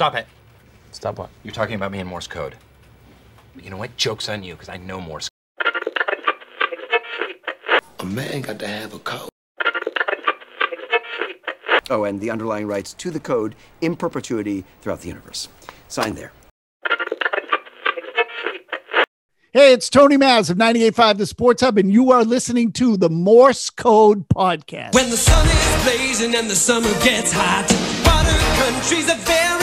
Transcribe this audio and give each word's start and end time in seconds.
Stop 0.00 0.14
it. 0.14 0.26
Stop 0.92 1.18
what? 1.18 1.28
You're 1.42 1.52
talking 1.52 1.74
about 1.74 1.92
me 1.92 1.98
in 1.98 2.06
Morse 2.06 2.26
code. 2.26 2.56
But 3.54 3.62
you 3.62 3.68
know 3.68 3.76
what? 3.76 3.94
Joke's 3.98 4.30
on 4.30 4.42
you, 4.42 4.54
because 4.54 4.70
I 4.70 4.78
know 4.78 4.98
Morse 4.98 5.28
A 7.98 8.06
man 8.06 8.40
got 8.40 8.58
to 8.60 8.66
have 8.66 8.94
a 8.94 8.98
code. 9.00 9.28
Oh, 11.90 12.04
and 12.04 12.18
the 12.18 12.30
underlying 12.30 12.66
rights 12.66 12.94
to 12.94 13.10
the 13.10 13.20
code 13.20 13.54
in 13.82 13.94
perpetuity 13.94 14.64
throughout 14.80 15.02
the 15.02 15.08
universe. 15.08 15.50
Sign 15.88 16.14
there. 16.14 16.32
Hey, 19.52 19.74
it's 19.74 19.90
Tony 19.90 20.16
Mazz 20.16 20.48
of 20.48 20.56
98.5 20.56 21.18
The 21.18 21.26
Sports 21.26 21.60
Hub, 21.60 21.76
and 21.76 21.92
you 21.92 22.10
are 22.10 22.24
listening 22.24 22.72
to 22.72 22.96
the 22.96 23.10
Morse 23.10 23.68
Code 23.68 24.26
Podcast. 24.30 24.94
When 24.94 25.10
the 25.10 25.18
sun 25.18 25.46
is 25.46 25.82
blazing 25.84 26.34
and 26.36 26.48
the 26.48 26.56
summer 26.56 26.88
gets 27.04 27.32
hot, 27.34 27.66
water 28.06 28.38
country's 28.64 29.10
a 29.10 29.16
very 29.26 29.59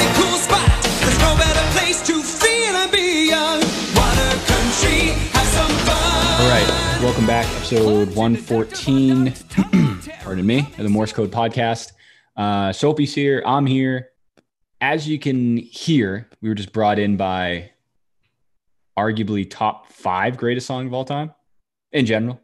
back, 7.28 7.46
episode 7.58 8.16
114. 8.16 9.34
Pardon 10.24 10.46
me, 10.46 10.60
of 10.60 10.78
the 10.78 10.90
Morse 10.90 11.12
Code 11.12 11.32
Podcast. 11.32 11.92
Uh, 12.38 12.70
Sopee's 12.72 13.14
here. 13.14 13.44
I'm 13.46 13.66
here. 13.66 14.10
As 14.80 15.08
you 15.08 15.20
can 15.20 15.58
hear, 15.58 16.30
we 16.42 16.50
were 16.50 16.56
just 16.56 16.72
brought 16.72 17.00
in 17.00 17.18
by 17.18 17.72
arguably 18.98 19.50
top 19.50 19.92
five 19.92 20.38
greatest 20.38 20.68
song 20.68 20.88
of 20.88 20.94
all 20.94 21.04
time 21.06 21.34
in 21.92 22.06
general. 22.06 22.40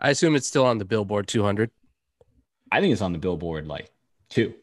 I 0.00 0.10
assume 0.10 0.34
it's 0.36 0.46
still 0.46 0.64
on 0.66 0.78
the 0.78 0.84
Billboard 0.84 1.26
200. 1.26 1.70
I 2.70 2.80
think 2.80 2.92
it's 2.92 3.02
on 3.02 3.12
the 3.12 3.18
Billboard 3.18 3.66
like 3.66 3.90
two. 4.28 4.54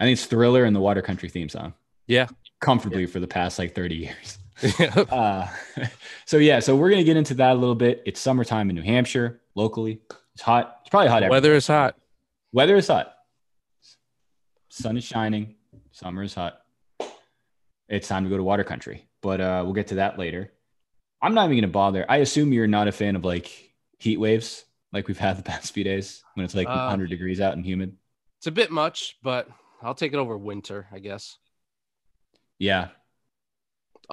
I 0.00 0.04
think 0.04 0.14
it's 0.18 0.26
Thriller 0.26 0.64
and 0.64 0.74
the 0.74 0.80
Water 0.80 1.02
Country 1.02 1.28
theme 1.28 1.48
song 1.48 1.72
Yeah. 2.08 2.26
comfortably 2.60 3.06
for 3.06 3.20
the 3.20 3.28
past 3.28 3.58
like 3.58 3.74
30 3.74 3.94
years. 3.94 4.38
uh, 5.10 5.46
so 6.24 6.38
yeah, 6.38 6.60
so 6.60 6.74
we're 6.76 6.90
gonna 6.90 7.04
get 7.04 7.16
into 7.16 7.34
that 7.34 7.52
a 7.52 7.58
little 7.58 7.74
bit. 7.74 8.02
It's 8.06 8.20
summertime 8.20 8.70
in 8.70 8.76
New 8.76 8.82
Hampshire, 8.82 9.40
locally. 9.54 10.00
It's 10.34 10.42
hot. 10.42 10.78
It's 10.80 10.90
probably 10.90 11.08
hot. 11.08 11.22
everywhere. 11.22 11.36
Weather 11.36 11.54
is 11.54 11.66
hot. 11.66 11.96
Weather 12.52 12.76
is 12.76 12.88
hot. 12.88 13.12
Sun 14.68 14.96
is 14.96 15.04
shining. 15.04 15.54
Summer 15.92 16.22
is 16.22 16.34
hot. 16.34 16.60
It's 17.88 18.08
time 18.08 18.24
to 18.24 18.30
go 18.30 18.36
to 18.36 18.42
water 18.42 18.64
country, 18.64 19.06
but 19.20 19.40
uh, 19.40 19.62
we'll 19.64 19.74
get 19.74 19.88
to 19.88 19.96
that 19.96 20.18
later. 20.18 20.52
I'm 21.22 21.34
not 21.34 21.44
even 21.46 21.58
gonna 21.58 21.68
bother. 21.72 22.04
I 22.08 22.18
assume 22.18 22.52
you're 22.52 22.66
not 22.66 22.88
a 22.88 22.92
fan 22.92 23.16
of 23.16 23.24
like 23.24 23.72
heat 23.98 24.18
waves, 24.18 24.64
like 24.92 25.06
we've 25.08 25.18
had 25.18 25.36
the 25.38 25.42
past 25.42 25.72
few 25.72 25.84
days 25.84 26.22
when 26.34 26.44
it's 26.44 26.54
like 26.54 26.68
Uh, 26.68 26.74
100 26.88 27.08
degrees 27.10 27.40
out 27.40 27.52
and 27.54 27.64
humid. 27.64 27.96
It's 28.38 28.46
a 28.46 28.52
bit 28.52 28.70
much, 28.70 29.16
but 29.22 29.48
I'll 29.82 29.94
take 29.94 30.12
it 30.12 30.16
over 30.18 30.36
winter, 30.36 30.86
I 30.92 30.98
guess. 30.98 31.38
Yeah, 32.58 32.88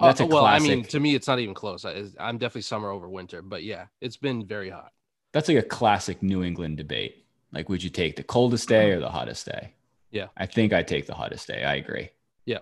That's 0.00 0.20
a 0.20 0.26
well, 0.26 0.44
I 0.44 0.58
mean, 0.58 0.84
to 0.84 1.00
me, 1.00 1.14
it's 1.14 1.26
not 1.28 1.38
even 1.38 1.54
close. 1.54 1.84
I, 1.84 2.04
I'm 2.18 2.38
definitely 2.38 2.62
summer 2.62 2.90
over 2.90 3.08
winter, 3.08 3.42
but 3.42 3.62
yeah, 3.62 3.86
it's 4.00 4.16
been 4.16 4.46
very 4.46 4.70
hot. 4.70 4.92
that's 5.32 5.48
like 5.48 5.58
a 5.58 5.62
classic 5.62 6.22
New 6.22 6.42
England 6.42 6.76
debate. 6.76 7.24
Like, 7.52 7.68
would 7.68 7.82
you 7.82 7.90
take 7.90 8.16
the 8.16 8.22
coldest 8.22 8.68
day 8.68 8.92
or 8.92 9.00
the 9.00 9.10
hottest 9.10 9.46
day? 9.46 9.74
Yeah. 10.10 10.28
I 10.36 10.46
think 10.46 10.72
I 10.72 10.82
take 10.82 11.06
the 11.06 11.14
hottest 11.14 11.46
day. 11.48 11.64
I 11.64 11.74
agree. 11.74 12.08
Yeah. 12.46 12.58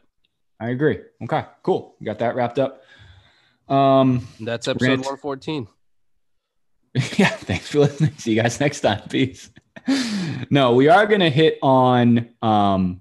I 0.58 0.70
agree. 0.70 1.00
Okay, 1.22 1.44
cool. 1.62 1.96
We 2.00 2.06
got 2.06 2.18
that 2.18 2.34
wrapped 2.34 2.58
up. 2.58 2.82
Um, 3.68 4.26
that's 4.40 4.66
episode 4.66 4.86
gonna 4.86 5.02
114. 5.02 5.68
yeah, 7.16 7.28
thanks 7.28 7.68
for 7.68 7.80
listening. 7.80 8.12
See 8.18 8.32
you 8.32 8.42
guys 8.42 8.58
next 8.58 8.80
time. 8.80 9.08
Peace. 9.08 9.50
no, 10.50 10.74
we 10.74 10.88
are 10.88 11.06
gonna 11.06 11.30
hit 11.30 11.58
on 11.62 12.30
um 12.42 13.00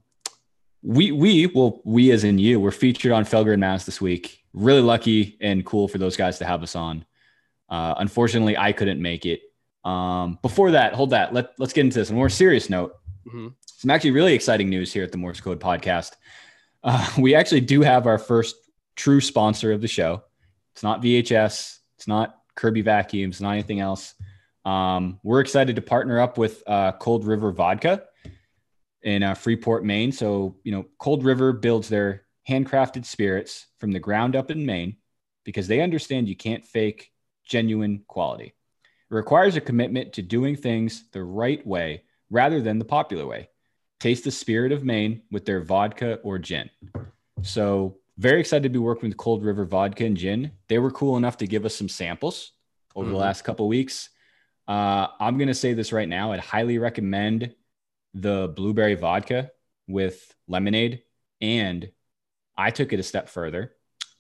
we 0.82 1.12
we 1.12 1.46
well 1.48 1.82
we 1.86 2.12
as 2.12 2.24
in 2.24 2.38
you 2.40 2.60
we're 2.60 2.72
featured 2.72 3.12
on 3.12 3.26
Felger 3.26 3.52
and 3.54 3.62
Mazz 3.62 3.86
this 3.86 4.00
week. 4.02 4.44
Really 4.54 4.82
lucky 4.82 5.38
and 5.42 5.66
cool 5.66 5.88
for 5.88 5.98
those 5.98 6.16
guys 6.18 6.40
to 6.40 6.46
have 6.46 6.64
us 6.64 6.76
on. 6.76 7.06
Uh 7.70 7.96
unfortunately 7.98 8.58
I 8.58 8.72
couldn't 8.72 9.02
make 9.02 9.26
it. 9.26 9.42
Um 9.84 10.40
before 10.42 10.72
that, 10.72 10.94
hold 10.94 11.10
that. 11.12 11.34
Let 11.34 11.52
let's 11.60 11.74
get 11.74 11.82
into 11.86 12.00
this. 12.00 12.10
On 12.10 12.16
a 12.16 12.18
more 12.18 12.30
serious 12.30 12.70
note, 12.70 12.94
Mhm. 13.28 13.54
some 13.66 13.92
actually 13.92 14.12
really 14.12 14.34
exciting 14.34 14.70
news 14.70 14.92
here 14.94 15.04
at 15.04 15.12
the 15.12 15.18
Morse 15.18 15.42
Code 15.42 15.60
podcast. 15.60 16.14
Uh, 16.84 17.08
we 17.20 17.36
actually 17.36 17.62
do 17.62 17.82
have 17.82 18.08
our 18.08 18.18
first 18.18 18.56
true 18.96 19.22
sponsor 19.22 19.72
of 19.72 19.82
the 19.82 19.88
show. 19.88 20.24
It's 20.74 20.84
not 20.84 21.02
VHS. 21.02 21.78
It's 21.98 22.08
not 22.08 22.38
Kirby 22.56 22.82
Vacuums. 22.82 23.42
Not 23.42 23.52
anything 23.52 23.82
else. 23.82 24.16
Um, 24.66 25.20
we're 25.24 25.42
excited 25.42 25.76
to 25.76 25.82
partner 25.82 26.20
up 26.20 26.38
with 26.38 26.64
uh, 26.68 26.94
Cold 26.94 27.26
River 27.26 27.52
Vodka 27.52 28.04
in 29.04 29.24
uh, 29.24 29.34
Freeport, 29.34 29.86
Maine. 29.86 30.12
So 30.12 30.56
you 30.64 30.72
know, 30.72 30.86
Cold 30.98 31.24
River 31.24 31.54
builds 31.54 31.90
their 31.90 32.24
handcrafted 32.48 33.06
spirits 33.06 33.68
from 33.80 33.92
the 33.92 34.00
ground 34.00 34.36
up 34.36 34.52
in 34.52 34.66
Maine 34.66 34.98
because 35.44 35.68
they 35.68 35.82
understand 35.82 36.28
you 36.28 36.36
can't 36.36 36.66
fake 36.66 37.12
genuine 37.46 38.04
quality. 38.08 38.54
It 39.12 39.14
requires 39.16 39.56
a 39.56 39.62
commitment 39.62 40.14
to 40.14 40.22
doing 40.22 40.56
things 40.56 41.06
the 41.12 41.24
right 41.24 41.66
way 41.66 42.04
rather 42.30 42.62
than 42.62 42.78
the 42.80 42.86
popular 42.86 43.26
way. 43.26 43.50
Taste 44.00 44.24
the 44.24 44.32
spirit 44.32 44.72
of 44.72 44.84
Maine 44.84 45.24
with 45.32 45.46
their 45.46 45.62
vodka 45.62 46.16
or 46.24 46.38
gin. 46.40 46.70
So, 47.42 47.98
very 48.18 48.40
excited 48.42 48.64
to 48.64 48.70
be 48.70 48.80
working 48.80 49.10
with 49.10 49.18
Cold 49.18 49.44
River 49.44 49.64
Vodka 49.66 50.04
and 50.06 50.18
Gin. 50.18 50.52
They 50.68 50.78
were 50.78 50.92
cool 50.92 51.16
enough 51.16 51.38
to 51.38 51.48
give 51.48 51.64
us 51.66 51.74
some 51.74 51.88
samples 51.88 52.52
over 52.96 53.08
the 53.10 53.16
Mhm. 53.16 53.20
last 53.20 53.44
couple 53.44 53.68
weeks. 53.70 54.10
Uh, 54.68 55.08
I'm 55.22 55.38
going 55.38 55.48
to 55.48 55.54
say 55.54 55.74
this 55.74 55.94
right 55.94 56.08
now. 56.08 56.34
I'd 56.34 56.42
highly 56.42 56.78
recommend 56.80 57.56
the 58.14 58.52
blueberry 58.56 58.96
vodka 58.96 59.52
with 59.88 60.34
lemonade. 60.48 61.04
And 61.42 61.92
I 62.58 62.72
took 62.72 62.94
it 62.94 63.00
a 63.00 63.04
step 63.04 63.30
further 63.30 63.74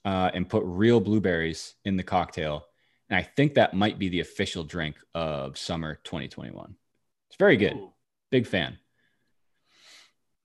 uh, 0.06 0.32
and 0.34 0.48
put 0.48 0.64
real 0.66 1.00
blueberries 1.00 1.76
in 1.86 1.98
the 1.98 2.04
cocktail. 2.04 2.66
And 3.10 3.18
I 3.18 3.24
think 3.24 3.56
that 3.56 3.74
might 3.74 4.00
be 4.00 4.10
the 4.10 4.20
official 4.20 4.64
drink 4.64 4.96
of 5.14 5.58
summer 5.58 6.00
2021. 6.04 6.76
It's 7.30 7.38
very 7.38 7.58
good. 7.58 7.74
Ooh. 7.74 7.94
Big 8.32 8.46
fan. 8.46 8.78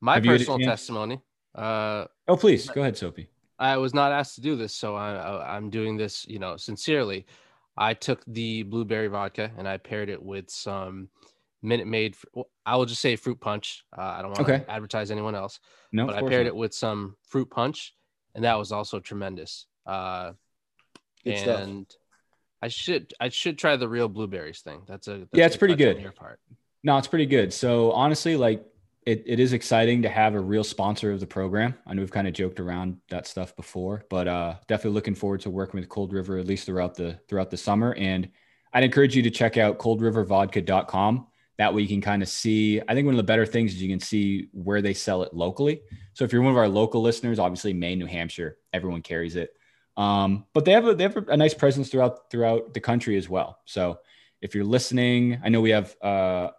My 0.00 0.14
Have 0.14 0.24
you 0.24 0.32
had 0.32 0.40
a 0.40 0.44
personal 0.44 0.66
testimony. 0.66 1.20
Uh, 1.54 2.06
Oh, 2.26 2.36
please 2.36 2.68
go 2.68 2.80
ahead, 2.80 2.96
Sophie. 2.96 3.28
I 3.58 3.76
was 3.76 3.94
not 3.94 4.12
asked 4.12 4.34
to 4.36 4.40
do 4.40 4.56
this, 4.56 4.74
so 4.74 4.94
I, 4.94 5.14
I, 5.14 5.56
I'm 5.56 5.70
doing 5.70 5.96
this, 5.96 6.26
you 6.26 6.38
know, 6.38 6.56
sincerely. 6.56 7.26
I 7.76 7.94
took 7.94 8.24
the 8.26 8.62
blueberry 8.62 9.08
vodka 9.08 9.50
and 9.58 9.68
I 9.68 9.76
paired 9.76 10.08
it 10.08 10.22
with 10.22 10.50
some 10.50 11.08
Minute 11.64 11.86
Maid. 11.86 12.14
well, 12.34 12.48
I 12.66 12.76
will 12.76 12.84
just 12.84 13.00
say 13.00 13.16
fruit 13.16 13.40
punch. 13.40 13.84
Uh, 13.96 14.02
I 14.02 14.22
don't 14.22 14.30
want 14.32 14.40
Okay. 14.48 14.58
to 14.64 14.70
advertise 14.70 15.10
anyone 15.10 15.34
else, 15.34 15.58
No, 15.92 16.06
but 16.06 16.14
I 16.14 16.20
paired 16.20 16.46
not. 16.46 16.48
it 16.48 16.56
with 16.56 16.74
some 16.74 17.16
fruit 17.26 17.50
punch, 17.50 17.94
and 18.34 18.44
that 18.44 18.58
was 18.58 18.70
also 18.70 19.00
tremendous. 19.00 19.66
Uh, 19.86 20.32
Good 21.24 21.38
stuff. 21.38 21.60
and 21.62 21.86
I 22.62 22.68
should 22.68 23.12
I 23.18 23.28
should 23.30 23.58
try 23.58 23.76
the 23.76 23.88
real 23.88 24.08
blueberries 24.08 24.60
thing. 24.60 24.82
That's 24.86 25.08
a 25.08 25.18
that's 25.18 25.28
Yeah, 25.32 25.46
it's 25.46 25.56
pretty 25.56 25.74
good. 25.74 26.00
Your 26.00 26.12
part. 26.12 26.38
No, 26.82 26.96
it's 26.98 27.08
pretty 27.08 27.26
good. 27.26 27.52
So 27.52 27.92
honestly, 27.92 28.36
like 28.36 28.64
it, 29.06 29.22
it 29.26 29.38
is 29.40 29.52
exciting 29.52 30.02
to 30.02 30.08
have 30.08 30.34
a 30.34 30.40
real 30.40 30.64
sponsor 30.64 31.12
of 31.12 31.20
the 31.20 31.26
program. 31.26 31.74
I 31.86 31.92
know 31.94 32.00
we've 32.00 32.10
kind 32.10 32.26
of 32.26 32.32
joked 32.34 32.58
around 32.60 32.98
that 33.10 33.26
stuff 33.26 33.54
before, 33.56 34.04
but 34.08 34.28
uh, 34.28 34.54
definitely 34.66 34.94
looking 34.94 35.14
forward 35.14 35.40
to 35.42 35.50
working 35.50 35.78
with 35.80 35.88
Cold 35.90 36.12
River 36.14 36.38
at 36.38 36.46
least 36.46 36.64
throughout 36.66 36.94
the 36.94 37.18
throughout 37.28 37.50
the 37.50 37.56
summer. 37.58 37.94
And 37.94 38.30
I'd 38.72 38.84
encourage 38.84 39.14
you 39.16 39.22
to 39.22 39.30
check 39.30 39.56
out 39.58 39.78
coldrivervodka.com. 39.78 41.26
That 41.58 41.72
way 41.72 41.82
you 41.82 41.88
can 41.88 42.00
kind 42.00 42.22
of 42.22 42.28
see. 42.28 42.80
I 42.88 42.94
think 42.94 43.06
one 43.06 43.14
of 43.14 43.18
the 43.18 43.22
better 43.22 43.46
things 43.46 43.74
is 43.74 43.82
you 43.82 43.88
can 43.88 44.00
see 44.00 44.48
where 44.52 44.82
they 44.82 44.94
sell 44.94 45.22
it 45.22 45.32
locally. 45.32 45.82
So 46.12 46.24
if 46.24 46.32
you're 46.32 46.42
one 46.42 46.52
of 46.52 46.58
our 46.58 46.68
local 46.68 47.00
listeners, 47.00 47.38
obviously 47.38 47.72
Maine, 47.72 47.98
New 47.98 48.06
Hampshire, 48.06 48.58
everyone 48.72 49.02
carries 49.02 49.36
it. 49.36 49.50
Um, 49.96 50.46
but 50.52 50.64
they 50.64 50.72
have 50.72 50.86
a 50.86 50.94
they 50.94 51.04
have 51.04 51.16
a 51.28 51.36
nice 51.36 51.54
presence 51.54 51.88
throughout 51.88 52.30
throughout 52.30 52.74
the 52.74 52.80
country 52.80 53.16
as 53.16 53.28
well. 53.28 53.60
So 53.64 54.00
if 54.40 54.54
you're 54.54 54.64
listening, 54.64 55.40
I 55.44 55.48
know 55.48 55.60
we 55.60 55.70
have 55.70 55.94
uh, 56.02 56.50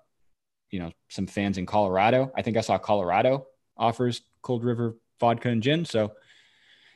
you 0.71 0.80
know 0.80 0.92
some 1.09 1.27
fans 1.27 1.57
in 1.57 1.65
Colorado. 1.65 2.31
I 2.36 2.41
think 2.41 2.56
I 2.56 2.62
saw 2.62 2.77
Colorado 2.77 3.48
offers 3.77 4.21
Cold 4.41 4.63
River 4.63 4.95
vodka 5.19 5.50
and 5.50 5.62
gin. 5.62 5.83
So 5.83 6.13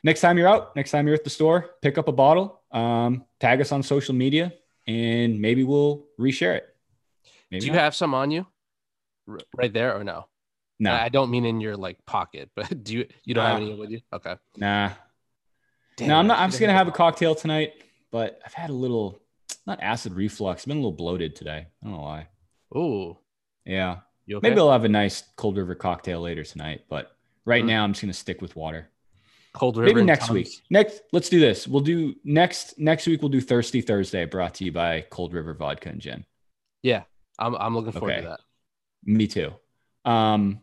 next 0.02 0.22
time 0.22 0.38
you're 0.38 0.48
out, 0.48 0.74
next 0.76 0.90
time 0.90 1.06
you're 1.06 1.16
at 1.16 1.24
the 1.24 1.30
store, 1.30 1.70
pick 1.82 1.98
up 1.98 2.08
a 2.08 2.12
bottle, 2.12 2.62
um, 2.72 3.26
tag 3.38 3.60
us 3.60 3.72
on 3.72 3.82
social 3.82 4.14
media, 4.14 4.52
and 4.86 5.40
maybe 5.40 5.62
we'll 5.62 6.06
reshare 6.18 6.56
it. 6.56 6.69
Maybe 7.50 7.60
Do 7.60 7.66
you 7.66 7.72
not. 7.72 7.80
have 7.82 7.94
some 7.94 8.14
on 8.14 8.30
you, 8.30 8.46
R- 9.28 9.38
right 9.56 9.72
there, 9.72 9.96
or 9.96 10.04
no? 10.04 10.26
no, 10.78 10.92
I 10.92 11.08
don't 11.10 11.30
mean 11.30 11.44
in 11.44 11.60
your 11.60 11.76
like 11.76 11.98
pocket, 12.06 12.50
but 12.56 12.82
do 12.84 12.94
you 12.94 13.06
you 13.24 13.34
don't 13.34 13.44
have 13.46 13.56
any 13.56 13.74
with 13.74 13.90
you? 13.90 14.00
Okay. 14.12 14.36
nah, 14.56 14.90
Damn, 15.96 16.08
no. 16.08 16.16
I'm 16.16 16.26
not. 16.26 16.38
I'm 16.38 16.50
just 16.50 16.60
gonna 16.60 16.72
have 16.72 16.88
a 16.88 16.92
cocktail 16.92 17.34
tonight, 17.34 17.72
but 18.10 18.40
I've 18.44 18.54
had 18.54 18.70
a 18.70 18.74
little 18.74 19.20
not 19.66 19.80
acid 19.82 20.14
reflux. 20.14 20.62
I've 20.62 20.68
been 20.68 20.78
a 20.78 20.80
little 20.80 20.92
bloated 20.92 21.36
today. 21.36 21.66
I 21.82 21.86
don't 21.86 21.92
know 21.94 22.00
why. 22.02 22.28
Ooh, 22.76 23.18
Yeah, 23.64 23.98
okay? 24.30 24.48
maybe 24.48 24.60
I'll 24.60 24.70
have 24.72 24.84
a 24.84 24.88
nice 24.88 25.24
Cold 25.36 25.56
River 25.58 25.74
cocktail 25.74 26.20
later 26.20 26.44
tonight, 26.44 26.84
but 26.88 27.16
right 27.44 27.64
Mm. 27.64 27.68
now 27.68 27.84
I'm 27.84 27.92
just 27.92 28.00
gonna 28.02 28.12
stick 28.12 28.40
with 28.40 28.54
water. 28.56 28.88
Cold 29.52 29.76
River. 29.76 29.92
maybe 29.92 30.06
next 30.06 30.30
week 30.30 30.48
next 30.70 31.02
let's 31.12 31.28
do 31.28 31.40
this 31.40 31.66
we'll 31.66 31.82
do 31.82 32.14
next 32.22 32.78
next 32.78 33.08
week 33.08 33.20
we'll 33.20 33.28
do 33.30 33.40
thirsty 33.40 33.80
thursday 33.80 34.24
brought 34.24 34.54
to 34.54 34.64
you 34.64 34.70
by 34.70 35.00
cold 35.10 35.34
river 35.34 35.54
vodka 35.54 35.88
and 35.88 36.00
gin 36.00 36.24
Yeah, 36.84 37.02
I'm 37.40 37.54
I'm 37.56 37.74
looking 37.74 37.92
forward 37.92 38.12
Okay. 38.12 38.22
to 38.22 38.28
that. 38.28 38.40
me 39.04 39.26
too 39.26 39.52
um 40.04 40.60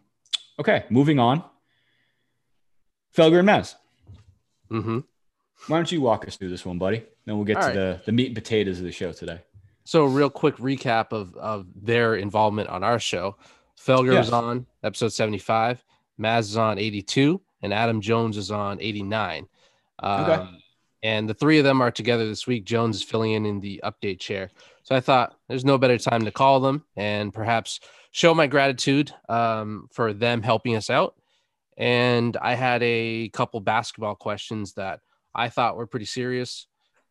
okay 0.60 0.86
moving 0.90 1.20
on 1.20 1.44
Felger 3.16 3.40
and 3.40 3.46
Mazz. 3.48 3.76
Mm-hmm. 4.72 5.00
Why 5.68 5.78
don't 5.78 5.92
you 5.92 6.02
walk 6.02 6.28
us 6.28 6.36
through 6.36 6.50
this 6.50 6.66
one, 6.66 6.78
buddy? 6.78 7.04
Then 7.26 7.36
we'll 7.36 7.46
get 7.46 7.58
All 7.58 7.64
to 7.64 7.68
right. 7.70 7.74
the, 7.76 8.02
the 8.06 8.12
meat 8.12 8.28
and 8.28 8.36
potatoes 8.36 8.78
of 8.78 8.84
the 8.86 8.92
show 8.92 9.12
today. 9.12 9.42
So, 9.86 10.06
real 10.06 10.30
quick 10.30 10.58
recap 10.58 11.12
of 11.14 11.36
of 11.36 11.66
their 11.76 12.16
involvement 12.16 12.70
on 12.70 12.84
our 12.84 13.00
show. 13.00 13.38
Felger 13.80 14.14
Yes. 14.14 14.26
was 14.26 14.34
on 14.34 14.66
episode 14.84 15.14
75, 15.14 15.84
Mazz 16.18 16.50
is 16.50 16.58
on 16.58 16.78
82, 16.80 17.42
and 17.62 17.74
Adam 17.74 18.02
Jones 18.02 18.38
is 18.38 18.52
on 18.52 18.80
89. 18.82 19.48
Um, 20.00 20.22
Okay. 20.26 20.48
And 21.04 21.30
the 21.30 21.34
three 21.36 21.60
of 21.60 21.64
them 21.64 21.80
are 21.82 21.92
together 21.92 22.28
this 22.28 22.48
week. 22.48 22.66
Jones 22.66 22.98
is 22.98 23.04
filling 23.04 23.32
in 23.34 23.46
in 23.46 23.60
the 23.60 23.80
update 23.84 24.20
chair. 24.20 24.50
So 24.88 24.96
I 24.96 25.02
thought 25.02 25.36
there's 25.50 25.66
no 25.66 25.78
better 25.78 25.98
time 25.98 26.24
to 26.24 26.32
call 26.32 26.62
them 26.62 26.86
and 26.96 27.34
perhaps 27.34 27.82
show 28.14 28.34
my 28.34 28.48
gratitude 28.48 29.14
um, 29.28 29.90
for 29.92 30.14
them 30.14 30.42
helping 30.42 30.78
us 30.78 30.90
out. 30.90 31.16
And 31.78 32.38
I 32.38 32.54
had 32.54 32.82
a 32.84 33.28
couple 33.34 33.60
basketball 33.60 34.16
questions 34.16 34.76
that 34.76 35.02
I 35.36 35.50
thought 35.50 35.76
were 35.76 35.88
pretty 35.88 36.06
serious. 36.06 36.68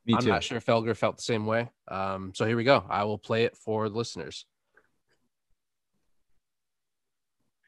Me 0.07 0.15
I'm 0.15 0.23
too. 0.23 0.31
not 0.31 0.43
sure 0.43 0.57
if 0.57 0.65
Felger 0.65 0.97
felt 0.97 1.19
the 1.19 1.23
same 1.23 1.45
way. 1.45 1.69
Um, 1.87 2.33
so 2.35 2.47
here 2.47 2.57
we 2.57 2.65
go. 2.65 2.83
I 2.89 3.05
will 3.05 3.19
play 3.19 3.45
it 3.45 3.55
for 3.59 3.91
the 3.91 3.95
listeners. 3.95 4.47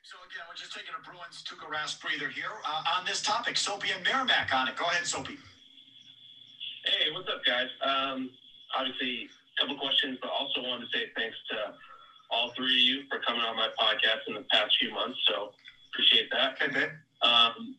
So 0.04 0.16
again, 0.24 0.46
we're 0.48 0.56
just 0.56 0.72
taking 0.72 0.94
a 0.98 1.04
Bruins 1.04 1.42
took 1.42 1.68
a 1.68 1.70
rest 1.70 2.00
breather 2.00 2.30
here 2.30 2.48
uh, 2.66 2.96
on 2.98 3.04
this 3.04 3.20
topic. 3.20 3.58
Sopee 3.58 3.90
and 3.94 4.02
Merrimack 4.04 4.54
on 4.54 4.68
it. 4.68 4.76
Go 4.76 4.86
ahead, 4.86 5.06
Sopee. 5.06 5.36
Hey, 6.86 7.12
what's 7.12 7.28
up, 7.28 7.44
guys? 7.44 7.68
Um, 7.84 8.30
obviously, 8.74 9.28
a 9.28 9.37
couple 9.58 9.76
questions, 9.76 10.18
but 10.20 10.30
also 10.30 10.62
wanted 10.62 10.86
to 10.90 10.98
say 10.98 11.04
thanks 11.16 11.36
to 11.50 11.56
all 12.30 12.52
three 12.56 12.74
of 12.74 12.80
you 12.80 12.96
for 13.08 13.18
coming 13.26 13.42
on 13.42 13.56
my 13.56 13.68
podcast 13.80 14.28
in 14.28 14.34
the 14.34 14.44
past 14.50 14.76
few 14.78 14.92
months. 14.92 15.18
So 15.26 15.50
appreciate 15.92 16.30
that. 16.30 16.56
Okay. 16.62 16.88
Um, 17.22 17.74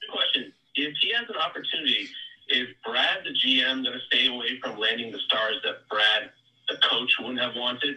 good 0.00 0.10
question: 0.12 0.52
If 0.74 0.94
he 1.00 1.12
has 1.12 1.28
an 1.28 1.36
opportunity, 1.36 2.08
is 2.48 2.68
Brad 2.84 3.18
the 3.24 3.30
GM 3.30 3.82
going 3.82 3.92
to 3.98 4.04
stay 4.06 4.28
away 4.28 4.58
from 4.62 4.78
landing 4.78 5.10
the 5.12 5.18
stars 5.26 5.56
that 5.64 5.88
Brad, 5.90 6.30
the 6.68 6.76
coach, 6.88 7.10
wouldn't 7.18 7.40
have 7.40 7.54
wanted? 7.56 7.96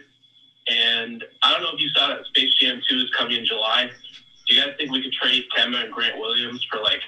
And 0.68 1.24
I 1.42 1.52
don't 1.52 1.62
know 1.62 1.70
if 1.72 1.80
you 1.80 1.88
saw 1.90 2.08
that 2.08 2.24
Space 2.26 2.54
Jam 2.60 2.80
2 2.88 2.96
is 2.96 3.10
coming 3.16 3.36
in 3.38 3.46
July. 3.46 3.90
Do 4.46 4.54
you 4.54 4.60
guys 4.60 4.74
think 4.76 4.90
we 4.90 5.02
could 5.02 5.12
trade 5.12 5.44
Kemba 5.56 5.84
and 5.84 5.92
Grant 5.92 6.18
Williams 6.18 6.64
for 6.70 6.80
like 6.80 7.00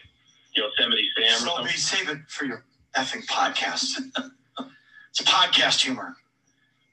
Yosemite 0.55 1.09
Sam 1.17 1.27
or 1.27 1.37
Sopee, 1.37 1.77
something? 1.77 1.77
save 1.77 2.09
it 2.09 2.19
for 2.29 2.45
your 2.45 2.65
effing 2.97 3.27
podcast. 3.27 3.99
it's 5.13 5.21
a 5.21 5.25
podcast 5.25 5.81
humor. 5.83 6.17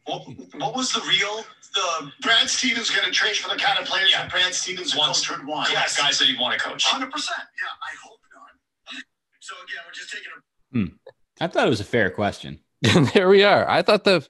What, 0.06 0.24
what 0.56 0.76
was 0.76 0.92
the 0.92 1.02
real? 1.08 1.44
The 1.74 2.12
Brad 2.22 2.50
Stevens 2.50 2.90
going 2.90 3.06
to 3.06 3.12
trade 3.12 3.36
for 3.36 3.50
the 3.50 3.62
kind 3.62 3.78
of 3.80 3.86
players 3.86 4.12
that 4.14 4.30
Brad 4.32 4.54
Stevens 4.54 4.96
Wants- 4.96 5.26
coach 5.28 5.38
would 5.38 5.48
want. 5.48 5.70
Yes, 5.72 5.98
guys 5.98 6.18
that 6.20 6.26
he'd 6.28 6.40
want 6.40 6.58
to 6.58 6.64
coach. 6.64 6.84
Hundred 6.84 7.12
percent. 7.12 7.40
Yeah, 7.40 7.68
I 7.82 7.96
hope 8.08 8.20
not. 8.34 9.04
So 9.40 9.54
again, 9.64 9.84
we're 9.86 9.94
just 9.94 10.12
taking 10.12 10.92
a 11.40 11.44
I 11.44 11.48
thought 11.48 11.68
it 11.68 11.70
was 11.70 11.80
a 11.80 11.86
fair 11.86 12.10
question. 12.10 12.60
There 13.14 13.30
we 13.30 13.44
are. 13.44 13.70
I 13.70 13.82
thought 13.84 14.04
the 14.04 14.28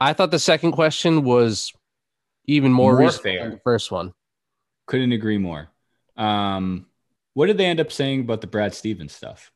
I 0.00 0.12
thought 0.12 0.30
the 0.32 0.38
second 0.38 0.72
question 0.72 1.24
was 1.24 1.72
even 2.46 2.72
more, 2.72 2.92
More 2.94 3.02
reasonable 3.02 3.22
fair. 3.22 3.42
than 3.42 3.50
the 3.52 3.60
first 3.62 3.90
one. 3.92 4.12
Couldn't 4.86 5.12
agree 5.12 5.38
more. 5.38 5.68
Um, 6.16 6.86
what 7.34 7.46
did 7.46 7.58
they 7.58 7.66
end 7.66 7.80
up 7.80 7.92
saying 7.92 8.22
about 8.22 8.40
the 8.40 8.46
Brad 8.48 8.74
Stevens 8.74 9.12
stuff? 9.12 9.52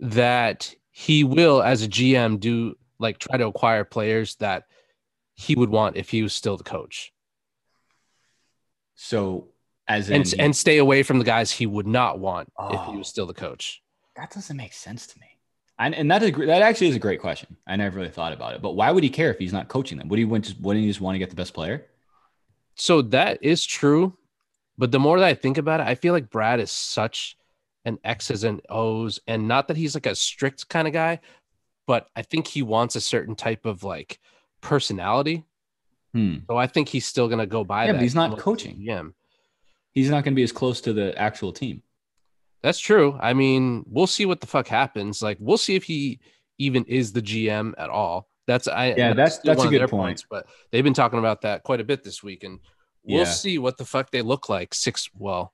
That 0.00 0.74
he 0.96 1.24
will, 1.24 1.60
as 1.60 1.82
a 1.82 1.88
GM, 1.88 2.38
do 2.38 2.76
like 3.00 3.18
try 3.18 3.36
to 3.36 3.46
acquire 3.48 3.82
players 3.82 4.36
that 4.36 4.62
he 5.34 5.56
would 5.56 5.68
want 5.68 5.96
if 5.96 6.08
he 6.08 6.22
was 6.22 6.32
still 6.32 6.56
the 6.56 6.62
coach, 6.62 7.12
So, 8.94 9.48
as 9.88 10.08
in, 10.08 10.16
and 10.22 10.34
and 10.38 10.56
stay 10.56 10.78
away 10.78 11.02
from 11.02 11.18
the 11.18 11.24
guys 11.24 11.50
he 11.50 11.66
would 11.66 11.86
not 11.86 12.18
want 12.20 12.48
if 12.70 12.80
he 12.86 12.92
Oh. 12.92 12.98
was 12.98 13.08
still 13.08 13.26
the 13.26 13.34
coach. 13.34 13.82
that 14.16 14.30
doesn't 14.30 14.56
make 14.56 14.72
sense 14.72 15.08
to 15.08 15.18
me. 15.18 15.26
And, 15.76 15.92
and 15.96 16.08
that 16.12 16.22
is 16.22 16.30
that 16.46 16.62
actually 16.62 16.86
is 16.86 16.94
a 16.94 17.00
great 17.00 17.20
question. 17.20 17.56
I 17.66 17.74
never 17.74 17.96
really 17.98 18.10
thought 18.12 18.32
about 18.32 18.54
it. 18.54 18.62
But 18.62 18.76
why 18.76 18.92
would 18.92 19.02
he 19.02 19.10
care 19.10 19.30
if 19.32 19.38
he's 19.40 19.52
not 19.52 19.66
coaching 19.66 19.98
them? 19.98 20.06
Would 20.08 20.20
he 20.20 20.24
want 20.24 20.44
just 20.44 20.60
wouldn't 20.60 20.84
he 20.84 20.88
just 20.88 21.00
want 21.00 21.16
to 21.16 21.18
get 21.18 21.30
the 21.30 21.36
best 21.36 21.52
player? 21.54 21.86
So 22.76 23.02
that 23.02 23.42
is 23.42 23.64
true, 23.66 24.16
but 24.78 24.92
the 24.92 25.00
more 25.00 25.18
that 25.18 25.26
I 25.26 25.34
think 25.34 25.58
about 25.58 25.80
it, 25.80 25.86
I 25.88 25.96
feel 25.96 26.12
like 26.12 26.30
Brad 26.30 26.60
is 26.60 26.70
such 26.70 27.36
an 27.84 27.98
X's 28.04 28.44
and 28.44 28.60
O's, 28.68 29.20
and 29.26 29.46
not 29.48 29.68
that 29.68 29.76
he's 29.76 29.94
like 29.94 30.06
a 30.06 30.14
strict 30.14 30.68
kind 30.68 30.86
of 30.88 30.94
guy, 30.94 31.20
but 31.86 32.08
I 32.16 32.22
think 32.22 32.46
he 32.46 32.62
wants 32.62 32.96
a 32.96 33.00
certain 33.00 33.34
type 33.34 33.66
of 33.66 33.84
like 33.84 34.18
personality. 34.60 35.44
Hmm. 36.12 36.36
So 36.48 36.56
I 36.56 36.66
think 36.66 36.88
he's 36.88 37.06
still 37.06 37.28
gonna 37.28 37.46
go 37.46 37.64
by 37.64 37.84
Yeah, 37.86 37.92
that. 37.92 37.98
but 37.98 38.02
he's 38.02 38.14
not 38.14 38.38
coaching. 38.38 38.78
GM. 38.80 39.12
He's 39.92 40.10
not 40.10 40.24
going 40.24 40.32
to 40.32 40.36
be 40.36 40.42
as 40.42 40.50
close 40.50 40.80
to 40.80 40.92
the 40.92 41.16
actual 41.16 41.52
team. 41.52 41.80
That's 42.64 42.80
true. 42.80 43.16
I 43.22 43.32
mean, 43.32 43.84
we'll 43.88 44.08
see 44.08 44.26
what 44.26 44.40
the 44.40 44.46
fuck 44.48 44.66
happens. 44.66 45.22
Like, 45.22 45.36
we'll 45.38 45.56
see 45.56 45.76
if 45.76 45.84
he 45.84 46.18
even 46.58 46.84
is 46.86 47.12
the 47.12 47.22
GM 47.22 47.74
at 47.78 47.90
all. 47.90 48.28
That's 48.48 48.66
I. 48.66 48.86
Yeah, 48.88 49.12
that's- 49.12 49.36
still 49.36 49.54
that's 49.54 49.64
a 49.64 49.68
good 49.68 49.80
point. 49.82 49.90
points, 49.90 50.26
but 50.28 50.46
they've 50.72 50.82
been 50.82 50.94
talking 50.94 51.20
about 51.20 51.42
that 51.42 51.62
quite 51.62 51.80
a 51.80 51.84
bit 51.84 52.02
this 52.02 52.24
week, 52.24 52.42
and 52.42 52.58
we'll 53.04 53.18
Yeah. 53.18 53.24
see 53.24 53.58
what 53.58 53.76
the 53.78 53.84
fuck 53.84 54.10
they 54.10 54.20
look 54.20 54.48
like 54.48 54.74
six, 54.74 55.08
well, 55.16 55.52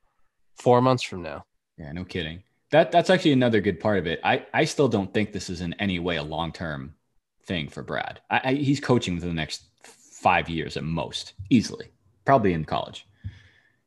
four 0.56 0.80
months 0.80 1.02
from 1.02 1.20
now. 1.22 1.44
Yeah, 1.80 1.92
no 1.92 2.04
kidding. 2.04 2.42
That 2.72 2.92
that's 2.92 3.08
actually 3.08 3.32
another 3.32 3.60
good 3.60 3.80
part 3.80 3.98
of 3.98 4.06
it. 4.06 4.20
I 4.22 4.46
I 4.52 4.64
still 4.66 4.86
don't 4.88 5.12
think 5.12 5.32
this 5.32 5.48
is 5.48 5.62
in 5.62 5.72
any 5.74 5.98
way 5.98 6.16
a 6.16 6.22
long 6.22 6.52
term 6.52 6.94
thing 7.44 7.68
for 7.68 7.82
Brad. 7.82 8.20
I, 8.28 8.40
I, 8.44 8.54
he's 8.54 8.80
coaching 8.80 9.18
for 9.18 9.26
the 9.26 9.32
next 9.32 9.62
five 9.82 10.50
years 10.50 10.76
at 10.76 10.84
most, 10.84 11.32
easily, 11.48 11.86
probably 12.26 12.52
in 12.52 12.66
college, 12.66 13.06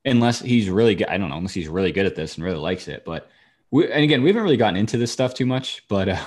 unless 0.06 0.42
he's 0.42 0.72
really 0.72 0.96
good. 0.96 1.08
I 1.08 1.18
don't 1.20 1.30
know, 1.30 1.38
unless 1.38 1.54
he's 1.54 1.68
really 1.68 1.92
good 1.92 2.08
at 2.08 2.16
this 2.16 2.36
and 2.36 2.44
really 2.44 2.58
likes 2.58 2.88
it. 2.88 3.06
But 3.06 3.30
we, 3.70 3.90
and 3.92 4.04
again, 4.04 4.24
we 4.24 4.30
haven't 4.30 4.44
really 4.44 4.58
gotten 4.58 4.76
into 4.76 4.98
this 4.98 5.12
stuff 5.12 5.36
too 5.36 5.46
much. 5.46 5.84
But 5.88 6.10
uh, 6.10 6.26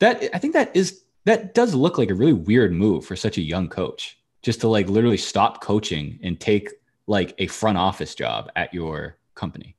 that 0.00 0.28
I 0.34 0.38
think 0.38 0.54
that 0.54 0.74
is 0.74 1.02
that 1.24 1.54
does 1.54 1.72
look 1.72 1.98
like 1.98 2.10
a 2.10 2.14
really 2.14 2.32
weird 2.32 2.72
move 2.72 3.06
for 3.06 3.14
such 3.14 3.38
a 3.38 3.42
young 3.42 3.68
coach, 3.68 4.18
just 4.42 4.60
to 4.62 4.68
like 4.68 4.88
literally 4.88 5.16
stop 5.16 5.62
coaching 5.62 6.18
and 6.24 6.40
take 6.40 6.68
like 7.06 7.32
a 7.38 7.46
front 7.46 7.78
office 7.78 8.16
job 8.16 8.50
at 8.56 8.74
your 8.74 9.18
company. 9.36 9.75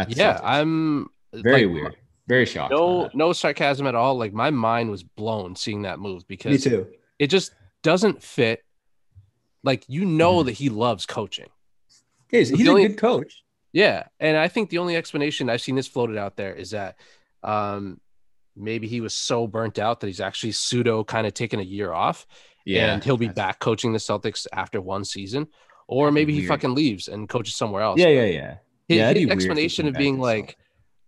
At 0.00 0.08
the 0.10 0.14
Yeah, 0.16 0.36
Celtics. 0.38 0.40
I'm 0.44 1.10
very 1.32 1.64
like, 1.66 1.74
weird, 1.74 1.96
very 2.28 2.46
shocked. 2.46 2.72
No, 2.72 3.08
no 3.14 3.32
sarcasm 3.32 3.86
at 3.86 3.94
all. 3.94 4.16
Like 4.18 4.32
my 4.32 4.50
mind 4.50 4.90
was 4.90 5.02
blown 5.02 5.56
seeing 5.56 5.82
that 5.82 5.98
move 5.98 6.26
because 6.28 6.64
me 6.64 6.70
too. 6.70 6.86
it 7.18 7.28
just 7.28 7.54
doesn't 7.82 8.22
fit. 8.22 8.62
Like 9.62 9.84
you 9.88 10.04
know 10.04 10.36
Mhm. 10.42 10.46
that 10.46 10.52
he 10.52 10.68
loves 10.70 11.04
coaching. 11.06 11.48
He's, 12.30 12.50
The 12.50 12.56
he's 12.56 12.66
a 12.66 12.70
only- 12.70 12.88
good 12.88 12.98
coach. 12.98 13.42
Yeah, 13.72 14.04
and 14.18 14.36
I 14.36 14.48
think 14.48 14.70
the 14.70 14.78
only 14.78 14.96
explanation 14.96 15.48
I've 15.48 15.60
seen 15.60 15.76
this 15.76 15.86
floated 15.86 16.16
out 16.16 16.36
there 16.36 16.52
is 16.54 16.70
that 16.70 16.96
um, 17.44 18.00
maybe 18.56 18.88
he 18.88 19.00
was 19.00 19.14
so 19.14 19.46
burnt 19.46 19.78
out 19.78 20.00
that 20.00 20.06
he's 20.08 20.20
actually 20.20 20.52
pseudo 20.52 21.04
kind 21.04 21.26
of 21.26 21.34
taking 21.34 21.60
a 21.60 21.64
year 21.64 21.92
off, 21.92 22.26
and 22.66 23.02
he'll 23.04 23.16
be 23.16 23.28
back 23.28 23.58
coaching 23.60 23.92
the 23.92 23.98
Celtics 23.98 24.46
after 24.52 24.80
one 24.80 25.04
season, 25.04 25.46
or 25.86 26.06
That'd 26.06 26.14
be 26.14 26.20
maybe 26.20 26.40
he 26.40 26.46
fucking 26.46 26.74
leaves 26.74 27.06
and 27.08 27.28
coaches 27.28 27.54
somewhere 27.54 27.82
else. 27.82 28.00
Yeah, 28.00 28.08
yeah, 28.08 28.24
yeah. 28.24 28.56
His, 28.90 28.98
yeah, 28.98 29.12
be 29.12 29.20
his 29.20 29.30
explanation 29.30 29.86
of 29.86 29.94
being 29.94 30.18
like, 30.18 30.56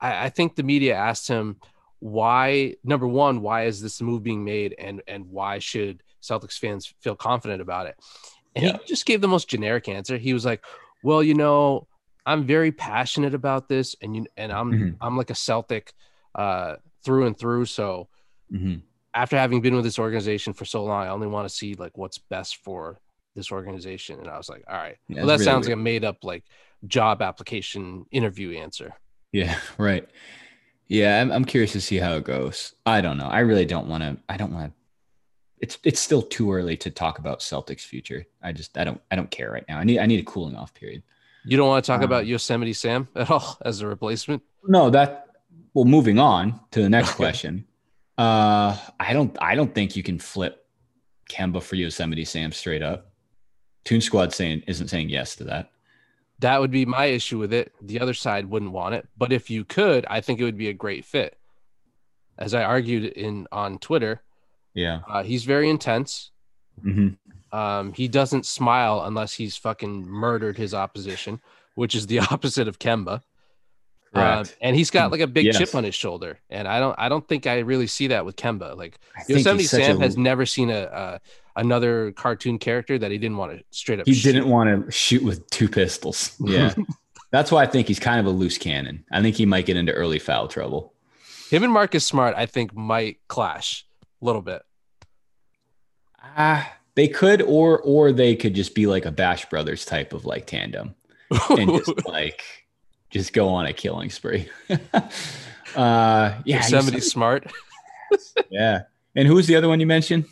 I, 0.00 0.26
I 0.26 0.28
think 0.28 0.54
the 0.54 0.62
media 0.62 0.94
asked 0.94 1.26
him 1.26 1.56
why. 1.98 2.76
Number 2.84 3.08
one, 3.08 3.40
why 3.42 3.64
is 3.64 3.82
this 3.82 4.00
move 4.00 4.22
being 4.22 4.44
made, 4.44 4.74
and 4.78 5.02
and 5.08 5.26
why 5.26 5.58
should 5.58 6.02
Celtics 6.22 6.58
fans 6.58 6.94
feel 7.00 7.16
confident 7.16 7.60
about 7.60 7.86
it? 7.86 7.96
And 8.54 8.64
Yeah. 8.64 8.72
he 8.78 8.86
just 8.86 9.04
gave 9.04 9.20
the 9.20 9.28
most 9.28 9.48
generic 9.48 9.88
answer. 9.88 10.16
He 10.16 10.32
was 10.32 10.44
like, 10.44 10.64
"Well, 11.02 11.22
you 11.24 11.34
know, 11.34 11.88
I'm 12.24 12.46
very 12.46 12.70
passionate 12.70 13.34
about 13.34 13.68
this, 13.68 13.96
and 14.00 14.14
you 14.14 14.26
and 14.36 14.52
I'm 14.52 14.72
Mhm. 14.72 14.96
I'm 15.00 15.16
like 15.16 15.30
a 15.30 15.34
Celtic 15.34 15.92
uh, 16.36 16.76
through 17.04 17.26
and 17.26 17.36
through. 17.36 17.64
So 17.66 18.08
hmm 18.50 18.76
after 19.14 19.36
having 19.36 19.60
been 19.60 19.74
with 19.74 19.84
this 19.84 19.98
organization 19.98 20.54
for 20.54 20.64
so 20.64 20.84
long, 20.84 21.04
I 21.06 21.10
only 21.10 21.26
want 21.26 21.46
to 21.46 21.54
see 21.54 21.74
like 21.74 21.98
what's 21.98 22.18
best 22.18 22.58
for 22.64 23.00
this 23.34 23.50
organization." 23.50 24.20
And 24.20 24.28
I 24.28 24.38
was 24.38 24.48
like, 24.48 24.62
"All 24.68 24.76
right, 24.76 24.98
Yeah, 25.08 25.16
well, 25.18 25.26
that 25.26 25.32
really 25.34 25.44
sounds 25.44 25.66
weird. 25.66 25.78
like 25.78 25.80
a 25.80 25.90
made 25.90 26.04
up 26.04 26.18
like 26.22 26.44
job 26.86 27.22
application 27.22 28.06
interview 28.10 28.52
answer." 28.58 28.94
Yeah, 29.32 29.58
right. 29.78 30.08
Yeah, 30.88 31.20
I'm, 31.22 31.32
I'm 31.32 31.44
curious 31.44 31.72
to 31.72 31.80
see 31.80 31.96
how 31.96 32.14
it 32.14 32.24
goes. 32.24 32.74
I 32.84 33.00
don't 33.00 33.16
know. 33.16 33.26
I 33.28 33.40
really 33.40 33.64
don't 33.64 33.88
want 33.88 34.02
to. 34.02 34.16
I 34.28 34.36
don't 34.36 34.52
want 34.52 34.66
to. 34.72 34.72
It's 35.58 35.78
it's 35.84 36.00
still 36.00 36.22
too 36.22 36.52
early 36.52 36.76
to 36.78 36.90
talk 36.90 37.18
about 37.18 37.40
Celtics' 37.40 37.80
future. 37.82 38.26
I 38.42 38.52
just 38.52 38.76
I 38.76 38.84
don't 38.84 39.00
I 39.10 39.16
don't 39.16 39.30
care 39.30 39.50
right 39.50 39.64
now. 39.68 39.78
I 39.78 39.84
need 39.84 39.98
I 40.00 40.06
need 40.06 40.20
a 40.20 40.24
cooling 40.24 40.56
off 40.56 40.74
period. 40.74 41.02
You 41.44 41.56
don't 41.56 41.68
want 41.68 41.84
to 41.84 41.86
talk 41.86 41.98
Um, 42.00 42.04
about 42.04 42.26
Yosemite 42.26 42.72
Sam 42.72 43.08
at 43.16 43.30
all 43.30 43.58
as 43.64 43.80
a 43.80 43.86
replacement? 43.86 44.42
No, 44.66 44.90
that 44.90 45.28
well. 45.74 45.84
Moving 45.84 46.18
on 46.18 46.60
to 46.72 46.82
the 46.82 46.90
next 46.90 47.12
question. 47.22 47.64
Uh, 48.18 48.76
I 49.00 49.12
don't 49.12 49.36
I 49.40 49.54
don't 49.54 49.74
think 49.74 49.96
you 49.96 50.02
can 50.02 50.18
flip 50.18 50.66
Kemba 51.30 51.62
for 51.62 51.76
Yosemite 51.76 52.24
Sam 52.24 52.52
straight 52.52 52.82
up. 52.82 53.12
Toon 53.84 54.00
Squad 54.00 54.32
saying 54.34 54.62
isn't 54.66 54.88
saying 54.88 55.08
yes 55.08 55.36
to 55.36 55.44
that. 55.44 55.70
That 56.40 56.60
would 56.60 56.70
be 56.72 56.84
my 56.86 57.06
issue 57.06 57.38
with 57.38 57.52
it. 57.52 57.72
The 57.80 58.00
other 58.00 58.14
side 58.14 58.46
wouldn't 58.46 58.72
want 58.72 58.94
it, 58.94 59.06
but 59.16 59.32
if 59.32 59.48
you 59.50 59.64
could, 59.64 60.04
I 60.10 60.20
think 60.20 60.40
it 60.40 60.44
would 60.44 60.58
be 60.58 60.68
a 60.68 60.72
great 60.72 61.04
fit. 61.04 61.38
As 62.38 62.52
I 62.54 62.64
argued 62.64 63.04
in 63.04 63.46
on 63.52 63.78
Twitter, 63.78 64.22
Yeah. 64.74 65.00
uh, 65.08 65.22
he's 65.22 65.44
very 65.44 65.68
intense. 65.70 66.30
hmm 66.82 67.10
Um, 67.52 67.92
he 67.92 68.08
doesn't 68.08 68.46
smile 68.46 69.02
unless 69.04 69.34
he's 69.34 69.56
fucking 69.58 70.06
murdered 70.08 70.56
his 70.56 70.72
opposition, 70.74 71.40
which 71.74 71.94
is 71.94 72.06
the 72.06 72.18
opposite 72.30 72.66
of 72.66 72.78
Kemba. 72.78 73.22
Correct. 74.14 74.56
and 74.60 74.76
he's 74.76 74.90
got 74.90 75.10
like 75.10 75.20
a 75.22 75.26
big 75.26 75.46
Yes. 75.46 75.56
chip 75.58 75.74
on 75.74 75.84
his 75.84 75.94
shoulder, 75.94 76.38
and 76.50 76.68
I 76.68 76.80
don't 76.80 76.94
I 76.98 77.08
don't 77.08 77.26
think 77.26 77.46
I 77.46 77.60
really 77.60 77.86
see 77.86 78.08
that 78.08 78.26
with 78.26 78.36
Kemba. 78.36 78.76
Like 78.76 78.98
I 79.16 79.22
Yosemite 79.26 79.64
Sam 79.64 79.96
a- 79.96 80.00
has 80.00 80.18
never 80.18 80.44
seen 80.44 80.68
a, 80.70 80.82
a 80.82 81.20
another 81.56 82.12
cartoon 82.12 82.58
character 82.58 82.98
that 82.98 83.10
he 83.10 83.18
didn't 83.18 83.36
want 83.36 83.58
to 83.58 83.64
straight 83.70 84.00
up. 84.00 84.06
He 84.06 84.14
shoot. 84.14 84.32
didn't 84.32 84.48
want 84.48 84.86
to 84.86 84.90
shoot 84.90 85.22
with 85.22 85.48
two 85.50 85.68
pistols. 85.68 86.36
Yeah. 86.44 86.74
That's 87.30 87.50
why 87.50 87.62
I 87.62 87.66
think 87.66 87.88
he's 87.88 87.98
kind 87.98 88.20
of 88.20 88.26
a 88.26 88.30
loose 88.30 88.58
cannon. 88.58 89.04
I 89.10 89.22
think 89.22 89.36
he 89.36 89.46
might 89.46 89.64
get 89.64 89.78
into 89.78 89.90
early 89.92 90.18
foul 90.18 90.48
trouble. 90.48 90.92
Him 91.48 91.64
and 91.64 91.72
Marcus 91.72 92.04
Smart, 92.04 92.34
I 92.36 92.44
think, 92.44 92.74
might 92.74 93.20
clash 93.26 93.86
a 94.20 94.24
little 94.24 94.42
bit. 94.42 94.60
Ah, 96.22 96.70
they 96.94 97.08
could, 97.08 97.40
or 97.40 97.80
or 97.80 98.12
they 98.12 98.36
could 98.36 98.54
just 98.54 98.74
be 98.74 98.86
like 98.86 99.06
a 99.06 99.10
Bash 99.10 99.46
Brothers 99.48 99.86
type 99.86 100.12
of 100.12 100.26
like 100.26 100.46
tandem, 100.46 100.94
and 101.50 101.70
just 101.70 102.06
like 102.06 102.42
just 103.10 103.32
go 103.32 103.48
on 103.48 103.64
a 103.64 103.72
killing 103.72 104.10
spree. 104.10 104.48
uh, 104.70 104.78
yeah, 105.74 106.34
Yosemite 106.44 107.00
Smart. 107.00 107.50
yeah. 108.50 108.82
And 109.14 109.28
who's 109.28 109.46
the 109.46 109.56
other 109.56 109.68
one 109.68 109.80
you 109.80 109.86
mentioned? 109.86 110.24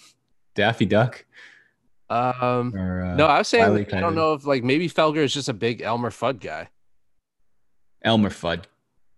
Daffy 0.54 0.86
Duck. 0.86 1.24
Um, 2.08 2.74
Or, 2.74 3.04
uh, 3.04 3.14
no, 3.14 3.26
I 3.26 3.38
was 3.38 3.48
saying 3.48 3.72
like, 3.72 3.92
I 3.94 4.00
don't 4.00 4.14
know 4.16 4.32
if 4.34 4.44
like 4.44 4.64
maybe 4.64 4.88
Felger 4.88 5.18
is 5.18 5.32
just 5.32 5.48
a 5.48 5.52
big 5.54 5.80
Elmer 5.82 6.10
Fudd 6.10 6.40
guy. 6.40 6.68
Elmer 8.02 8.30
Fudd. 8.30 8.64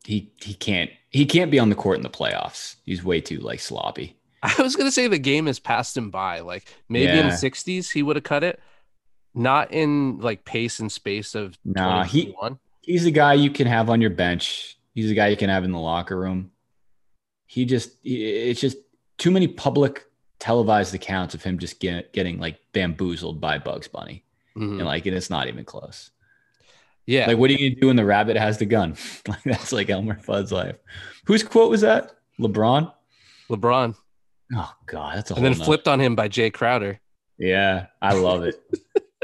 He 0.04 0.32
he 0.42 0.54
can't 0.54 0.90
he 1.10 1.24
can't 1.24 1.50
be 1.50 1.58
on 1.58 1.68
the 1.68 1.74
court 1.76 1.96
in 1.96 2.02
the 2.02 2.10
playoffs. 2.10 2.76
He's 2.84 3.04
way 3.04 3.20
too 3.20 3.38
like 3.38 3.60
sloppy. 3.60 4.16
I 4.42 4.54
was 4.60 4.74
gonna 4.76 4.90
say 4.90 5.06
the 5.06 5.18
game 5.18 5.46
has 5.46 5.58
passed 5.60 5.96
him 5.96 6.10
by. 6.10 6.40
Like 6.40 6.64
maybe 6.88 7.12
in 7.20 7.26
the 7.28 7.32
'60s 7.50 7.90
he 7.92 8.02
would 8.02 8.16
have 8.16 8.24
cut 8.24 8.42
it, 8.44 8.60
not 9.34 9.72
in 9.72 10.18
like 10.18 10.44
pace 10.44 10.80
and 10.80 10.90
space 10.90 11.34
of 11.34 11.56
Nah, 11.64 12.04
he- 12.04 12.34
He's 12.82 13.04
the 13.04 13.12
guy 13.12 13.34
you 13.34 13.48
can 13.50 13.68
have 13.68 13.88
on 13.88 14.00
your 14.00 14.10
bench. 14.10 14.76
He's 14.92 15.06
the 15.08 15.14
guy 15.14 15.28
you 15.28 15.36
can 15.36 15.48
have 15.48 15.62
in 15.62 15.70
the 15.70 15.78
locker 15.78 16.18
room. 16.18 16.50
He 17.46 17.64
just 17.64 17.92
it's 18.02 18.60
just 18.60 18.76
too 19.18 19.30
many 19.30 19.46
public 19.46 20.04
televised 20.42 20.92
accounts 20.92 21.34
of 21.36 21.42
him 21.44 21.56
just 21.56 21.78
get, 21.78 22.12
getting 22.12 22.40
like 22.40 22.58
bamboozled 22.72 23.40
by 23.40 23.58
Bugs 23.58 23.86
Bunny. 23.86 24.24
Mhm. 24.56 24.78
And 24.78 24.84
like 24.84 25.06
and 25.06 25.16
it's 25.16 25.30
not 25.30 25.46
even 25.46 25.64
close. 25.64 26.10
Yeah, 27.06 27.26
Like 27.28 27.38
what 27.38 27.48
are 27.48 27.52
you 27.52 27.70
gonna 27.70 27.80
do 27.80 27.86
when 27.86 27.96
the 27.96 28.04
rabbit 28.04 28.36
has 28.36 28.58
the 28.58 28.66
gun? 28.66 28.96
like 29.28 29.42
that's 29.44 29.72
like 29.72 29.88
Elmer 29.88 30.18
Fudd's 30.20 30.50
life. 30.50 30.76
Whose 31.26 31.44
quote 31.44 31.70
was 31.70 31.82
that? 31.82 32.16
LeBron? 32.40 32.92
LeBron, 33.48 33.94
Oh 34.56 34.74
god, 34.86 35.16
that's 35.16 35.30
a 35.30 35.34
and 35.36 35.44
then 35.44 35.54
flipped 35.54 35.86
on 35.86 36.00
him 36.00 36.16
by 36.16 36.28
Jae 36.28 36.52
Crowder. 36.52 36.98
Yeah, 37.38 37.86
I 38.00 38.14
love 38.14 38.42
it. 38.42 38.60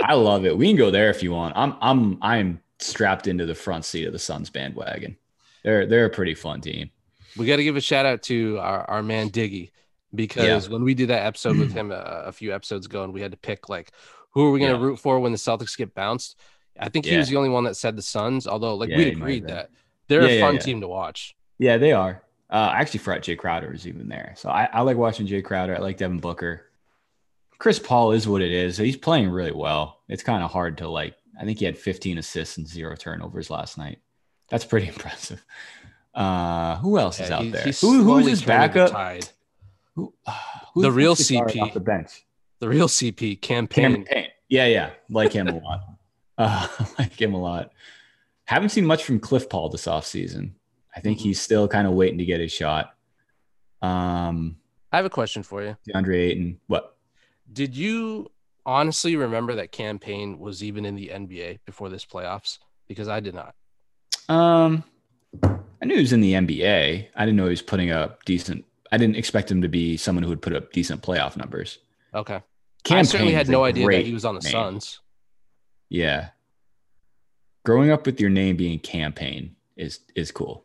I 0.00 0.14
love 0.14 0.46
it. 0.46 0.56
We 0.56 0.68
can 0.68 0.76
go 0.76 0.92
there 0.92 1.10
if 1.10 1.20
you 1.22 1.32
want. 1.32 1.56
I'm 1.56 1.74
I'm 1.80 2.18
I'm 2.22 2.60
strapped 2.78 3.26
into 3.26 3.44
the 3.44 3.56
front 3.56 3.84
seat 3.84 4.04
of 4.04 4.12
the 4.12 4.18
Suns 4.20 4.50
bandwagon. 4.50 5.16
They're 5.64 5.84
they're 5.84 6.06
a 6.06 6.10
pretty 6.10 6.34
fun 6.34 6.60
team. 6.60 6.90
We 7.36 7.46
got 7.46 7.56
to 7.56 7.64
give 7.64 7.76
a 7.76 7.80
shout 7.80 8.06
out 8.06 8.22
to 8.24 8.58
our, 8.60 8.88
our 8.88 9.02
man 9.02 9.30
Diggy 9.30 9.70
because 10.14 10.68
when 10.68 10.82
we 10.84 10.94
did 10.94 11.08
that 11.08 11.24
episode 11.26 11.58
with 11.58 11.72
him 11.72 11.90
a, 11.92 12.24
a 12.26 12.32
few 12.32 12.54
episodes 12.54 12.86
ago, 12.86 13.04
and 13.04 13.12
we 13.12 13.20
had 13.20 13.32
to 13.32 13.36
pick 13.38 13.68
like 13.68 13.90
who 14.30 14.46
are 14.46 14.50
we 14.50 14.60
going 14.60 14.72
to 14.72 14.78
Yeah. 14.78 14.84
root 14.84 14.98
for 14.98 15.18
when 15.20 15.32
the 15.32 15.38
Celtics 15.38 15.76
get 15.76 15.94
bounced. 15.94 16.38
I 16.78 16.88
think 16.88 17.06
he 17.06 17.12
Yeah. 17.12 17.18
was 17.18 17.28
the 17.28 17.36
only 17.36 17.48
one 17.48 17.64
that 17.64 17.76
said 17.76 17.96
the 17.96 18.02
Suns, 18.02 18.46
although 18.46 18.74
like 18.76 18.90
Yeah, 18.90 18.96
we 18.98 19.06
agreed 19.08 19.48
that 19.48 19.70
they're 20.06 20.22
Yeah, 20.22 20.28
a 20.28 20.40
fun 20.40 20.54
yeah. 20.54 20.60
team 20.60 20.80
to 20.82 20.88
watch. 20.88 21.34
Yeah, 21.58 21.76
they 21.78 21.92
are. 21.92 22.22
Uh, 22.50 22.70
I 22.72 22.80
actually 22.80 23.00
forgot 23.00 23.22
Jae 23.22 23.36
Crowder 23.36 23.70
was 23.70 23.86
even 23.86 24.08
there. 24.08 24.34
So 24.36 24.48
I, 24.48 24.68
I 24.72 24.80
like 24.82 24.96
watching 24.96 25.26
Jae 25.26 25.44
Crowder. 25.44 25.76
I 25.76 25.80
like 25.80 25.96
Devin 25.98 26.20
Booker. 26.20 26.62
Chris 27.58 27.78
Paul 27.78 28.12
is 28.12 28.28
what 28.28 28.40
it 28.40 28.52
is. 28.52 28.76
He's 28.78 28.96
playing 28.96 29.28
really 29.30 29.52
well. 29.52 30.00
It's 30.08 30.22
kind 30.22 30.42
of 30.44 30.50
hard 30.50 30.78
to 30.78 30.88
like. 30.88 31.16
I 31.40 31.44
think 31.44 31.58
he 31.58 31.64
had 31.64 31.76
15 31.76 32.18
assists 32.18 32.56
and 32.56 32.66
zero 32.66 32.94
turnovers 32.96 33.50
last 33.50 33.76
night. 33.76 33.98
That's 34.48 34.64
pretty 34.64 34.86
impressive. 34.94 35.44
Uh, 36.14 36.76
who 36.78 36.98
else 36.98 37.20
is 37.20 37.30
out 37.30 37.42
he- 37.42 37.50
there? 37.50 37.64
Who, 37.80 38.02
who's 38.02 38.26
his 38.26 38.42
backup? 38.42 38.90
tide. 38.92 39.28
Who, 39.98 40.14
uh, 40.26 40.32
The 40.76 40.92
real 40.92 41.16
CP. 41.16 41.60
off 41.60 41.74
the 41.74 41.80
bench? 41.80 42.24
The 42.60 42.68
real 42.68 42.86
CP 42.86 43.40
campaign. 43.40 43.82
Cameron 43.84 44.04
Payne. 44.04 44.28
Yeah, 44.48 44.66
yeah, 44.66 44.90
like 45.10 45.32
him 45.32 45.48
a 45.48 45.58
lot. 45.58 45.80
Uh, 46.38 46.68
like 47.00 47.20
him 47.20 47.34
a 47.34 47.40
lot. 47.40 47.72
Haven't 48.44 48.68
seen 48.68 48.86
much 48.86 49.02
from 49.02 49.18
Cliff 49.18 49.48
Paul 49.50 49.70
this 49.70 49.86
offseason. 49.86 50.52
I 50.94 51.00
think 51.00 51.18
he's 51.18 51.40
still 51.40 51.66
kind 51.66 51.84
of 51.88 51.94
waiting 51.94 52.18
to 52.18 52.24
get 52.24 52.38
his 52.38 52.52
shot. 52.52 52.94
Um, 53.82 54.54
I 54.92 54.98
have 54.98 55.04
a 55.04 55.10
question 55.10 55.42
for 55.42 55.64
you. 55.64 55.76
DeAndre 55.88 56.16
Ayton. 56.16 56.60
What? 56.68 56.96
Did 57.52 57.76
you 57.76 58.30
honestly 58.64 59.16
remember 59.16 59.56
that 59.56 59.72
campaign 59.72 60.38
was 60.38 60.62
even 60.62 60.84
in 60.86 60.94
the 60.94 61.08
NBA 61.12 61.58
before 61.66 61.88
this 61.88 62.06
playoffs? 62.06 62.58
Because 62.86 63.08
I 63.08 63.18
did 63.18 63.34
not. 63.34 63.56
Um, 64.28 64.84
I 65.42 65.86
knew 65.86 65.96
he 65.96 66.00
was 66.02 66.12
in 66.12 66.20
the 66.20 66.34
NBA. 66.34 67.08
I 67.16 67.24
didn't 67.24 67.34
know 67.36 67.46
he 67.46 67.50
was 67.50 67.62
putting 67.62 67.90
up 67.90 68.24
decent. 68.24 68.64
I 68.90 68.96
didn't 68.96 69.16
expect 69.16 69.50
him 69.50 69.62
to 69.62 69.68
be 69.68 69.96
someone 69.96 70.22
who 70.22 70.28
would 70.30 70.42
put 70.42 70.54
up 70.54 70.72
decent 70.72 71.02
playoff 71.02 71.36
numbers. 71.36 71.78
Okay. 72.14 72.40
I 72.90 73.02
certainly 73.02 73.32
Payne's 73.32 73.36
had 73.46 73.48
no 73.48 73.64
idea 73.64 73.86
that 73.86 74.06
he 74.06 74.12
was 74.14 74.24
on 74.24 74.34
the 74.34 74.40
name. 74.40 74.52
Suns. 74.52 75.00
Yeah. 75.90 76.30
Growing 77.64 77.90
up 77.90 78.06
with 78.06 78.20
your 78.20 78.30
name 78.30 78.56
being 78.56 78.78
campaign 78.78 79.56
is 79.76 80.00
is 80.14 80.30
cool. 80.30 80.64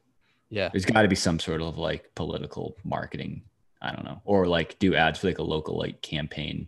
Yeah. 0.50 0.70
There's 0.72 0.86
got 0.86 1.02
to 1.02 1.08
be 1.08 1.16
some 1.16 1.40
sort 1.40 1.62
of 1.62 1.78
like 1.78 2.14
political 2.16 2.78
marketing. 2.84 3.44
I 3.82 3.92
don't 3.92 4.06
know, 4.06 4.22
or 4.24 4.48
like 4.48 4.80
do 4.80 4.96
ads 4.96 5.20
for 5.20 5.28
like 5.28 5.40
a 5.40 5.44
local 5.44 5.78
like 5.78 6.02
campaign 6.02 6.68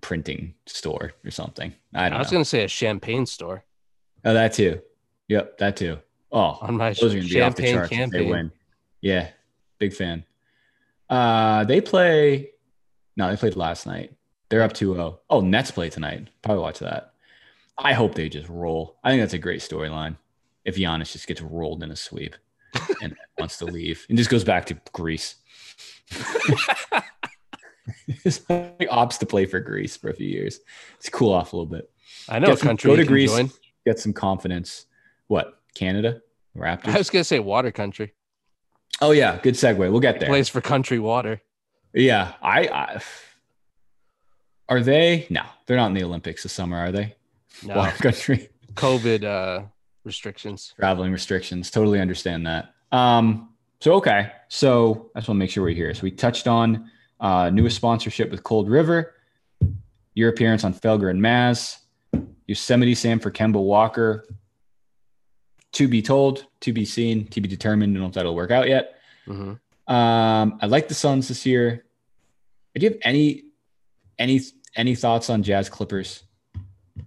printing 0.00 0.54
store 0.66 1.12
or 1.24 1.30
something. 1.30 1.72
I 1.94 2.08
don't 2.08 2.16
I 2.16 2.18
was 2.18 2.28
know. 2.28 2.36
going 2.36 2.44
to 2.44 2.48
say 2.48 2.64
a 2.64 2.68
champagne 2.68 3.26
store 3.26 3.64
Oh, 4.24 4.34
that 4.34 4.52
too. 4.52 4.80
Yep, 5.28 5.58
that 5.58 5.76
too. 5.76 5.98
Oh, 6.32 6.58
on 6.60 6.76
my 6.76 6.92
those 6.94 7.14
are 7.14 7.22
to 7.22 7.28
be 7.28 7.40
off 7.40 7.54
the 7.54 7.62
champagne 7.62 7.74
charts 7.74 7.84
if 7.84 7.90
they 7.90 7.96
campaign. 7.96 8.28
win. 8.30 8.52
Yeah, 9.00 9.28
big 9.78 9.94
fan. 9.94 10.24
Uh, 11.10 11.64
they 11.64 11.80
play. 11.80 12.50
No, 13.16 13.28
they 13.28 13.36
played 13.36 13.56
last 13.56 13.86
night. 13.86 14.14
They're 14.48 14.62
up 14.62 14.72
2-0. 14.72 15.18
Oh, 15.28 15.40
Nets 15.40 15.70
play 15.70 15.90
tonight. 15.90 16.28
Probably 16.42 16.62
watch 16.62 16.78
that. 16.78 17.12
I 17.76 17.92
hope 17.92 18.14
they 18.14 18.28
just 18.28 18.48
roll. 18.48 18.96
I 19.04 19.10
think 19.10 19.20
that's 19.22 19.34
a 19.34 19.38
great 19.38 19.60
storyline. 19.60 20.16
If 20.64 20.76
Giannis 20.76 21.12
just 21.12 21.26
gets 21.26 21.40
rolled 21.40 21.82
in 21.82 21.90
a 21.90 21.96
sweep 21.96 22.36
and 23.02 23.16
wants 23.38 23.58
to 23.58 23.64
leave 23.64 24.06
and 24.08 24.16
just 24.16 24.30
goes 24.30 24.44
back 24.44 24.66
to 24.66 24.78
Greece. 24.92 25.36
it's 28.06 28.48
like 28.48 28.78
opts 28.90 29.18
to 29.18 29.26
play 29.26 29.46
for 29.46 29.60
Greece 29.60 29.96
for 29.96 30.10
a 30.10 30.14
few 30.14 30.28
years. 30.28 30.60
It's 30.98 31.08
cool 31.08 31.32
off 31.32 31.52
a 31.52 31.56
little 31.56 31.70
bit. 31.70 31.90
I 32.28 32.38
know 32.38 32.54
some- 32.54 32.68
country 32.68 32.90
go 32.90 32.96
to 32.96 33.04
Greece. 33.04 33.30
join. 33.32 33.50
Get 33.86 33.98
some 33.98 34.12
confidence. 34.12 34.86
What? 35.28 35.58
Canada? 35.74 36.20
Raptors? 36.56 36.88
I 36.94 36.98
was 36.98 37.08
going 37.10 37.20
to 37.20 37.24
say 37.24 37.38
water 37.38 37.70
country. 37.70 38.12
Oh 39.00 39.12
yeah, 39.12 39.38
good 39.42 39.54
segue. 39.54 39.78
We'll 39.78 40.00
get 40.00 40.20
there. 40.20 40.28
Place 40.28 40.48
for 40.48 40.60
country 40.60 40.98
water. 40.98 41.40
Yeah, 41.92 42.34
I, 42.42 42.68
I 42.68 43.00
are 44.68 44.80
they? 44.80 45.26
No, 45.30 45.42
they're 45.66 45.76
not 45.76 45.88
in 45.88 45.94
the 45.94 46.04
Olympics 46.04 46.42
this 46.44 46.52
summer, 46.52 46.76
are 46.76 46.92
they? 46.92 47.14
No. 47.64 47.76
Water 47.76 47.96
country 48.02 48.48
COVID 48.74 49.24
uh, 49.24 49.64
restrictions. 50.04 50.74
traveling 50.78 51.12
restrictions. 51.12 51.70
Totally 51.70 52.00
understand 52.00 52.46
that. 52.46 52.74
Um, 52.92 53.50
so 53.80 53.94
okay, 53.94 54.32
so 54.48 55.10
I 55.14 55.20
just 55.20 55.28
want 55.28 55.36
to 55.36 55.40
make 55.40 55.50
sure 55.50 55.64
we're 55.64 55.74
here. 55.74 55.92
So 55.94 56.02
we 56.02 56.10
touched 56.10 56.46
on 56.46 56.90
uh, 57.18 57.50
newest 57.50 57.76
sponsorship 57.76 58.30
with 58.30 58.42
Cold 58.44 58.68
River, 58.68 59.14
your 60.14 60.28
appearance 60.30 60.64
on 60.64 60.74
Felger 60.74 61.10
and 61.10 61.20
Mazz, 61.20 61.78
Yosemite 62.46 62.94
Sam 62.94 63.18
for 63.18 63.30
Kemba 63.30 63.62
Walker. 63.62 64.26
To 65.74 65.86
be 65.86 66.02
told, 66.02 66.46
to 66.60 66.72
be 66.72 66.84
seen, 66.84 67.26
to 67.28 67.40
be 67.40 67.48
determined. 67.48 67.92
I 67.92 67.94
Don't 67.94 68.02
know 68.02 68.08
if 68.08 68.14
that'll 68.14 68.34
work 68.34 68.50
out 68.50 68.68
yet. 68.68 68.96
hmm 69.26 69.52
Um, 69.86 70.58
I 70.60 70.66
like 70.66 70.88
the 70.88 70.94
Suns 70.94 71.28
this 71.28 71.46
year. 71.46 71.84
Do 72.74 72.84
you 72.84 72.90
have 72.90 72.98
any 73.02 73.44
any 74.18 74.40
any 74.76 74.94
thoughts 74.94 75.30
on 75.30 75.42
Jazz 75.42 75.68
Clippers? 75.68 76.24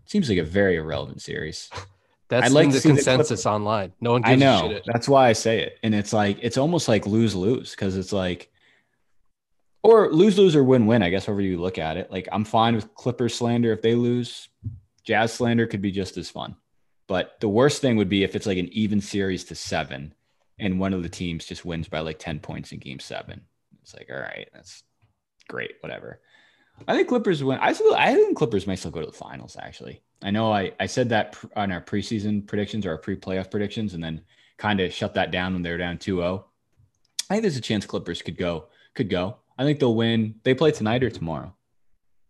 Seems 0.06 0.30
like 0.30 0.38
a 0.38 0.44
very 0.44 0.76
irrelevant 0.78 1.22
series. 1.22 1.70
That's 2.30 2.48
I'd 2.48 2.52
like 2.52 2.72
the 2.72 2.80
see 2.80 2.90
the 2.90 2.96
consensus 2.96 3.46
online. 3.46 3.94
No 4.02 4.14
one 4.14 4.22
gives 4.22 4.32
I 4.32 4.36
know. 4.36 4.80
That's 4.86 5.08
why 5.08 5.28
I 5.28 5.34
say 5.34 5.60
it. 5.60 5.78
And 5.84 5.94
it's 5.94 6.14
like 6.14 6.40
it's 6.42 6.58
almost 6.58 6.88
like 6.88 7.06
lose 7.06 7.36
lose 7.36 7.72
because 7.72 7.96
it's 7.96 8.12
like 8.14 8.50
or 9.84 10.12
lose 10.12 10.38
lose 10.38 10.56
or 10.56 10.64
win 10.64 10.88
win, 10.88 11.04
I 11.04 11.10
guess, 11.10 11.26
however 11.26 11.42
you 11.42 11.60
look 11.60 11.78
at 11.78 11.98
it. 11.98 12.10
Like 12.12 12.28
I'm 12.32 12.46
fine 12.46 12.76
with 12.76 12.94
Clippers 12.96 13.36
slander 13.36 13.72
if 13.72 13.82
they 13.82 13.94
lose. 13.94 14.48
Jazz 15.04 15.34
slander 15.34 15.68
could 15.68 15.82
be 15.82 15.92
just 15.92 16.18
as 16.18 16.30
fun. 16.30 16.56
But 17.08 17.40
the 17.40 17.50
worst 17.50 17.82
thing 17.82 17.98
would 17.98 18.10
be 18.10 18.24
if 18.24 18.36
it's 18.36 18.46
like 18.46 18.58
an 18.58 18.70
even 18.72 19.02
series 19.02 19.44
to 19.46 19.56
seven 19.56 20.14
and 20.60 20.80
one 20.80 20.94
of 20.94 21.04
the 21.04 21.10
teams 21.10 21.46
just 21.46 21.66
wins 21.66 21.88
by 21.88 22.00
like 22.00 22.20
10 22.20 22.40
points 22.40 22.72
in 22.72 22.80
game 22.80 23.00
seven. 23.00 23.42
It's 23.82 23.94
like, 23.94 24.10
all 24.10 24.20
right, 24.20 24.48
that's 24.54 24.84
great, 25.50 25.74
whatever. 25.82 26.22
I 26.88 26.96
think 26.96 27.08
Clippers 27.10 27.44
win. 27.44 27.60
I 27.60 27.74
still, 27.74 27.94
I 27.94 28.14
think 28.14 28.38
Clippers 28.38 28.66
might 28.66 28.76
still 28.80 28.92
go 28.92 29.02
to 29.02 29.06
the 29.06 29.12
finals. 29.12 29.58
Actually, 29.62 30.02
I 30.22 30.32
know 30.32 30.52
I, 30.52 30.72
I 30.80 30.86
said 30.86 31.10
that 31.10 31.38
on 31.56 31.72
our 31.72 31.82
preseason 31.82 32.48
predictions 32.48 32.86
or 32.86 32.92
our 32.92 32.98
pre-playoff 32.98 33.52
predictions, 33.52 33.94
and 33.94 34.04
then 34.04 34.22
kind 34.58 34.80
of 34.80 34.94
shut 34.94 35.14
that 35.16 35.32
down 35.32 35.54
when 35.54 35.62
they 35.62 35.72
were 35.72 35.78
down 35.78 35.98
2-0. 35.98 36.44
I 37.30 37.34
think 37.34 37.42
there's 37.44 37.58
a 37.58 37.62
chance 37.62 37.86
Clippers 37.86 38.22
could 38.22 38.38
go, 38.38 38.68
could 38.96 39.10
go. 39.10 39.38
I 39.58 39.64
think 39.64 39.80
they'll 39.80 39.96
win. 39.96 40.36
They 40.44 40.54
play 40.54 40.72
tonight 40.72 41.04
or 41.04 41.10
tomorrow. 41.10 41.54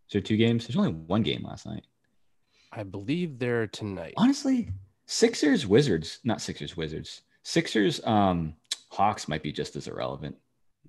Is 0.08 0.13
there 0.13 0.22
two 0.22 0.38
games? 0.38 0.68
There's 0.68 0.77
only 0.77 0.92
one 0.92 1.24
game 1.24 1.44
last 1.44 1.65
night. 1.65 1.86
I 2.75 2.84
believe 2.84 3.39
they're 3.39 3.68
tonight. 3.68 4.13
Honestly, 4.18 4.70
Sixers, 5.06 5.68
Wizards, 5.68 6.20
not 6.24 6.42
Sixers, 6.42 6.75
Wizards. 6.75 7.22
Sixers, 7.44 8.03
um, 8.06 8.53
Hawks 8.89 9.27
might 9.27 9.44
be 9.44 9.51
just 9.51 9.75
as 9.75 9.88
irrelevant. 9.88 10.36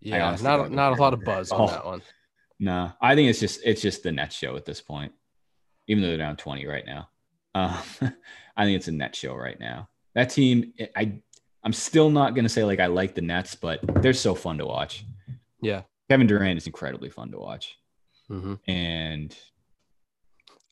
Yeah, 0.00 0.36
not 0.42 0.56
don't 0.58 0.78
a 0.78 0.94
lot 0.94 1.12
of 1.14 1.24
buzz 1.24 1.50
on 1.50 1.60
Oh. 1.62 1.66
that 1.68 1.84
one. 1.84 2.02
Nah, 2.60 2.92
I 3.00 3.16
think 3.16 3.28
it's 3.28 3.40
just 3.40 3.60
it's 3.64 3.82
just 3.82 4.04
the 4.04 4.12
net 4.12 4.32
show 4.32 4.54
at 4.56 4.64
this 4.64 4.80
point. 4.80 5.12
Even 5.88 6.02
though 6.02 6.08
they're 6.10 6.16
down 6.18 6.36
twenty 6.36 6.66
right 6.66 6.86
now, 6.86 7.08
um, 7.54 7.76
I 8.56 8.64
think 8.64 8.76
it's 8.76 8.86
a 8.88 8.92
net 8.92 9.14
show 9.16 9.34
right 9.34 9.58
now. 9.58 9.88
That 10.14 10.30
team, 10.30 10.72
I 10.94 11.20
I'm 11.64 11.72
still 11.72 12.10
not 12.10 12.36
gonna 12.36 12.48
say 12.48 12.62
like 12.62 12.78
I 12.78 12.86
like 12.86 13.16
the 13.16 13.22
Nets, 13.22 13.56
but 13.56 13.80
they're 14.02 14.12
so 14.12 14.36
fun 14.36 14.58
to 14.58 14.66
watch. 14.66 15.04
Yeah. 15.60 15.82
Kevin 16.08 16.28
Durant 16.28 16.56
is 16.56 16.66
incredibly 16.68 17.10
fun 17.10 17.32
to 17.32 17.38
watch, 17.38 17.76
hmm 18.28 18.54
and 18.68 19.36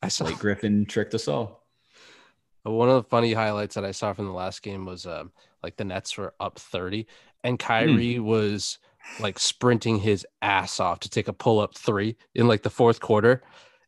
I 0.03 0.07
saw 0.09 0.25
Blake 0.25 0.39
Griffin 0.39 0.85
tricked 0.85 1.13
us 1.13 1.27
all. 1.27 1.63
one 2.63 2.89
of 2.89 2.95
the 3.03 3.09
funny 3.09 3.33
highlights 3.33 3.75
that 3.75 3.85
I 3.85 3.91
saw 3.91 4.13
from 4.13 4.25
the 4.25 4.31
last 4.33 4.61
game 4.61 4.85
was 4.85 5.05
um, 5.05 5.31
like 5.63 5.77
the 5.77 5.85
Nets 5.85 6.17
were 6.17 6.33
up 6.39 6.59
30 6.59 7.07
and 7.43 7.57
Kyrie 7.59 8.19
was 8.19 8.79
like 9.19 9.37
sprinting 9.39 9.97
his 9.99 10.25
ass 10.41 10.79
off 10.79 10.99
to 11.01 11.09
take 11.09 11.27
a 11.27 11.33
pull 11.33 11.59
up 11.59 11.75
three 11.77 12.15
in 12.35 12.47
like 12.47 12.63
the 12.63 12.69
fourth 12.69 12.99
quarter. 13.01 13.43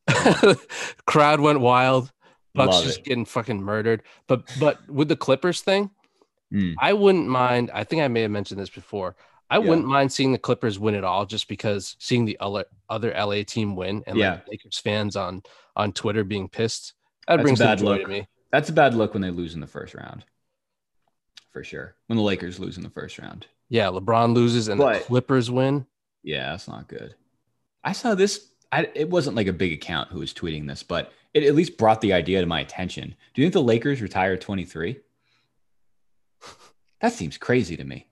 Crowd 1.05 1.39
went 1.39 1.59
wild. 1.61 2.11
Bucks 2.53 2.75
Love 2.75 2.83
just 2.85 2.99
it. 2.99 3.05
getting 3.05 3.25
fucking 3.25 3.61
murdered. 3.61 4.01
But 4.27 4.43
but 4.59 4.89
with 4.89 5.07
the 5.09 5.15
Clippers 5.15 5.61
thing, 5.61 5.89
Mm. 6.53 6.75
I 6.79 6.93
wouldn't 6.93 7.27
mind. 7.27 7.71
I 7.73 7.83
think 7.83 8.03
I 8.03 8.07
may 8.07 8.21
have 8.21 8.29
mentioned 8.29 8.59
this 8.61 8.69
before. 8.69 9.15
I 9.49 9.59
Yeah. 9.59 9.65
wouldn't 9.69 9.87
mind 9.87 10.11
seeing 10.11 10.31
the 10.31 10.37
Clippers 10.39 10.79
win 10.79 10.95
it 10.95 11.03
all 11.03 11.25
just 11.25 11.47
because 11.47 11.95
seeing 11.99 12.25
the 12.25 12.37
other 12.39 12.65
other 12.89 13.13
LA 13.13 13.43
team 13.43 13.75
win 13.75 14.03
and 14.07 14.17
Yeah. 14.17 14.31
like 14.33 14.47
Lakers 14.49 14.77
fans 14.79 15.15
on 15.15 15.43
on 15.75 15.91
Twitter 15.93 16.23
being 16.23 16.49
pissed. 16.49 16.93
That 17.27 17.37
That's 17.37 17.41
a 17.41 17.43
brings 17.43 17.59
bad 17.59 17.77
joy 17.79 17.85
look. 17.85 18.01
to 18.03 18.07
me. 18.07 18.27
That's 18.51 18.69
a 18.69 18.73
bad 18.73 18.93
look 18.95 19.13
when 19.13 19.21
they 19.21 19.31
lose 19.31 19.53
in 19.53 19.59
the 19.59 19.67
first 19.67 19.93
round, 19.93 20.25
for 21.51 21.63
sure. 21.63 21.95
When 22.07 22.17
the 22.17 22.23
Lakers 22.23 22.59
lose 22.59 22.77
in 22.77 22.83
the 22.83 22.89
first 22.89 23.17
round, 23.19 23.47
Yeah, 23.67 23.87
LeBron 23.87 24.33
loses 24.35 24.67
and 24.67 24.77
But- 24.77 24.99
the 24.99 25.05
Clippers 25.05 25.49
win. 25.49 25.87
yeah, 26.23 26.51
that's 26.51 26.67
not 26.67 26.87
good. 26.87 27.15
I 27.83 27.91
saw 27.93 28.13
this. 28.15 28.51
I, 28.71 28.89
it 28.93 29.09
wasn't 29.09 29.35
like 29.35 29.47
a 29.47 29.53
big 29.53 29.73
account 29.73 30.11
who 30.11 30.19
was 30.19 30.33
tweeting 30.33 30.67
this, 30.67 30.83
but 30.83 31.11
it 31.33 31.43
at 31.43 31.55
least 31.55 31.77
brought 31.77 32.01
the 32.01 32.13
idea 32.13 32.41
to 32.41 32.45
my 32.47 32.59
attention. 32.59 33.15
Do 33.33 33.41
you 33.41 33.45
think 33.47 33.53
the 33.53 33.61
Lakers 33.63 34.01
retire 34.01 34.37
23? 34.37 34.99
That 37.01 37.13
seems 37.13 37.37
crazy 37.37 37.75
to 37.77 37.83
me. 37.83 38.07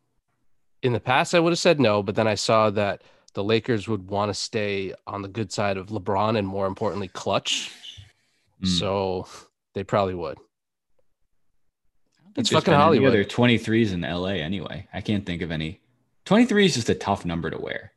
In 0.84 0.94
the 0.94 1.00
past, 1.00 1.34
I 1.34 1.40
would 1.40 1.52
have 1.52 1.60
said 1.60 1.80
no, 1.80 2.04
but 2.04 2.16
then 2.16 2.28
I 2.28 2.36
saw 2.36 2.70
that 2.72 3.02
the 3.34 3.44
Lakers 3.44 3.88
would 3.88 4.10
want 4.10 4.30
to 4.30 4.34
stay 4.34 4.94
on 5.08 5.22
the 5.22 5.28
good 5.28 5.52
side 5.52 5.78
of 5.78 5.88
LeBron 5.88 6.38
and 6.38 6.48
more 6.48 6.68
importantly, 6.68 7.08
clutch. 7.08 7.72
Mm. 8.62 8.68
So 8.68 9.28
they 9.74 9.84
probably 9.84 10.14
would. 10.14 10.38
I 10.38 12.22
don't 12.26 12.36
think 12.36 12.38
It's 12.38 12.50
fucking 12.50 12.74
Hollywood. 12.74 13.10
Other 13.10 13.24
23s 13.24 13.94
in 13.94 14.02
LA 14.02 14.44
anyway. 14.44 14.88
I 14.94 15.02
can't 15.02 15.26
think 15.26 15.42
of 15.42 15.52
any. 15.52 15.80
23 16.26 16.66
is 16.66 16.76
just 16.76 16.90
a 16.90 16.96
tough 16.96 17.26
number 17.26 17.50
to 17.50 17.58
wear. 17.58 17.94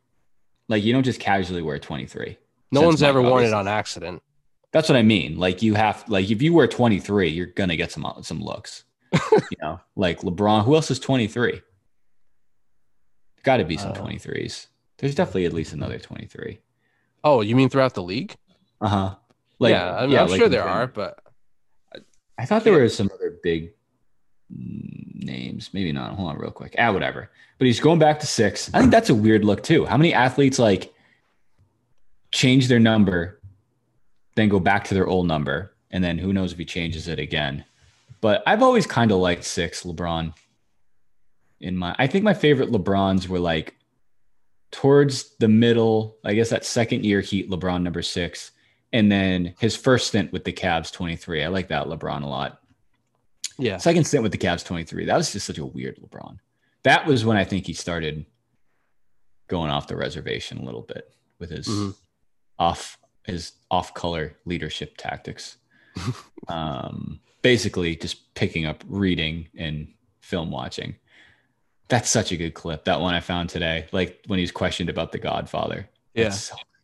Like 0.68 0.82
you 0.82 0.92
don't 0.92 1.04
just 1.04 1.20
casually 1.20 1.62
wear 1.62 1.78
23. 1.78 2.38
No 2.72 2.82
one's 2.82 3.02
ever 3.02 3.22
worn 3.22 3.44
it 3.44 3.52
on 3.52 3.68
accident. 3.68 4.22
That's 4.72 4.88
what 4.88 4.96
I 4.96 5.02
mean. 5.02 5.38
Like 5.38 5.62
you 5.62 5.74
have 5.74 6.04
like 6.08 6.28
if 6.30 6.42
you 6.42 6.52
wear 6.52 6.66
23, 6.66 7.28
you're 7.28 7.46
gonna 7.46 7.76
get 7.76 7.92
some 7.92 8.06
some 8.22 8.40
looks. 8.40 8.84
you 9.32 9.56
know, 9.62 9.80
like 9.94 10.20
LeBron. 10.20 10.64
Who 10.64 10.74
else 10.74 10.90
is 10.90 10.98
23? 10.98 11.62
Got 13.46 13.58
to 13.58 13.64
be 13.64 13.76
some 13.76 13.92
Uh, 13.92 13.94
23s. 13.94 14.66
There's 14.98 15.14
definitely 15.14 15.44
at 15.46 15.52
least 15.52 15.72
another 15.72 16.00
23. 16.00 16.58
Oh, 17.22 17.42
you 17.42 17.54
mean 17.54 17.68
throughout 17.68 17.94
the 17.94 18.02
league? 18.02 18.34
Uh 18.80 18.88
huh. 18.88 19.14
Like 19.60 19.70
yeah, 19.70 19.94
I 19.96 20.06
mean, 20.08 20.18
I'm 20.18 20.28
like 20.28 20.38
sure 20.40 20.48
there 20.48 20.64
are, 20.68 20.88
but 20.88 21.20
I 22.36 22.44
thought 22.44 22.64
there 22.64 22.72
were 22.72 22.88
some 22.88 23.08
other 23.14 23.38
big 23.42 23.72
names. 24.50 25.70
Maybe 25.72 25.92
not. 25.92 26.12
Hold 26.16 26.28
on, 26.30 26.38
real 26.38 26.50
quick. 26.50 26.74
Ah, 26.76 26.92
whatever. 26.92 27.30
But 27.58 27.66
he's 27.66 27.78
going 27.80 28.00
back 28.00 28.18
to 28.20 28.26
six. 28.26 28.68
I 28.74 28.80
think 28.80 28.90
that's 28.90 29.10
a 29.10 29.14
weird 29.14 29.44
look 29.44 29.62
too. 29.62 29.86
How 29.86 29.96
many 29.96 30.12
athletes 30.12 30.58
like 30.58 30.92
change 32.32 32.66
their 32.68 32.80
number, 32.80 33.40
then 34.34 34.48
go 34.48 34.58
back 34.60 34.84
to 34.84 34.94
their 34.94 35.06
old 35.06 35.26
number, 35.28 35.72
and 35.92 36.02
then 36.02 36.18
who 36.18 36.32
knows 36.32 36.52
if 36.52 36.58
he 36.58 36.64
changes 36.64 37.06
it 37.06 37.20
again? 37.20 37.64
But 38.20 38.42
I've 38.46 38.62
always 38.62 38.86
kind 38.86 39.12
of 39.12 39.18
liked 39.18 39.44
six, 39.44 39.84
LeBron. 39.84 40.34
In 41.60 41.76
my, 41.76 41.94
I 41.98 42.06
think 42.06 42.24
my 42.24 42.34
favorite 42.34 42.70
LeBrons 42.70 43.28
were 43.28 43.38
like 43.38 43.76
towards 44.72 45.36
the 45.38 45.48
middle. 45.48 46.16
I 46.24 46.34
guess 46.34 46.50
that 46.50 46.64
second 46.64 47.04
year 47.04 47.20
Heat 47.20 47.50
LeBron 47.50 47.82
number 47.82 48.02
six, 48.02 48.50
and 48.92 49.10
then 49.10 49.54
his 49.58 49.74
first 49.76 50.08
stint 50.08 50.32
with 50.32 50.44
the 50.44 50.52
Cavs 50.52 50.92
23. 50.92 51.44
I 51.44 51.48
like 51.48 51.68
that 51.68 51.86
LeBron 51.86 52.22
a 52.22 52.26
lot. 52.26 52.60
yeah, 53.58 53.78
Second 53.78 54.04
stint 54.06 54.22
with 54.22 54.32
the 54.32 54.38
Cavs 54.38 54.64
23. 54.64 55.06
That 55.06 55.16
was 55.16 55.32
just 55.32 55.46
such 55.46 55.58
a 55.58 55.64
weird 55.64 55.96
LeBron. 55.98 56.38
That 56.82 57.06
was 57.06 57.24
when 57.24 57.36
I 57.38 57.44
think 57.44 57.66
he 57.66 57.72
started 57.72 58.26
going 59.48 59.70
off 59.70 59.88
the 59.88 59.96
reservation 59.96 60.58
a 60.58 60.64
little 60.64 60.82
bit 60.82 61.10
with 61.38 61.50
his 61.50 61.66
Mhm. 61.66 61.94
off 62.58 62.98
his 63.24 63.52
off 63.70 63.94
color 63.94 64.36
leadership 64.44 64.96
tactics. 64.98 65.56
um, 66.48 67.20
basically 67.42 67.96
just 67.96 68.34
picking 68.34 68.66
up 68.66 68.84
reading 68.86 69.48
and 69.56 69.88
film 70.20 70.50
watching. 70.50 70.96
That's 71.88 72.10
such 72.10 72.32
a 72.32 72.36
good 72.36 72.54
clip. 72.54 72.84
That 72.84 73.00
one 73.00 73.14
I 73.14 73.20
found 73.20 73.48
today, 73.48 73.86
like 73.92 74.22
when 74.26 74.38
he's 74.38 74.50
questioned 74.52 74.90
about 74.90 75.12
the 75.12 75.18
Godfather. 75.18 75.88
yeah. 76.14 76.34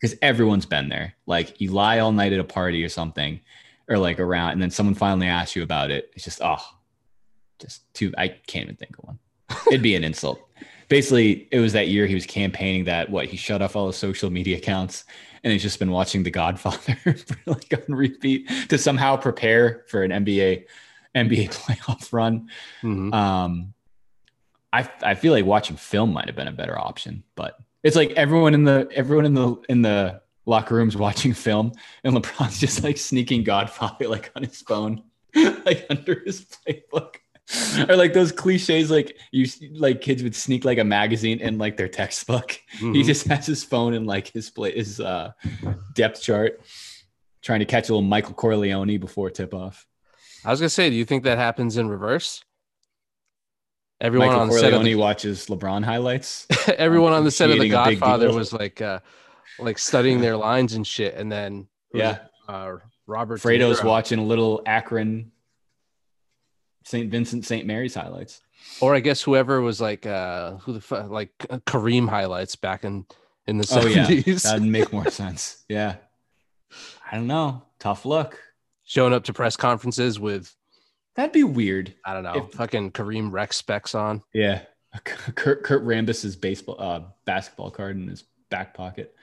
Because 0.00 0.18
everyone's 0.20 0.66
been 0.66 0.88
there. 0.88 1.14
Like 1.26 1.60
you 1.60 1.70
lie 1.70 2.00
all 2.00 2.10
night 2.10 2.32
at 2.32 2.40
a 2.40 2.44
party 2.44 2.82
or 2.84 2.88
something, 2.88 3.40
or 3.88 3.98
like 3.98 4.18
around, 4.18 4.50
and 4.52 4.62
then 4.62 4.70
someone 4.70 4.96
finally 4.96 5.28
asks 5.28 5.54
you 5.54 5.62
about 5.62 5.92
it. 5.92 6.10
It's 6.14 6.24
just, 6.24 6.40
oh, 6.42 6.58
just 7.60 7.82
too, 7.94 8.12
I 8.18 8.28
can't 8.28 8.64
even 8.64 8.76
think 8.76 8.98
of 8.98 9.04
one. 9.04 9.18
It'd 9.68 9.82
be 9.82 9.94
an 9.94 10.02
insult. 10.02 10.40
Basically, 10.88 11.48
it 11.52 11.60
was 11.60 11.72
that 11.72 11.88
year 11.88 12.06
he 12.06 12.14
was 12.14 12.26
campaigning 12.26 12.84
that 12.84 13.10
what 13.10 13.26
he 13.26 13.36
shut 13.36 13.62
off 13.62 13.76
all 13.76 13.86
his 13.86 13.96
social 13.96 14.28
media 14.28 14.58
accounts 14.58 15.04
and 15.44 15.52
he's 15.52 15.62
just 15.62 15.78
been 15.78 15.90
watching 15.90 16.22
The 16.22 16.30
Godfather 16.30 16.98
like 17.46 17.72
on 17.72 17.94
repeat 17.94 18.48
to 18.68 18.78
somehow 18.78 19.16
prepare 19.16 19.84
for 19.88 20.02
an 20.02 20.10
NBA 20.10 20.64
NBA 21.16 21.50
playoff 21.54 22.12
run. 22.12 22.48
Mhm. 22.82 23.12
Um, 23.14 23.74
I 24.72 24.88
I 25.02 25.14
feel 25.14 25.32
like 25.32 25.44
watching 25.44 25.76
film 25.76 26.12
might 26.12 26.26
have 26.26 26.36
been 26.36 26.48
a 26.48 26.52
better 26.52 26.78
option, 26.78 27.22
but 27.34 27.58
it's 27.82 27.96
like 27.96 28.10
everyone 28.12 28.54
in 28.54 28.64
the 28.64 28.88
everyone 28.94 29.26
in 29.26 29.34
the 29.34 29.56
in 29.68 29.82
the 29.82 30.20
locker 30.46 30.74
rooms 30.74 30.96
watching 30.96 31.32
film, 31.34 31.72
and 32.04 32.14
LeBron's 32.16 32.58
just 32.58 32.82
like 32.82 32.96
sneaking 32.98 33.44
Godfather 33.44 34.08
like 34.08 34.30
on 34.36 34.42
his 34.42 34.60
phone, 34.62 35.02
like 35.34 35.86
under 35.90 36.22
his 36.24 36.44
playbook. 36.46 37.16
Or 37.88 37.96
like 37.96 38.12
those 38.14 38.30
cliches, 38.32 38.90
like 38.90 39.18
you 39.32 39.46
like 39.74 40.00
kids 40.00 40.22
would 40.22 40.34
sneak 40.34 40.64
like 40.64 40.78
a 40.78 40.84
magazine 40.84 41.40
in 41.40 41.58
like 41.58 41.76
their 41.76 41.88
textbook. 41.88 42.58
He 42.78 42.86
Mhm. 42.86 43.04
just 43.04 43.26
has 43.26 43.44
his 43.46 43.62
phone 43.64 43.94
in 43.94 44.06
like 44.06 44.28
his 44.28 44.48
play 44.48 44.72
his 44.74 45.00
uh, 45.00 45.32
depth 45.94 46.22
chart, 46.22 46.60
trying 47.42 47.58
to 47.58 47.66
catch 47.66 47.88
a 47.88 47.92
little 47.92 48.08
Michael 48.08 48.34
Corleone 48.34 48.96
before 48.98 49.28
tip 49.28 49.52
off. 49.54 49.86
I 50.44 50.50
was 50.50 50.60
gonna 50.60 50.70
say, 50.70 50.88
do 50.88 50.96
you 50.96 51.04
think 51.04 51.24
that 51.24 51.36
happens 51.36 51.76
in 51.76 51.88
reverse? 51.88 52.42
Everyone 54.02 54.28
Michael 54.28 54.42
on 54.42 54.48
the 54.48 54.58
set 54.58 54.72
of 54.74 54.82
the, 54.84 54.94
watches 54.96 55.46
LeBron 55.46 55.84
highlights. 55.84 56.46
everyone 56.76 57.12
on 57.14 57.24
the 57.24 57.30
set 57.30 57.50
of 57.50 57.58
the 57.60 57.68
Godfather 57.68 58.32
was 58.32 58.52
like, 58.52 58.82
uh, 58.82 58.98
like 59.60 59.78
studying 59.78 60.20
their 60.20 60.36
lines 60.36 60.74
and 60.74 60.84
shit, 60.86 61.14
and 61.14 61.30
then 61.32 61.68
Yeah. 61.94 62.18
uh, 62.48 62.78
Robert 63.06 63.40
Fredo's 63.40 63.80
Niro. 63.80 63.84
watching 63.84 64.18
a 64.18 64.24
little 64.24 64.60
Akron, 64.66 65.30
St. 66.84 67.10
Vincent, 67.10 67.44
St. 67.46 67.64
Mary's 67.66 67.94
highlights. 67.94 68.42
or 68.80 68.94
I 68.94 69.00
guess 69.00 69.22
whoever 69.22 69.60
was 69.60 69.80
like, 69.80 70.04
uh, 70.04 70.56
who 70.58 70.72
the 70.72 70.80
fuck, 70.80 71.08
like 71.10 71.30
uh, 71.48 71.58
Kareem 71.58 72.08
highlights 72.08 72.56
back 72.56 72.84
in 72.84 73.06
in 73.46 73.58
the 73.58 73.68
Oh 73.72 73.86
yeah, 73.86 74.06
seventies, 74.06 74.42
that'd 74.42 74.62
make 74.62 74.92
more 74.92 75.10
sense. 75.10 75.64
Yeah, 75.68 75.96
I 77.10 77.16
don't 77.16 77.26
know. 77.28 77.62
Tough 77.78 78.04
luck. 78.04 78.38
showing 78.84 79.12
up 79.12 79.24
to 79.24 79.32
press 79.32 79.56
conferences 79.56 80.18
with 80.18 80.54
That'd 81.14 81.32
be 81.32 81.44
weird. 81.44 81.94
I 82.04 82.14
don't 82.14 82.22
know, 82.22 82.46
If- 82.46 82.52
fucking 82.54 82.92
Kareem 82.92 83.30
Rec 83.32 83.52
Specs 83.52 83.94
on. 83.94 84.22
Yeah, 84.32 84.62
Kurt 85.34 85.62
Kurt 85.64 85.82
Rambis's 85.84 86.36
baseball 86.36 86.76
uh, 86.78 87.00
basketball 87.24 87.70
card 87.70 87.96
in 87.96 88.08
his 88.08 88.24
back 88.50 88.74
pocket. 88.74 89.14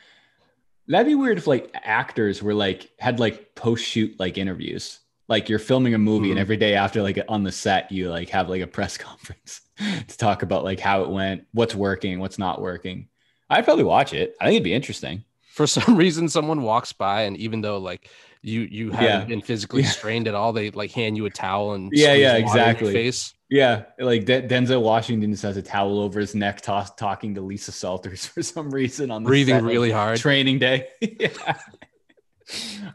That'd 0.87 1.07
be 1.07 1.15
weird 1.15 1.37
if 1.37 1.45
like 1.47 1.71
actors 1.75 2.41
were 2.41 2.53
like 2.53 2.89
had 2.99 3.19
like 3.19 3.53
post 3.55 3.85
shoot 3.85 4.19
like 4.19 4.37
interviews. 4.37 4.99
Like 5.27 5.47
you're 5.47 5.59
filming 5.59 5.93
a 5.93 5.99
movie, 5.99 6.29
and 6.31 6.37
Mhm. 6.39 6.41
every 6.41 6.57
day 6.57 6.73
after 6.73 7.03
like 7.03 7.19
on 7.29 7.43
the 7.43 7.51
set, 7.51 7.91
you 7.91 8.09
like 8.09 8.29
have 8.29 8.49
like 8.49 8.61
a 8.63 8.67
press 8.67 8.97
conference 9.07 9.61
to 9.77 10.17
talk 10.17 10.41
about 10.41 10.63
like 10.63 10.79
how 10.79 11.03
it 11.03 11.09
went, 11.09 11.45
what's 11.53 11.75
working, 11.75 12.19
what's 12.19 12.39
not 12.39 12.61
working. 12.61 13.07
I'd 13.51 13.63
probably 13.65 13.83
watch 13.83 14.13
it. 14.13 14.35
I 14.41 14.45
think 14.45 14.55
it'd 14.55 14.63
be 14.63 14.73
interesting. 14.73 15.23
For 15.59 15.67
some 15.67 15.97
reason, 16.03 16.29
someone 16.29 16.61
walks 16.61 16.93
by, 16.93 17.23
and 17.23 17.35
even 17.35 17.59
though 17.59 17.79
like 17.79 18.09
you 18.41 18.61
you 18.61 18.91
haven't 18.91 19.05
Yeah. 19.05 19.25
been 19.25 19.41
physically 19.41 19.81
Yeah. 19.81 19.89
strained 19.89 20.29
at 20.29 20.33
all, 20.33 20.53
they 20.53 20.71
like 20.71 20.91
hand 20.91 21.17
you 21.17 21.25
a 21.25 21.29
towel 21.29 21.73
and 21.73 21.91
Yeah, 21.91 22.13
yeah, 22.13 22.27
water 22.27 22.37
in 22.37 22.45
your 22.45 22.47
exactly. 22.47 22.93
face. 22.93 23.33
Yeah, 23.49 23.83
like 23.99 24.23
De- 24.23 24.41
Denzel 24.47 24.81
Washington 24.81 25.31
just 25.31 25.43
has 25.43 25.57
a 25.57 25.61
towel 25.61 25.99
over 25.99 26.21
his 26.21 26.33
neck, 26.33 26.61
toss- 26.61 26.95
talking 26.95 27.35
to 27.35 27.41
Lisa 27.41 27.73
Salters 27.73 28.25
for 28.33 28.41
some 28.41 28.69
reason 28.71 29.11
on 29.11 29.23
the 29.23 29.27
Breathing 29.27 29.65
really 29.65 29.91
hard. 29.91 30.17
Training 30.17 30.59
day, 30.59 30.87
yeah. 31.01 31.57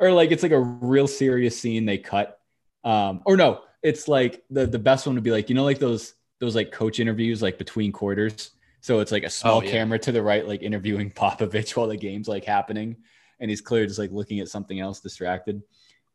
or 0.00 0.10
like 0.12 0.30
it's 0.30 0.42
like 0.42 0.52
a 0.52 0.58
real 0.60 1.06
serious 1.06 1.60
scene 1.60 1.84
they 1.84 1.98
cut, 1.98 2.40
um, 2.82 3.20
or 3.26 3.36
no, 3.36 3.60
it's 3.82 4.08
like 4.08 4.42
the 4.48 4.64
the 4.66 4.78
best 4.78 5.06
one 5.06 5.16
would 5.16 5.24
be 5.24 5.32
like 5.32 5.50
you 5.50 5.54
know 5.54 5.64
like 5.64 5.80
those 5.80 6.14
those 6.40 6.54
like 6.54 6.72
coach 6.72 6.98
interviews 6.98 7.42
like 7.42 7.58
between 7.58 7.92
quarters. 7.92 8.52
So 8.84 9.00
it's 9.00 9.10
like 9.12 9.22
a 9.24 9.30
small 9.30 9.60
Oh, 9.60 9.62
yeah. 9.62 9.70
camera 9.70 9.98
to 10.00 10.12
the 10.12 10.22
right, 10.22 10.46
like 10.46 10.60
interviewing 10.62 11.10
Popovich 11.22 11.74
while 11.74 11.86
the 11.86 11.96
game's 11.96 12.28
like 12.28 12.44
happening, 12.44 12.96
and 13.40 13.48
he's 13.48 13.62
clearly 13.62 13.86
just 13.86 13.98
like 13.98 14.10
looking 14.12 14.40
at 14.40 14.48
something 14.50 14.78
else, 14.78 15.00
distracted. 15.00 15.62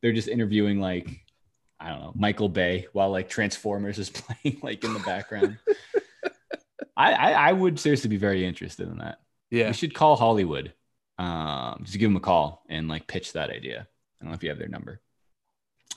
They're 0.03 0.13
just 0.13 0.27
interviewing 0.27 0.79
like 0.79 1.09
I 1.79 1.89
don't 1.89 1.99
know 1.99 2.13
Michael 2.15 2.47
Bay 2.47 2.85
while 2.93 3.09
like 3.09 3.27
Transformers 3.27 3.97
is 3.97 4.09
playing 4.11 4.59
like 4.61 4.83
in 4.83 4.93
the 4.93 4.99
background. 4.99 5.57
I, 6.95 7.13
I 7.13 7.31
I 7.31 7.53
would 7.53 7.79
seriously 7.79 8.07
be 8.11 8.17
very 8.17 8.45
interested 8.45 8.87
in 8.87 8.99
that. 8.99 9.19
Yeah. 9.49 9.69
We 9.69 9.73
should 9.73 9.95
call 9.95 10.15
Hollywood. 10.15 10.71
Um, 11.17 11.79
just 11.85 11.97
give 11.97 12.11
them 12.11 12.17
a 12.17 12.19
call 12.21 12.63
and 12.69 12.87
like 12.87 13.07
pitch 13.07 13.33
that 13.33 13.49
idea. 13.49 13.87
I 14.21 14.23
don't 14.25 14.29
know 14.29 14.35
if 14.35 14.43
you 14.43 14.49
have 14.49 14.59
their 14.59 14.67
number. 14.67 15.01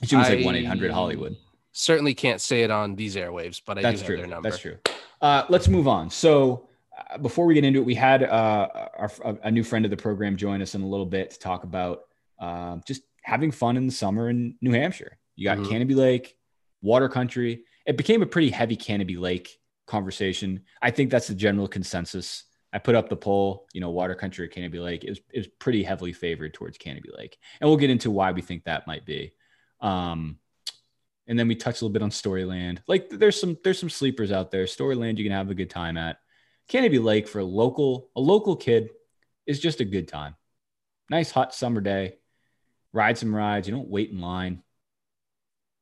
I 0.01 0.05
assume 0.05 0.21
it's 0.21 0.29
like 0.31 0.43
one 0.43 0.55
eight 0.55 0.65
hundred 0.65 0.89
Hollywood. 0.89 1.35
Certainly 1.71 2.15
can't 2.15 2.41
say 2.41 2.63
it 2.63 2.71
on 2.71 2.95
these 2.95 3.15
airwaves, 3.15 3.61
but 3.63 3.77
I 3.77 3.83
That's 3.83 4.01
do 4.01 4.07
true. 4.07 4.15
have 4.17 4.23
their 4.23 4.35
number. 4.35 4.49
That's 4.49 4.61
true. 4.61 4.77
Uh, 5.23 5.45
let's 5.47 5.69
move 5.69 5.87
on. 5.87 6.09
So 6.09 6.67
uh, 6.97 7.17
before 7.17 7.45
we 7.45 7.53
get 7.53 7.63
into 7.63 7.79
it, 7.79 7.85
we 7.85 7.95
had 7.95 8.23
uh, 8.23 8.67
our, 8.97 9.11
a, 9.23 9.35
a 9.43 9.51
new 9.51 9.63
friend 9.63 9.85
of 9.85 9.89
the 9.91 9.97
program 9.97 10.35
join 10.35 10.61
us 10.61 10.75
in 10.75 10.81
a 10.81 10.87
little 10.87 11.05
bit 11.05 11.31
to 11.31 11.39
talk 11.39 11.63
about 11.63 12.01
um, 12.39 12.81
just 12.85 13.03
having 13.23 13.49
fun 13.49 13.77
in 13.77 13.87
the 13.87 13.93
summer 13.93 14.29
in 14.29 14.57
New 14.61 14.73
Hampshire. 14.73 15.17
You 15.37 15.45
got 15.45 15.59
Mhm. 15.59 15.67
Canobie 15.67 15.95
Lake, 15.95 16.35
water 16.81 17.07
country. 17.07 17.63
It 17.85 17.95
became 17.95 18.21
a 18.21 18.25
pretty 18.25 18.49
heavy 18.49 18.75
Canobie 18.75 19.17
Lake 19.17 19.59
conversation. 19.87 20.63
I 20.81 20.91
think 20.91 21.09
that's 21.09 21.27
the 21.27 21.35
general 21.35 21.69
consensus. 21.69 22.43
I 22.73 22.79
put 22.79 22.95
up 22.95 23.07
the 23.07 23.15
poll, 23.15 23.65
you 23.73 23.79
know, 23.79 23.91
water 23.91 24.15
country 24.15 24.45
or 24.45 24.49
Canobie 24.49 24.83
Lake. 24.83 25.05
It 25.05 25.09
was, 25.11 25.21
it 25.33 25.37
was 25.39 25.47
pretty 25.59 25.83
heavily 25.83 26.11
favored 26.11 26.53
towards 26.53 26.77
Canobie 26.77 27.17
Lake. 27.17 27.37
And 27.61 27.69
we'll 27.69 27.77
get 27.77 27.91
into 27.91 28.11
why 28.11 28.31
we 28.33 28.41
think 28.41 28.65
that 28.65 28.87
might 28.87 29.05
be. 29.05 29.31
Um, 29.79 30.37
and 31.27 31.37
then 31.37 31.47
we 31.47 31.55
touch 31.55 31.81
a 31.81 31.85
little 31.85 31.93
bit 31.93 32.01
on 32.01 32.09
Storyland. 32.09 32.79
Like 32.87 33.09
there's 33.09 33.39
some 33.39 33.57
there's 33.63 33.79
some 33.79 33.89
sleepers 33.89 34.31
out 34.31 34.51
there. 34.51 34.65
Storyland 34.65 35.17
you 35.17 35.23
can 35.23 35.33
have 35.33 35.49
a 35.49 35.55
good 35.55 35.69
time 35.69 35.97
at. 35.97 36.17
Canobie 36.69 37.03
Lake 37.03 37.27
for 37.27 37.39
a 37.39 37.45
local 37.45 38.09
a 38.15 38.21
local 38.21 38.55
kid 38.55 38.89
is 39.45 39.59
just 39.59 39.79
a 39.81 39.85
good 39.85 40.07
time. 40.07 40.35
Nice 41.09 41.31
hot 41.31 41.53
summer 41.53 41.81
day. 41.81 42.17
Ride 42.91 43.17
some 43.17 43.35
rides. 43.35 43.67
You 43.67 43.73
don't 43.73 43.89
wait 43.89 44.11
in 44.11 44.21
line. 44.21 44.63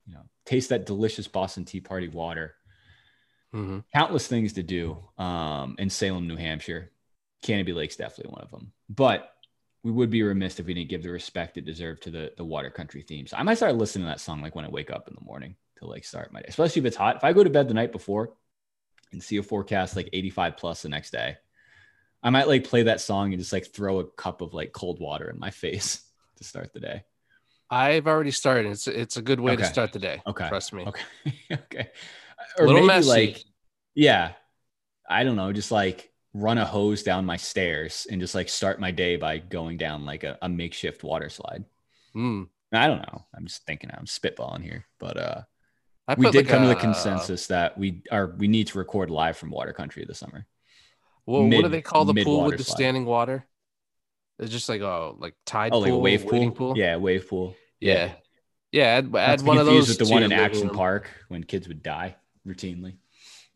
You 0.05 0.15
know, 0.15 0.23
taste 0.45 0.69
that 0.69 0.85
delicious 0.85 1.27
Boston 1.27 1.65
Tea 1.65 1.81
Party 1.81 2.07
water. 2.07 2.55
hmm 3.51 3.79
Countless 3.93 4.27
things 4.27 4.53
to 4.53 4.63
do 4.63 4.97
um, 5.17 5.75
in 5.77 5.89
Salem, 5.89 6.27
New 6.27 6.37
Hampshire. 6.37 6.91
Canobie 7.43 7.75
Lake's 7.75 7.95
definitely 7.95 8.31
one 8.31 8.41
of 8.41 8.51
them. 8.51 8.71
But 8.89 9.31
we 9.83 9.91
would 9.91 10.09
be 10.09 10.21
remiss 10.21 10.59
if 10.59 10.65
we 10.67 10.73
didn't 10.73 10.89
give 10.89 11.03
the 11.03 11.09
respect 11.09 11.57
it 11.57 11.65
deserved 11.65 12.03
to 12.03 12.11
the 12.11 12.31
the 12.37 12.45
water 12.45 12.69
country 12.69 13.01
theme. 13.01 13.27
So 13.27 13.37
I 13.37 13.43
might 13.43 13.55
start 13.55 13.75
listening 13.75 14.05
to 14.05 14.09
that 14.09 14.19
song 14.19 14.41
like 14.41 14.55
when 14.55 14.65
I 14.65 14.69
wake 14.69 14.91
up 14.91 15.07
in 15.07 15.15
the 15.15 15.25
morning 15.25 15.55
to 15.77 15.87
like 15.87 16.05
start 16.05 16.31
my 16.31 16.39
day, 16.41 16.47
especially 16.49 16.81
if 16.81 16.85
it's 16.85 16.97
hot. 16.97 17.17
If 17.17 17.23
I 17.23 17.33
go 17.33 17.43
to 17.43 17.49
bed 17.49 17.67
the 17.67 17.73
night 17.73 17.91
before 17.91 18.33
and 19.11 19.21
see 19.21 19.37
a 19.37 19.43
forecast 19.43 19.95
like 19.95 20.09
85 20.13 20.57
plus 20.57 20.81
the 20.83 20.89
next 20.89 21.11
day, 21.11 21.37
I 22.21 22.29
might 22.29 22.47
like 22.47 22.63
play 22.63 22.83
that 22.83 23.01
song 23.01 23.33
and 23.33 23.41
just 23.41 23.53
like 23.53 23.67
throw 23.67 23.99
a 23.99 24.05
cup 24.05 24.41
of 24.41 24.53
like 24.53 24.71
cold 24.71 24.99
water 24.99 25.29
in 25.29 25.39
my 25.39 25.49
face 25.51 26.03
to 26.37 26.43
start 26.43 26.73
the 26.73 26.79
day. 26.79 27.03
I've 27.69 28.05
already 28.05 28.31
started. 28.31 28.69
It's 28.71 28.87
it's 28.87 29.17
a 29.17 29.21
good 29.21 29.39
way 29.39 29.55
to 29.55 29.65
start 29.65 29.93
the 29.93 29.99
day. 29.99 30.21
Okay. 30.27 30.47
Trust 30.49 30.73
me. 30.73 30.85
Okay. 30.85 31.03
okay. 31.51 31.89
A 32.59 32.63
little 32.63 32.85
messy. 32.85 33.07
like, 33.07 33.43
yeah, 33.95 34.33
I 35.09 35.23
don't 35.23 35.37
know, 35.37 35.53
just 35.53 35.71
like 35.71 36.10
run 36.33 36.57
a 36.57 36.65
hose 36.65 37.03
down 37.03 37.25
my 37.25 37.37
stairs 37.37 38.07
and 38.09 38.21
just 38.21 38.35
like 38.35 38.47
start 38.49 38.79
my 38.79 38.91
day 38.91 39.17
by 39.17 39.37
going 39.37 39.77
down 39.77 40.05
like 40.05 40.23
a, 40.23 40.37
a 40.41 40.49
makeshift 40.49 41.03
water 41.03 41.29
slide. 41.29 41.65
Mm. 42.15 42.47
I 42.71 42.87
don't 42.87 42.99
know. 42.99 43.25
I'm 43.35 43.45
just 43.45 43.65
thinking 43.65 43.89
I'm 43.93 44.05
spitballing 44.05 44.63
here, 44.63 44.85
but 44.99 45.17
uh 45.17 45.41
we 46.17 46.29
did 46.31 46.45
like, 46.45 46.47
come 46.47 46.63
to 46.63 46.67
the 46.69 46.75
consensus 46.75 47.47
that 47.47 47.77
we 47.77 48.01
are 48.11 48.33
we 48.37 48.47
need 48.47 48.67
to 48.67 48.77
record 48.77 49.09
live 49.09 49.37
from 49.37 49.49
water 49.49 49.73
country 49.73 50.05
this 50.07 50.19
summer. 50.19 50.45
Well, 51.25 51.43
what 51.43 51.61
do 51.61 51.67
they 51.67 51.81
call 51.81 52.05
the 52.05 52.23
pool 52.23 52.45
with 52.45 52.57
the 52.57 52.63
slide. 52.63 52.75
standing 52.75 53.05
water? 53.05 53.45
It's 54.39 54.51
just 54.51 54.67
like 54.69 54.81
a 54.81 55.13
like 55.17 55.35
tide 55.45 55.71
Oh, 55.71 55.75
pool, 55.75 55.81
like 55.81 55.91
a 55.91 55.97
wave 55.97 56.23
wading 56.25 56.51
pool? 56.53 56.77
Yeah, 56.77 56.95
wave 56.97 57.29
pool. 57.29 57.55
yeah, 57.79 58.13
yeah. 58.71 58.85
Add, 58.85 59.15
add 59.15 59.41
one 59.43 59.57
of 59.57 59.65
those 59.65 59.87
with 59.89 59.99
the 59.99 60.07
one 60.07 60.23
in 60.23 60.31
Action 60.31 60.67
room. 60.67 60.75
Park 60.75 61.09
when 61.27 61.43
kids 61.43 61.67
would 61.67 61.83
die 61.83 62.15
routinely. 62.47 62.95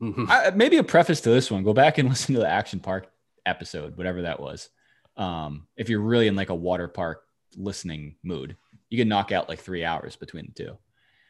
Mhm. 0.02 0.30
I, 0.30 0.50
maybe 0.52 0.78
a 0.78 0.84
preface 0.84 1.22
to 1.22 1.30
this 1.30 1.50
one. 1.50 1.64
Go 1.64 1.74
back 1.74 1.98
and 1.98 2.10
listen 2.10 2.36
to 2.36 2.42
the 2.42 2.50
Action 2.50 2.80
Park 2.80 3.10
episode, 3.46 3.98
whatever 3.98 4.24
that 4.24 4.40
was. 4.40 4.70
Um, 5.18 5.68
if 5.78 5.90
you're 5.90 6.02
really 6.02 6.28
in 6.28 6.36
like 6.36 6.50
a 6.50 6.56
water 6.56 6.88
park 6.88 7.22
listening 7.56 8.16
mood, 8.24 8.58
you 8.90 8.98
can 8.98 9.08
knock 9.08 9.32
out 9.32 9.48
like 9.48 9.60
three 9.60 9.86
hours 9.86 10.16
between 10.16 10.48
the 10.48 10.64
two. 10.64 10.78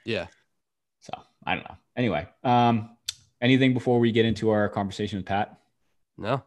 Yeah. 0.05 0.27
So 1.01 1.13
I 1.45 1.55
don't 1.55 1.63
know. 1.65 1.75
Anyway, 1.95 2.27
um, 2.43 2.97
anything 3.41 3.73
before 3.73 3.99
we 3.99 4.11
get 4.11 4.25
into 4.25 4.49
our 4.49 4.67
conversation 4.69 5.17
with 5.19 5.25
Pat? 5.25 5.59
No. 6.17 6.43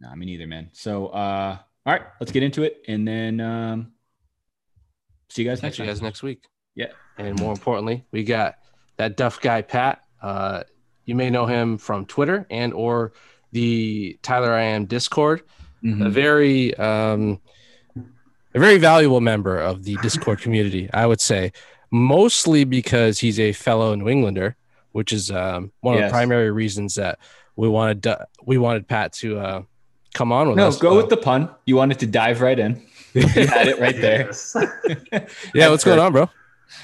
No, 0.00 0.14
me 0.14 0.26
neither, 0.26 0.46
man. 0.46 0.68
So, 0.72 1.06
uh, 1.06 1.56
all 1.86 1.92
right, 1.92 2.02
let's 2.20 2.32
get 2.32 2.42
into 2.42 2.64
it, 2.64 2.82
and 2.88 3.06
then 3.06 3.40
um, 3.40 3.92
see 5.30 5.42
you 5.42 5.48
guys 5.48 5.62
next 5.62 5.78
you 5.78 5.86
guys 5.86 6.02
next 6.02 6.22
week. 6.22 6.44
Yeah. 6.74 6.88
And 7.18 7.38
more 7.38 7.52
importantly, 7.52 8.04
we 8.10 8.24
got 8.24 8.56
that 8.96 9.16
Duff 9.16 9.40
guy 9.40 9.62
Pat. 9.62 10.02
Uh, 10.20 10.64
you 11.04 11.14
may 11.14 11.30
know 11.30 11.46
him 11.46 11.78
from 11.78 12.06
Twitter 12.06 12.46
and 12.50 12.72
or 12.72 13.12
the 13.52 14.18
Tyler 14.22 14.52
I 14.52 14.62
Am 14.62 14.84
Discord. 14.86 15.42
Mhm. 15.84 16.06
A 16.06 16.08
very 16.10 16.74
um, 16.76 17.40
a 18.54 18.58
very 18.60 18.78
valuable 18.78 19.20
member 19.20 19.58
of 19.58 19.84
the 19.84 19.96
Discord 20.02 20.40
community, 20.44 20.88
I 20.92 21.06
would 21.06 21.20
say, 21.20 21.52
mostly 21.90 22.64
because 22.64 23.18
he's 23.18 23.40
a 23.40 23.52
fellow 23.52 23.94
New 23.94 24.08
Englander, 24.08 24.56
which 24.92 25.12
is 25.12 25.30
um, 25.30 25.72
one 25.80 25.96
of 25.96 26.02
the 26.04 26.08
primary 26.10 26.50
reasons 26.50 26.94
that 26.96 27.18
we 27.56 27.68
wanted 27.68 28.00
Du- 28.00 28.26
we 28.44 28.58
wanted 28.58 28.86
Pat 28.88 29.12
to 29.14 29.38
uh, 29.38 29.62
come 30.14 30.30
on 30.32 30.48
with 30.48 30.56
No, 30.56 30.68
us. 30.68 30.76
No, 30.82 30.90
go 30.90 30.92
Uh, 30.94 30.96
with 30.98 31.08
the 31.08 31.16
pun. 31.16 31.50
You 31.66 31.76
wanted 31.76 31.98
to 32.00 32.06
dive 32.06 32.40
right 32.40 32.58
in. 32.58 32.82
You 33.14 33.26
had 33.46 33.68
it 33.68 33.78
right 33.78 33.96
there. 34.00 34.30
Yeah. 35.54 35.68
What's 35.68 35.84
going 35.84 35.98
on, 35.98 36.12
bro? 36.12 36.30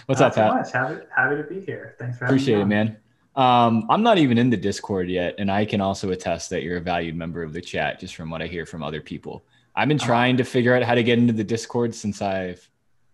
What's 0.04 0.20
Not 0.20 0.32
up, 0.32 0.34
Pat? 0.34 0.52
much. 0.54 0.72
Happy, 0.72 0.96
happy 1.16 1.36
to 1.36 1.42
be 1.44 1.60
here. 1.64 1.94
Thanks 1.98 2.18
for 2.18 2.26
having 2.26 2.36
Appreciate 2.36 2.56
me 2.56 2.62
it, 2.62 2.66
man. 2.66 2.96
Um, 3.38 3.86
I'm 3.88 4.02
not 4.02 4.18
even 4.18 4.36
in 4.36 4.50
the 4.50 4.56
Discord 4.56 5.08
yet, 5.08 5.36
and 5.38 5.48
I 5.48 5.64
can 5.64 5.80
also 5.80 6.10
attest 6.10 6.50
that 6.50 6.64
you're 6.64 6.78
a 6.78 6.80
valued 6.80 7.14
member 7.14 7.44
of 7.44 7.52
the 7.52 7.60
chat 7.60 8.00
just 8.00 8.16
from 8.16 8.30
what 8.30 8.42
I 8.42 8.48
hear 8.48 8.66
from 8.66 8.82
other 8.82 9.00
people. 9.00 9.44
I've 9.76 9.86
been 9.86 9.96
trying 9.96 10.36
to 10.38 10.44
figure 10.44 10.74
out 10.74 10.82
how 10.82 10.96
to 10.96 11.04
get 11.04 11.20
into 11.20 11.32
the 11.32 11.44
Discord 11.44 11.94
since 11.94 12.20
I've, 12.20 12.68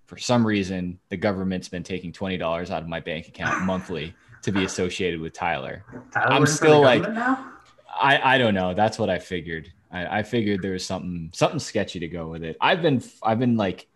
for 0.06 0.16
some 0.16 0.46
reason, 0.46 0.98
the 1.10 1.18
government's 1.18 1.68
been 1.68 1.82
taking 1.82 2.10
twenty 2.10 2.38
dollars 2.38 2.70
out 2.70 2.80
of 2.80 2.88
my 2.88 3.00
bank 3.00 3.28
account 3.28 3.66
monthly 3.66 4.14
to 4.40 4.50
be 4.50 4.64
associated 4.64 5.20
with 5.20 5.34
Tyler. 5.34 5.84
Tyler 6.10 6.32
I'm 6.32 6.46
still 6.46 6.80
like, 6.80 7.02
now? 7.02 7.52
I 7.94 8.36
I 8.36 8.38
don't 8.38 8.54
know. 8.54 8.72
That's 8.72 8.98
what 8.98 9.10
I 9.10 9.18
figured. 9.18 9.70
I, 9.92 10.20
I 10.20 10.22
figured 10.22 10.62
there 10.62 10.72
was 10.72 10.86
something 10.86 11.32
something 11.34 11.60
sketchy 11.60 12.00
to 12.00 12.08
go 12.08 12.28
with 12.28 12.42
it. 12.42 12.56
I've 12.62 12.80
been 12.80 13.02
I've 13.22 13.38
been 13.38 13.58
like, 13.58 13.88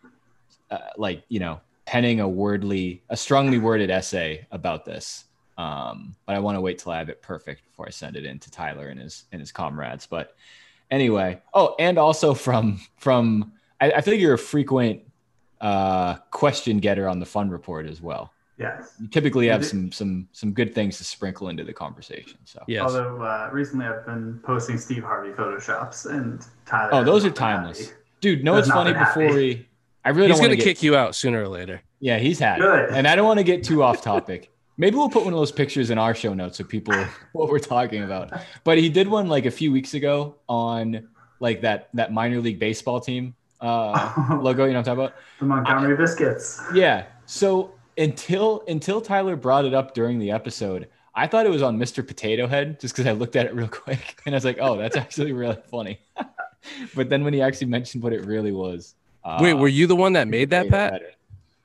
uh, 0.70 0.78
like 0.98 1.22
you 1.30 1.40
know, 1.40 1.62
penning 1.86 2.20
a 2.20 2.28
wordly 2.28 3.00
a 3.08 3.16
strongly 3.16 3.58
worded 3.58 3.88
essay 3.90 4.46
about 4.50 4.84
this. 4.84 5.24
Um, 5.58 6.14
but 6.24 6.34
I 6.36 6.38
want 6.38 6.56
to 6.56 6.60
wait 6.60 6.78
till 6.78 6.92
I 6.92 6.98
have 6.98 7.08
it 7.10 7.20
perfect 7.20 7.64
before 7.64 7.86
I 7.86 7.90
send 7.90 8.16
it 8.16 8.24
in 8.24 8.38
to 8.38 8.50
Tyler 8.50 8.88
and 8.88 8.98
his 9.00 9.24
and 9.32 9.40
his 9.40 9.52
comrades. 9.52 10.06
But 10.06 10.34
anyway, 10.90 11.42
oh, 11.52 11.74
and 11.78 11.98
also 11.98 12.32
from 12.32 12.80
from 12.96 13.52
I, 13.80 13.90
I 13.92 14.00
feel 14.00 14.14
like 14.14 14.20
you're 14.20 14.34
a 14.34 14.38
frequent 14.38 15.02
uh, 15.60 16.14
question 16.30 16.78
getter 16.78 17.08
on 17.08 17.18
the 17.18 17.26
fun 17.26 17.50
report 17.50 17.86
as 17.86 18.00
well. 18.00 18.32
Yes. 18.56 18.94
You 19.00 19.06
typically 19.08 19.46
have 19.48 19.64
some 19.66 19.92
some 19.92 20.28
some 20.32 20.52
good 20.52 20.74
things 20.74 20.96
to 20.98 21.04
sprinkle 21.04 21.48
into 21.48 21.64
the 21.64 21.72
conversation. 21.72 22.38
So 22.44 22.62
Yes. 22.66 22.82
Although 22.84 23.22
uh, 23.22 23.50
recently 23.52 23.86
I've 23.86 24.04
been 24.06 24.40
posting 24.44 24.78
Steve 24.78 25.02
Harvey 25.04 25.30
photoshops 25.30 26.06
and 26.06 26.44
Tyler. 26.66 26.90
Oh, 26.92 27.04
those 27.04 27.24
are 27.24 27.28
not 27.28 27.34
been 27.36 27.42
happy. 27.44 27.56
timeless. 27.56 27.92
Dude, 28.20 28.42
no, 28.44 28.56
it's 28.56 28.68
funny 28.68 28.92
been 28.92 28.98
happy. 29.00 29.20
before 29.26 29.36
we 29.36 29.68
I 30.04 30.10
really 30.10 30.28
He's 30.28 30.36
don't 30.38 30.44
gonna 30.46 30.56
to 30.56 30.56
get 30.56 30.64
kick 30.64 30.82
you 30.82 30.96
out 30.96 31.14
sooner 31.14 31.42
or 31.42 31.48
later. 31.48 31.82
Yeah, 32.00 32.18
he's 32.18 32.38
had 32.38 32.60
Good. 32.60 32.90
it. 32.90 32.90
And 32.94 33.06
I 33.06 33.14
don't 33.16 33.26
want 33.26 33.38
to 33.38 33.44
get 33.44 33.62
too 33.64 33.82
off 33.82 34.02
topic. 34.02 34.50
Maybe 34.78 34.96
we'll 34.96 35.10
put 35.10 35.24
one 35.24 35.34
of 35.34 35.38
those 35.38 35.52
pictures 35.52 35.90
in 35.90 35.98
our 35.98 36.14
show 36.14 36.32
notes 36.34 36.58
so 36.58 36.64
people 36.64 36.94
what 37.32 37.48
we're 37.50 37.58
talking 37.58 38.04
about. 38.04 38.32
But 38.64 38.78
he 38.78 38.88
did 38.88 39.08
one 39.08 39.28
like 39.28 39.44
a 39.44 39.50
few 39.50 39.70
weeks 39.72 39.94
ago 39.94 40.36
on 40.48 41.08
like 41.40 41.60
that 41.62 41.88
that 41.94 42.12
minor 42.12 42.40
league 42.40 42.58
baseball 42.58 43.00
team 43.00 43.34
uh 43.60 44.38
logo, 44.40 44.64
you 44.64 44.72
know 44.72 44.78
what 44.78 44.88
I'm 44.88 44.96
talking 44.96 45.04
about? 45.04 45.14
The 45.40 45.44
Montgomery 45.46 45.96
Biscuits. 45.96 46.62
Yeah. 46.72 47.06
So 47.26 47.72
until 47.96 48.62
until 48.68 49.00
Tyler 49.00 49.34
brought 49.36 49.64
it 49.64 49.74
up 49.74 49.94
during 49.94 50.18
the 50.20 50.30
episode, 50.30 50.88
I 51.14 51.26
thought 51.26 51.44
it 51.46 51.50
was 51.50 51.62
on 51.62 51.76
Mr. 51.78 52.06
Potato 52.06 52.46
Head 52.46 52.78
just 52.78 52.94
because 52.94 53.08
I 53.08 53.12
looked 53.12 53.34
at 53.34 53.46
it 53.46 53.54
real 53.54 53.66
quick 53.68 54.20
and 54.24 54.34
I 54.34 54.36
was 54.36 54.44
like, 54.44 54.58
oh, 54.60 54.76
that's 54.78 54.96
actually 54.96 55.32
really 55.32 55.58
funny. 55.68 55.98
but 56.94 57.08
then 57.08 57.24
when 57.24 57.34
he 57.34 57.42
actually 57.42 57.66
mentioned 57.66 58.04
what 58.04 58.12
it 58.12 58.24
really 58.24 58.52
was, 58.52 58.94
uh, 59.24 59.38
Wait, 59.40 59.54
were 59.54 59.66
you 59.68 59.88
the 59.88 59.96
one 59.96 60.12
that 60.12 60.28
made 60.28 60.50
that, 60.50 60.68
Pat? 60.68 60.92
better. 60.92 61.10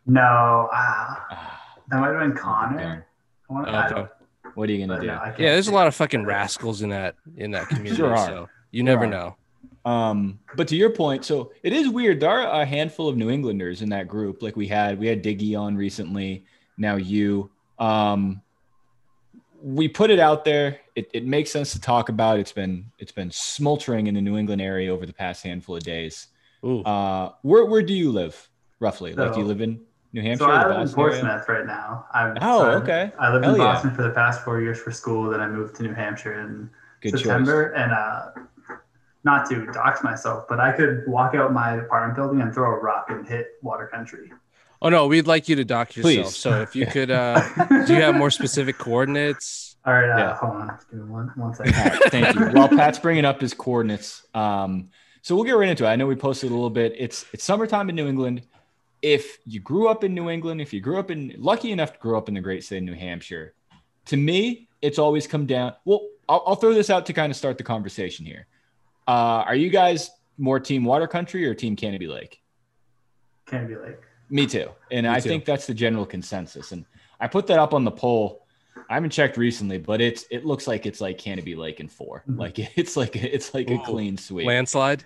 No, 0.08 0.70
Ah, 0.74 1.62
that 1.90 2.00
might 2.00 2.10
have 2.12 2.20
been 2.20 2.34
Connor. 2.38 2.78
darn. 2.80 3.04
I 3.50 3.54
want- 3.54 3.68
Okay. 3.68 3.78
I 3.78 3.90
don't- 3.90 4.10
What 4.56 4.70
are 4.70 4.72
you 4.72 4.86
gonna 4.86 5.00
but 5.00 5.02
do? 5.02 5.08
no, 5.08 5.14
Yeah, 5.38 5.54
there's 5.54 5.68
a 5.68 5.74
lot 5.74 5.88
of 5.88 5.96
fucking 5.96 6.26
rascals 6.26 6.82
in 6.82 6.90
that 6.90 7.16
in 7.38 7.52
that 7.52 7.68
community. 7.70 7.96
Sure 7.96 8.16
are. 8.16 8.26
So 8.28 8.50
you 8.72 8.84
never 8.84 9.06
are. 9.06 9.08
know. 9.08 9.36
Um, 9.86 10.40
but 10.56 10.68
to 10.70 10.76
your 10.78 10.92
point, 10.92 11.26
so 11.26 11.52
it 11.62 11.74
is 11.74 11.90
weird. 11.90 12.20
There 12.22 12.30
are 12.30 12.62
a 12.62 12.66
handful 12.66 13.10
of 13.10 13.18
New 13.18 13.30
Englanders 13.30 13.82
in 13.82 13.90
that 13.90 14.08
group. 14.08 14.42
Like 14.42 14.56
we 14.56 14.68
had, 14.68 14.98
we 15.00 15.08
had 15.08 15.22
Diggy 15.24 15.60
on 15.60 15.76
recently. 15.76 16.46
Now 16.78 16.96
you. 16.96 17.50
Um, 17.80 18.42
we 19.62 19.88
put 19.88 20.10
it 20.10 20.20
out 20.20 20.44
there. 20.46 20.80
It, 20.96 21.10
it 21.14 21.26
makes 21.26 21.50
sense 21.52 21.72
to 21.74 21.82
talk 21.82 22.10
about. 22.10 22.40
It's 22.40 22.52
been 22.52 22.86
it's 23.00 23.12
been 23.12 23.32
smoldering 23.32 24.08
in 24.08 24.14
the 24.16 24.22
New 24.22 24.38
England 24.38 24.62
area 24.62 24.94
over 24.94 25.06
the 25.06 25.14
past 25.14 25.44
handful 25.44 25.76
of 25.76 25.84
days. 25.84 26.28
Ooh. 26.66 26.82
Uh, 26.84 27.32
where 27.42 27.66
where 27.66 27.82
do 27.82 27.94
you 27.94 28.12
live 28.12 28.50
roughly? 28.80 29.14
like, 29.14 29.34
do 29.34 29.40
you 29.40 29.46
live 29.46 29.62
in 29.62 29.82
New 30.14 30.22
Hampshire? 30.22 30.46
So 30.46 30.50
or 30.50 30.54
I 30.54 30.64
the 30.64 30.70
live 30.70 30.78
in 30.78 30.84
Boston 30.86 31.00
area? 31.02 31.22
Portsmouth 31.22 31.50
right 31.50 31.66
now. 31.66 32.06
I'm, 32.14 32.38
Oh, 32.42 32.60
so 32.64 32.70
I- 32.70 32.74
okay. 32.76 33.12
I 33.20 33.32
lived 33.34 33.46
Hell 33.46 33.56
in 33.56 33.62
yeah. 33.62 33.68
Boston 33.68 33.92
for 33.96 34.04
the 34.04 34.12
past 34.12 34.44
four 34.44 34.62
years 34.62 34.80
for 34.80 34.92
school. 34.92 35.30
Then 35.30 35.40
I 35.42 35.48
moved 35.48 35.76
to 35.78 35.84
New 35.84 35.94
Hampshire 35.94 36.40
in 36.42 36.70
Good 37.02 37.12
choice. 37.14 37.22
September. 37.24 37.72
And 37.74 37.92
uh, 37.92 38.76
not 39.24 39.50
to 39.50 39.66
dox 39.68 40.04
myself, 40.04 40.46
but 40.48 40.60
I 40.60 40.72
could 40.72 41.04
walk 41.08 41.34
out 41.36 41.52
my 41.54 41.76
apartment 41.78 42.16
building 42.16 42.42
and 42.42 42.54
throw 42.54 42.70
a 42.72 42.78
rock 42.80 43.08
and 43.10 43.26
hit 43.28 43.48
water 43.62 43.88
country. 43.88 44.32
Oh 44.82 44.90
no, 44.90 45.08
we'd 45.08 45.28
like 45.28 45.48
you 45.48 45.56
to 45.56 45.64
dock 45.64 45.96
yourself. 45.96 46.26
Please. 46.26 46.36
So 46.36 46.62
if 46.62 46.76
you 46.76 46.86
could, 46.86 47.10
uh, 47.10 47.42
do 47.88 47.94
you 47.96 48.02
have 48.02 48.16
more 48.16 48.30
specific 48.30 48.78
coordinates? 48.78 49.78
All 49.86 49.94
right, 49.94 50.10
uh, 50.10 50.18
Yeah. 50.18 50.36
hold 50.36 50.56
on. 50.56 50.78
Give 50.92 51.00
me 51.00 51.10
one, 51.10 51.32
one 51.36 51.54
second. 51.54 51.74
Right, 51.74 52.02
thank 52.12 52.36
you. 52.36 52.48
While 52.48 52.68
Pat's 52.68 53.00
bringing 53.00 53.24
up 53.24 53.40
his 53.40 53.54
coordinates, 53.54 54.26
um, 54.36 54.90
so 55.22 55.36
we'll 55.36 55.46
get 55.46 55.54
right 55.54 55.70
into 55.70 55.86
it. 55.86 55.88
I 55.88 55.96
know 55.96 56.06
we 56.06 56.16
posted 56.16 56.52
a 56.52 56.54
little 56.54 56.70
bit. 56.70 56.94
It's 56.98 57.26
it's 57.32 57.46
summertime 57.46 57.90
in 57.90 57.96
New 57.96 58.08
England. 58.08 58.42
If 59.04 59.38
you 59.46 59.60
grew 59.60 59.90
up 59.90 60.04
in 60.06 60.16
New 60.16 60.30
England, 60.30 60.62
if 60.62 60.72
you 60.74 60.80
grew 60.80 60.98
up 60.98 61.12
in 61.12 61.36
lucky 61.38 61.72
enough 61.74 61.92
to 61.94 62.00
grow 62.00 62.18
up 62.18 62.30
in 62.30 62.34
the 62.36 62.42
great 62.42 62.64
state 62.64 62.78
of 62.78 62.84
New 62.86 62.94
Hampshire, 62.96 63.54
to 64.06 64.16
me, 64.18 64.70
it's 64.82 64.98
always 64.98 65.28
come 65.28 65.46
down. 65.46 65.74
Well, 65.84 66.08
I'll, 66.30 66.42
I'll 66.48 66.56
throw 66.56 66.74
this 66.74 66.90
out 66.90 67.06
to 67.08 67.14
kind 67.14 67.30
of 67.30 67.36
start 67.36 67.58
the 67.58 67.66
conversation 67.66 68.26
here. 68.26 68.48
Uh, 69.06 69.44
are 69.46 69.56
you 69.56 69.70
guys 69.70 70.10
more 70.38 70.58
team 70.58 70.86
Water 70.86 71.06
Country 71.06 71.46
or 71.46 71.54
team 71.54 71.76
Canobie 71.76 72.08
Lake? 72.08 72.42
Canobie 73.46 73.84
Lake. 73.86 73.98
Me 74.30 74.48
too. 74.48 74.70
And 74.90 75.06
Me 75.06 75.12
I 75.12 75.20
too. 75.20 75.28
think 75.28 75.44
that's 75.44 75.68
the 75.68 75.74
general 75.74 76.06
consensus. 76.06 76.72
And 76.72 76.86
I 77.20 77.28
put 77.28 77.46
that 77.48 77.60
up 77.60 77.74
on 77.74 77.84
the 77.84 77.92
poll. 77.92 78.46
I 78.90 78.94
haven't 78.94 79.10
checked 79.12 79.36
recently, 79.36 79.80
but 79.80 80.00
it's 80.00 80.26
it 80.32 80.46
looks 80.46 80.66
like 80.66 80.86
it's 80.86 81.02
like 81.02 81.18
Canobie 81.18 81.58
Lake 81.58 81.82
in 81.82 81.90
4 81.90 82.24
Mhm. 82.30 82.40
Like 82.40 82.58
it's 82.78 82.96
like 82.96 83.18
it's 83.18 83.54
like 83.54 83.70
a 83.70 83.78
clean 83.80 84.16
sweep. 84.18 84.48
Landslide, 84.48 85.04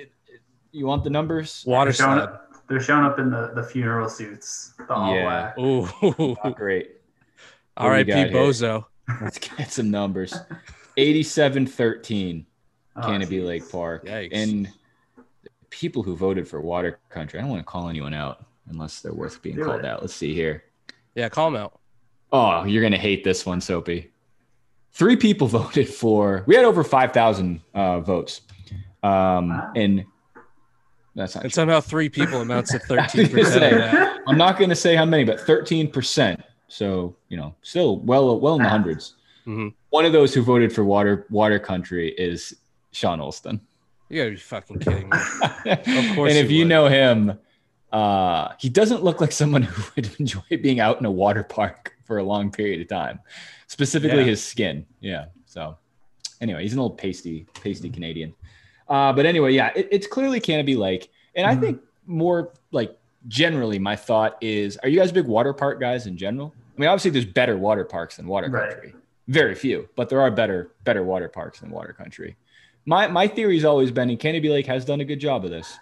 It- 0.00 0.12
it- 0.28 0.40
you 0.72 0.86
want 0.86 1.04
the 1.04 1.10
numbers? 1.10 1.62
water 1.66 1.92
slide. 1.92 2.28
Up, 2.68 2.70
they're 2.70 2.80
showing 2.80 3.04
up 3.04 3.18
in 3.18 3.30
the, 3.30 3.52
the 3.54 3.62
funeral 3.62 4.08
suits, 4.08 4.74
the 4.78 4.92
all 4.94 5.14
Yeah. 5.14 5.52
black. 5.54 5.58
Ooh, 5.58 6.36
Not 6.44 6.56
great. 6.56 6.92
R.I.P. 7.76 8.10
got? 8.10 8.28
Bozo. 8.28 8.84
Let's 9.22 9.38
get 9.38 9.70
some 9.72 9.90
numbers. 9.90 10.34
87-13 10.96 12.44
Oh, 12.96 13.00
Canobie 13.02 13.28
geez. 13.28 13.44
Lake 13.44 13.70
Park. 13.70 14.04
Yikes. 14.06 14.30
And 14.32 14.68
people 15.70 16.02
who 16.02 16.16
voted 16.16 16.48
for 16.48 16.60
Water 16.60 16.98
Country, 17.10 17.38
I 17.38 17.42
don't 17.42 17.50
want 17.50 17.60
to 17.60 17.64
call 17.66 17.88
anyone 17.88 18.12
out 18.12 18.44
unless 18.68 19.00
they're 19.00 19.12
worth 19.14 19.40
being 19.40 19.56
Do 19.56 19.64
called 19.64 19.80
it. 19.80 19.84
out. 19.86 20.00
Let's 20.02 20.14
see 20.14 20.34
here. 20.34 20.64
Yeah, 21.14 21.28
call 21.28 21.50
them 21.50 21.60
out. 21.62 21.78
Oh, 22.32 22.64
you're 22.64 22.82
gonna 22.82 22.98
hate 22.98 23.22
this 23.24 23.46
one, 23.46 23.60
Sopee. 23.60 24.10
Three 24.92 25.16
people 25.16 25.46
voted 25.46 25.88
for. 25.88 26.42
We 26.46 26.56
had 26.56 26.64
over 26.64 26.82
five 26.84 27.12
thousand 27.12 27.60
uh, 27.72 28.00
votes, 28.00 28.40
um, 29.04 29.48
Wow. 29.50 29.72
and 29.76 30.04
that's 31.14 31.34
not. 31.34 31.44
And 31.44 31.52
true. 31.52 31.56
somehow 31.56 31.80
three 31.80 32.08
people 32.08 32.40
amounts 32.40 32.72
to 32.72 32.78
thirteen 32.90 33.26
gonna 33.26 33.42
percent 33.44 33.64
of 33.64 33.70
say, 33.70 33.76
that. 33.78 34.18
I'm 34.26 34.38
not 34.38 34.58
gonna 34.58 34.74
say 34.76 34.94
how 34.96 35.04
many, 35.04 35.24
but 35.24 35.40
thirteen 35.40 35.90
percent. 35.90 36.40
So 36.68 37.16
you 37.28 37.36
know, 37.36 37.54
still 37.62 37.98
well, 38.00 38.38
well 38.40 38.56
in 38.56 38.62
the 38.62 38.68
hundreds. 38.68 39.14
Mhm. 39.46 39.72
One 39.90 40.04
of 40.04 40.12
those 40.12 40.34
who 40.34 40.42
voted 40.42 40.72
for 40.72 40.84
Water 40.84 41.26
Water 41.30 41.58
Country 41.58 42.10
is 42.10 42.54
Sean 42.92 43.18
Olston. 43.20 43.60
You 44.10 44.18
gotta 44.22 44.30
be 44.30 44.36
fucking 44.36 44.78
kidding 44.80 45.08
me. 45.08 45.16
of 45.66 46.14
course 46.14 46.30
and 46.32 46.38
if 46.38 46.50
you 46.50 46.60
would. 46.60 46.68
know 46.68 46.86
him, 46.88 47.38
uh, 47.92 48.52
he 48.58 48.68
doesn't 48.68 49.02
look 49.02 49.20
like 49.20 49.32
someone 49.32 49.62
who 49.64 49.82
would 49.96 50.10
enjoy 50.20 50.40
being 50.62 50.80
out 50.80 50.98
in 51.00 51.06
a 51.06 51.10
water 51.10 51.42
park 51.42 51.94
for 52.04 52.18
a 52.18 52.22
long 52.22 52.50
period 52.50 52.80
of 52.80 52.88
time. 52.88 53.20
Specifically, 53.66 54.18
Yeah. 54.20 54.24
his 54.24 54.42
skin. 54.42 54.86
Yeah. 55.00 55.26
So, 55.46 55.76
anyway, 56.40 56.62
he's 56.62 56.72
an 56.72 56.78
old 56.78 56.96
pasty, 56.98 57.46
pasty 57.60 57.90
Canadian. 57.90 58.34
Uh, 58.88 59.12
but 59.12 59.26
anyway, 59.26 59.52
yeah, 59.52 59.70
it, 59.76 59.88
it's 59.90 60.06
clearly 60.06 60.40
Canobie 60.40 60.76
Lake, 60.76 61.10
and 61.34 61.46
I 61.46 61.54
Mhm. 61.54 61.60
think 61.60 61.80
more 62.06 62.52
like 62.72 62.98
generally, 63.26 63.78
my 63.78 63.96
thought 63.96 64.36
is: 64.40 64.76
Are 64.78 64.88
you 64.88 64.98
guys 64.98 65.12
big 65.12 65.26
water 65.26 65.52
park 65.52 65.80
guys 65.80 66.06
in 66.06 66.16
general? 66.16 66.54
I 66.76 66.80
mean, 66.80 66.88
obviously, 66.88 67.10
there's 67.10 67.24
better 67.26 67.56
water 67.58 67.84
parks 67.84 68.16
than 68.16 68.26
water 68.26 68.48
Right. 68.48 68.70
country. 68.70 68.94
Very 69.26 69.54
few, 69.54 69.88
but 69.96 70.08
there 70.08 70.20
are 70.20 70.30
better 70.30 70.72
better 70.84 71.02
water 71.04 71.28
parks 71.28 71.60
than 71.60 71.70
water 71.70 71.92
country. 71.92 72.36
My 72.86 73.08
my 73.08 73.28
theory's 73.28 73.64
always 73.64 73.90
been, 73.90 74.08
and 74.08 74.18
Canobie 74.18 74.50
Lake 74.50 74.66
has 74.66 74.84
done 74.86 75.00
a 75.00 75.04
good 75.04 75.20
job 75.20 75.44
of 75.44 75.50
this. 75.50 75.78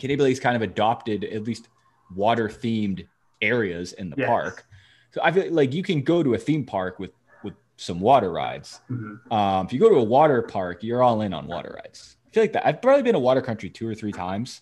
Canobie 0.00 0.20
Lake's 0.20 0.38
kind 0.38 0.54
of 0.54 0.62
adopted 0.62 1.24
at 1.24 1.42
least 1.42 1.68
water 2.14 2.48
themed 2.48 3.06
areas 3.42 3.92
in 3.94 4.10
the 4.10 4.16
Yes. 4.18 4.28
park. 4.28 4.64
So 5.10 5.20
I 5.24 5.32
feel 5.32 5.50
like 5.52 5.72
you 5.74 5.82
can 5.82 6.02
go 6.02 6.22
to 6.22 6.34
a 6.34 6.38
theme 6.38 6.64
park 6.64 7.00
with 7.00 7.10
with 7.42 7.54
some 7.76 7.98
water 7.98 8.30
rides. 8.30 8.80
Mhm. 8.90 9.32
Um, 9.32 9.66
if 9.66 9.72
you 9.72 9.80
go 9.80 9.88
to 9.88 9.96
a 9.96 10.02
water 10.04 10.42
park, 10.42 10.84
you're 10.84 11.02
all 11.02 11.20
in 11.22 11.32
on 11.34 11.46
water 11.48 11.74
rides. 11.82 12.16
I 12.28 12.34
feel 12.34 12.42
like 12.42 12.52
that. 12.52 12.66
I've 12.66 12.82
probably 12.82 13.02
been 13.02 13.14
to 13.14 13.18
water 13.18 13.40
country 13.40 13.70
two 13.70 13.88
or 13.88 13.94
three 13.94 14.12
times. 14.12 14.60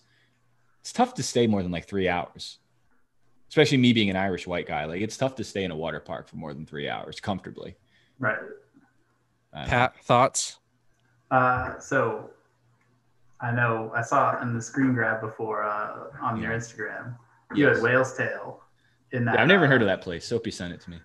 It's 0.79 0.93
tough 0.93 1.13
to 1.15 1.23
stay 1.23 1.47
more 1.47 1.61
than 1.63 1.71
like 1.71 1.85
three 1.85 2.07
hours, 2.07 2.59
especially 3.49 3.77
me 3.77 3.91
being 3.91 4.09
an 4.09 4.15
Irish 4.15 4.47
white 4.47 4.67
guy. 4.67 4.85
Like 4.85 5.01
it's 5.01 5.17
tough 5.17 5.35
to 5.35 5.43
stay 5.43 5.65
in 5.65 5.71
a 5.71 5.75
water 5.75 5.99
park 5.99 6.29
for 6.29 6.37
more 6.37 6.53
than 6.53 6.65
three 6.65 6.87
hours 6.87 7.19
comfortably. 7.19 7.75
Right. 8.19 8.37
I 9.53 9.57
don't 9.59 9.65
know. 9.65 9.69
Pat, 9.69 10.03
thoughts? 10.05 10.59
Uh, 11.29 11.77
so 11.77 12.29
I 13.41 13.51
know 13.51 13.91
I 13.93 14.01
saw 14.01 14.41
in 14.41 14.53
the 14.53 14.61
screen 14.61 14.93
grab 14.93 15.19
before 15.19 15.63
uh, 15.65 16.05
on 16.21 16.41
your 16.41 16.51
Instagram. 16.53 17.15
You 17.53 17.67
Yes. 17.67 17.77
had 17.77 17.83
Whale's 17.83 18.15
Tail 18.15 18.61
in 19.11 19.25
that. 19.25 19.35
Yeah, 19.35 19.41
I've 19.41 19.47
never 19.47 19.65
uh, 19.65 19.67
heard 19.67 19.81
of 19.81 19.87
that 19.89 20.01
place. 20.01 20.25
Sopee 20.25 20.51
sent 20.51 20.73
it 20.73 20.79
to 20.81 20.89
me. 20.89 20.99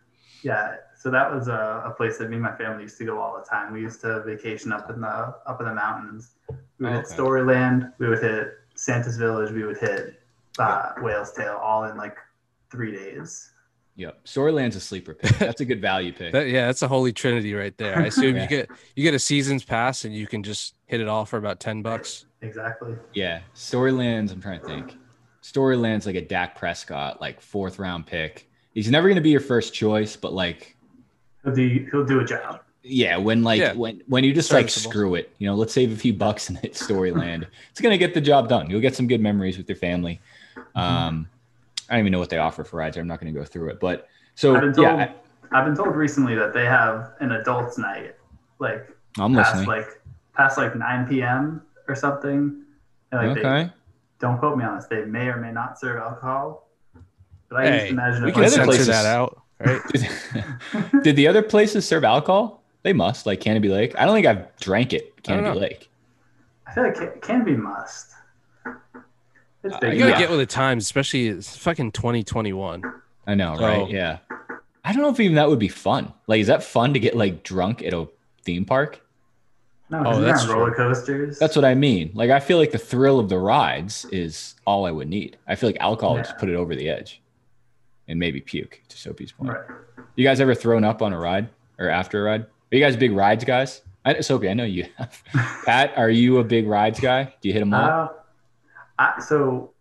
Yeah, 0.44 0.76
so 1.02 1.10
that 1.10 1.34
was 1.34 1.48
a, 1.48 1.82
a 1.84 1.90
place 1.96 2.18
that 2.18 2.30
me 2.30 2.36
and 2.36 2.44
my 2.44 2.54
family 2.54 2.84
used 2.84 2.96
to 2.98 3.04
go 3.04 3.20
all 3.20 3.36
the 3.36 3.44
time. 3.44 3.72
We 3.72 3.80
used 3.80 4.00
to 4.02 4.22
vacation 4.22 4.70
up 4.70 4.88
in 4.88 5.00
the 5.00 5.08
up 5.08 5.58
in 5.58 5.66
the 5.66 5.74
mountains. 5.74 6.34
We 6.78 6.86
would 6.86 6.92
hit 6.94 7.06
Storyland, 7.06 7.92
we 7.98 8.08
would 8.08 8.22
hit 8.22 8.52
Santa's 8.76 9.16
Village, 9.16 9.50
we 9.50 9.64
would 9.64 9.78
hit 9.78 10.22
uh, 10.60 10.92
Whale's 11.02 11.32
Tail, 11.32 11.58
all 11.60 11.86
in 11.86 11.96
like 11.96 12.16
three 12.70 12.92
days. 12.92 13.50
Yep. 13.96 14.20
Storyland's 14.24 14.76
a 14.76 14.80
sleeper 14.80 15.14
pick. 15.14 15.36
That's 15.38 15.60
a 15.60 15.64
good 15.64 15.80
value 15.80 16.12
pick. 16.12 16.32
That, 16.32 16.46
yeah, 16.46 16.66
that's 16.66 16.82
a 16.82 16.88
holy 16.88 17.12
trinity 17.12 17.52
right 17.52 17.76
there. 17.78 17.98
I 17.98 18.06
assume 18.06 18.36
Yeah. 18.36 18.42
you 18.42 18.48
get 18.48 18.70
you 18.94 19.02
get 19.02 19.14
a 19.14 19.18
season's 19.18 19.64
pass 19.64 20.04
and 20.04 20.14
you 20.14 20.28
can 20.28 20.44
just 20.44 20.76
hit 20.86 21.00
it 21.00 21.08
all 21.08 21.24
for 21.24 21.36
about 21.36 21.58
ten 21.58 21.82
bucks. 21.82 22.26
Exactly. 22.42 22.94
Yeah, 23.12 23.40
Storylands. 23.54 24.30
I'm 24.30 24.40
trying 24.40 24.60
to 24.60 24.66
think. 24.66 24.96
Storylands 25.40 26.06
like 26.06 26.14
a 26.14 26.24
Dak 26.24 26.54
Prescott, 26.54 27.20
like 27.20 27.40
fourth 27.40 27.80
round 27.80 28.06
pick. 28.06 28.48
He's 28.72 28.88
never 28.88 29.08
going 29.08 29.16
to 29.16 29.20
be 29.22 29.30
your 29.30 29.40
first 29.40 29.74
choice, 29.74 30.14
but 30.14 30.32
like, 30.32 30.76
He'll 31.44 31.54
do 31.54 31.88
he'll 31.90 32.04
do 32.04 32.20
a 32.20 32.24
job. 32.24 32.60
yeah, 32.82 33.16
when 33.16 33.42
like 33.42 33.60
Yeah. 33.60 33.72
when 33.74 34.02
when 34.06 34.24
you 34.24 34.32
just 34.32 34.52
like 34.52 34.68
screw 34.70 35.14
it, 35.14 35.30
you 35.38 35.46
know, 35.46 35.54
let's 35.54 35.72
save 35.72 35.92
a 35.92 35.96
few 35.96 36.12
bucks 36.12 36.48
and 36.48 36.58
hit 36.64 36.74
Storyland. 36.74 37.46
it's 37.70 37.80
going 37.80 37.92
to 37.92 37.98
get 37.98 38.14
the 38.14 38.20
job 38.20 38.48
done. 38.48 38.70
You'll 38.70 38.80
get 38.80 38.94
some 38.96 39.06
good 39.06 39.20
memories 39.20 39.56
with 39.58 39.68
your 39.68 39.76
family. 39.76 40.20
Um, 40.74 41.28
I 41.88 41.94
don't 41.94 42.00
even 42.00 42.12
know 42.12 42.18
what 42.18 42.30
they 42.30 42.38
offer 42.38 42.64
for 42.64 42.76
rides. 42.76 42.96
I'm 42.96 43.06
not 43.06 43.20
going 43.20 43.32
to 43.32 43.38
go 43.38 43.44
through 43.44 43.70
it, 43.70 43.80
but 43.80 44.08
so 44.34 44.54
I've 44.56 44.62
told 44.74 44.78
yeah, 44.78 45.12
I've 45.50 45.64
been 45.64 45.76
told 45.76 45.94
recently 45.94 46.34
that 46.36 46.54
they 46.54 46.64
have 46.64 47.12
an 47.20 47.32
adults 47.32 47.76
night, 47.78 48.14
like 48.58 48.88
I, 49.18 49.24
I'm 49.24 49.34
past 49.34 49.56
listening. 49.56 49.68
like 49.68 50.00
past 50.34 50.56
like 50.58 50.74
9 50.76 51.06
p.m. 51.08 51.62
or 51.88 51.94
something. 51.94 52.62
And 53.10 53.28
like 53.28 53.34
they, 53.34 53.46
okay. 53.46 53.72
don't 54.20 54.38
quote 54.38 54.56
me 54.56 54.64
on 54.64 54.76
this. 54.76 54.86
They 54.86 55.04
may 55.04 55.26
or 55.28 55.36
may 55.36 55.52
not 55.52 55.78
serve 55.78 56.00
alcohol. 56.00 56.68
But 57.50 57.66
I 57.66 57.78
just 57.78 57.90
imagine 57.92 58.22
we 58.22 58.28
if 58.30 58.34
can 58.34 58.44
other 58.44 58.50
censor 58.50 58.64
places- 58.66 58.86
that 58.86 59.04
out, 59.04 59.41
right? 59.64 59.80
Did, 59.92 61.02
did 61.02 61.16
the 61.16 61.26
other 61.28 61.42
places 61.42 61.86
serve 61.86 62.04
alcohol? 62.04 62.62
They 62.82 62.92
must, 62.92 63.26
like 63.26 63.40
Canobie 63.40 63.70
Lake. 63.70 63.94
I 63.98 64.04
don't 64.06 64.14
think 64.14 64.26
I've 64.26 64.56
drank 64.56 64.92
it. 64.92 65.12
I 65.28 65.32
don't 65.34 65.44
Canobie 65.44 65.54
know. 65.54 65.60
Lake. 65.60 65.90
I 66.66 66.72
feel 66.74 66.84
like 66.84 66.96
it 66.98 67.22
can 67.22 67.44
be 67.44 67.54
must. 67.56 68.10
It's 69.64 69.74
Uh. 69.74 69.78
You 69.86 69.98
gotta 69.98 70.10
Yeah. 70.12 70.18
get 70.18 70.30
with 70.30 70.38
the 70.40 70.46
times, 70.46 70.84
especially 70.84 71.28
it's 71.28 71.56
fucking 71.56 71.92
2021. 71.92 72.82
I 73.26 73.34
know, 73.34 73.54
So- 73.56 73.62
right? 73.64 73.90
Yeah. 73.90 74.18
I 74.84 74.92
don't 74.92 75.02
know 75.02 75.10
if 75.10 75.20
even 75.20 75.36
that 75.36 75.48
would 75.48 75.60
be 75.60 75.68
fun. 75.68 76.12
Like, 76.26 76.40
is 76.40 76.48
that 76.48 76.64
fun 76.64 76.92
to 76.94 76.98
get 76.98 77.16
like 77.16 77.44
drunk 77.44 77.82
at 77.82 77.92
a 77.94 78.08
theme 78.44 78.64
park? 78.64 79.00
no, 79.90 80.00
Oh, 80.00 80.02
'cause 80.04 80.16
you're 80.18 80.26
that's 80.26 80.46
roller 80.48 80.74
coasters. 80.74 81.38
That's 81.38 81.54
what 81.54 81.64
I 81.66 81.74
mean. 81.74 82.10
Like, 82.14 82.30
I 82.30 82.40
feel 82.40 82.58
like 82.58 82.72
the 82.72 82.78
thrill 82.78 83.20
of 83.20 83.28
the 83.28 83.38
rides 83.38 84.06
is 84.10 84.54
all 84.66 84.86
I 84.86 84.90
would 84.90 85.08
need. 85.08 85.36
I 85.46 85.54
feel 85.54 85.68
like 85.68 85.76
alcohol 85.80 86.14
would 86.14 86.24
just 86.24 86.38
put 86.38 86.48
it 86.48 86.56
over 86.56 86.74
the 86.74 86.88
edge, 86.88 87.20
and 88.08 88.18
maybe 88.18 88.40
puke. 88.40 88.80
To 88.88 88.96
Sophie's 88.96 89.32
point. 89.32 89.50
right. 89.50 89.64
You 90.16 90.24
guys 90.24 90.40
ever 90.40 90.54
thrown 90.54 90.84
up 90.84 91.02
on 91.02 91.12
a 91.12 91.18
ride 91.18 91.48
or 91.78 91.88
after 91.88 92.20
a 92.20 92.30
ride? 92.30 92.42
Are 92.42 92.76
you 92.76 92.80
guys 92.80 92.96
big 92.96 93.12
rides 93.12 93.44
guys? 93.44 93.82
I, 94.04 94.20
Sophie, 94.20 94.48
I 94.48 94.54
know 94.54 94.64
you 94.64 94.86
have. 94.96 95.22
Pat, 95.64 95.92
are 95.96 96.10
you 96.10 96.38
a 96.38 96.44
big 96.44 96.66
rides 96.66 96.98
guy? 97.00 97.24
Do 97.40 97.48
you 97.48 97.52
hit 97.54 97.60
them 97.60 97.72
all? 97.72 97.80
Uh, 97.88 98.08
I, 98.98 99.20
so 99.20 99.72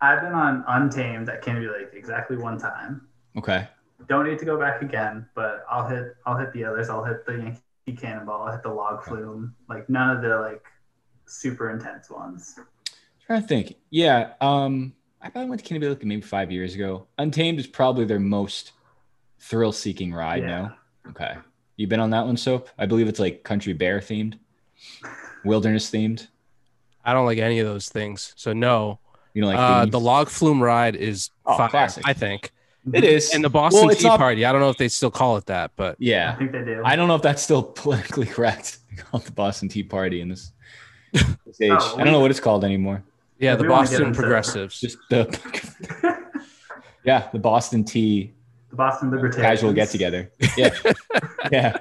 I've 0.00 0.20
been 0.20 0.32
on 0.32 0.64
Untamed 0.68 1.28
at 1.28 1.42
Canobie 1.42 1.72
Lake 1.72 1.88
exactly 1.94 2.36
one 2.36 2.58
time. 2.58 3.06
okay. 3.38 3.68
Don't 4.08 4.28
need 4.28 4.38
to 4.40 4.44
go 4.44 4.58
back 4.58 4.82
again, 4.82 5.26
but 5.34 5.64
I'll 5.70 5.86
hit 5.86 6.16
I'll 6.26 6.36
hit 6.36 6.52
the 6.52 6.64
others. 6.64 6.90
I'll 6.90 7.04
hit 7.04 7.24
the 7.24 7.34
Yankee 7.34 7.96
Cannonball. 7.96 8.42
I'll 8.42 8.52
hit 8.52 8.62
the 8.64 8.68
Log 8.68 9.04
Flume. 9.04 9.54
Like 9.68 9.88
none 9.88 10.14
of 10.14 10.22
the 10.22 10.38
like 10.40 10.64
super 11.26 11.70
intense 11.70 12.10
ones. 12.10 12.58
trying 13.24 13.42
to 13.42 13.46
think. 13.46 13.76
Yeah. 13.90 14.32
Um, 14.40 14.92
I 15.22 15.28
probably 15.30 15.50
went 15.50 15.64
to 15.64 15.74
Canobie 15.74 15.88
Lake 15.88 16.04
maybe 16.04 16.22
five 16.22 16.50
years 16.50 16.74
ago. 16.74 17.06
Untamed 17.18 17.58
is 17.60 17.66
probably 17.66 18.04
their 18.04 18.18
most 18.18 18.72
thrill-seeking 19.38 20.12
ride 20.12 20.42
Yeah. 20.42 20.46
now. 20.46 20.76
Okay. 21.10 21.34
You 21.76 21.86
been 21.86 22.00
on 22.00 22.10
that 22.10 22.26
one, 22.26 22.36
Soap? 22.36 22.68
I 22.78 22.86
believe 22.86 23.08
it's 23.08 23.20
like 23.20 23.42
country 23.44 23.72
bear 23.72 24.00
themed, 24.00 24.34
wilderness 25.44 25.90
themed. 25.90 26.26
I 27.04 27.12
don't 27.12 27.26
like 27.26 27.38
any 27.38 27.58
of 27.58 27.66
those 27.66 27.88
things. 27.88 28.32
So 28.36 28.52
no. 28.52 28.98
You 29.34 29.42
know, 29.42 29.48
like 29.48 29.58
uh, 29.58 29.86
the 29.86 29.98
log 30.00 30.28
flume 30.28 30.62
ride 30.62 30.94
is 30.94 31.30
Oh, 31.46 31.56
fire, 31.56 31.68
classic. 31.68 32.04
I 32.06 32.12
think. 32.12 32.52
It 32.92 33.04
is. 33.04 33.32
And 33.32 33.42
the 33.42 33.48
Boston 33.48 33.86
Well, 33.86 33.96
Tea 33.96 34.08
not- 34.08 34.18
Party. 34.18 34.44
I 34.44 34.52
don't 34.52 34.60
know 34.60 34.68
if 34.70 34.76
they 34.76 34.88
still 34.88 35.10
call 35.10 35.36
it 35.36 35.46
that, 35.46 35.70
but 35.76 35.96
yeah. 35.98 36.32
I 36.34 36.38
think 36.38 36.52
they 36.52 36.64
do. 36.64 36.82
I 36.84 36.96
don't 36.96 37.08
know 37.08 37.14
if 37.16 37.22
that's 37.22 37.42
still 37.42 37.62
politically 37.82 38.26
correct 38.26 38.78
to 38.96 39.02
call 39.04 39.20
it 39.20 39.26
the 39.26 39.32
Boston 39.32 39.68
Tea 39.68 39.84
Party 39.84 40.20
in 40.20 40.28
this, 40.28 40.52
this 41.12 41.24
age. 41.60 41.70
Oh, 41.72 41.96
I 41.98 42.04
don't 42.04 42.12
know 42.12 42.20
what 42.20 42.30
it's 42.30 42.40
called 42.40 42.64
anymore. 42.64 43.02
Yeah, 43.38 43.56
the 43.56 43.64
we 43.64 43.68
wanna 43.68 43.88
get 43.88 43.98
Boston 43.98 44.14
Progressives. 44.14 44.80
Just 44.80 44.98
the 45.10 45.26
yeah, 47.04 47.28
the 47.32 47.38
Boston 47.38 47.84
Tea 47.84 48.34
the 48.72 48.76
Boston 48.76 49.10
Libertarians. 49.10 49.60
casual 49.60 49.72
get 49.72 49.90
together. 49.90 50.30
Yeah. 50.56 50.70
yeah. 51.50 51.78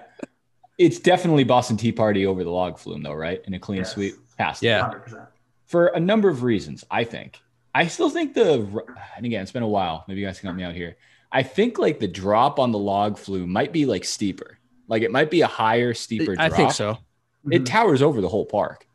It's 0.77 0.99
definitely 0.99 1.45
Boston 1.45 1.77
Tea 1.77 1.91
Party 1.91 2.25
over 2.25 2.43
the 2.43 2.49
log 2.49 2.77
flume, 2.77 3.01
though, 3.01 3.13
right? 3.13 3.41
In 3.45 3.53
a 3.53 3.59
clean 3.59 3.79
Yes. 3.79 3.93
sweep. 3.93 4.15
Has 4.37 4.57
to 4.57 4.61
be. 4.61 4.67
Yeah. 4.67 4.89
100%. 4.89 5.27
For 5.65 5.87
a 5.87 5.99
number 5.99 6.27
of 6.27 6.43
reasons, 6.43 6.83
I 6.91 7.05
think. 7.05 7.39
I 7.73 7.87
still 7.87 8.09
think 8.09 8.33
the, 8.33 8.83
and 9.15 9.25
again, 9.25 9.41
it's 9.41 9.53
been 9.53 9.63
a 9.63 9.67
while. 9.67 10.03
Maybe 10.07 10.19
you 10.19 10.27
guys 10.27 10.39
can 10.39 10.47
help 10.47 10.57
me 10.57 10.63
out 10.63 10.75
here. 10.75 10.97
I 11.31 11.43
think 11.43 11.79
like 11.79 11.99
the 11.99 12.09
drop 12.09 12.59
on 12.59 12.71
the 12.71 12.77
log 12.77 13.17
flume 13.17 13.49
might 13.49 13.71
be 13.71 13.85
like 13.85 14.03
steeper. 14.03 14.57
Like 14.89 15.01
it 15.01 15.11
might 15.11 15.31
be 15.31 15.41
a 15.41 15.47
higher, 15.47 15.93
steeper 15.93 16.35
I 16.37 16.49
drop. 16.49 16.57
think 16.57 16.71
so. 16.73 16.97
It 17.45 17.49
mm-hmm. 17.49 17.63
towers 17.63 18.01
over 18.01 18.19
the 18.19 18.27
whole 18.27 18.45
park. 18.45 18.85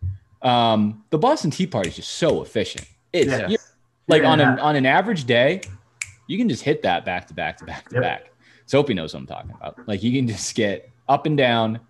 Um, 0.46 1.04
the 1.10 1.18
Boston 1.18 1.50
Tea 1.50 1.66
Party 1.66 1.88
is 1.88 1.96
just 1.96 2.12
so 2.12 2.42
efficient. 2.42 2.86
It's 3.12 3.30
Yes. 3.30 3.50
you- 3.50 3.58
like 4.08 4.22
Yeah, 4.22 4.30
on 4.30 4.40
an 4.40 4.56
yeah. 4.58 4.62
on 4.64 4.76
an 4.76 4.86
average 4.86 5.24
day, 5.24 5.60
you 6.28 6.38
can 6.38 6.48
just 6.48 6.62
hit 6.62 6.82
that 6.82 7.04
back 7.04 7.26
to 7.28 7.34
back 7.34 7.56
to 7.58 7.64
back 7.64 7.88
to 7.88 7.96
Yep. 7.96 8.02
back. 8.02 8.30
Sopee 8.66 8.94
knows 8.94 9.12
what 9.14 9.20
I'm 9.20 9.26
talking 9.26 9.50
about. 9.50 9.76
Like 9.88 10.02
you 10.02 10.12
can 10.12 10.28
just 10.28 10.54
get 10.54 10.88
up 11.08 11.26
and 11.26 11.36
down, 11.36 11.80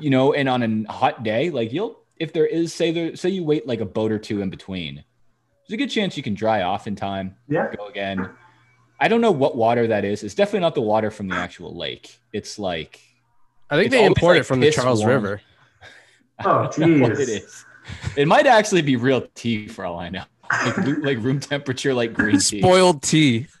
you 0.00 0.10
know, 0.10 0.32
and 0.32 0.48
on 0.48 0.86
a 0.88 0.92
hot 0.92 1.22
day, 1.22 1.50
like 1.50 1.72
you'll 1.72 2.00
if 2.16 2.32
there 2.32 2.46
is 2.46 2.72
say 2.74 2.90
there 2.90 3.14
say 3.16 3.28
you 3.28 3.44
wait 3.44 3.66
like 3.66 3.80
a 3.80 3.84
boat 3.84 4.10
or 4.12 4.18
two 4.18 4.40
in 4.42 4.50
between, 4.50 4.96
there's 5.66 5.74
a 5.74 5.76
good 5.76 5.90
chance 5.90 6.16
you 6.16 6.22
can 6.22 6.34
dry 6.34 6.62
off 6.62 6.86
in 6.86 6.96
time, 6.96 7.36
Yeah. 7.48 7.70
go 7.76 7.86
again. 7.86 8.28
I 9.00 9.08
don't 9.08 9.20
know 9.20 9.32
what 9.32 9.56
water 9.56 9.86
that 9.88 10.04
is. 10.04 10.22
It's 10.22 10.34
definitely 10.34 10.60
not 10.60 10.74
the 10.74 10.80
water 10.82 11.10
from 11.10 11.28
the 11.28 11.34
actual 11.36 11.76
lake. 11.76 12.18
It's 12.32 12.58
like 12.58 13.00
I 13.70 13.76
think 13.76 13.90
they 13.90 14.04
import 14.04 14.36
like, 14.36 14.40
it 14.42 14.44
from 14.44 14.60
the 14.60 14.70
Charles 14.70 15.00
warm. 15.00 15.10
River. 15.10 15.40
I 16.38 16.44
Oh, 16.44 16.70
don't 16.76 17.00
what 17.00 17.12
jeez. 17.12 17.20
it 17.20 17.28
is. 17.28 17.64
It 18.16 18.26
might 18.28 18.46
actually 18.46 18.82
be 18.82 18.96
real 18.96 19.26
tea 19.34 19.68
for 19.68 19.84
all 19.84 19.98
I 19.98 20.08
know. 20.08 20.24
Like, 20.50 20.76
like 20.98 21.18
room 21.18 21.40
temperature, 21.40 21.94
like 21.94 22.12
green 22.14 22.38
tea. 22.38 22.60
Spoiled 22.60 23.02
tea. 23.02 23.46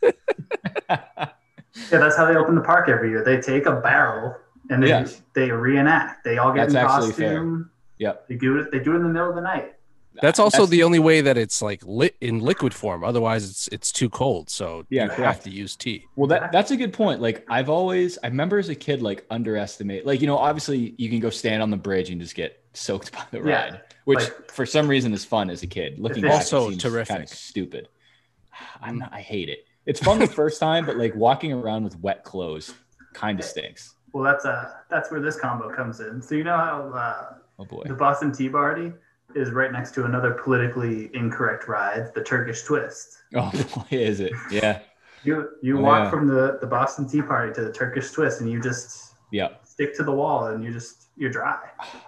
Yeah, 1.90 1.98
that's 1.98 2.16
how 2.16 2.24
they 2.26 2.36
open 2.36 2.54
the 2.54 2.60
park 2.60 2.88
every 2.88 3.10
year. 3.10 3.24
They 3.24 3.40
take 3.40 3.66
a 3.66 3.72
barrel 3.80 4.36
and 4.70 4.80
they 4.82 4.88
Yes. 4.88 5.20
they 5.34 5.50
reenact. 5.50 6.22
They 6.24 6.38
all 6.38 6.52
get 6.52 6.68
That's 6.70 6.74
in 6.74 6.76
actually 6.78 7.12
fair. 7.12 7.34
costume. 7.34 7.70
Yep. 7.98 8.28
They 8.28 8.36
do 8.36 8.58
it. 8.58 8.70
They 8.70 8.78
do 8.78 8.92
it 8.92 8.96
in 8.96 9.02
the 9.02 9.08
middle 9.08 9.28
of 9.30 9.34
the 9.34 9.40
night. 9.40 9.74
That's 10.22 10.38
also 10.38 10.58
That's- 10.58 10.70
the 10.70 10.84
only 10.84 11.00
way 11.00 11.20
that 11.20 11.36
it's 11.36 11.60
like 11.60 11.82
lit 11.84 12.14
in 12.20 12.38
liquid 12.38 12.72
form. 12.72 13.02
Otherwise, 13.02 13.50
it's 13.50 13.68
it's 13.72 13.90
too 13.90 14.08
cold. 14.08 14.48
So 14.50 14.86
Yeah, 14.88 15.06
you 15.06 15.24
have 15.24 15.42
to 15.42 15.50
use 15.50 15.74
tea. 15.74 16.06
Well, 16.14 16.28
that 16.28 16.52
that's 16.52 16.70
a 16.70 16.76
good 16.76 16.92
point. 16.92 17.20
Like 17.20 17.44
I've 17.50 17.68
always, 17.68 18.18
I 18.22 18.28
remember 18.28 18.58
as 18.60 18.68
a 18.68 18.76
kid, 18.76 19.02
like 19.02 19.26
underestimate, 19.28 20.06
like 20.06 20.20
you 20.20 20.28
know, 20.28 20.38
obviously 20.38 20.94
you 20.96 21.10
can 21.10 21.18
go 21.18 21.30
stand 21.30 21.60
on 21.60 21.70
the 21.72 21.76
bridge 21.76 22.10
and 22.10 22.20
just 22.20 22.36
get 22.36 22.62
soaked 22.74 23.12
by 23.12 23.22
the 23.30 23.38
Yeah, 23.38 23.64
ride, 23.70 23.80
which 24.04 24.18
like- 24.20 24.50
for 24.52 24.66
some 24.66 24.86
reason 24.88 25.12
is 25.12 25.24
fun 25.24 25.50
as 25.50 25.62
a 25.62 25.66
kid. 25.66 25.98
Looking 25.98 26.24
It's 26.24 26.32
back, 26.32 26.40
also 26.40 26.66
it 26.66 26.70
seems 26.72 26.82
terrific. 26.82 27.08
kind 27.08 27.22
of 27.22 27.28
stupid. 27.28 27.88
I'm 28.82 28.98
not, 28.98 29.12
I 29.12 29.20
hate 29.20 29.48
it. 29.48 29.64
It's 29.86 30.00
fun 30.00 30.18
the 30.18 30.26
first 30.26 30.60
time, 30.60 30.86
but 30.86 30.96
like 30.96 31.14
walking 31.14 31.52
around 31.52 31.84
with 31.84 31.98
wet 32.00 32.24
clothes 32.24 32.74
kind 33.12 33.38
of 33.38 33.44
stinks. 33.44 33.94
Well, 34.12 34.24
that's 34.24 34.44
uh 34.44 34.70
that's 34.90 35.10
where 35.10 35.20
this 35.20 35.38
combo 35.38 35.74
comes 35.74 36.00
in. 36.00 36.22
So 36.22 36.34
you 36.34 36.44
know 36.44 36.56
how 36.56 36.92
uh, 36.94 37.34
Oh 37.58 37.64
boy. 37.64 37.82
the 37.86 37.94
Boston 37.94 38.32
Tea 38.32 38.48
Party 38.48 38.92
is 39.34 39.50
right 39.50 39.70
next 39.72 39.92
to 39.94 40.04
another 40.04 40.32
politically 40.32 41.10
incorrect 41.14 41.68
ride, 41.68 42.12
the 42.14 42.22
Turkish 42.22 42.62
Twist. 42.62 43.18
Oh 43.34 43.50
boy, 43.74 43.84
is 43.90 44.20
it? 44.20 44.32
Yeah. 44.50 44.80
You 45.24 45.48
you 45.62 45.78
Oh, 45.78 45.82
walk 45.82 46.04
yeah. 46.04 46.10
from 46.10 46.26
the 46.28 46.58
the 46.60 46.66
Boston 46.66 47.08
Tea 47.08 47.22
Party 47.22 47.52
to 47.54 47.62
the 47.62 47.72
Turkish 47.72 48.10
Twist, 48.12 48.40
and 48.40 48.50
you 48.50 48.60
just 48.60 49.14
Yeah. 49.32 49.48
Stick 49.74 49.96
to 49.96 50.04
the 50.04 50.12
wall, 50.12 50.46
and 50.46 50.62
you 50.62 50.72
just 50.72 51.08
you're 51.16 51.30
dry. 51.30 51.58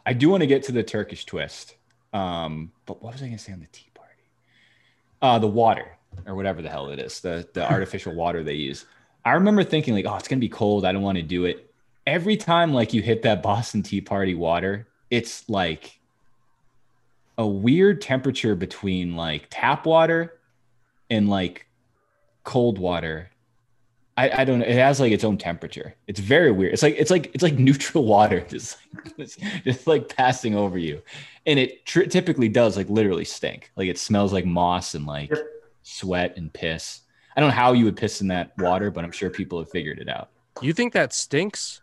I 0.05 0.13
do 0.13 0.29
want 0.29 0.43
to 0.43 0.47
get 0.47 0.63
to 0.65 0.73
the 0.73 0.85
Turkish 0.85 1.25
twist. 1.25 1.75
Um, 2.13 2.71
but 2.87 3.03
what 3.03 3.13
was 3.13 3.23
I 3.23 3.27
going 3.27 3.39
to 3.39 3.43
say 3.43 3.53
on 3.53 3.61
the 3.61 3.67
tea 3.67 3.91
party? 3.93 4.13
Uh, 5.21 5.39
the 5.41 5.49
water 5.49 5.99
or 6.27 6.35
whatever 6.37 6.63
the 6.63 6.71
hell 6.71 6.89
it 6.91 7.01
is, 7.01 7.21
the, 7.21 7.47
the 7.55 7.71
artificial 7.71 8.15
water 8.15 8.45
they 8.45 8.55
use. 8.55 8.87
I 9.25 9.33
remember 9.33 9.65
thinking 9.65 9.95
like, 9.95 10.07
oh, 10.07 10.15
it's 10.15 10.29
going 10.29 10.39
to 10.39 10.45
be 10.45 10.49
cold. 10.49 10.85
I 10.85 10.93
don't 10.93 11.03
want 11.03 11.17
to 11.17 11.23
do 11.23 11.45
it. 11.45 11.69
Every 12.07 12.37
time 12.37 12.73
like 12.73 12.95
you 12.95 13.03
hit 13.03 13.23
that 13.23 13.43
Boston 13.43 13.83
tea 13.83 14.01
party 14.01 14.37
water, 14.37 14.87
it's 15.11 15.49
like 15.49 15.99
a 17.37 17.47
weird 17.47 18.01
temperature 18.01 18.55
between 18.55 19.17
like 19.17 19.49
tap 19.51 19.87
water 19.87 20.39
and 21.11 21.29
like 21.29 21.67
cold 22.45 22.79
water. 22.79 23.31
I, 24.17 24.43
I 24.43 24.45
don't 24.45 24.61
know. 24.61 24.65
It 24.65 24.75
has 24.75 24.99
like 24.99 25.13
its 25.13 25.25
own 25.25 25.37
temperature. 25.37 25.95
It's 26.07 26.21
very 26.21 26.51
weird. 26.51 26.73
It's 26.73 26.83
like 26.83 26.95
it's 26.99 27.11
like 27.11 27.31
it's 27.35 27.43
like 27.43 27.59
neutral 27.59 28.05
water, 28.15 28.41
just 28.49 28.79
like, 28.95 29.17
just, 29.17 29.41
just 29.65 29.87
like 29.87 30.15
passing 30.15 30.55
over 30.55 30.79
you, 30.79 31.03
and 31.47 31.59
it 31.59 31.85
tr- 31.85 32.05
typically 32.05 32.49
does 32.49 32.77
like 32.77 32.89
literally 32.89 33.25
stink. 33.25 33.71
Like 33.77 33.89
it 33.89 33.99
smells 33.99 34.33
like 34.33 34.47
moss 34.47 34.95
and 34.95 35.07
like 35.07 35.31
Yep. 35.31 35.47
sweat 35.83 36.37
and 36.37 36.53
piss. 36.53 37.01
I 37.37 37.41
don't 37.41 37.51
know 37.51 37.57
how 37.57 37.75
you 37.75 37.85
would 37.85 37.97
piss 37.97 38.23
in 38.23 38.29
that 38.29 38.57
water, 38.57 38.91
but 38.91 39.05
I'm 39.05 39.13
sure 39.13 39.29
people 39.29 39.59
have 39.59 39.71
figured 39.71 39.99
it 39.99 40.09
out. 40.09 40.31
You 40.63 40.73
think 40.73 40.95
that 40.95 41.13
stinks? 41.13 41.83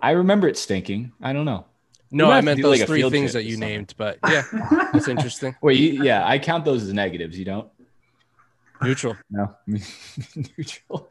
I 0.00 0.12
remember 0.12 0.48
it 0.48 0.56
stinking. 0.56 1.12
I 1.20 1.34
don't 1.34 1.44
know. 1.44 1.66
No, 2.10 2.30
I 2.30 2.40
meant 2.40 2.62
those 2.62 2.78
like, 2.78 2.86
three 2.88 3.08
things 3.10 3.34
that 3.34 3.44
you 3.44 3.58
named. 3.58 3.92
But 3.98 4.18
yeah, 4.26 4.44
that's 4.92 5.08
interesting. 5.08 5.54
Wait, 5.62 5.78
you, 5.78 6.02
yeah, 6.02 6.26
I 6.26 6.38
count 6.38 6.64
those 6.64 6.84
as 6.84 6.92
negatives. 6.94 7.38
You 7.38 7.44
don't? 7.44 7.68
Neutral. 8.82 9.16
No, 9.30 9.54
neutral. 10.56 11.10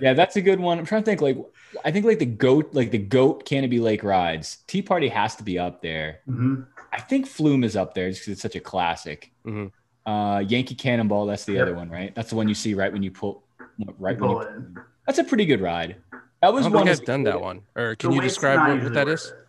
yeah, 0.00 0.12
that's 0.14 0.36
a 0.36 0.40
good 0.42 0.60
one. 0.60 0.78
I'm 0.78 0.84
trying 0.86 1.02
to 1.02 1.06
think. 1.06 1.20
Like, 1.20 1.36
I 1.84 1.90
think 1.90 2.04
like 2.04 2.18
the 2.18 2.26
goat, 2.26 2.70
like 2.74 2.90
the 2.90 2.98
goat 2.98 3.46
Canobie 3.48 3.80
Lake 3.80 4.04
rides. 4.04 4.58
Tea 4.66 4.82
Party 4.82 5.08
has 5.08 5.36
to 5.36 5.42
be 5.42 5.58
up 5.58 5.82
there. 5.82 6.20
hmm 6.26 6.62
I 6.92 7.00
think 7.00 7.26
Flume 7.26 7.64
is 7.64 7.76
up 7.76 7.94
there 7.94 8.08
just 8.08 8.22
because 8.22 8.32
it's 8.32 8.42
such 8.42 8.56
a 8.56 8.60
classic. 8.60 9.32
Mhm. 9.46 9.70
Uh, 10.06 10.42
Yankee 10.46 10.74
Cannonball, 10.76 11.26
that's 11.26 11.44
the 11.44 11.54
Yep. 11.54 11.62
other 11.62 11.74
one, 11.74 11.90
right? 11.90 12.14
That's 12.14 12.30
the 12.30 12.36
one 12.36 12.48
you 12.48 12.54
see 12.54 12.74
right 12.74 12.92
when 12.92 13.02
you 13.02 13.10
pull, 13.10 13.42
right 13.98 14.18
when 14.18 14.30
pull 14.30 14.42
you. 14.42 14.48
in. 14.48 14.76
That's 15.06 15.18
a 15.18 15.24
pretty 15.24 15.44
good 15.46 15.60
ride. 15.60 15.96
That 16.12 16.22
I 16.42 16.50
was 16.50 16.64
don't 16.64 16.72
one. 16.74 16.86
think 16.86 17.00
I've 17.00 17.04
done 17.04 17.24
kid. 17.24 17.32
that 17.32 17.40
one. 17.40 17.62
Or 17.74 17.96
can 17.96 18.10
The 18.10 18.16
you 18.16 18.22
describe 18.22 18.58
what, 18.60 18.68
what 18.68 18.74
usually 18.76 18.94
that 18.94 19.06
worth 19.06 19.20
is? 19.20 19.26
it. 19.26 19.45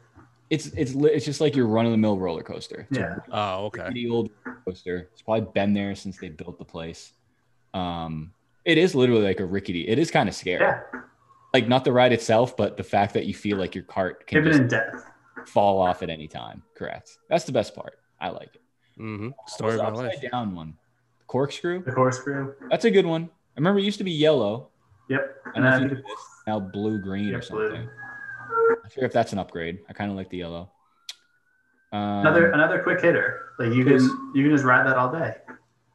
It's 0.50 0.68
it's 0.68 0.94
it's 0.96 1.26
just 1.26 1.42
like 1.42 1.56
your 1.56 1.68
run 1.68 1.86
of 1.86 1.92
the 1.92 1.98
mill 1.98 2.18
roller 2.18 2.44
coaster. 2.44 2.88
It's 2.90 2.98
a 2.98 3.02
Yeah. 3.02 3.16
Oh, 3.32 3.66
okay. 3.66 3.82
rickety 3.84 4.10
old 4.10 4.30
coaster. 4.66 5.10
It's 5.12 5.22
probably 5.22 5.50
been 5.54 5.74
there 5.74 5.94
since 5.96 6.18
they 6.18 6.30
built 6.30 6.58
the 6.58 6.66
place. 6.66 7.12
Um, 7.74 8.32
it 8.66 8.78
is 8.78 8.96
literally 8.96 9.24
like 9.24 9.40
a 9.40 9.46
rickety. 9.46 9.88
It 9.88 10.00
is 10.00 10.10
kind 10.12 10.30
of 10.30 10.36
scary. 10.36 10.62
Yeah. 10.62 10.82
Like 11.54 11.68
not 11.68 11.84
the 11.84 11.92
ride 11.92 12.14
itself, 12.14 12.56
but 12.56 12.78
the 12.78 12.84
fact 12.84 13.14
that 13.16 13.26
you 13.26 13.34
feel 13.34 13.58
like 13.58 13.76
your 13.76 13.84
cart 13.84 14.26
can 14.28 14.44
Given 14.44 14.70
just 14.70 14.86
in 14.86 15.46
fall 15.46 15.82
off 15.82 16.02
at 16.04 16.10
any 16.10 16.28
time. 16.28 16.64
Correct. 16.76 17.18
That's 17.30 17.46
the 17.46 17.52
best 17.52 17.76
part. 17.76 18.00
I 18.20 18.30
like 18.30 18.56
it. 18.56 18.62
Mm-hmm. 19.00 19.30
Story 19.48 19.76
the 19.78 19.86
of 19.86 19.94
my 19.94 20.00
life. 20.04 20.14
upside 20.16 20.32
down 20.32 20.56
one? 20.56 20.74
Corkscrew. 21.28 21.84
The 21.84 21.92
corkscrew. 21.92 22.54
That's 22.70 22.86
a 22.86 22.92
good 22.92 23.06
one. 23.06 23.24
I 23.56 23.60
remember 23.60 23.80
it 23.80 23.84
used 23.84 23.98
to 23.98 24.04
be 24.04 24.12
yellow. 24.12 24.70
Yep. 25.10 25.36
I 25.46 25.52
And 25.56 25.66
if 25.68 25.74
you 25.82 25.88
then 25.88 25.98
do. 25.98 26.04
Now 26.48 26.60
blue 26.60 27.00
green 27.02 27.34
or 27.34 27.42
something. 27.42 27.70
blue. 27.70 27.90
Not 28.70 28.92
sure 28.92 29.06
if 29.06 29.14
that's 29.14 29.34
an 29.34 29.40
upgrade. 29.40 29.80
I 29.90 29.94
kind 29.94 30.12
of 30.12 30.18
like 30.18 30.30
the 30.30 30.38
yellow. 30.38 30.72
Um, 31.92 32.20
another 32.20 32.52
another 32.52 32.84
quick 32.84 33.02
hitter. 33.02 33.54
Like 33.60 33.74
you 33.74 33.86
can 33.86 34.00
you 34.36 34.44
can 34.44 34.52
just 34.52 34.64
ride 34.64 34.86
that 34.88 34.98
all 34.98 35.12
day. 35.12 35.36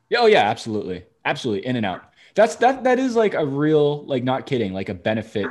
Yeah, 0.08 0.18
oh 0.20 0.26
yeah, 0.26 0.42
absolutely, 0.42 1.04
absolutely, 1.24 1.66
in 1.66 1.76
and 1.76 1.86
out. 1.86 2.02
That's 2.34 2.56
that. 2.56 2.84
That 2.84 2.98
is 2.98 3.16
like 3.16 3.34
a 3.34 3.44
real, 3.44 4.04
like, 4.04 4.24
not 4.24 4.46
kidding, 4.46 4.72
like 4.72 4.88
a 4.88 4.94
benefit. 4.94 5.46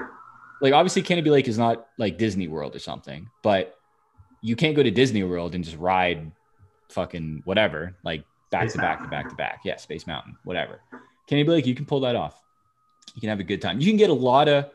Like, 0.61 0.73
obviously, 0.73 1.01
Canobie 1.01 1.31
Lake 1.31 1.47
is 1.47 1.57
not 1.57 1.87
like 1.97 2.17
Disney 2.17 2.47
World 2.47 2.75
or 2.75 2.79
something, 2.79 3.27
but 3.41 3.75
you 4.41 4.55
can't 4.55 4.75
go 4.75 4.83
to 4.83 4.91
Disney 4.91 5.23
World 5.23 5.55
and 5.55 5.63
just 5.63 5.77
ride 5.77 6.31
fucking 6.89 7.41
whatever, 7.45 7.95
like 8.03 8.23
back 8.51 8.63
Space 8.63 8.73
to 8.73 8.77
back 8.79 9.01
to 9.03 9.09
back 9.09 9.29
to 9.29 9.35
back. 9.35 9.61
Yeah, 9.63 9.77
Space 9.77 10.07
Mountain, 10.07 10.37
whatever. 10.43 10.81
Canobie 11.29 11.47
Lake, 11.47 11.65
you 11.65 11.75
can 11.75 11.85
pull 11.85 12.01
that 12.01 12.15
off. 12.15 12.39
You 13.15 13.21
can 13.21 13.29
have 13.29 13.39
a 13.39 13.43
good 13.43 13.61
time. 13.61 13.79
You 13.79 13.87
can 13.87 13.97
get 13.97 14.09
a 14.09 14.13
lot 14.13 14.47
of. 14.47 14.65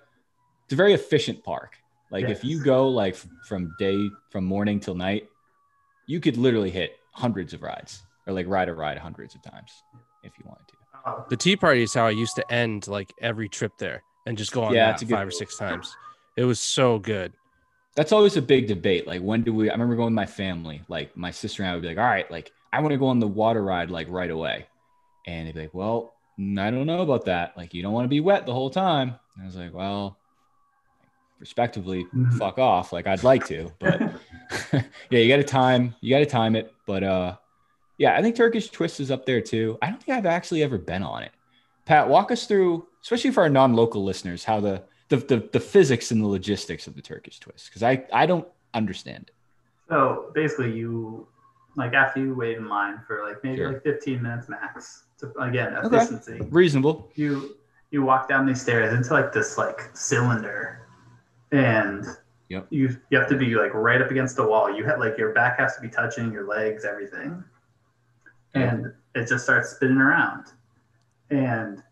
It's 0.65 0.73
a 0.73 0.77
very 0.77 0.95
efficient 0.95 1.45
park. 1.45 1.77
Like 2.11 2.29
if 2.29 2.45
you 2.45 2.63
go 2.63 2.89
like 2.89 3.17
from 3.47 3.75
day 3.79 4.09
from 4.31 4.45
morning 4.45 4.81
till 4.81 4.95
night, 4.95 5.29
you 6.07 6.21
could 6.21 6.37
literally 6.37 6.71
hit 6.71 6.97
hundreds 7.13 7.53
of 7.53 7.63
rides 7.63 8.03
or 8.27 8.33
like 8.33 8.47
ride 8.47 8.69
a 8.69 8.75
ride 8.75 8.99
hundreds 8.99 9.35
of 9.35 9.43
times 9.43 9.71
if 10.23 10.33
you 10.39 10.45
wanted 10.47 10.69
to. 10.69 11.25
The 11.29 11.37
tea 11.37 11.57
party 11.57 11.83
is 11.83 11.95
how 11.95 12.07
I 12.07 12.11
used 12.11 12.37
to 12.37 12.53
end 12.53 12.89
like 12.89 13.13
every 13.21 13.49
trip 13.49 13.73
there 13.79 14.03
and 14.27 14.37
just 14.37 14.53
go 14.53 14.65
on 14.65 14.75
Yeah, 14.75 14.93
that 14.93 15.03
a 15.03 15.05
good 15.05 15.15
five 15.15 15.29
or 15.29 15.33
six 15.33 15.57
times. 15.57 15.95
It 16.37 16.45
was 16.45 16.61
so 16.61 16.99
good. 16.99 17.33
That's 17.95 18.13
always 18.13 18.37
a 18.37 18.43
big 18.43 18.67
debate. 18.67 19.07
Like, 19.07 19.23
when 19.23 19.43
do 19.43 19.55
we? 19.55 19.71
I 19.71 19.73
remember 19.73 19.97
going 19.97 20.07
with 20.07 20.15
my 20.15 20.27
family. 20.27 20.83
Like, 20.89 21.17
my 21.17 21.31
sister 21.31 21.63
and 21.63 21.71
I 21.71 21.75
would 21.75 21.83
be 21.83 21.89
like, 21.89 21.97
"All 21.97 22.05
right, 22.05 22.31
like, 22.31 22.53
I 22.73 22.81
want 22.81 22.93
to 22.93 22.99
go 22.99 23.07
on 23.07 23.21
the 23.21 23.27
water 23.27 23.63
ride 23.63 23.91
like 23.91 24.09
right 24.11 24.31
away," 24.31 24.67
and 25.27 25.47
they'd 25.47 25.55
be 25.55 25.61
like, 25.63 25.75
"Well, 25.75 26.13
I 26.39 26.71
don't 26.71 26.87
know 26.87 27.01
about 27.01 27.25
that. 27.25 27.57
Like, 27.57 27.73
you 27.73 27.83
don't 27.83 27.95
want 27.95 28.05
to 28.05 28.11
be 28.11 28.21
wet 28.21 28.45
the 28.45 28.53
whole 28.53 28.69
time." 28.69 29.15
And 29.35 29.43
I 29.43 29.47
was 29.47 29.57
like, 29.57 29.73
"Well, 29.73 30.19
respectively 31.39 32.05
Mhm. 32.14 32.32
fuck 32.39 32.59
off 32.59 32.93
like 32.93 33.07
I'd 33.07 33.22
like 33.24 33.47
to, 33.47 33.70
but 33.78 34.01
yeah, 35.11 35.20
you 35.20 35.28
got 35.28 35.37
to 35.37 35.45
time 35.45 35.95
you 36.01 36.11
got 36.14 36.20
to 36.20 36.26
time 36.26 36.57
it. 36.57 36.72
But 36.87 37.03
uh, 37.05 37.37
yeah, 37.99 38.16
I 38.16 38.22
think 38.22 38.37
Turkish 38.37 38.70
twist 38.70 39.01
is 39.01 39.11
up 39.11 39.26
there 39.26 39.41
too. 39.41 39.78
I 39.82 39.91
don't 39.91 40.03
think 40.03 40.16
I've 40.16 40.26
actually 40.26 40.62
ever 40.62 40.78
been 40.78 41.03
on 41.03 41.22
it. 41.22 41.32
Pat, 41.84 42.09
walk 42.09 42.30
us 42.30 42.47
through, 42.47 42.87
especially 43.03 43.30
for 43.30 43.43
our 43.43 43.49
non-local 43.49 44.03
listeners, 44.05 44.45
how 44.45 44.61
the 44.61 44.82
the 45.09 45.16
the, 45.18 45.49
the 45.53 45.61
physics 45.61 46.11
and 46.11 46.20
the 46.22 46.26
logistics 46.26 46.87
of 46.87 46.95
the 46.97 47.03
Turkish 47.03 47.39
twist 47.41 47.68
because 47.68 47.82
I 47.82 48.05
I 48.12 48.26
don't 48.26 48.47
understand 48.74 49.24
it. 49.28 49.34
So 49.89 50.30
basically, 50.34 50.72
you 50.76 51.26
like 51.76 51.93
after 51.93 52.20
you 52.20 52.34
wait 52.34 52.57
in 52.57 52.68
line 52.68 53.01
for 53.07 53.22
like 53.28 53.45
maybe 53.45 53.59
Sure. 53.59 53.72
like 53.74 53.82
15 53.82 54.22
minutes 54.22 54.49
max. 54.49 55.05
To, 55.18 55.30
again, 55.39 55.74
Okay. 55.76 55.97
efficiency. 55.97 56.41
Reasonable. 56.51 57.11
You 57.14 57.57
you 57.91 58.03
walk 58.03 58.28
down 58.28 58.47
these 58.47 58.61
stairs 58.61 58.93
into 58.93 59.12
like 59.12 59.32
this 59.32 59.57
like 59.57 59.91
cylinder, 59.95 60.86
and 61.53 62.05
Yep. 62.49 62.69
you 62.71 62.97
you 63.11 63.19
have 63.19 63.29
to 63.29 63.37
be 63.37 63.55
like 63.57 63.75
right 63.75 64.01
up 64.01 64.11
against 64.11 64.37
the 64.37 64.47
wall. 64.47 64.73
You 64.75 64.85
have 64.85 65.01
like 65.01 65.19
your 65.19 65.33
back 65.33 65.59
has 65.59 65.75
to 65.77 65.81
be 65.83 65.89
touching 65.89 66.33
your 66.33 66.47
legs, 66.47 66.85
everything, 66.85 67.43
and 68.55 68.93
it 69.15 69.27
just 69.29 69.45
starts 69.45 69.71
spinning 69.71 69.99
around. 69.99 70.47
And 71.31 71.83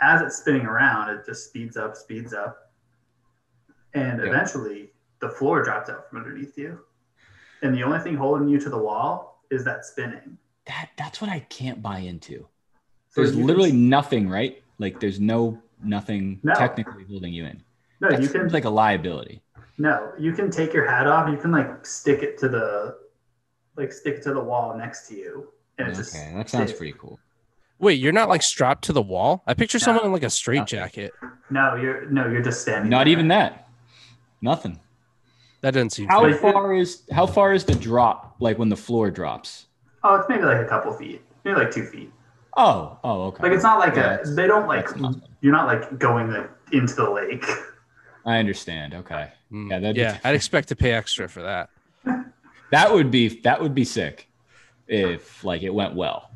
as 0.00 0.20
it's 0.22 0.36
spinning 0.38 0.66
around, 0.66 1.10
it 1.10 1.24
just 1.24 1.44
speeds 1.44 1.76
up, 1.76 1.96
speeds 1.96 2.34
up, 2.34 2.72
and 3.94 4.18
Yep. 4.18 4.26
eventually 4.26 4.92
the 5.20 5.28
floor 5.28 5.62
drops 5.62 5.88
out 5.88 6.08
from 6.10 6.18
underneath 6.18 6.58
you, 6.58 6.80
and 7.62 7.72
the 7.72 7.84
only 7.84 8.00
thing 8.00 8.16
holding 8.16 8.48
you 8.48 8.58
to 8.58 8.68
the 8.70 8.78
wall 8.78 9.44
is 9.50 9.64
that 9.64 9.84
spinning. 9.84 10.36
That 10.66 10.90
that's 10.96 11.20
what 11.20 11.30
I 11.30 11.40
can't 11.40 11.80
buy 11.80 11.98
into. 12.00 12.48
So 13.10 13.20
There's 13.20 13.36
literally 13.36 13.72
nothing, 13.72 14.28
right? 14.28 14.60
Like 14.78 14.98
there's 14.98 15.20
no 15.20 15.62
nothing 15.84 16.40
No. 16.42 16.54
technically 16.54 17.04
holding 17.04 17.32
you 17.32 17.44
in. 17.44 17.62
No, 18.02 18.10
That 18.10 18.20
you 18.20 18.26
seems 18.26 18.32
can 18.44 18.48
like 18.52 18.64
a 18.64 18.70
liability. 18.70 19.40
No, 19.78 20.12
you 20.18 20.32
can 20.32 20.50
take 20.50 20.72
your 20.74 20.86
hat 20.88 21.06
off. 21.06 21.30
You 21.30 21.36
can 21.38 21.50
like 21.52 21.86
stick 21.86 22.22
it 22.22 22.36
to 22.38 22.48
the, 22.48 22.96
like 23.76 23.92
stick 23.92 24.16
it 24.16 24.22
to 24.24 24.34
the 24.34 24.40
wall 24.42 24.76
next 24.76 25.08
to 25.08 25.14
you, 25.14 25.48
and 25.78 25.88
it 25.88 25.94
just 25.94 26.12
that 26.12 26.50
sounds 26.50 26.70
stays. 26.70 26.72
pretty 26.78 26.94
cool. 26.98 27.18
Wait, 27.78 27.94
you're 27.94 28.12
not 28.12 28.28
like 28.28 28.42
strapped 28.42 28.84
to 28.84 28.92
the 28.92 29.02
wall? 29.02 29.42
I 29.46 29.54
picture 29.54 29.78
No. 29.78 29.84
someone 29.84 30.04
in 30.06 30.12
like 30.12 30.22
a 30.22 30.30
straight 30.30 30.66
jacket. 30.66 31.12
No, 31.50 31.74
you're 31.76 32.08
no, 32.10 32.28
you're 32.28 32.42
just 32.42 32.60
standing. 32.62 32.90
Not 32.90 33.04
there. 33.04 33.12
even 33.12 33.28
that. 33.28 33.68
Nothing. 34.40 34.78
That 35.62 35.74
doesn't 35.74 35.90
seem 35.90 36.08
How 36.08 36.22
fair. 36.22 36.34
far 36.52 36.74
is 36.74 37.02
how 37.12 37.26
far 37.26 37.52
is 37.54 37.64
the 37.64 37.74
drop? 37.74 38.36
Like 38.40 38.58
when 38.58 38.68
the 38.68 38.76
floor 38.76 39.10
drops? 39.10 39.66
Oh, 40.04 40.16
it's 40.16 40.28
maybe 40.28 40.42
like 40.42 40.58
a 40.60 40.64
couple 40.68 40.92
feet, 40.92 41.22
maybe 41.44 41.56
like 41.56 41.70
two 41.70 41.84
feet. 41.86 42.12
Oh, 42.56 42.98
oh, 43.04 43.22
okay. 43.28 43.44
Like 43.44 43.52
it's 43.52 43.62
not 43.64 43.78
like 43.78 43.94
Yeah, 43.96 44.18
a. 44.20 44.26
They 44.26 44.46
don't 44.46 44.66
like. 44.68 44.88
You're 45.40 45.52
not 45.52 45.66
like 45.66 45.98
going 45.98 46.30
like 46.32 46.50
into 46.72 46.94
the 46.94 47.08
lake. 47.10 47.46
I 48.24 48.38
understand. 48.38 48.94
Okay. 48.94 49.28
Mm, 49.52 49.70
Yeah, 49.70 49.78
that'd 49.80 49.96
be- 49.96 50.20
I'd 50.28 50.34
expect 50.34 50.68
to 50.68 50.76
pay 50.76 50.92
extra 50.92 51.28
for 51.28 51.42
that. 51.42 51.70
That 52.70 52.90
would 52.90 53.10
be 53.10 53.28
that 53.42 53.60
would 53.60 53.74
be 53.74 53.84
sick 53.84 54.28
if 54.88 55.44
like 55.44 55.62
it 55.62 55.68
went 55.74 55.94
well. 55.94 56.30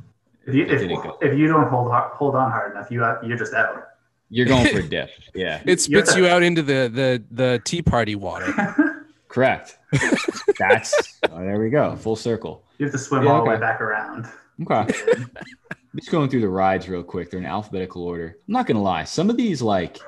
If 0.47 0.55
you 0.55 0.67
if, 0.67 0.87
go. 1.03 1.17
if 1.23 1.39
you 1.39 1.47
don't 1.49 1.67
hold 1.71 1.91
har- 1.91 2.11
hold 2.15 2.35
on 2.35 2.51
hard 2.51 2.73
enough, 2.73 2.91
you 2.91 3.03
out- 3.03 3.27
you're 3.27 3.39
just 3.39 3.55
out. 3.55 3.89
You're 4.29 4.45
going 4.45 4.67
for 4.67 4.81
a 4.81 4.83
dip. 4.89 5.09
Yeah. 5.35 5.63
It 5.65 5.81
spits 5.81 6.15
you 6.15 6.27
out 6.29 6.43
into 6.43 6.61
the 6.63 6.91
the 6.93 7.23
the 7.31 7.63
tea 7.65 7.81
party 7.81 8.17
water. 8.17 8.53
Correct. 9.29 9.79
That's 10.59 11.19
oh, 11.31 11.39
there 11.41 11.59
we 11.59 11.71
go. 11.71 11.97
Full 11.97 12.17
circle. 12.17 12.63
You 12.77 12.85
have 12.85 12.93
to 12.93 12.99
swim 12.99 13.25
Yeah, 13.25 13.31
all 13.31 13.43
the 13.45 13.49
way 13.51 13.57
back 13.57 13.81
around. 13.81 14.27
Okay. 14.63 14.93
Just 15.97 16.11
going 16.11 16.29
through 16.29 16.43
the 16.43 16.49
rides 16.51 16.87
real 16.87 17.03
quick. 17.03 17.31
They're 17.31 17.41
in 17.41 17.47
alphabetical 17.47 18.03
order. 18.03 18.37
I'm 18.47 18.53
not 18.53 18.67
gonna 18.67 18.83
lie. 18.83 19.05
Some 19.05 19.31
of 19.31 19.39
these 19.39 19.63
like 19.63 19.99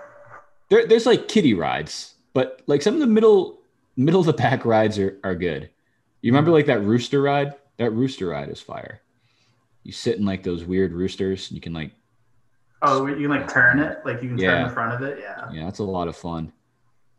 there, 0.69 0.87
there's 0.87 1.07
like 1.07 1.29
kiddie 1.29 1.55
rides, 1.55 2.14
but 2.33 2.62
like 2.66 2.83
some 2.83 2.95
of 2.95 3.01
the 3.01 3.07
middle 3.07 3.59
middle 3.97 4.21
of 4.21 4.27
the 4.27 4.33
pack 4.33 4.64
rides 4.64 4.99
are, 4.99 5.19
are 5.25 5.35
good. 5.35 5.71
You 6.23 6.33
remember 6.33 6.51
mm-hmm. 6.51 6.57
like 6.57 6.66
that 6.66 6.83
rooster 6.83 7.23
ride? 7.23 7.55
That 7.79 7.91
rooster 7.91 8.29
ride 8.29 8.49
is 8.49 8.61
fire. 8.61 9.01
You 9.83 9.93
sit 9.93 10.19
in 10.19 10.25
like 10.25 10.43
those 10.43 10.64
weird 10.64 10.93
roosters. 10.93 11.49
And 11.49 11.57
you 11.57 11.61
can 11.61 11.73
like 11.73 11.93
Oh, 12.81 13.07
you 13.07 13.29
can 13.29 13.29
like 13.29 13.53
turn 13.53 13.81
it, 13.81 13.99
like 14.05 14.23
you 14.23 14.29
can 14.29 14.39
turn 14.39 14.61
Yeah. 14.61 14.69
the 14.69 14.75
front 14.75 14.95
of 14.95 15.03
it. 15.03 15.19
Yeah, 15.21 15.51
yeah, 15.53 15.64
that's 15.64 15.81
a 15.81 15.85
lot 15.85 16.09
of 16.09 16.16
fun. 16.16 16.53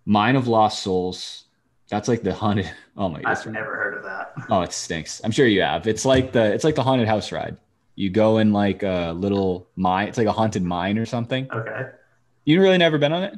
Mine 0.06 0.36
of 0.36 0.48
Lost 0.48 0.82
Souls. 0.82 1.46
That's 1.90 2.08
like 2.08 2.24
the 2.24 2.34
haunted. 2.34 2.72
Oh 2.98 3.08
my 3.08 3.22
I've 3.24 3.46
never 3.46 3.78
heard 3.78 3.94
of 3.94 4.04
that. 4.04 4.34
Oh, 4.50 4.60
it 4.62 4.74
stinks. 4.74 5.22
I'm 5.24 5.32
sure 5.32 5.48
you 5.48 5.62
have. 5.62 5.88
It's 5.88 6.04
like 6.04 6.34
the 6.34 6.54
it's 6.54 6.66
like 6.66 6.76
the 6.76 6.84
haunted 6.84 7.08
house 7.08 7.32
ride. 7.32 7.56
You 7.96 8.10
go 8.10 8.40
in 8.40 8.52
like 8.52 8.84
a 8.84 9.14
little 9.16 9.70
mine. 9.78 10.10
It's 10.10 10.18
like 10.18 10.28
a 10.28 10.34
haunted 10.34 10.64
mine 10.64 10.98
or 10.98 11.06
something. 11.06 11.48
Okay, 11.50 11.88
You 12.50 12.60
really 12.64 12.80
never 12.80 12.98
been 12.98 13.14
on 13.14 13.22
it? 13.22 13.38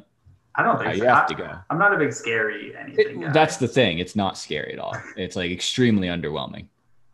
I 0.54 0.62
don't 0.62 0.78
think 0.78 0.94
you 0.94 1.00
so. 1.00 1.06
have 1.08 1.24
I- 1.24 1.26
to 1.26 1.34
go. 1.34 1.54
I'm 1.68 1.78
not 1.78 1.92
a 1.92 1.98
big 1.98 2.14
scary 2.14 2.74
anything. 2.74 3.20
guy. 3.20 3.30
That's 3.30 3.58
the 3.58 3.68
thing. 3.68 3.98
It's 3.98 4.16
not 4.16 4.38
scary 4.38 4.72
at 4.72 4.78
all. 4.78 4.96
It's 5.18 5.36
like 5.36 5.50
extremely 5.50 6.08
underwhelming. 6.08 6.68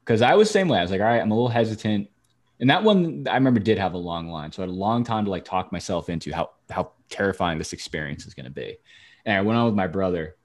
Because 0.05 0.23
I 0.23 0.37
was 0.37 0.47
the 0.47 0.53
same 0.53 0.69
way. 0.69 0.79
I 0.79 0.83
was 0.83 0.93
like, 0.93 1.01
all 1.01 1.09
right, 1.09 1.21
I'm 1.21 1.33
a 1.33 1.35
little 1.35 1.49
hesitant. 1.49 2.09
And 2.61 2.71
that 2.71 2.85
one 2.85 3.27
I 3.29 3.35
remember 3.35 3.59
did 3.59 3.79
have 3.79 3.95
a 3.95 3.99
long 3.99 4.29
line. 4.29 4.53
So 4.53 4.63
I 4.63 4.67
had 4.67 4.71
a 4.71 4.79
long 4.79 5.03
time 5.03 5.25
to 5.25 5.31
like 5.33 5.45
talk 5.45 5.73
myself 5.73 6.09
into 6.09 6.33
how 6.33 6.51
how 6.71 6.93
terrifying 7.11 7.59
this 7.59 7.73
experience 7.73 8.27
is 8.27 8.33
gonna 8.35 8.49
be. 8.49 8.77
And 9.27 9.37
I 9.37 9.41
went 9.41 9.59
on 9.59 9.65
with 9.67 9.75
my 9.75 9.89
brother 9.89 10.37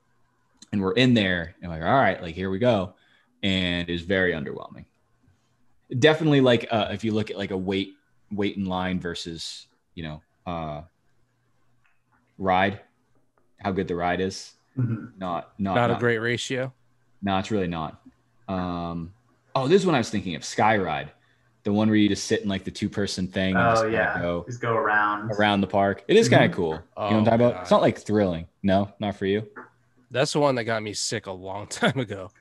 and 0.72 0.82
we're 0.82 0.94
in 0.94 1.14
there 1.14 1.54
and 1.62 1.70
like, 1.72 1.84
all 1.84 1.94
right, 1.94 2.20
like 2.20 2.34
here 2.34 2.50
we 2.50 2.58
go. 2.58 2.96
And 3.44 3.88
it's 3.92 4.02
very 4.02 4.34
underwhelming. 4.34 4.86
Definitely 6.00 6.42
like 6.42 6.68
uh, 6.72 6.88
if 6.90 7.04
you 7.04 7.12
look 7.12 7.30
at 7.30 7.38
like 7.38 7.52
a 7.52 7.58
wait 7.58 7.94
wait 8.32 8.58
in 8.58 8.66
line 8.66 9.00
versus, 9.00 9.68
you 9.94 10.02
know, 10.04 10.22
uh 10.48 10.82
ride, 12.38 12.80
how 13.60 13.72
good 13.72 13.88
the 13.88 13.96
ride 13.96 14.22
is. 14.22 14.54
Mhm. 14.78 15.18
Not 15.18 15.54
not 15.60 15.76
Not 15.76 15.92
a 15.92 15.96
great 16.00 16.18
ratio. 16.20 16.74
no, 17.22 17.38
it's 17.38 17.52
really 17.52 17.68
not. 17.68 18.02
Um, 18.48 19.14
oh, 19.56 19.68
this 19.68 19.82
is 19.82 19.86
one 19.86 19.96
I 19.96 20.00
was 20.00 20.10
thinking 20.10 20.36
of. 20.36 20.42
Skyride, 20.42 21.10
the 21.64 21.72
one 21.72 21.88
where 21.88 21.96
you 21.98 22.10
just 22.10 22.26
sit 22.26 22.42
in 22.42 22.50
like 22.50 22.64
the 22.64 22.72
two 22.72 22.90
person 22.90 23.28
thing 23.28 23.56
and 23.56 23.70
just 23.70 23.84
Oh 23.84 23.86
kinda 23.86 23.98
yeah, 23.98 24.22
go 24.22 24.44
just 24.48 24.62
go 24.62 24.74
around. 24.76 25.32
around 25.32 25.62
the 25.62 25.68
park. 25.68 26.04
It 26.08 26.18
is 26.18 26.28
kind 26.28 26.44
of 26.44 26.52
cool. 26.52 26.72
you 26.74 26.76
know 26.76 26.82
what 26.96 27.12
Oh, 27.14 27.18
I'm 27.18 27.24
talking 27.26 27.42
about? 27.42 27.54
God. 27.54 27.62
It's 27.62 27.72
not 27.72 27.82
like 27.82 28.00
thrilling. 28.00 28.48
No, 28.64 28.92
not 29.00 29.16
for 29.16 29.26
you. 29.26 29.48
That's 30.12 30.34
the 30.34 30.40
one 30.40 30.56
that 30.56 30.64
got 30.66 30.84
me 30.84 30.94
sick 30.94 31.28
a 31.28 31.32
long 31.32 31.68
time 31.82 32.00
ago. 32.00 32.32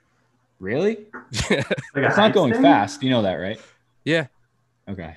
Really? 0.59 1.07
Like 1.51 1.66
It's 1.97 2.16
not 2.16 2.32
going 2.32 2.53
thing? 2.53 2.62
fast. 2.62 3.03
You 3.03 3.11
know 3.11 3.22
that, 3.22 3.34
right? 3.34 3.61
yeah. 4.05 4.26
Okay. 4.88 5.16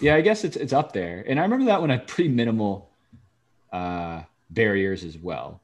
Yeah, 0.00 0.14
I 0.14 0.20
guess 0.20 0.44
it's 0.44 0.56
it's 0.56 0.72
up 0.72 0.92
there. 0.92 1.24
And 1.26 1.38
I 1.38 1.42
remember 1.42 1.66
that 1.66 1.80
one 1.80 1.90
had 1.90 2.06
pretty 2.06 2.30
minimal 2.30 2.90
uh 3.74 4.22
barriers 4.50 5.04
as 5.04 5.18
well. 5.18 5.60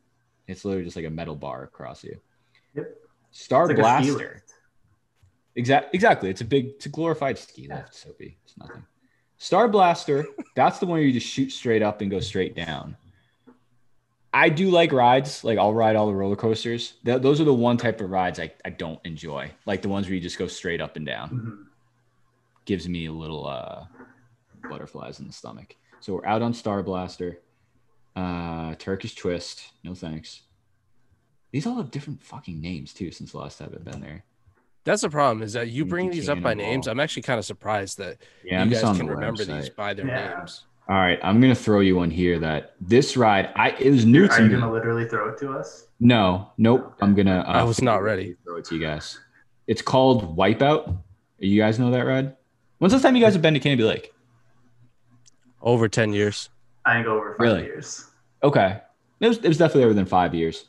It's 0.47 0.65
literally 0.65 0.85
just 0.85 0.97
like 0.97 1.07
a 1.07 1.11
metal 1.11 1.37
bar 1.37 1.63
across 1.63 2.03
you. 2.03 2.19
Yep. 2.75 2.97
Star 3.31 3.69
like 3.69 3.77
Blaster. 3.77 4.43
Exactly. 5.55 5.91
Exactly. 5.95 6.31
It's 6.31 6.41
a 6.41 6.45
big, 6.45 6.67
it's 6.77 6.87
a 6.87 6.89
glorified 6.89 7.39
ski 7.39 7.69
lift, 7.69 7.95
Sopee. 7.95 8.37
It's 8.45 8.57
nothing. 8.59 8.85
Star 9.39 9.69
Blaster. 9.69 10.27
That's 10.57 10.79
the 10.79 10.87
one 10.87 10.99
where 10.99 11.07
you 11.07 11.13
just 11.13 11.27
shoot 11.27 11.51
straight 11.51 11.83
up 11.83 12.01
and 12.01 12.11
go 12.11 12.21
straight 12.21 12.55
down. 12.57 12.97
I 14.33 14.49
do 14.49 14.71
like 14.71 14.93
rides. 14.93 15.43
Like 15.45 15.59
I'll 15.59 15.75
ride 15.75 15.97
all 15.97 16.07
the 16.07 16.15
roller 16.15 16.37
coasters. 16.37 16.95
Th- 17.05 17.21
those 17.21 17.41
are 17.41 17.45
the 17.45 17.55
one 17.55 17.77
type 17.77 18.01
of 18.01 18.11
rides 18.11 18.39
I, 18.41 18.53
I 18.65 18.71
don't 18.71 19.01
enjoy. 19.05 19.51
Like 19.67 19.83
the 19.83 19.89
ones 19.89 20.07
where 20.07 20.15
you 20.15 20.21
just 20.21 20.39
go 20.39 20.47
straight 20.47 20.81
up 20.81 20.97
and 20.97 21.07
down. 21.07 21.31
Mhm. 21.31 21.65
Gives 22.65 22.89
me 22.89 23.07
a 23.07 23.13
little 23.13 23.47
uh, 23.47 23.87
butterflies 24.69 25.19
in 25.21 25.27
the 25.27 25.33
stomach. 25.33 25.75
So 26.01 26.15
we're 26.15 26.27
out 26.27 26.43
on 26.43 26.55
Star 26.55 26.83
Blaster. 26.83 27.39
Uh, 28.17 28.75
Turkish 28.77 29.15
Twist. 29.15 29.63
No 29.85 29.95
thanks. 29.95 30.43
These 31.53 31.67
all 31.67 31.77
have 31.77 31.91
different 31.91 32.23
fucking 32.23 32.61
names 32.61 32.93
too 32.93 33.11
since 33.11 33.33
the 33.33 33.39
last 33.39 33.59
time 33.59 33.73
I've 33.75 33.85
been 33.85 34.01
there. 34.01 34.25
That's 34.85 35.03
the 35.03 35.11
problem 35.11 35.43
is 35.43 35.53
that 35.53 35.69
you 35.69 35.79
Yankee 35.83 35.91
bring 35.91 36.11
these 36.11 36.29
up 36.29 36.41
by 36.43 36.55
names. 36.55 36.89
I'm 36.89 37.01
actually 37.01 37.23
kind 37.23 37.39
of 37.39 37.45
surprised 37.45 37.99
that 37.99 38.17
Yeah, 38.45 38.59
you 38.59 38.63
I'm 38.63 38.71
guys 38.71 38.81
can 38.97 39.07
the 39.07 39.15
remember 39.15 39.45
these 39.45 39.69
by 39.71 39.95
their 39.95 40.07
Yeah. 40.07 40.37
names. 40.39 40.65
All 40.89 40.97
right, 40.97 41.21
I'm 41.23 41.41
gonna 41.41 41.55
throw 41.55 41.81
you 41.81 41.97
one 41.97 42.11
here. 42.11 42.39
That 42.41 42.75
this 42.81 43.17
ride, 43.17 43.51
I 43.55 43.71
it 43.71 43.91
was 43.91 44.05
new 44.07 44.25
Are 44.25 44.29
to 44.29 44.43
you 44.43 44.49
me. 44.49 44.55
gonna 44.55 44.73
literally 44.73 45.07
throw 45.07 45.29
it 45.29 45.39
to 45.41 45.53
us? 45.53 45.87
No, 46.01 46.51
nope. 46.57 46.95
I'm 47.01 47.15
gonna. 47.15 47.41
Uh, 47.47 47.53
I 47.53 47.63
was 47.63 47.81
not 47.83 48.03
ready. 48.03 48.37
Throw 48.45 48.57
it 48.57 48.65
to 48.67 48.75
you 48.75 48.81
guys. 48.81 49.21
It's 49.67 49.83
called 49.83 50.37
Wipeout. 50.37 50.97
You 51.39 51.61
guys 51.61 51.79
know 51.79 51.91
that 51.91 52.01
ride? 52.01 52.35
When's 52.79 52.93
the 52.93 52.97
last 52.97 53.03
time 53.03 53.15
you 53.15 53.23
guys 53.23 53.35
have 53.35 53.43
been 53.43 53.55
to 53.55 53.61
Canobie 53.61 53.87
Lake? 53.87 54.13
Over 55.61 55.89
10 55.89 56.13
years. 56.15 56.49
I 56.85 56.95
think 56.95 57.07
over 57.07 57.33
five 57.35 57.41
Really? 57.41 57.65
years. 57.65 58.07
Okay, 58.43 58.81
it 59.21 59.29
was, 59.29 59.39
it 59.39 59.49
was 59.49 59.59
definitely 59.59 59.85
over 59.85 59.95
than 59.95 60.07
five 60.07 60.35
years. 60.35 60.65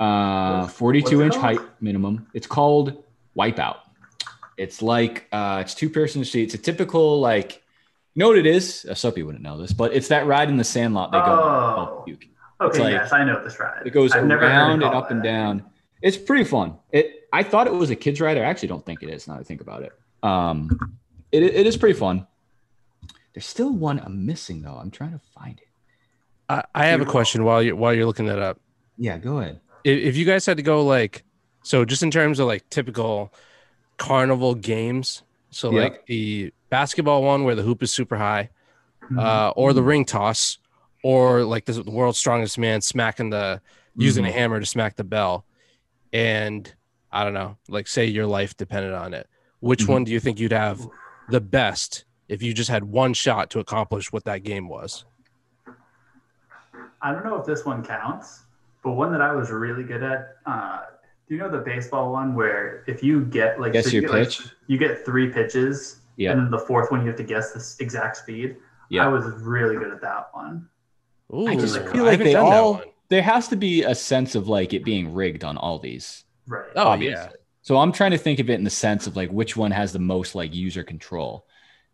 Uh, 0.00 0.66
42 0.68 1.22
inch 1.22 1.32
called? 1.32 1.44
height 1.44 1.60
minimum. 1.80 2.26
It's 2.34 2.46
called 2.46 3.02
Wipeout. 3.36 3.76
It's 4.56 4.80
like 4.82 5.26
uh, 5.32 5.58
it's 5.62 5.74
two 5.74 5.90
person 5.90 6.24
seat. 6.24 6.44
It's 6.44 6.54
a 6.54 6.58
typical 6.58 7.20
like. 7.20 7.62
You 8.14 8.20
know 8.20 8.28
what 8.28 8.38
it 8.38 8.46
is? 8.46 8.86
Uh, 8.88 8.94
Sopee 8.94 9.22
wouldn't 9.22 9.44
know 9.44 9.58
this, 9.58 9.74
but 9.74 9.92
it's 9.92 10.08
that 10.08 10.26
ride 10.26 10.48
in 10.48 10.56
the 10.56 10.64
Sandlot 10.64 11.12
they 11.12 11.18
go. 11.18 11.24
Oh. 11.26 12.04
Okay, 12.58 12.78
like- 12.84 12.92
yes, 12.92 13.12
I 13.12 13.24
know 13.24 13.44
this 13.44 13.60
ride. 13.60 13.86
It 13.86 13.90
goes 13.90 14.12
I've 14.12 14.24
around 14.24 14.82
and 14.82 14.94
up 14.94 15.10
and 15.10 15.20
that. 15.20 15.24
down. 15.24 15.64
It's 16.00 16.16
pretty 16.16 16.44
fun. 16.44 16.78
It. 16.92 17.28
I 17.32 17.42
thought 17.42 17.66
it 17.66 17.74
was 17.74 17.90
a 17.90 17.96
kids 17.96 18.18
ride. 18.20 18.38
I 18.38 18.40
actually 18.40 18.68
don't 18.68 18.84
think 18.86 19.02
it 19.02 19.10
is. 19.10 19.28
Now 19.28 19.34
that 19.34 19.40
I 19.40 19.42
think 19.44 19.60
about 19.60 19.82
it. 19.82 19.92
Um, 20.22 20.98
it, 21.30 21.42
it 21.42 21.66
is 21.66 21.76
pretty 21.76 21.98
fun. 21.98 22.26
There's 23.36 23.44
still 23.44 23.70
one 23.70 24.00
I'm 24.00 24.24
missing 24.24 24.62
though. 24.62 24.76
I'm 24.80 24.90
trying 24.90 25.12
to 25.12 25.18
find 25.18 25.58
it. 25.60 25.68
I, 26.48 26.64
I 26.74 26.86
have 26.86 27.02
a 27.02 27.04
question 27.04 27.44
while 27.44 27.62
you're 27.62 27.76
while 27.76 27.92
you're 27.92 28.06
looking 28.06 28.24
that 28.26 28.38
up. 28.38 28.58
Yeah, 28.96 29.18
go 29.18 29.40
ahead. 29.40 29.60
if, 29.84 29.98
if 29.98 30.16
you 30.16 30.24
guys 30.24 30.46
had 30.46 30.56
to 30.56 30.62
go 30.62 30.82
like 30.86 31.22
so 31.62 31.84
just 31.84 32.02
in 32.02 32.10
terms 32.10 32.38
of 32.40 32.46
like 32.46 32.66
typical 32.70 33.30
carnival 33.98 34.54
games 34.54 35.22
so 35.50 35.70
Yeah. 35.70 35.82
like 35.82 36.06
the 36.06 36.50
basketball 36.70 37.22
one 37.22 37.44
where 37.44 37.54
the 37.54 37.62
hoop 37.62 37.82
is 37.82 37.92
super 37.92 38.16
high 38.16 38.48
Mm-hmm. 39.04 39.18
uh, 39.20 39.50
or 39.50 39.72
the 39.74 39.82
ring 39.84 40.04
toss 40.04 40.58
or 41.04 41.44
like 41.44 41.64
the 41.66 41.82
world's 41.82 42.18
strongest 42.18 42.56
man 42.58 42.80
smacking 42.80 43.28
the 43.30 43.60
using 43.96 44.24
a 44.24 44.32
hammer 44.32 44.58
to 44.58 44.66
smack 44.66 44.96
the 44.96 45.04
bell 45.04 45.44
and 46.12 46.74
i 47.12 47.22
don't 47.22 47.34
know 47.34 47.56
like 47.68 47.86
say 47.86 48.06
your 48.06 48.26
life 48.26 48.56
depended 48.56 48.92
on 48.94 49.14
it 49.14 49.28
which 49.60 49.84
Mhm. 49.84 49.88
one 49.90 50.04
do 50.04 50.10
you 50.12 50.18
think 50.18 50.40
you'd 50.40 50.50
have 50.52 50.88
the 51.28 51.40
best 51.40 52.04
if 52.28 52.42
you 52.42 52.52
just 52.54 52.70
had 52.70 52.84
one 52.84 53.14
shot 53.14 53.50
to 53.50 53.58
accomplish 53.60 54.12
what 54.12 54.24
that 54.24 54.42
game 54.42 54.68
was 54.68 55.04
I 57.02 57.12
don't 57.12 57.24
know 57.24 57.36
if 57.38 57.46
this 57.46 57.64
one 57.64 57.84
counts, 57.84 58.44
but 58.82 58.92
one 58.92 59.12
that 59.12 59.20
I 59.20 59.32
was 59.32 59.50
really 59.50 59.84
good 59.84 60.02
at. 60.02 60.36
Uh, 60.46 60.80
do 61.28 61.34
you 61.34 61.40
know 61.40 61.50
the 61.50 61.58
baseball 61.58 62.12
one 62.12 62.34
where 62.34 62.84
if 62.86 63.02
you 63.02 63.24
get 63.24 63.60
like 63.60 63.72
Guess 63.72 63.92
you 63.92 64.00
your 64.00 64.10
get, 64.10 64.18
like, 64.18 64.28
pitch? 64.28 64.42
you 64.66 64.78
get 64.78 65.04
three 65.04 65.28
pitches, 65.28 66.00
Yeah. 66.16 66.32
and 66.32 66.40
then 66.40 66.50
the 66.50 66.58
fourth 66.58 66.90
one 66.90 67.02
you 67.02 67.08
have 67.08 67.16
to 67.16 67.22
guess 67.24 67.52
the 67.52 67.84
exact 67.84 68.16
speed. 68.16 68.56
Yeah. 68.88 69.04
I 69.04 69.08
was 69.08 69.24
really 69.42 69.76
good 69.76 69.92
at 69.92 70.00
that 70.02 70.28
one. 70.32 70.68
Ooh, 71.34 71.46
I 71.46 71.56
just 71.56 71.78
feel 71.88 72.04
like 72.04 72.20
they 72.20 72.34
all 72.36 72.82
there 73.08 73.22
has 73.22 73.48
to 73.48 73.56
be 73.56 73.82
a 73.82 73.94
sense 73.94 74.34
of 74.34 74.48
like 74.48 74.72
it 74.72 74.84
being 74.84 75.12
rigged 75.12 75.44
on 75.44 75.56
all 75.58 75.78
these. 75.78 76.24
Right. 76.46 76.64
oh 76.76 76.88
obviously. 76.88 77.20
yeah 77.20 77.28
So 77.62 77.76
I'm 77.78 77.92
trying 77.92 78.12
to 78.12 78.18
think 78.18 78.38
of 78.38 78.48
it 78.48 78.54
in 78.54 78.64
the 78.64 78.70
sense 78.70 79.06
of 79.08 79.16
like 79.16 79.30
which 79.30 79.56
one 79.56 79.70
has 79.72 79.92
the 79.92 79.98
most 79.98 80.34
like 80.34 80.54
user 80.54 80.82
control. 80.84 81.46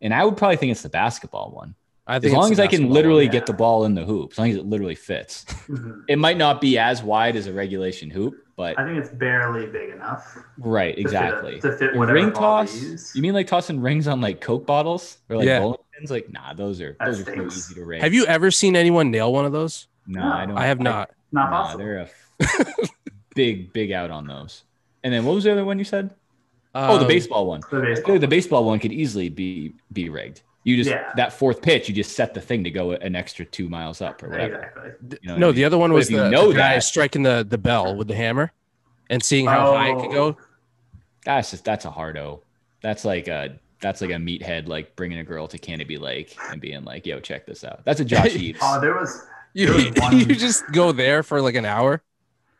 And 0.02 0.12
I 0.12 0.24
would 0.24 0.36
probably 0.36 0.56
think 0.56 0.72
it's 0.72 0.82
the 0.82 0.88
basketball 0.88 1.52
one. 1.52 1.74
i 2.08 2.16
As 2.16 2.32
long 2.32 2.50
as 2.50 2.58
I 2.58 2.66
can 2.66 2.90
literally 2.90 3.26
one, 3.26 3.32
get 3.32 3.46
the 3.46 3.52
ball 3.52 3.84
in 3.84 3.94
the 3.94 4.04
hoop, 4.04 4.32
as 4.32 4.38
long 4.38 4.50
as 4.50 4.56
it 4.56 4.66
literally 4.66 4.96
fits. 4.96 5.44
Mhm. 5.68 6.02
It 6.08 6.18
might 6.18 6.36
not 6.36 6.60
be 6.60 6.76
as 6.76 7.02
wide 7.02 7.36
as 7.36 7.46
a 7.46 7.52
regulation 7.52 8.10
hoop, 8.10 8.34
but 8.56 8.76
I 8.78 8.84
think 8.84 8.98
it's 8.98 9.10
barely 9.10 9.66
big 9.66 9.90
enough. 9.90 10.36
right, 10.58 10.90
to 10.90 10.96
fit 10.96 11.00
exactly. 11.00 11.60
To 11.60 11.72
fit 11.72 11.94
whatever 11.94 12.14
ring 12.14 12.32
toss? 12.32 13.14
You 13.14 13.22
mean 13.22 13.32
like 13.32 13.46
tossing 13.46 13.80
rings 13.80 14.08
on 14.08 14.20
like 14.20 14.40
Coke 14.40 14.66
bottles 14.66 15.18
or 15.28 15.36
like 15.36 15.46
Yeah. 15.46 15.60
bowling 15.60 15.78
pins? 15.96 16.10
Like, 16.10 16.30
nah, 16.32 16.52
those 16.52 16.80
are 16.80 16.96
That 16.98 17.06
those 17.06 17.20
are 17.20 17.34
too 17.34 17.46
easy 17.46 17.74
to 17.76 17.84
rig. 17.84 18.02
have 18.02 18.12
you 18.12 18.26
ever 18.26 18.50
seen 18.50 18.74
anyone 18.74 19.12
nail 19.12 19.32
one 19.32 19.44
of 19.44 19.52
those 19.52 19.86
No, 20.08 20.20
No, 20.20 20.32
I 20.32 20.46
don't. 20.46 20.58
i 20.58 20.66
have 20.66 20.80
not 20.80 21.10
Not 21.30 21.50
Nah, 21.50 21.62
possible. 21.62 21.84
they're 21.84 21.98
a 21.98 22.02
f- 22.02 22.80
big, 23.36 23.72
big 23.72 23.92
out 23.92 24.10
on 24.10 24.26
those. 24.26 24.64
And 25.04 25.14
then 25.14 25.24
what 25.24 25.34
was 25.36 25.44
the 25.44 25.52
other 25.52 25.64
one 25.64 25.78
you 25.78 25.84
said? 25.84 26.10
Oh, 26.74 26.96
the 26.96 27.02
Um, 27.02 27.08
baseball 27.08 27.46
one. 27.46 27.60
The 27.70 27.80
baseball. 27.80 28.18
the 28.18 28.28
baseball 28.28 28.64
one 28.64 28.78
could 28.78 28.92
easily 28.92 29.28
be 29.28 29.74
be 29.92 30.08
rigged. 30.08 30.40
You 30.64 30.76
just 30.76 30.90
Yeah. 30.90 31.10
that 31.16 31.32
fourth 31.32 31.60
pitch, 31.60 31.88
you 31.88 31.94
just 31.94 32.14
set 32.16 32.34
the 32.34 32.40
thing 32.40 32.64
to 32.64 32.70
go 32.70 32.92
an 32.92 33.14
extra 33.16 33.44
two 33.44 33.68
miles 33.68 34.00
up 34.00 34.22
or 34.22 34.28
whatever. 34.28 34.54
Exactly. 34.54 34.90
You 35.22 35.28
know 35.28 35.32
what 35.34 35.40
no, 35.40 35.46
I 35.46 35.48
mean? 35.50 35.56
the 35.56 35.64
other 35.64 35.78
one 35.78 35.92
was 35.92 36.06
if 36.06 36.12
you 36.12 36.16
the, 36.18 36.30
know 36.30 36.48
the 36.52 36.58
guy 36.58 36.74
that- 36.74 36.82
striking 36.84 37.22
the, 37.24 37.44
the 37.48 37.58
bell 37.58 37.94
with 37.96 38.08
the 38.08 38.14
hammer 38.14 38.52
and 39.10 39.22
seeing 39.22 39.46
how 39.46 39.76
high 39.76 39.90
it 39.90 40.00
could 40.00 40.12
go. 40.12 40.36
That's 41.24 41.50
just 41.50 41.64
that's 41.64 41.84
a 41.84 41.90
hard 41.90 42.16
O. 42.16 42.42
That's 42.80 43.04
like 43.04 43.28
a 43.28 43.56
that's 43.80 44.00
like 44.00 44.10
a 44.10 44.14
meathead 44.14 44.68
like 44.68 44.94
bringing 44.96 45.18
a 45.18 45.24
girl 45.24 45.46
to 45.48 45.58
Canobie 45.58 46.00
Lake 46.00 46.36
and 46.50 46.60
being 46.60 46.84
like, 46.84 47.04
"Yo, 47.06 47.18
check 47.20 47.46
this 47.46 47.64
out." 47.64 47.84
That's 47.84 48.00
a 48.00 48.04
Josh 48.04 48.34
Eves. 48.36 48.58
Oh, 48.62 48.80
there 48.80 48.94
was. 48.94 49.26
You, 49.54 49.72
was 49.72 49.90
one- 49.96 50.18
you 50.18 50.26
just 50.26 50.64
go 50.72 50.92
there 50.92 51.22
for 51.22 51.40
like 51.42 51.54
an 51.56 51.64
hour. 51.66 52.02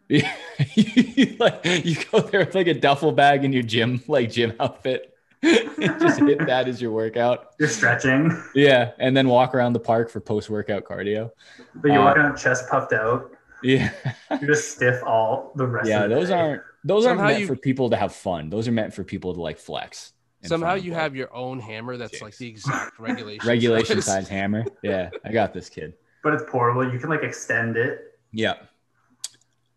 you, 0.75 1.37
like 1.39 1.61
you 1.65 1.97
go 2.11 2.21
there 2.21 2.41
with 2.41 2.55
like 2.55 2.67
a 2.67 2.75
duffel 2.75 3.13
bag 3.13 3.45
in 3.45 3.53
your 3.53 3.63
gym 3.63 4.03
like 4.09 4.31
gym 4.31 4.53
outfit. 4.61 5.09
just 5.43 6.21
hit 6.21 6.39
that 6.47 6.69
as 6.69 6.81
your 6.81 6.93
workout. 6.93 7.55
You're 7.59 7.69
stretching, 7.69 8.31
Yeah, 8.55 8.93
and 8.99 9.17
then 9.17 9.27
walk 9.29 9.55
around 9.55 9.73
the 9.73 9.81
park 9.81 10.09
for 10.11 10.21
post 10.21 10.49
workout 10.49 10.85
cardio. 10.85 11.31
but 11.75 11.91
you're 11.91 12.01
Uh, 12.01 12.05
walking 12.05 12.23
out 12.23 12.39
chest 12.39 12.69
puffed 12.71 12.93
out. 12.93 13.31
Yeah. 13.65 13.91
You're 14.31 14.51
just 14.55 14.73
stiff 14.73 15.01
all 15.05 15.53
the 15.57 15.67
rest 15.67 15.89
yeah, 15.89 16.03
of 16.05 16.11
the 16.11 16.17
those 16.17 16.29
day. 16.29 16.35
aren't 16.35 16.63
those 16.85 17.07
aren't 17.07 17.21
meant 17.21 17.41
you- 17.41 17.47
for 17.47 17.55
people 17.57 17.91
to 17.91 17.97
have 17.97 18.13
fun. 18.15 18.51
Those 18.51 18.67
are 18.69 18.73
meant 18.73 18.93
for 18.93 19.05
people 19.05 19.35
to 19.35 19.41
like 19.41 19.59
flex. 19.59 20.13
Somehow 20.45 20.75
you 20.75 20.93
have 20.95 21.15
your 21.15 21.33
own 21.33 21.61
hammer 21.61 21.97
that's 21.97 22.21
like 22.21 22.37
the 22.37 22.49
exact 22.49 22.99
regulation. 22.99 23.47
regulation 23.47 24.03
size. 24.03 24.27
size 24.27 24.29
hammer. 24.29 24.65
Yeah, 24.83 25.11
I 25.25 25.31
got 25.31 25.55
this 25.55 25.69
kid. 25.69 25.95
But 26.25 26.35
it's 26.35 26.43
portable. 26.49 26.93
You 26.93 26.99
can 26.99 27.09
like 27.09 27.23
extend 27.23 27.77
it. 27.77 28.19
Yeah. 28.33 28.55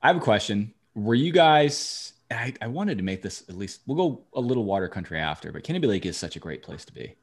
I 0.06 0.10
have 0.10 0.18
a 0.18 0.20
question. 0.20 0.72
Were 0.94 1.16
you 1.16 1.32
guys 1.32 2.14
I, 2.30 2.54
I 2.62 2.68
wanted 2.68 3.00
to 3.00 3.04
make 3.04 3.24
this 3.24 3.44
at 3.50 3.58
least 3.58 3.82
we'll 3.88 3.98
go 3.98 4.24
a 4.36 4.40
little 4.40 4.64
water 4.64 4.88
country 4.88 5.20
after, 5.20 5.52
but 5.52 5.64
Canobie 5.64 5.88
Lake 5.88 6.06
is 6.06 6.16
such 6.16 6.36
a 6.36 6.40
great 6.40 6.62
place 6.62 6.86
to 6.86 6.94
be. 6.94 7.16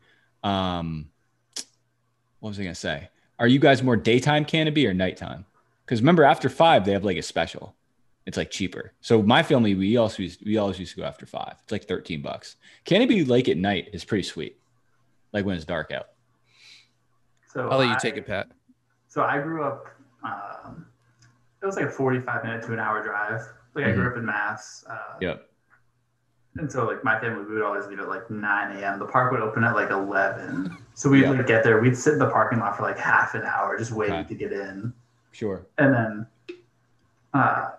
Um 0.43 1.07
what 2.41 2.49
was 2.49 2.59
I 2.59 2.65
gonna 2.65 2.75
say? 2.75 3.09
Are 3.39 3.47
you 3.47 3.61
guys 3.61 3.85
more 3.85 3.95
daytime 3.95 4.45
canobie 4.45 4.89
or 4.89 4.93
nighttime? 4.95 5.47
Because 5.85 6.01
remember 6.01 6.25
after 6.25 6.49
five 6.49 6.85
they 6.85 6.91
have 6.91 7.05
like 7.05 7.17
a 7.17 7.23
special. 7.23 7.77
It's 8.27 8.37
like 8.37 8.51
cheaper. 8.51 8.95
So 9.01 9.23
my 9.23 9.45
family 9.45 9.77
we 9.77 9.97
also 9.97 10.25
used, 10.25 10.45
we 10.45 10.57
always 10.57 10.81
used 10.81 10.97
to 10.97 11.03
go 11.03 11.07
after 11.07 11.25
five. 11.25 11.55
It's 11.63 11.71
like 11.71 11.85
13 11.85 12.21
bucks. 12.21 12.57
Canobie 12.85 13.29
Lake 13.29 13.49
at 13.49 13.59
night 13.59 13.91
is 13.93 14.05
pretty 14.05 14.25
sweet. 14.25 14.59
Like 15.33 15.45
when 15.45 15.55
it's 15.55 15.65
dark 15.65 15.93
out. 15.93 16.09
So 17.53 17.69
I'll 17.69 17.79
let 17.79 17.91
you 17.91 17.95
I- 17.95 17.99
take 17.99 18.17
it, 18.17 18.27
Pat. 18.27 18.49
So 19.07 19.23
I 19.23 19.41
grew 19.41 19.63
up. 19.63 19.87
Um, 20.25 20.87
it 21.63 21.67
was 21.67 21.77
like 21.77 21.87
a 21.87 21.91
45 21.91 22.45
minute 22.45 22.63
to 22.65 22.73
an 22.73 22.79
hour 22.79 23.03
drive. 23.03 23.43
Like 23.75 23.87
I 23.87 23.93
grew 23.93 24.11
up 24.11 24.17
in 24.17 24.25
Mass. 24.27 24.85
Uh, 24.89 24.97
Yep. 25.21 25.49
And 26.57 26.71
so 26.71 26.85
like 26.85 27.03
my 27.03 27.19
family, 27.19 27.45
we 27.47 27.55
would 27.55 27.63
always 27.63 27.87
leave 27.87 27.99
at 27.99 28.09
like 28.09 28.31
9 28.31 28.77
a.m. 28.77 28.99
The 28.99 29.07
park 29.07 29.33
would 29.33 29.41
open 29.41 29.65
at 29.65 29.75
like 29.75 29.89
11. 29.91 30.77
So 30.93 31.09
we'd 31.09 31.27
like 31.27 31.47
get 31.47 31.65
there. 31.65 31.81
We'd 31.81 31.97
sit 31.97 32.13
in 32.13 32.19
the 32.19 32.29
parking 32.29 32.59
lot 32.59 32.77
for 32.77 32.83
like 32.83 32.99
half 32.99 33.35
an 33.35 33.43
hour, 33.43 33.79
just 33.79 33.91
waiting 33.93 34.17
Okay. 34.17 34.29
to 34.29 34.35
get 34.35 34.53
in. 34.53 34.93
Sure. 35.31 35.65
And 35.79 35.95
then, 35.95 36.27
uh, 37.33 37.71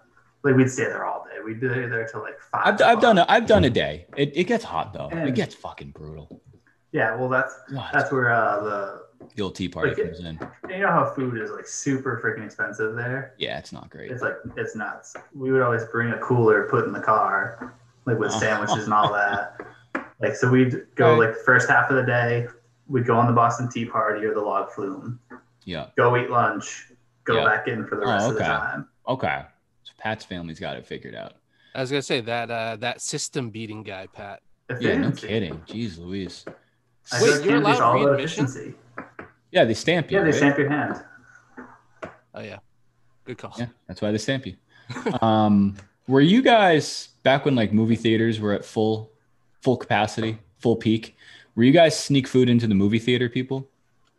like 0.43 0.55
we'd 0.55 0.71
stay 0.71 0.85
there 0.85 1.05
all 1.05 1.23
day. 1.25 1.39
We'd 1.45 1.59
be 1.61 1.67
there 1.67 2.07
till 2.07 2.21
like 2.21 2.39
five. 2.39 2.61
I've, 2.65 2.81
I've 2.81 2.99
done 3.01 3.19
a, 3.19 3.25
I've 3.29 3.45
done 3.45 3.63
a 3.65 3.69
day. 3.69 4.07
It, 4.17 4.31
it 4.35 4.45
gets 4.45 4.63
hot 4.63 4.91
though. 4.93 5.09
It 5.11 5.35
gets 5.35 5.53
fucking 5.53 5.91
brutal. 5.91 6.41
Yeah, 6.91 7.15
well, 7.15 7.29
that's 7.29 7.53
God. 7.71 7.89
that's 7.93 8.11
where 8.11 8.31
uh, 8.33 8.59
the 8.63 9.01
The 9.35 9.41
old 9.43 9.55
tea 9.55 9.67
party 9.69 9.89
Like, 9.89 9.97
comes 10.03 10.19
in. 10.19 10.39
you 10.69 10.79
know 10.79 10.87
how 10.87 11.13
food 11.13 11.39
is 11.41 11.51
like 11.51 11.67
super 11.67 12.21
freaking 12.23 12.45
expensive 12.45 12.95
there. 12.95 13.33
Yeah, 13.37 13.57
it's 13.59 13.71
not 13.71 13.89
great. 13.89 14.11
It's 14.11 14.21
like 14.21 14.35
it's 14.57 14.75
nuts. 14.75 15.15
We 15.33 15.51
would 15.51 15.61
always 15.61 15.83
bring 15.85 16.11
a 16.11 16.17
cooler, 16.19 16.67
put 16.69 16.85
in 16.85 16.93
the 16.93 16.99
car, 17.01 17.73
like 18.05 18.17
with 18.19 18.31
Oh. 18.33 18.39
sandwiches 18.39 18.85
and 18.85 18.93
all 18.93 19.11
that. 19.13 19.59
Like 20.19 20.35
so, 20.35 20.49
we'd 20.49 20.85
go 20.95 21.19
Right. 21.19 21.27
like 21.29 21.37
first 21.43 21.67
half 21.69 21.89
of 21.89 21.97
the 21.97 22.03
day, 22.03 22.47
we'd 22.87 23.05
go 23.05 23.17
on 23.17 23.27
the 23.27 23.33
Boston 23.33 23.67
Tea 23.69 23.83
Party 23.85 24.23
or 24.25 24.33
the 24.33 24.39
Log 24.39 24.71
Flume, 24.71 25.19
Yeah. 25.65 25.87
go 25.97 26.15
eat 26.15 26.29
lunch, 26.29 26.91
go 27.25 27.37
Yeah. 27.39 27.45
back 27.45 27.67
in 27.67 27.85
for 27.85 27.97
the 27.97 28.03
Oh, 28.03 28.09
rest 28.09 28.29
of 28.29 28.35
the 28.35 28.39
okay. 28.41 28.47
time. 28.49 28.87
Okay. 29.07 29.43
So 29.83 29.91
Pat's 29.97 30.23
family's 30.23 30.59
got 30.61 30.77
it 30.77 30.85
figured 30.85 31.13
out. 31.15 31.33
I 31.75 31.81
was 31.81 31.89
gonna 31.91 32.01
say 32.03 32.21
that 32.21 32.49
uh, 32.49 32.77
that 32.77 33.01
system 33.01 33.49
beating 33.49 33.83
guy, 33.83 34.07
Pat. 34.13 34.41
Yeah, 34.79 34.95
no 34.97 35.11
kidding. 35.11 35.59
Jeez 35.67 35.97
Louise. 35.99 36.45
I 37.11 37.21
Wait, 37.21 37.31
think 37.33 37.45
you're 37.45 37.57
allowed 37.57 37.81
all 37.81 38.01
about 38.01 38.11
readmission? 38.11 38.45
efficiency. 38.45 38.75
Yeah, 39.53 39.65
they 39.65 39.73
stamp 39.75 40.09
you. 40.11 40.17
Yeah, 40.17 40.23
they 40.23 40.31
right? 40.31 40.35
stamp 40.37 40.57
your 40.57 40.69
hand. 40.69 41.03
Oh 42.33 42.41
yeah, 42.41 42.57
good 43.25 43.37
call. 43.37 43.53
Yeah, 43.57 43.67
that's 43.87 44.01
why 44.01 44.11
they 44.11 44.17
stamp 44.17 44.45
you. 44.47 44.55
um, 45.21 45.75
were 46.07 46.21
you 46.21 46.41
guys 46.41 47.09
back 47.21 47.45
when 47.45 47.53
like 47.55 47.71
movie 47.71 47.95
theaters 47.95 48.39
were 48.39 48.51
at 48.53 48.65
full 48.65 49.11
full 49.61 49.77
capacity, 49.77 50.39
full 50.57 50.75
peak? 50.75 51.15
Were 51.55 51.63
you 51.63 51.71
guys 51.71 51.97
sneak 51.97 52.27
food 52.27 52.49
into 52.49 52.65
the 52.65 52.73
movie 52.73 52.97
theater, 52.97 53.29
people? 53.29 53.69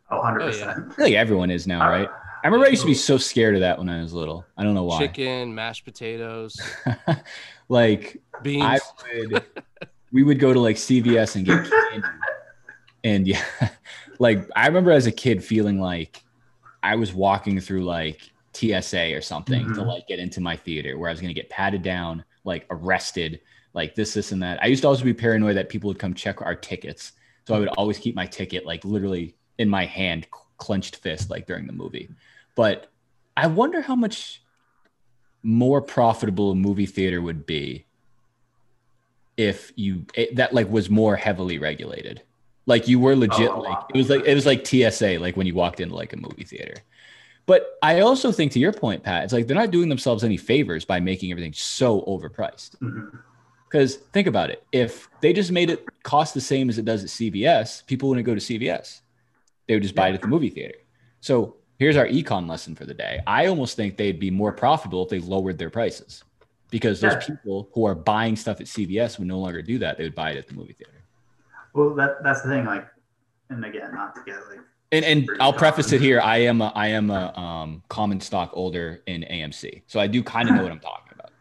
Oh, 0.09 0.17
100 0.19 0.41
Oh, 0.41 0.45
percent. 0.47 0.69
I 0.69 0.93
feel 0.95 1.05
like 1.05 1.13
everyone 1.15 1.51
is 1.51 1.67
now, 1.67 1.89
right? 1.89 2.07
I 2.09 2.47
remember 2.47 2.67
I 2.67 2.69
used 2.69 2.83
to 2.83 2.87
be 2.87 2.93
so 2.93 3.17
scared 3.17 3.55
of 3.55 3.61
that 3.61 3.77
when 3.77 3.89
I 3.89 4.01
was 4.01 4.13
little. 4.13 4.45
I 4.55 4.63
don't 4.63 4.73
know 4.75 4.83
why. 4.85 4.99
Chicken, 4.99 5.53
mashed 5.53 5.83
potatoes, 5.83 6.57
like 7.69 8.21
beans. 8.43 8.63
I 8.63 8.79
would, 9.17 9.43
we 10.13 10.23
would 10.23 10.39
go 10.39 10.53
to 10.53 10.59
like 10.59 10.75
CVS 10.77 11.35
and 11.35 11.45
get 11.45 11.65
candy. 11.91 12.07
And 13.03 13.27
yeah, 13.27 13.43
like 14.19 14.49
I 14.55 14.67
remember 14.67 14.91
as 14.91 15.05
a 15.07 15.11
kid 15.11 15.43
feeling 15.43 15.79
like 15.79 16.23
I 16.83 16.95
was 16.95 17.13
walking 17.13 17.59
through 17.59 17.83
like 17.83 18.21
TSA 18.53 19.13
or 19.15 19.21
something 19.21 19.65
to 19.73 19.81
Mhm. 19.81 19.87
like 19.87 20.07
get 20.07 20.19
into 20.19 20.39
my 20.41 20.55
theater 20.55 20.97
where 20.97 21.09
I 21.09 21.13
was 21.13 21.19
going 21.21 21.33
to 21.33 21.39
get 21.39 21.49
patted 21.49 21.81
down, 21.81 22.23
like 22.43 22.65
arrested, 22.69 23.41
like 23.73 23.95
this, 23.95 24.13
this, 24.13 24.31
and 24.31 24.41
that. 24.43 24.61
I 24.63 24.67
used 24.67 24.81
to 24.83 24.87
always 24.87 25.01
be 25.01 25.13
paranoid 25.13 25.57
that 25.57 25.67
people 25.69 25.87
would 25.89 25.99
come 25.99 26.13
check 26.13 26.41
our 26.41 26.55
tickets. 26.55 27.13
So 27.47 27.55
I 27.55 27.59
would 27.59 27.67
always 27.69 27.97
keep 27.99 28.15
my 28.15 28.25
ticket 28.25 28.65
like 28.65 28.85
literally 28.85 29.35
in 29.57 29.69
my 29.69 29.85
hand, 29.85 30.27
clenched 30.57 30.97
fist, 30.97 31.29
like 31.29 31.45
during 31.47 31.67
the 31.67 31.73
movie. 31.73 32.09
But 32.55 32.87
I 33.35 33.47
wonder 33.47 33.81
how 33.81 33.95
much 33.95 34.41
more 35.43 35.81
profitable 35.81 36.51
a 36.51 36.55
movie 36.55 36.85
theater 36.85 37.21
would 37.21 37.45
be 37.45 37.85
if 39.37 39.71
you 39.75 40.05
it, 40.13 40.37
that 40.37 40.53
like 40.53 40.69
was 40.69 40.89
more 40.89 41.15
heavily 41.15 41.59
regulated 41.59 42.21
like 42.65 42.87
you 42.87 42.99
were 42.99 43.15
legit 43.15 43.49
Oh, 43.49 43.59
like 43.59 43.77
it 43.93 43.97
was 43.97 44.09
like 44.09 44.25
it 44.25 44.33
was 44.35 44.45
like 44.45 44.65
tsa 44.65 45.17
like 45.19 45.35
when 45.37 45.47
you 45.47 45.53
walked 45.55 45.79
into 45.79 45.95
like 45.95 46.13
a 46.13 46.17
movie 46.17 46.43
theater 46.43 46.75
but 47.45 47.77
i 47.83 47.99
also 47.99 48.31
think 48.31 48.51
to 48.53 48.59
your 48.59 48.73
point 48.73 49.03
pat 49.03 49.23
it's 49.23 49.33
like 49.33 49.47
they're 49.47 49.55
not 49.55 49.71
doing 49.71 49.89
themselves 49.89 50.23
any 50.23 50.37
favors 50.37 50.85
by 50.85 50.99
making 50.99 51.31
everything 51.31 51.53
so 51.53 52.01
overpriced 52.01 52.75
Mhm. 52.79 53.17
because 53.69 53.95
think 54.13 54.27
about 54.27 54.49
it 54.49 54.63
if 54.71 55.09
they 55.21 55.33
just 55.33 55.51
made 55.51 55.69
it 55.69 55.85
cost 56.03 56.33
the 56.33 56.41
same 56.41 56.69
as 56.69 56.77
it 56.77 56.85
does 56.85 57.03
at 57.03 57.09
cvs 57.09 57.85
people 57.85 58.09
wouldn't 58.09 58.25
go 58.25 58.33
to 58.35 58.41
cvs 58.41 59.01
they 59.67 59.73
would 59.75 59.83
just 59.83 59.95
buy 59.95 60.09
it 60.09 60.15
at 60.15 60.21
the 60.21 60.27
movie 60.27 60.49
theater 60.49 60.75
so 61.21 61.55
here's 61.77 61.97
our 61.97 62.07
econ 62.07 62.47
lesson 62.47 62.73
for 62.73 62.85
the 62.85 62.93
day. 62.93 63.19
I 63.27 63.47
almost 63.47 63.75
think 63.75 63.97
they'd 63.97 64.17
be 64.19 64.31
more 64.31 64.53
profitable 64.53 65.03
if 65.03 65.09
they 65.09 65.19
lowered 65.19 65.57
their 65.57 65.69
prices 65.71 66.23
because 66.71 67.01
those 67.01 67.13
Yeah. 67.13 67.19
people 67.35 67.69
who 67.73 67.83
are 67.85 67.95
buying 67.95 68.35
stuff 68.37 68.61
at 68.61 68.67
CVS 68.67 69.17
would 69.19 69.27
no 69.27 69.39
longer 69.39 69.61
do 69.61 69.77
that. 69.79 69.97
They 69.97 70.05
would 70.05 70.15
buy 70.15 70.31
it 70.31 70.37
at 70.37 70.47
the 70.47 70.53
movie 70.53 70.71
theater. 70.73 70.94
Well, 71.75 71.93
that 71.95 72.23
that's 72.23 72.41
the 72.41 72.49
thing. 72.49 72.65
Like, 72.65 72.87
and 73.49 73.63
again, 73.63 73.93
not 73.93 74.15
to 74.15 74.21
get 74.25 74.37
like 74.49 74.59
And 74.91 75.05
and 75.05 75.29
I'll 75.39 75.53
preface 75.53 75.91
it 75.91 76.01
here. 76.01 76.21
I 76.21 76.37
am 76.37 76.61
a 76.61 76.71
I 76.73 76.87
am 76.87 77.11
a 77.11 77.37
um, 77.37 77.83
common 77.89 78.21
stock 78.21 78.51
holder 78.51 79.03
in 79.05 79.21
AMC, 79.29 79.83
so 79.85 79.99
I 79.99 80.07
do 80.07 80.23
kind 80.23 80.49
of 80.49 80.55
know 80.55 80.63
what 80.63 80.71
I'm 80.71 80.79
talking 80.79 81.13
about. 81.13 81.31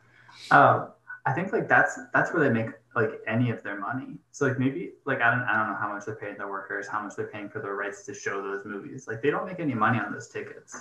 Um, 0.50 0.90
I 1.26 1.32
think 1.32 1.52
like 1.52 1.68
that's 1.68 1.98
that's 2.12 2.34
where 2.34 2.42
they 2.46 2.52
make 2.52 2.70
like 2.96 3.20
any 3.26 3.50
of 3.50 3.62
their 3.62 3.78
money. 3.78 4.18
So 4.32 4.46
like 4.46 4.58
maybe 4.58 4.92
like 5.06 5.20
I 5.20 5.30
don't 5.30 5.42
I 5.42 5.56
don't 5.56 5.68
know 5.68 5.78
how 5.78 5.92
much 5.92 6.04
they're 6.04 6.16
paying 6.16 6.36
their 6.36 6.50
workers, 6.50 6.88
how 6.88 7.00
much 7.00 7.14
they're 7.16 7.28
paying 7.28 7.48
for 7.48 7.60
their 7.60 7.76
rights 7.76 8.04
to 8.06 8.14
show 8.14 8.42
those 8.42 8.64
movies. 8.64 9.06
Like 9.06 9.22
they 9.22 9.30
don't 9.30 9.46
make 9.46 9.60
any 9.60 9.74
money 9.74 10.00
on 10.00 10.12
those 10.12 10.28
tickets. 10.28 10.76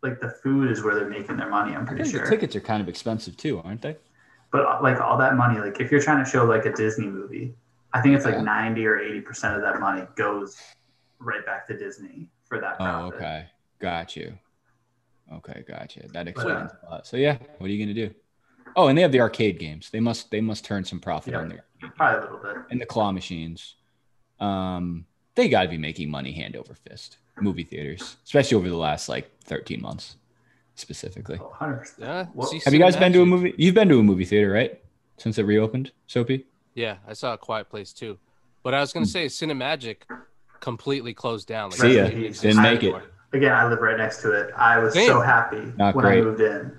Like 0.00 0.20
the 0.20 0.30
food 0.30 0.70
is 0.70 0.82
where 0.82 0.94
they're 0.94 1.10
making 1.10 1.36
their 1.36 1.50
money. 1.50 1.74
I'm 1.74 1.86
pretty 1.86 2.08
sure. 2.08 2.24
the 2.24 2.30
tickets 2.30 2.56
are 2.56 2.60
kind 2.60 2.80
of 2.80 2.88
expensive 2.88 3.36
too, 3.36 3.60
aren't 3.64 3.82
they? 3.82 3.96
But 4.52 4.66
uh, 4.66 4.78
like 4.80 5.00
all 5.00 5.18
that 5.18 5.36
money, 5.36 5.58
like 5.58 5.80
if 5.80 5.90
you're 5.90 6.02
trying 6.02 6.24
to 6.24 6.30
show 6.30 6.44
like 6.44 6.66
a 6.66 6.72
Disney 6.72 7.06
movie, 7.06 7.54
I 7.94 8.00
think 8.00 8.16
it's 8.16 8.24
like 8.24 8.34
Yeah. 8.34 8.42
90 8.42 8.86
or 8.86 8.98
80 8.98 9.20
percent 9.20 9.56
of 9.56 9.62
that 9.62 9.80
money 9.80 10.02
goes 10.16 10.56
right 11.18 11.44
back 11.44 11.66
to 11.68 11.76
Disney 11.76 12.28
for 12.44 12.60
that 12.60 12.76
Oh, 12.80 13.06
okay, 13.14 13.46
got 13.78 14.16
you. 14.16 14.38
Okay, 15.32 15.64
got 15.66 15.96
you. 15.96 16.02
That 16.12 16.28
explains 16.28 16.70
a 16.86 16.90
lot. 16.90 17.06
So 17.06 17.16
yeah, 17.16 17.38
what 17.58 17.68
are 17.68 17.72
you 17.72 17.82
gonna 17.84 17.94
do? 17.94 18.14
Oh, 18.76 18.88
and 18.88 18.96
they 18.96 19.02
have 19.02 19.12
the 19.12 19.20
arcade 19.20 19.58
games. 19.58 19.90
They 19.90 20.00
must 20.00 20.30
they 20.30 20.40
must 20.40 20.64
turn 20.64 20.84
some 20.84 21.00
profit 21.00 21.32
Yeah. 21.32 21.40
on 21.40 21.48
there. 21.48 21.64
Probably 21.96 22.18
a 22.18 22.20
little 22.22 22.38
bit. 22.38 22.56
And 22.70 22.80
the 22.80 22.86
claw 22.86 23.12
machines. 23.12 23.76
Um, 24.40 25.06
they 25.34 25.48
got 25.48 25.62
to 25.62 25.68
be 25.68 25.78
making 25.78 26.10
money 26.10 26.32
hand 26.32 26.56
over 26.56 26.74
fist. 26.74 27.18
Movie 27.40 27.62
theaters, 27.64 28.16
especially 28.24 28.56
over 28.56 28.68
the 28.68 28.76
last 28.76 29.08
like 29.08 29.30
13 29.44 29.80
months, 29.80 30.16
specifically. 30.74 31.38
Oh, 31.40 31.52
100%. 31.58 31.92
Yeah. 31.98 32.26
Well, 32.34 32.52
Have 32.64 32.74
you 32.74 32.80
guys 32.80 32.96
been 32.96 33.12
to 33.14 33.22
a 33.22 33.26
movie? 33.26 33.54
You've 33.56 33.74
been 33.74 33.88
to 33.88 33.98
a 33.98 34.02
movie 34.02 34.24
theater, 34.26 34.50
right? 34.50 34.82
Since 35.16 35.38
it 35.38 35.44
reopened, 35.44 35.92
Sopee? 36.06 36.44
Yeah, 36.74 36.96
I 37.06 37.12
saw 37.12 37.34
a 37.34 37.38
Quiet 37.38 37.68
Place 37.68 37.92
too. 37.92 38.18
But 38.62 38.74
I 38.74 38.80
was 38.80 38.92
gonna 38.92 39.06
say 39.06 39.26
Cinemagic 39.26 39.98
completely 40.60 41.12
closed 41.14 41.48
down. 41.48 41.70
Like, 41.70 41.80
Hmm. 41.80 41.86
See 41.86 41.96
ya. 41.96 42.04
didn't 42.04 42.24
exist 42.24 42.42
Didn't 42.42 42.62
make 42.62 42.82
it. 42.82 42.94
Again, 43.32 43.52
I 43.52 43.66
live 43.68 43.80
right 43.80 43.96
next 43.96 44.20
to 44.22 44.32
it. 44.32 44.52
I 44.56 44.78
was 44.78 44.92
Same. 44.94 45.06
so 45.06 45.20
happy 45.20 45.72
Not 45.76 45.94
when 45.94 46.04
great. 46.04 46.18
I 46.18 46.22
moved 46.22 46.40
in, 46.40 46.76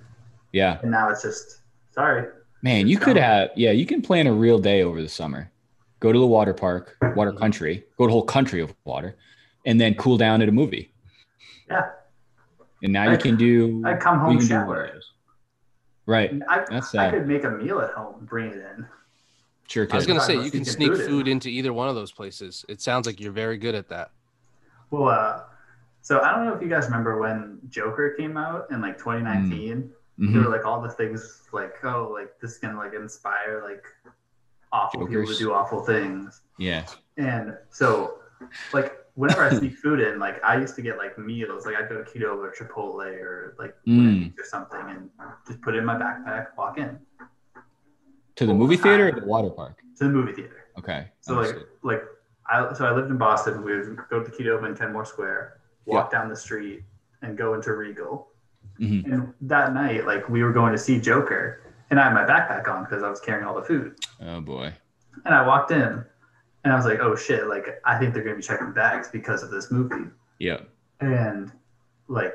Yeah. 0.52 0.80
and 0.82 0.92
now 0.92 1.10
it's 1.10 1.22
just 1.24 1.62
sorry. 1.92 2.28
Man, 2.62 2.88
you 2.88 2.98
could 2.98 3.18
have, 3.18 3.50
yeah, 3.56 3.72
you 3.72 3.86
can 3.86 4.02
plan 4.02 4.26
a 4.28 4.32
real 4.34 4.58
day 4.60 4.84
over 4.84 5.02
the 5.02 5.10
summer. 5.10 5.52
Go 6.00 6.12
to 6.14 6.20
the 6.20 6.26
water 6.28 6.54
park, 6.54 6.96
water 7.16 7.32
Mm-hmm. 7.32 7.40
country, 7.40 7.86
go 7.98 8.06
to 8.06 8.10
a 8.10 8.12
whole 8.14 8.24
country 8.26 8.62
of 8.62 8.74
water, 8.86 9.16
and 9.66 9.82
then 9.82 9.96
cool 9.96 10.18
down 10.18 10.42
at 10.42 10.48
a 10.48 10.52
movie. 10.52 10.94
Yeah, 11.70 11.90
And 12.84 12.94
now 12.94 13.10
you 13.12 13.18
can 13.18 13.36
do, 13.36 13.82
I 13.86 13.96
come 13.96 14.16
you 14.20 14.22
home 14.22 14.32
can 14.38 14.40
do 14.42 14.48
shower. 14.48 14.66
one 14.68 14.78
of 14.86 14.94
those. 14.94 15.12
Right. 16.06 16.42
I, 16.48 16.66
That's 16.70 16.94
I 16.96 17.10
could 17.12 17.28
make 17.28 17.44
a 17.46 17.50
meal 17.50 17.80
at 17.82 17.92
home, 17.92 18.26
bring 18.26 18.48
it 18.52 18.58
in. 18.58 18.86
Sure 19.68 19.88
I 19.92 19.96
was 19.96 20.06
gonna 20.06 20.20
say 20.22 20.42
you 20.44 20.52
can 20.52 20.66
sneak 20.66 20.94
food 20.96 21.28
in. 21.28 21.34
into 21.34 21.50
either 21.50 21.74
one 21.74 21.88
of 21.88 21.96
those 21.96 22.12
places. 22.12 22.66
It 22.70 22.82
sounds 22.82 23.08
like 23.08 23.20
you're 23.20 23.32
very 23.32 23.58
good 23.58 23.76
at 23.76 23.88
that. 23.90 24.12
Well, 24.92 25.08
uh, 25.08 25.44
so 26.02 26.20
I 26.22 26.32
don't 26.36 26.46
know 26.46 26.54
if 26.54 26.62
you 26.62 26.68
guys 26.70 26.86
remember 26.86 27.18
when 27.20 27.60
Joker 27.70 28.12
came 28.18 28.38
out 28.38 28.68
in 28.72 28.82
like 28.82 28.98
2019. 28.98 29.92
There 30.18 30.30
Mhm. 30.30 30.44
were 30.46 30.52
like 30.52 30.66
all 30.66 30.80
the 30.82 30.90
things 30.90 31.44
like, 31.54 31.74
oh, 31.84 32.10
like 32.14 32.40
this 32.40 32.58
can 32.60 32.76
like 32.78 32.94
inspire 32.94 33.64
like 33.64 33.84
awful 34.72 35.08
people 35.08 35.22
Jokers. 35.24 35.38
to 35.40 35.44
do 35.46 35.54
awful 35.54 35.82
things. 35.84 36.42
Yeah. 36.60 36.86
And 37.18 37.58
so, 37.70 38.20
like, 38.74 38.96
whenever 39.16 39.44
I 39.44 39.50
sneak 39.58 39.76
food 39.78 40.00
in, 40.00 40.20
like, 40.20 40.44
I 40.44 40.58
used 40.58 40.76
to 40.76 40.82
get 40.82 40.98
like 40.98 41.18
meals. 41.18 41.66
Like, 41.66 41.76
I'd 41.78 41.90
go 41.90 42.04
to 42.04 42.10
Qdoba 42.10 42.38
or 42.38 42.52
Chipotle 42.52 43.06
or 43.22 43.56
like 43.58 43.76
Mm. 43.88 44.38
or 44.40 44.44
something, 44.44 44.82
and 44.88 45.10
just 45.48 45.62
put 45.62 45.74
it 45.74 45.80
in 45.80 45.86
my 45.86 45.96
backpack, 45.96 46.48
walk 46.58 46.78
in 46.78 47.00
To 48.36 48.46
the 48.46 48.54
movie 48.54 48.78
theater 48.78 49.10
or 49.10 49.20
the 49.20 49.26
water 49.26 49.50
park? 49.50 49.80
to 49.98 50.06
the 50.06 50.10
movie 50.10 50.34
theater. 50.34 50.66
Okay. 50.80 51.08
So 51.22 51.36
like, 51.36 51.50
understood. 51.50 51.68
like, 51.84 52.04
I 52.50 52.74
so 52.74 52.86
I 52.86 52.92
lived 52.94 53.10
in 53.12 53.18
Boston. 53.18 53.64
We 53.64 53.76
would 53.76 53.98
go 54.10 54.24
to 54.24 54.30
the 54.30 54.36
Qdoba 54.36 54.68
in 54.68 54.76
Kenmore 54.76 55.06
Square, 55.06 55.60
walk 55.86 56.12
down 56.12 56.30
the 56.30 56.36
street, 56.36 56.84
and 57.22 57.38
go 57.38 57.54
into 57.54 57.74
Regal. 57.74 58.28
Mhm. 58.80 59.06
And 59.06 59.34
that 59.42 59.74
night, 59.74 60.06
like, 60.08 60.28
we 60.30 60.44
were 60.44 60.52
going 60.52 60.72
to 60.72 60.78
see 60.78 61.00
Joker, 61.00 61.62
and 61.90 62.00
I 62.00 62.06
had 62.06 62.14
my 62.14 62.26
backpack 62.26 62.68
on 62.68 62.84
because 62.84 63.04
I 63.04 63.10
was 63.10 63.20
carrying 63.20 63.46
all 63.46 63.56
the 63.56 63.62
food. 63.62 63.96
Oh 64.22 64.42
boy. 64.42 64.74
And 65.26 65.36
I 65.36 65.46
walked 65.46 65.72
in, 65.72 66.04
and 66.64 66.74
I 66.74 66.76
was 66.76 66.86
like, 66.86 67.00
oh 67.00 67.16
shit! 67.16 67.48
Like, 67.48 67.68
I 67.86 68.00
think 68.00 68.14
they're 68.14 68.24
gonna 68.24 68.36
be 68.36 68.42
checking 68.42 68.72
bags 68.74 69.10
because 69.10 69.44
of 69.44 69.52
this 69.52 69.72
movie. 69.72 70.10
Yeah. 70.40 70.62
And 71.00 71.52
like 72.08 72.34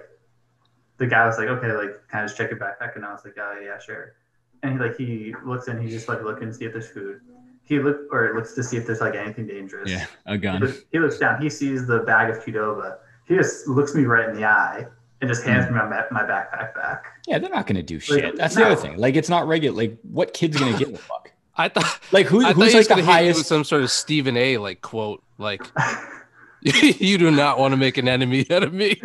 the 0.99 1.07
guy 1.07 1.26
was 1.26 1.38
like, 1.38 1.49
okay, 1.49 1.72
like 1.72 2.09
can 2.09 2.20
I 2.20 2.24
just 2.24 2.36
check 2.36 2.51
your 2.51 2.59
backpack? 2.59 2.96
And 2.96 3.05
I 3.05 3.12
was 3.12 3.24
like, 3.24 3.36
oh 3.38 3.59
yeah, 3.62 3.78
sure. 3.78 4.14
And 4.62 4.72
he 4.72 4.78
like 4.78 4.96
he 4.96 5.34
looks 5.44 5.68
in, 5.68 5.80
he 5.80 5.88
just 5.88 6.09
like 6.09 6.22
looking 6.22 6.48
to 6.48 6.54
see 6.54 6.64
if 6.64 6.72
there's 6.72 6.88
food. 6.88 7.20
He 7.62 7.78
look 7.78 8.12
or 8.12 8.32
looks 8.34 8.54
to 8.54 8.62
see 8.62 8.76
if 8.76 8.86
there's 8.86 9.00
like 9.00 9.14
anything 9.14 9.46
dangerous. 9.46 9.90
Yeah. 9.90 10.06
A 10.26 10.32
He 10.32 10.38
gun. 10.38 10.61
looks, 10.61 10.78
he 10.90 10.98
looks 10.98 11.18
down, 11.18 11.40
he 11.40 11.50
sees 11.50 11.86
the 11.86 12.00
bag 12.00 12.30
of 12.30 12.42
Qdoba. 12.42 12.98
He 13.26 13.36
just 13.36 13.68
looks 13.68 13.94
me 13.94 14.04
right 14.04 14.28
in 14.28 14.34
the 14.34 14.44
eye 14.44 14.86
and 15.20 15.28
just 15.28 15.44
hands 15.44 15.66
hmm. 15.66 15.74
me 15.74 15.80
my, 15.80 16.04
my 16.11 16.22
backpack 16.22 16.74
back. 16.74 17.04
Yeah, 17.26 17.38
they're 17.38 17.50
not 17.50 17.66
gonna 17.66 17.82
do 17.82 17.98
shit. 18.00 18.24
Like, 18.24 18.34
That's 18.36 18.54
the 18.54 18.64
other 18.64 18.76
thing. 18.76 18.96
Like, 18.96 19.16
it's 19.16 19.28
not 19.28 19.46
regular. 19.46 19.76
Like, 19.76 19.98
what 20.02 20.32
kid's 20.32 20.59
gonna 20.59 20.78
give 20.78 20.94
a 20.94 20.96
fuck? 20.98 21.32
I 21.56 21.68
thought 21.68 22.00
Like, 22.12 22.26
who, 22.26 22.44
I 22.44 22.52
who's 22.52 22.72
you 22.72 22.78
like 22.78 22.88
the 22.88 22.94
gonna 22.94 23.02
hit 23.02 23.06
me 23.09 23.12
highest? 23.12 23.46
some 23.46 23.64
sort 23.64 23.82
of 23.82 23.90
Stephen 23.90 24.36
A. 24.36 24.59
like 24.59 24.80
quote, 24.80 25.22
like 25.38 25.62
you 26.62 27.18
do 27.18 27.30
not 27.30 27.59
want 27.59 27.72
to 27.72 27.76
make 27.76 27.98
an 27.98 28.09
enemy 28.09 28.46
out 28.50 28.62
of 28.62 28.72
me. 28.72 29.00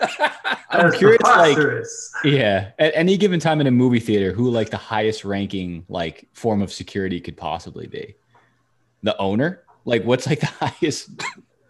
I'm 0.70 0.92
curious, 0.92 1.20
like, 1.24 1.58
yeah, 2.24 2.70
at 2.78 2.92
any 2.94 3.16
given 3.16 3.40
time 3.40 3.60
in 3.60 3.66
a 3.66 3.70
movie 3.70 4.00
theater, 4.00 4.32
who 4.32 4.50
like 4.50 4.70
the 4.70 4.76
highest 4.76 5.24
ranking 5.24 5.84
like 5.88 6.28
form 6.32 6.62
of 6.62 6.72
security 6.72 7.20
could 7.20 7.36
possibly 7.36 7.86
be? 7.86 8.14
The 9.02 9.16
owner? 9.18 9.64
Like, 9.84 10.04
what's 10.04 10.26
like 10.26 10.40
the 10.40 10.46
highest? 10.46 11.10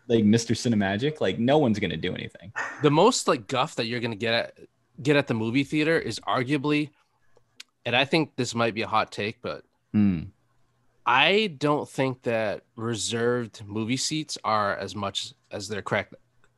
Like 0.09 0.25
Mr. 0.25 0.55
Cinemagic? 0.57 1.21
Like, 1.21 1.39
no 1.39 1.59
one's 1.59 1.79
gonna 1.79 1.97
do 1.97 2.15
anything. 2.15 2.53
the 2.83 2.91
most 2.91 3.27
like 3.29 3.47
guff 3.47 3.77
that 3.77 3.87
you're 3.87 4.01
gonna 4.01 4.17
get 4.17 4.35
at 4.35 4.59
get 5.03 5.17
at 5.17 5.27
the 5.29 5.35
movie 5.35 5.65
theater 5.65 5.99
is 5.99 6.21
arguably, 6.21 6.91
and 7.87 7.97
I 7.97 8.05
think 8.05 8.37
this 8.37 8.55
might 8.55 8.75
be 8.75 8.83
a 8.83 8.89
hot 8.89 9.11
take, 9.13 9.41
but 9.41 9.65
Hmm. 9.93 10.25
I 11.07 11.55
don't 11.59 11.89
think 11.89 12.23
that 12.23 12.63
reserved 12.77 13.63
movie 13.67 13.97
seats 13.97 14.37
are 14.45 14.77
as 14.77 14.95
much 14.95 15.33
as 15.51 15.67
they're 15.67 15.83
correct 15.83 16.15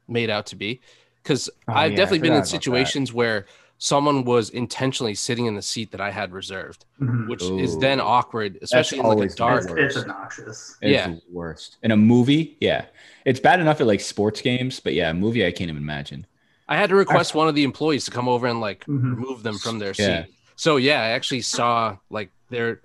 made 0.08 0.28
out 0.28 0.46
to 0.46 0.56
be. 0.56 0.80
Because 1.22 1.48
Oh, 1.68 1.72
I've 1.72 1.92
yeah, 1.92 1.96
definitely 1.96 2.18
been 2.20 2.32
in 2.32 2.38
about 2.38 2.44
that. 2.44 2.50
situations 2.50 3.12
where 3.12 3.46
someone 3.78 4.24
was 4.24 4.50
intentionally 4.50 5.14
sitting 5.14 5.46
in 5.46 5.54
the 5.56 5.62
seat 5.62 5.90
that 5.90 6.00
I 6.00 6.10
had 6.10 6.32
reserved, 6.32 6.84
Mhm. 7.00 7.28
which 7.28 7.42
is 7.42 7.76
then 7.78 8.00
awkward, 8.00 8.58
especially 8.62 8.98
in 9.00 9.06
like 9.06 9.18
a 9.18 9.28
the 9.28 9.34
dark. 9.34 9.64
It's, 9.70 9.96
it's 9.96 9.96
obnoxious. 9.98 10.76
It's 10.80 10.92
Yeah. 10.92 11.08
the 11.08 11.20
worst. 11.32 11.78
In 11.82 11.90
a 11.90 11.96
movie, 11.96 12.56
yeah. 12.60 12.84
It's 13.24 13.40
bad 13.40 13.58
enough 13.60 13.80
at 13.80 13.86
like 13.88 14.00
sports 14.00 14.40
games, 14.40 14.78
but 14.78 14.94
yeah, 14.94 15.10
a 15.10 15.14
movie 15.14 15.44
I 15.44 15.50
can't 15.50 15.68
even 15.70 15.82
imagine. 15.82 16.26
I 16.68 16.76
had 16.76 16.90
to 16.90 16.96
request 16.96 17.34
one 17.34 17.48
of 17.48 17.54
the 17.56 17.64
employees 17.64 18.04
to 18.04 18.10
come 18.12 18.28
over 18.28 18.46
and 18.46 18.60
like 18.60 18.84
Mhm. 18.86 19.16
remove 19.16 19.42
them 19.42 19.58
from 19.58 19.78
their 19.80 19.94
Yeah. 19.98 20.24
seat. 20.24 20.34
So 20.54 20.76
yeah, 20.76 21.00
I 21.02 21.08
actually 21.08 21.40
saw 21.42 21.96
like 22.08 22.30
their 22.50 22.82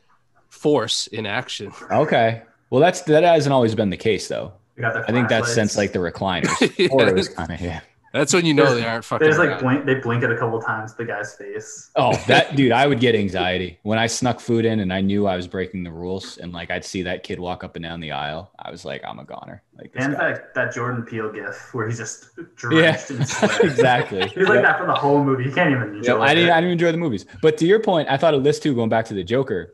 force 0.50 1.06
in 1.08 1.26
action. 1.28 1.72
Okay. 1.92 2.42
Well, 2.72 2.82
that's 2.82 3.02
that 3.04 3.24
hasn't 3.24 3.54
always 3.54 3.76
been 3.76 3.92
the 3.92 3.98
case 3.98 4.28
though. 4.28 4.54
They 4.76 4.82
got 4.82 4.94
their 4.96 5.04
I 5.08 5.12
think 5.12 5.30
that's 5.30 5.48
flashlights. 5.54 5.54
since 5.74 5.78
like 5.78 5.94
the 5.94 6.00
recliners. 6.00 6.78
Yeah. 6.78 6.88
Or 6.92 7.08
it 7.08 7.14
was 7.16 7.30
kind 7.30 7.52
of 7.52 7.62
yeah. 7.62 7.82
That's 8.14 8.34
when 8.34 8.46
you 8.46 8.54
know 8.54 8.64
There's- 8.66 8.80
they 8.82 8.88
aren't 8.88 9.04
fucking. 9.06 9.26
They 9.26 9.30
just 9.30 9.40
like 9.40 9.60
blink. 9.60 9.86
They 9.86 9.96
blink 9.96 10.24
it 10.24 10.32
a 10.32 10.38
couple 10.38 10.62
times. 10.62 10.96
The 10.96 11.04
guy's 11.06 11.36
face. 11.36 11.92
Oh, 11.96 12.14
that 12.28 12.56
dude, 12.56 12.72
I 12.72 12.88
would 12.88 13.00
get 13.00 13.16
anxiety 13.16 13.80
when 13.84 14.00
I 14.00 14.08
snuck 14.08 14.40
food 14.40 14.64
in 14.66 14.80
and 14.80 14.92
I 14.94 15.02
knew 15.02 15.28
I 15.28 15.36
was 15.36 15.48
breaking 15.48 15.84
the 15.84 15.92
rules, 15.92 16.38
and 16.38 16.54
like 16.54 16.72
I'd 16.72 16.86
see 16.86 17.02
that 17.04 17.24
kid 17.24 17.40
walk 17.40 17.64
up 17.64 17.76
and 17.76 17.84
down 17.84 18.00
the 18.00 18.14
aisle. 18.14 18.52
I 18.58 18.72
was 18.72 18.86
like, 18.86 19.02
I'm 19.06 19.20
a 19.20 19.26
goner. 19.26 19.62
Like 19.78 19.92
this 19.94 20.06
And 20.06 20.16
guy. 20.16 20.32
that, 20.34 20.54
that 20.56 20.74
Jordan 20.74 21.04
Peele 21.04 21.32
gif 21.32 21.74
where 21.74 21.88
he's 21.88 21.98
just 21.98 22.30
Yeah, 22.38 22.44
drenched 22.56 23.12
in 23.12 23.26
sweat. 23.26 23.60
exactly. 23.64 24.28
He's 24.36 24.48
like 24.48 24.62
that 24.64 24.80
for 24.80 24.88
the 24.88 24.96
whole 24.96 25.24
movie. 25.24 25.44
He 25.44 25.52
can't 25.52 25.70
even 25.72 25.90
Yeah, 25.92 26.14
enjoy 26.14 26.22
I 26.22 26.34
didn't. 26.34 26.50
it. 26.50 26.54
I 26.54 26.62
didn't 26.62 26.72
enjoy 26.72 26.92
the 26.92 26.98
movies. 26.98 27.26
But 27.42 27.58
to 27.60 27.66
your 27.68 27.80
point, 27.80 28.10
I 28.10 28.18
thought 28.18 28.34
of 28.34 28.44
this 28.44 28.58
too. 28.60 28.74
Going 28.74 28.90
back 28.90 29.06
to 29.06 29.14
the 29.14 29.24
Joker. 29.24 29.74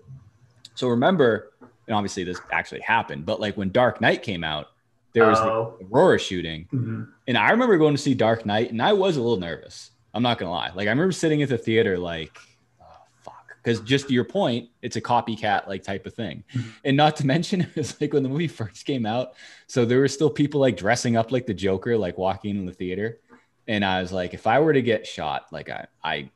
So 0.75 0.87
remember, 0.89 1.51
and 1.87 1.95
obviously 1.95 2.23
this 2.23 2.41
actually 2.51 2.81
happened, 2.81 3.25
but 3.25 3.39
like 3.39 3.55
when 3.55 3.69
Dark 3.71 4.01
Knight 4.01 4.23
came 4.23 4.43
out, 4.43 4.67
there 5.13 5.27
was 5.27 5.39
Oh. 5.39 5.77
the 5.79 5.85
Aurora 5.85 6.19
shooting, 6.19 6.67
Mhm. 6.73 7.07
and 7.27 7.37
I 7.37 7.51
remember 7.51 7.77
going 7.77 7.95
to 7.95 8.01
see 8.01 8.13
Dark 8.13 8.45
Knight, 8.45 8.71
and 8.71 8.81
I 8.81 8.93
was 8.93 9.15
a 9.17 9.21
little 9.21 9.37
nervous. 9.39 9.91
I'm 10.13 10.21
not 10.23 10.37
gonna 10.37 10.51
lie. 10.51 10.71
Like 10.75 10.87
I 10.87 10.91
remember 10.91 11.11
sitting 11.11 11.41
at 11.41 11.49
the 11.49 11.57
theater, 11.57 11.97
like, 11.97 12.37
oh, 12.81 12.85
fuck, 13.23 13.55
because 13.63 13.79
just 13.81 14.07
to 14.09 14.13
your 14.13 14.23
point, 14.25 14.69
it's 14.83 14.95
a 14.95 15.01
copycat 15.01 15.67
like 15.67 15.83
type 15.83 16.05
of 16.05 16.13
thing, 16.13 16.43
and 16.85 16.95
not 16.97 17.15
to 17.17 17.25
mention 17.35 17.61
it 17.61 17.75
was 17.75 17.99
like 17.99 18.13
when 18.13 18.23
the 18.23 18.29
movie 18.29 18.47
first 18.47 18.85
came 18.85 19.05
out, 19.05 19.33
so 19.67 19.85
there 19.85 19.99
were 19.99 20.07
still 20.07 20.29
people 20.29 20.59
like 20.61 20.77
dressing 20.77 21.15
up 21.17 21.31
like 21.31 21.45
the 21.47 21.53
Joker, 21.53 21.97
like 21.97 22.17
walking 22.17 22.55
in 22.57 22.65
the 22.65 22.71
theater, 22.73 23.19
and 23.67 23.83
I 23.83 24.01
was 24.01 24.11
like, 24.11 24.33
if 24.33 24.45
I 24.47 24.59
were 24.59 24.73
to 24.73 24.81
get 24.81 25.07
shot, 25.07 25.45
like 25.51 25.69
I, 25.69 25.87
I, 26.03 26.29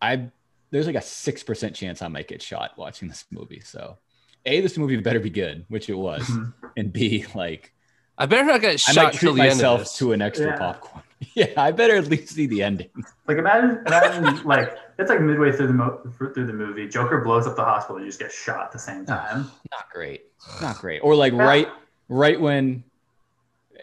I, 0.00 0.30
there's 0.70 0.86
like 0.86 0.96
a 0.96 1.02
six 1.02 1.42
percent 1.42 1.74
chance 1.74 2.02
I 2.02 2.08
might 2.08 2.28
get 2.28 2.40
shot 2.42 2.72
watching 2.76 3.08
this 3.08 3.24
movie. 3.32 3.60
So, 3.64 3.98
a, 4.46 4.60
this 4.60 4.76
movie 4.78 4.96
better 4.98 5.20
be 5.20 5.30
good, 5.30 5.64
which 5.68 5.88
it 5.88 5.94
was, 5.94 6.22
Mhm. 6.28 6.52
and 6.76 6.92
b, 6.92 7.26
like 7.34 7.72
I 8.16 8.26
better 8.26 8.44
not 8.44 8.60
get 8.60 8.74
I 8.74 8.76
shot 8.76 8.96
might 8.96 9.12
till 9.14 9.32
treat 9.34 9.42
the 9.42 9.48
end 9.50 9.52
of 9.52 9.56
myself 9.58 9.80
this. 9.80 9.96
to 9.98 10.12
an 10.12 10.22
extra 10.22 10.46
Yeah. 10.48 10.56
popcorn. 10.58 11.02
Yeah, 11.34 11.46
I 11.56 11.70
better 11.72 11.96
at 11.96 12.06
least 12.08 12.28
see 12.34 12.46
the 12.46 12.62
ending. 12.62 12.90
Like 13.26 13.38
imagine, 13.38 13.82
imagine 13.86 14.42
like 14.44 14.76
it's 14.98 15.08
like 15.08 15.20
midway 15.22 15.52
through 15.52 15.68
the 15.68 15.72
mo- 15.72 15.98
through 16.18 16.46
the 16.46 16.52
movie, 16.52 16.86
Joker 16.86 17.22
blows 17.22 17.46
up 17.46 17.56
the 17.56 17.64
hospital, 17.64 17.98
you 17.98 18.06
just 18.06 18.18
get 18.20 18.30
shot 18.30 18.66
at 18.66 18.72
the 18.72 18.78
same 18.78 19.06
time. 19.06 19.50
Not 19.72 19.90
great. 19.90 20.26
Not 20.60 20.78
great. 20.78 21.00
Or 21.00 21.16
like 21.16 21.32
right 21.32 21.66
right 22.08 22.38
when 22.38 22.84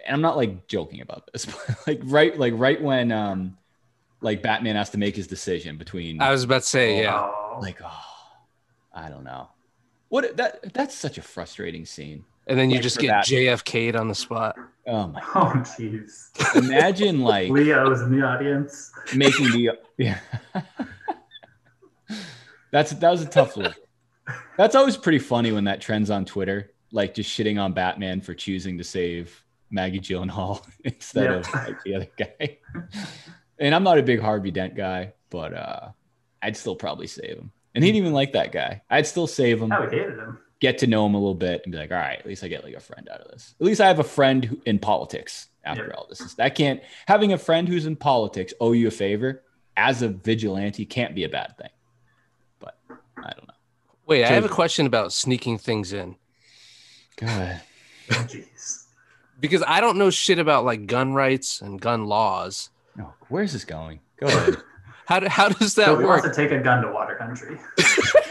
and 0.05 0.15
I'm 0.15 0.21
not 0.21 0.37
like 0.37 0.67
joking 0.67 1.01
about 1.01 1.29
this, 1.33 1.45
but 1.67 1.87
like 1.87 1.99
right 2.03 2.37
like 2.37 2.53
right 2.55 2.81
when 2.81 3.11
um 3.11 3.57
like 4.21 4.43
Batman 4.43 4.75
has 4.75 4.91
to 4.91 4.97
make 4.99 5.15
his 5.15 5.25
decision 5.27 5.77
between 5.77 6.21
I 6.21 6.29
was 6.31 6.43
about 6.43 6.61
to 6.61 6.67
say, 6.67 7.01
yeah. 7.01 7.19
Oh, 7.19 7.57
like 7.59 7.79
oh 7.83 8.03
I 8.93 9.09
don't 9.09 9.23
know. 9.23 9.49
What 10.09 10.37
that 10.37 10.73
that's 10.73 10.93
such 10.95 11.17
a 11.17 11.21
frustrating 11.23 11.85
scene. 11.85 12.23
And 12.51 12.59
then 12.59 12.69
you 12.69 12.79
just 12.79 12.99
get 12.99 13.07
that- 13.07 13.25
JFK'd 13.25 13.95
on 13.95 14.07
the 14.07 14.15
spot. 14.15 14.55
Oh 14.87 15.07
my 15.07 15.21
oh, 15.35 15.53
jeez. 15.63 16.29
imagine 16.55 17.21
like 17.31 17.49
Leo's 17.49 18.01
in 18.01 18.11
the 18.19 18.25
audience. 18.25 18.91
making 19.15 19.45
the 19.51 19.77
yeah. 19.97 20.19
That's 22.71 22.91
that 22.91 23.09
was 23.11 23.21
a 23.21 23.25
tough 23.27 23.57
look. 23.57 23.75
That's 24.57 24.75
always 24.75 24.97
pretty 24.97 25.19
funny 25.19 25.51
when 25.51 25.65
that 25.65 25.81
trends 25.81 26.09
on 26.09 26.25
Twitter, 26.25 26.71
like 26.91 27.13
just 27.13 27.29
shitting 27.29 27.61
on 27.61 27.73
Batman 27.73 28.21
for 28.21 28.33
choosing 28.33 28.77
to 28.77 28.83
save 28.83 29.43
Maggie 29.69 29.99
Gyllenhaal 29.99 30.65
instead 30.83 31.25
Yeah. 31.25 31.37
of 31.37 31.53
like 31.53 31.83
the 31.83 31.95
other 31.95 32.07
guy. 32.17 32.57
and 33.59 33.75
I'm 33.75 33.83
not 33.83 33.97
a 33.97 34.03
big 34.03 34.19
Harvey 34.19 34.51
Dent 34.51 34.75
guy, 34.75 35.13
but 35.29 35.53
uh 35.53 35.89
I'd 36.41 36.57
still 36.57 36.75
probably 36.75 37.07
save 37.07 37.37
him. 37.37 37.51
And 37.75 37.83
he 37.83 37.91
didn't 37.91 38.01
even 38.03 38.13
like 38.13 38.33
that 38.33 38.51
guy. 38.51 38.81
I'd 38.89 39.05
still 39.07 39.27
save 39.27 39.61
him, 39.61 39.71
Oh, 39.71 39.81
we 39.89 39.95
hated 39.95 40.17
him. 40.17 40.39
Get 40.61 40.77
to 40.77 40.87
know 40.87 41.05
him 41.05 41.13
a 41.15 41.17
little 41.17 41.35
bit, 41.35 41.61
and 41.65 41.71
be 41.73 41.77
like, 41.77 41.91
all 41.91 41.97
right, 41.97 42.17
at 42.19 42.25
least 42.25 42.43
I 42.43 42.47
get 42.47 42.63
like 42.63 42.75
a 42.75 42.79
friend 42.79 43.09
out 43.11 43.19
of 43.19 43.29
this. 43.31 43.53
At 43.59 43.65
least 43.65 43.81
I 43.81 43.87
have 43.87 43.99
a 43.99 44.03
friend 44.03 44.45
who, 44.45 44.61
in 44.65 44.79
politics. 44.79 45.47
After 45.63 45.85
Yeah. 45.87 45.93
all 45.95 46.07
this, 46.09 46.21
is 46.21 46.33
that 46.35 46.55
can't 46.55 46.81
having 47.07 47.33
a 47.33 47.37
friend 47.37 47.67
who's 47.67 47.85
in 47.85 47.95
politics 47.95 48.51
owe 48.59 48.71
you 48.71 48.87
a 48.87 48.91
favor 48.91 49.43
as 49.77 50.01
a 50.01 50.07
vigilante 50.09 50.85
can't 50.85 51.13
be 51.13 51.23
a 51.23 51.29
bad 51.29 51.55
thing. 51.57 51.69
But 52.59 52.77
I 52.89 53.29
don't 53.29 53.47
know. 53.47 53.53
Wait, 54.07 54.23
I 54.23 54.29
have 54.29 54.43
a 54.45 54.49
question 54.49 54.87
about 54.87 55.13
sneaking 55.13 55.59
things 55.59 55.93
in 55.93 56.15
God. 57.17 57.61
Oh, 58.09 58.13
jeez. 58.27 58.85
because 59.39 59.63
I 59.67 59.81
don't 59.81 59.97
know 59.97 60.09
shit 60.09 60.39
about 60.39 60.65
like 60.65 60.87
gun 60.87 61.13
rights 61.13 61.61
and 61.61 61.79
gun 61.79 62.05
laws. 62.05 62.71
No, 62.97 63.13
where's 63.29 63.53
this 63.53 63.63
going? 63.63 63.99
Go 64.19 64.27
ahead. 64.27 64.57
How, 65.05 65.19
do, 65.19 65.27
how 65.27 65.49
does 65.49 65.75
that 65.75 65.85
So 65.87 66.07
work? 66.07 66.23
to 66.23 66.33
take 66.33 66.51
a 66.51 66.59
gun 66.59 66.81
to 66.83 66.91
water 66.91 67.15
country. 67.15 67.59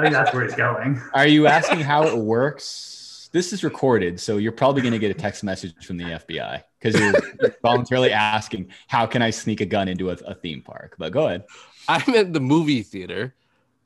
I 0.00 0.02
think 0.04 0.14
that's 0.14 0.32
where 0.34 0.44
he's 0.44 0.54
going. 0.54 1.00
Are 1.14 1.26
you 1.26 1.46
asking 1.46 1.80
how 1.80 2.04
it 2.04 2.16
works? 2.16 3.28
This 3.32 3.52
is 3.52 3.62
recorded, 3.62 4.18
so 4.18 4.38
you're 4.38 4.50
probably 4.50 4.82
going 4.82 4.92
to 4.92 4.98
get 4.98 5.10
a 5.10 5.14
text 5.14 5.44
message 5.44 5.72
from 5.84 5.96
the 5.98 6.04
FBI 6.04 6.62
because 6.80 7.00
you're 7.00 7.12
you're 7.40 7.54
voluntarily 7.62 8.10
asking, 8.12 8.68
"How 8.88 9.06
can 9.06 9.22
I 9.22 9.30
sneak 9.30 9.60
a 9.60 9.66
gun 9.66 9.86
into 9.88 10.10
a, 10.10 10.14
a 10.26 10.34
theme 10.34 10.62
park?" 10.62 10.96
But 10.98 11.12
go 11.12 11.26
ahead. 11.26 11.44
I'm 11.88 12.14
at 12.16 12.32
the 12.32 12.40
movie 12.40 12.82
theater, 12.82 13.34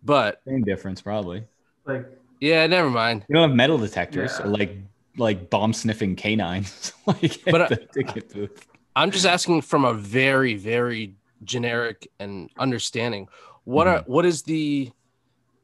but 0.03 0.41
Same 0.47 0.63
difference, 0.63 1.03
probably. 1.03 1.45
Like, 1.85 2.07
yeah, 2.41 2.67
never 2.67 2.89
mind. 2.89 3.25
You 3.29 3.35
don't 3.35 3.49
have 3.51 3.57
metal 3.57 3.77
detectors 3.77 4.39
Yeah. 4.39 4.47
or 4.47 4.49
like 4.49 4.79
like 5.19 5.51
bomb 5.51 5.73
sniffing 5.75 6.17
canines 6.17 6.93
like 7.07 7.41
But, 7.45 7.61
at 7.61 7.69
the 7.69 7.77
ticket 8.03 8.33
booth. 8.33 8.67
I'm 8.97 9.11
just 9.11 9.27
asking 9.27 9.61
from 9.63 9.85
a 9.85 9.93
very, 9.93 10.55
very 10.55 11.17
generic 11.45 12.09
and 12.19 12.49
understanding. 12.59 13.29
What 13.65 13.87
Mm-hmm. 13.87 13.97
are 13.97 14.03
what 14.07 14.25
is 14.25 14.43
the 14.45 14.91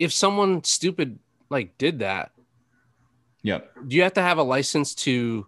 if 0.00 0.12
someone 0.12 0.64
stupid 0.64 1.20
like 1.50 1.78
did 1.78 2.00
that? 2.00 2.32
Yep. 3.42 3.70
Do 3.86 3.96
you 3.96 4.02
have 4.02 4.14
to 4.14 4.22
have 4.22 4.38
a 4.38 4.42
license 4.42 4.94
to 4.96 5.46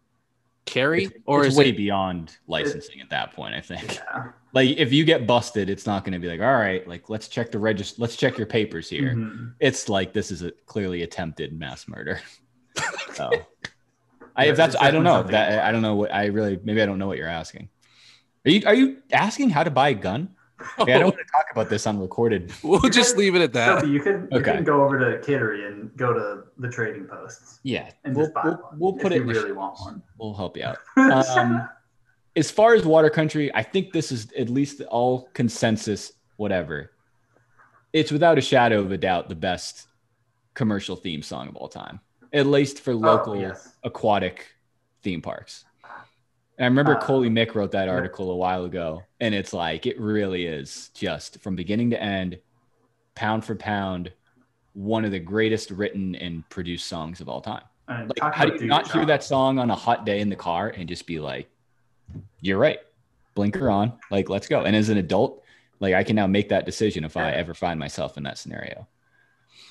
carry, 0.64 1.04
It's, 1.04 1.14
or 1.26 1.40
it's 1.44 1.54
is 1.54 1.58
way 1.58 1.70
it? 1.70 1.76
beyond 1.76 2.36
licensing 2.46 3.00
at 3.00 3.10
that 3.10 3.32
point. 3.32 3.54
I 3.54 3.60
think. 3.60 3.96
yeah. 3.96 4.28
Like 4.54 4.76
if 4.76 4.92
you 4.92 5.04
get 5.06 5.26
busted, 5.26 5.70
it's 5.70 5.86
not 5.86 6.04
going 6.04 6.12
to 6.12 6.18
be 6.18 6.28
like, 6.28 6.40
all 6.42 6.52
right, 6.52 6.86
like 6.86 7.08
let's 7.08 7.26
check 7.26 7.50
the 7.50 7.58
register, 7.58 7.96
let's 8.02 8.16
check 8.16 8.36
your 8.36 8.46
papers 8.46 8.86
here. 8.86 9.14
Mhm. 9.14 9.54
It's 9.60 9.88
like 9.88 10.12
this 10.12 10.30
is 10.30 10.42
a 10.42 10.50
clearly 10.66 11.04
attempted 11.04 11.58
mass 11.58 11.88
murder. 11.88 12.20
so, 13.14 13.30
I, 14.36 14.44
Yeah, 14.44 14.50
if 14.50 14.56
that's, 14.58 14.76
I 14.78 14.90
don't 14.90 15.04
know 15.04 15.22
that 15.22 15.64
I 15.64 15.72
don't 15.72 15.80
know 15.80 15.94
what 15.94 16.12
I 16.14 16.26
really 16.26 16.60
maybe 16.62 16.82
I 16.82 16.84
don't 16.86 16.98
know 16.98 17.06
what 17.06 17.16
you're 17.16 17.28
asking. 17.28 17.70
Are 18.44 18.50
you 18.50 18.62
are 18.66 18.74
you 18.74 18.98
asking 19.10 19.48
how 19.48 19.64
to 19.64 19.70
buy 19.70 19.88
a 19.88 19.94
gun? 19.94 20.28
Okay, 20.78 20.94
I 20.94 20.98
don't 20.98 21.14
want 21.14 21.18
to 21.26 21.32
talk 21.32 21.46
about 21.52 21.68
this 21.68 21.86
on 21.86 21.98
recorded. 22.00 22.52
We'll 22.62 22.80
just 22.90 23.16
leave 23.16 23.34
it 23.34 23.42
at 23.42 23.52
that. 23.54 23.80
but 23.80 23.88
you 23.88 24.00
can 24.00 24.28
you 24.30 24.38
Okay. 24.38 24.54
can 24.56 24.64
go 24.64 24.84
over 24.84 24.98
to 24.98 25.18
Kittery 25.26 25.66
and 25.66 25.94
go 25.96 26.12
to 26.12 26.44
the 26.58 26.68
trading 26.70 27.04
posts 27.06 27.60
Yeah, 27.62 27.90
and 28.04 28.14
we'll, 28.16 28.26
just 28.26 28.34
buy 28.34 28.42
we'll, 28.44 28.54
one. 28.54 28.78
we'll 28.78 28.96
if 28.96 29.02
put 29.02 29.12
it. 29.12 29.16
you 29.16 29.22
in 29.22 29.28
really 29.28 29.52
want 29.52 29.78
one. 29.80 30.02
We'll 30.18 30.34
help 30.34 30.56
you 30.56 30.64
out. 30.64 30.78
Um, 30.96 31.68
as 32.36 32.50
far 32.50 32.74
as 32.74 32.84
water 32.84 33.10
country, 33.10 33.54
I 33.54 33.62
think 33.62 33.92
this 33.92 34.10
is 34.10 34.32
at 34.38 34.48
least 34.48 34.80
all 34.82 35.28
consensus. 35.34 36.12
Whatever, 36.36 36.92
it's 37.92 38.10
without 38.10 38.38
a 38.38 38.40
shadow 38.40 38.80
of 38.80 38.90
a 38.90 38.96
doubt 38.98 39.28
the 39.28 39.34
best 39.34 39.86
commercial 40.54 40.96
theme 40.96 41.22
song 41.22 41.48
of 41.48 41.56
all 41.56 41.68
time, 41.68 42.00
at 42.32 42.46
least 42.46 42.80
for 42.80 42.94
local 42.94 43.34
Oh, 43.34 43.40
yes. 43.40 43.74
aquatic 43.84 44.46
theme 45.02 45.20
parks. 45.20 45.64
And 46.62 46.66
I 46.66 46.68
remember 46.68 46.94
Uh, 46.94 47.00
Coley 47.00 47.28
Mick 47.28 47.56
wrote 47.56 47.72
that 47.72 47.88
article 47.88 48.30
a 48.30 48.36
while 48.36 48.64
ago, 48.64 49.02
and 49.18 49.34
it's 49.34 49.52
like 49.52 49.84
it 49.84 49.98
really 49.98 50.46
is 50.46 50.90
just 50.94 51.40
from 51.40 51.56
beginning 51.56 51.90
to 51.90 52.00
end, 52.00 52.38
pound 53.16 53.44
for 53.44 53.56
pound, 53.56 54.12
one 54.72 55.04
of 55.04 55.10
the 55.10 55.18
greatest 55.18 55.72
written 55.72 56.14
and 56.14 56.48
produced 56.50 56.86
songs 56.86 57.20
of 57.20 57.28
all 57.28 57.40
time. 57.40 57.64
Like, 57.88 58.14
talk 58.14 58.36
how 58.36 58.44
do 58.44 58.54
you 58.54 58.68
not 58.68 58.88
hear 58.88 59.04
that 59.06 59.24
song 59.24 59.58
on 59.58 59.70
a 59.70 59.74
hot 59.74 60.06
day 60.06 60.20
in 60.20 60.28
the 60.28 60.36
car 60.36 60.68
and 60.68 60.88
just 60.88 61.04
be 61.04 61.18
like, 61.18 61.50
"You're 62.40 62.58
right, 62.58 62.78
blinker 63.34 63.68
on, 63.68 63.98
like 64.12 64.28
let's 64.28 64.46
go." 64.46 64.62
And 64.62 64.76
as 64.76 64.88
an 64.88 64.98
adult, 64.98 65.42
like 65.80 65.94
I 65.94 66.04
can 66.04 66.14
now 66.14 66.28
make 66.28 66.50
that 66.50 66.64
decision 66.64 67.02
if 67.02 67.16
I 67.16 67.32
ever 67.32 67.54
find 67.54 67.80
myself 67.80 68.16
in 68.16 68.22
that 68.22 68.38
scenario. 68.38 68.86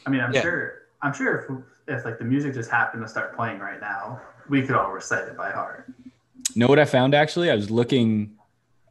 I 0.06 0.10
mean, 0.10 0.20
I'm 0.20 0.34
Yeah. 0.34 0.42
sure. 0.42 0.74
I'm 1.02 1.14
sure 1.14 1.64
if 1.88 2.00
if 2.00 2.04
like 2.04 2.20
the 2.20 2.26
music 2.26 2.54
just 2.54 2.70
happened 2.70 3.02
to 3.02 3.08
start 3.08 3.34
playing 3.34 3.60
right 3.60 3.80
now, 3.80 4.20
we 4.50 4.62
could 4.62 4.76
all 4.76 4.92
recite 4.92 5.30
it 5.30 5.38
by 5.38 5.52
heart. 5.52 5.90
Know 6.56 6.68
what 6.68 6.80
I 6.80 6.86
found 6.86 7.14
actually? 7.16 7.50
I 7.52 7.56
was 7.56 7.70
looking. 7.72 8.36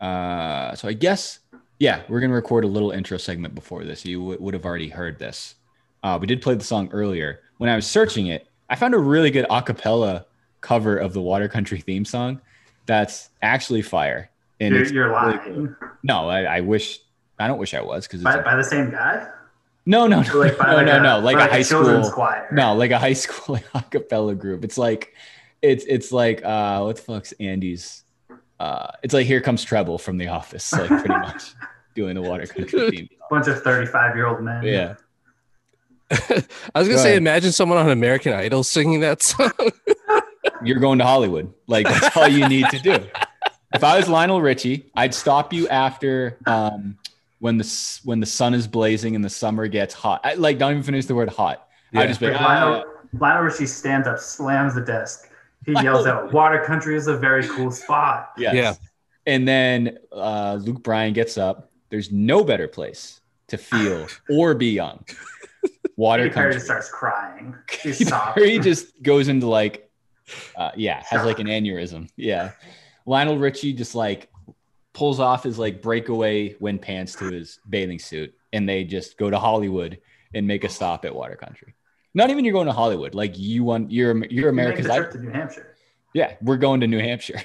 Uh, 0.00 0.74
so 0.74 0.88
I 0.88 0.92
guess 0.94 1.40
yeah, 1.78 2.02
we're 2.08 2.20
gonna 2.20 2.34
record 2.34 2.64
a 2.64 2.68
little 2.68 2.90
intro 2.90 3.18
segment 3.18 3.54
before 3.54 3.84
this. 3.84 4.04
You 4.04 4.18
w- 4.20 4.38
would 4.40 4.54
have 4.54 4.64
already 4.64 4.88
heard 4.88 5.18
this. 5.18 5.54
Uh, 6.02 6.18
we 6.20 6.26
did 6.26 6.40
play 6.42 6.54
the 6.54 6.64
song 6.64 6.88
earlier. 6.92 7.40
When 7.58 7.68
I 7.68 7.76
was 7.76 7.86
searching 7.86 8.26
it, 8.28 8.48
I 8.70 8.76
found 8.76 8.94
a 8.94 8.98
really 8.98 9.30
good 9.30 9.46
a 9.50 9.62
cappella 9.62 10.26
cover 10.62 10.96
of 10.96 11.12
the 11.12 11.20
Water 11.20 11.48
Country 11.48 11.80
theme 11.80 12.04
song. 12.04 12.40
That's 12.86 13.28
actually 13.42 13.82
fire. 13.82 14.30
And 14.60 14.74
You're, 14.74 14.84
you're 14.92 15.08
really 15.08 15.36
lying. 15.36 15.66
good. 15.66 15.76
No, 16.02 16.28
I, 16.28 16.42
I 16.42 16.60
wish. 16.60 17.00
I 17.38 17.46
don't 17.46 17.58
wish 17.58 17.72
I 17.72 17.80
was 17.80 18.06
because 18.06 18.22
By, 18.22 18.42
by 18.42 18.56
the 18.56 18.64
same 18.64 18.90
guy? 18.90 19.26
no, 19.86 20.06
no, 20.06 20.20
no, 20.22 20.38
like 20.38 20.58
no, 20.58 20.74
like 20.74 20.86
no, 20.86 20.96
a, 20.98 21.02
no, 21.02 21.18
like 21.20 21.36
or 21.36 21.40
a 21.40 21.50
high 21.50 21.62
school. 21.62 22.10
choir. 22.10 22.46
No, 22.52 22.74
like 22.74 22.90
a 22.90 22.98
high 22.98 23.12
school 23.24 23.54
like, 23.54 23.64
a 23.74 23.82
cappella 23.82 24.34
group. 24.34 24.62
It's 24.64 24.76
like, 24.76 25.14
it's 25.62 25.84
it's 25.86 26.12
like 26.12 26.44
uh, 26.44 26.82
what 26.82 26.96
the 26.96 27.02
fuck's 27.02 27.32
Andy's? 27.40 28.04
Uh, 28.58 28.88
it's 29.02 29.14
like 29.14 29.26
Here 29.26 29.40
Comes 29.40 29.64
Treble 29.64 29.98
from 29.98 30.18
The 30.18 30.28
Office, 30.28 30.72
like 30.72 30.88
pretty 30.88 31.08
much 31.08 31.54
doing 31.94 32.14
the 32.14 32.22
Water 32.22 32.46
Country 32.46 32.90
theme. 32.96 33.08
bunch 33.30 33.46
of 33.48 33.62
35 33.62 34.16
year 34.16 34.26
old 34.26 34.42
men. 34.42 34.62
Yeah, 34.62 34.94
I 36.10 36.44
was 36.74 36.88
gonna 36.88 36.98
say, 36.98 37.10
ahead. 37.10 37.18
imagine 37.18 37.52
someone 37.52 37.78
on 37.78 37.90
American 37.90 38.32
Idol 38.32 38.62
singing 38.64 39.00
that 39.00 39.22
song. 39.22 39.50
you're 40.64 40.78
going 40.78 40.98
to 40.98 41.04
Hollywood. 41.04 41.52
Like 41.66 41.86
that's 41.86 42.16
all 42.16 42.28
you 42.28 42.48
need 42.48 42.66
to 42.70 42.78
do. 42.78 42.98
If 43.72 43.84
I 43.84 43.96
was 43.96 44.08
Lionel 44.08 44.42
Richie, 44.42 44.90
I'd 44.96 45.14
stop 45.14 45.52
you 45.52 45.68
after 45.68 46.36
um, 46.46 46.98
when 47.38 47.56
the 47.56 48.00
when 48.04 48.18
the 48.20 48.26
sun 48.26 48.52
is 48.52 48.66
blazing 48.66 49.14
and 49.14 49.24
the 49.24 49.30
summer 49.30 49.68
gets 49.68 49.94
hot. 49.94 50.20
I, 50.24 50.34
like, 50.34 50.58
don't 50.58 50.72
even 50.72 50.82
finish 50.82 51.06
the 51.06 51.14
word 51.14 51.28
hot. 51.28 51.68
Yeah. 51.92 52.00
I'd 52.00 52.08
just 52.08 52.18
be 52.20 52.26
like, 52.30 52.40
Lionel, 52.40 52.84
"Ah, 52.86 53.06
Lionel 53.18 53.44
Richie 53.44 53.66
stands 53.66 54.08
up, 54.08 54.18
slams 54.18 54.74
the 54.74 54.80
desk. 54.80 55.29
He 55.66 55.72
yells 55.72 56.06
out, 56.06 56.32
Water 56.32 56.62
Country 56.64 56.96
is 56.96 57.06
a 57.06 57.16
very 57.16 57.46
cool 57.46 57.70
spot. 57.70 58.32
Yes. 58.38 58.54
Yeah. 58.54 58.74
And 59.26 59.46
then 59.46 59.98
uh, 60.10 60.58
Luke 60.60 60.82
Bryan 60.82 61.12
gets 61.12 61.36
up. 61.36 61.70
There's 61.90 62.10
no 62.10 62.44
better 62.44 62.68
place 62.68 63.20
to 63.48 63.58
feel 63.58 64.06
or 64.30 64.54
be 64.54 64.70
young. 64.70 65.04
Water 65.96 66.24
Katy 66.24 66.34
country. 66.34 66.52
just 66.54 66.64
starts 66.64 66.88
crying. 66.88 67.54
She's 67.68 68.10
Katy 68.34 68.60
just 68.60 69.02
goes 69.02 69.28
into 69.28 69.46
like, 69.46 69.90
uh, 70.56 70.70
yeah, 70.76 71.02
has 71.06 71.26
like 71.26 71.40
an 71.40 71.46
aneurysm. 71.46 72.08
Yeah. 72.16 72.52
Lionel 73.04 73.38
Richie 73.38 73.72
just 73.72 73.94
like 73.94 74.30
pulls 74.92 75.20
off 75.20 75.42
his 75.42 75.58
like 75.58 75.82
breakaway 75.82 76.54
wind 76.60 76.80
pants 76.80 77.14
to 77.16 77.30
his 77.30 77.58
bathing 77.68 77.98
suit, 77.98 78.34
and 78.52 78.68
they 78.68 78.84
just 78.84 79.18
go 79.18 79.28
to 79.28 79.38
Hollywood 79.38 79.98
and 80.32 80.46
make 80.46 80.64
a 80.64 80.68
stop 80.68 81.04
at 81.04 81.14
Water 81.14 81.36
Country. 81.36 81.74
Not 82.14 82.30
even 82.30 82.44
you're 82.44 82.52
going 82.52 82.66
to 82.66 82.72
Hollywood. 82.72 83.14
Like 83.14 83.38
you 83.38 83.64
want, 83.64 83.90
you're 83.92 84.16
you're 84.26 84.44
You 84.44 84.48
America's. 84.48 84.86
I- 84.88 84.98
trip 84.98 85.12
to 85.12 85.18
New 85.18 85.30
Hampshire. 85.30 85.76
yeah, 86.14 86.34
we're 86.42 86.56
going 86.56 86.80
to 86.80 86.86
New 86.86 86.98
Hampshire. 86.98 87.40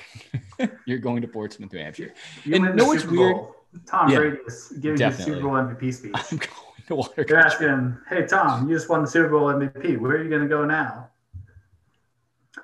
you're 0.86 0.98
going 1.00 1.22
to 1.22 1.28
Portsmouth, 1.28 1.72
New 1.72 1.80
Hampshire. 1.80 2.14
You 2.44 2.56
And 2.56 2.76
know 2.76 2.86
what's 2.86 3.06
weird? 3.06 3.38
Tom 3.86 4.10
Yeah, 4.10 4.18
Brady 4.20 4.38
is 4.48 4.74
giving 4.80 4.98
definitely. 4.98 5.36
you 5.36 5.42
the 5.42 5.42
Super 5.42 5.48
Bowl 5.50 5.76
MVP 5.76 5.94
speech. 5.94 6.14
I'm 6.16 6.38
going 6.38 6.50
to 6.88 6.96
Water 6.96 7.24
Country. 7.26 7.38
asking, 7.38 7.98
"Hey 8.10 8.26
Tom, 8.26 8.68
you 8.70 8.76
just 8.76 8.90
won 8.90 9.02
the 9.02 9.08
Super 9.08 9.30
Bowl 9.30 9.48
MVP. 9.54 9.98
Where 10.00 10.14
are 10.14 10.24
you 10.24 10.30
going 10.30 10.42
to 10.42 10.48
go 10.48 10.66
now?" 10.66 11.10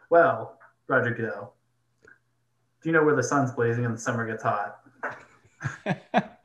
Well, 0.10 0.58
Roger 0.88 1.12
Goodell, 1.12 1.54
Do 2.82 2.89
you 2.89 2.93
know 2.93 3.04
where 3.04 3.16
the 3.16 3.24
sun's 3.24 3.52
blazing 3.52 3.86
and 3.86 3.93
the 3.93 3.99
summer 3.99 4.26
gets 4.26 4.43
hot? 4.43 4.80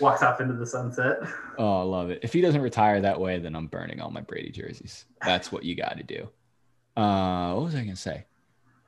Walks 0.00 0.22
off 0.22 0.40
into 0.40 0.54
the 0.54 0.66
sunset. 0.66 1.18
Oh, 1.58 1.80
I 1.80 1.82
love 1.82 2.10
it. 2.10 2.20
If 2.22 2.32
he 2.32 2.40
doesn't 2.40 2.60
retire 2.60 3.00
that 3.00 3.20
way, 3.20 3.38
then 3.38 3.54
I'm 3.54 3.66
burning 3.68 4.00
all 4.00 4.10
my 4.10 4.20
Brady 4.20 4.50
jerseys. 4.50 5.04
That's 5.24 5.52
what 5.52 5.62
you 5.64 5.76
got 5.76 5.96
to 5.98 6.02
do. 6.02 6.28
Uh, 6.96 7.54
what 7.54 7.64
was 7.64 7.74
I 7.74 7.80
gonna 7.80 7.96
say? 7.96 8.24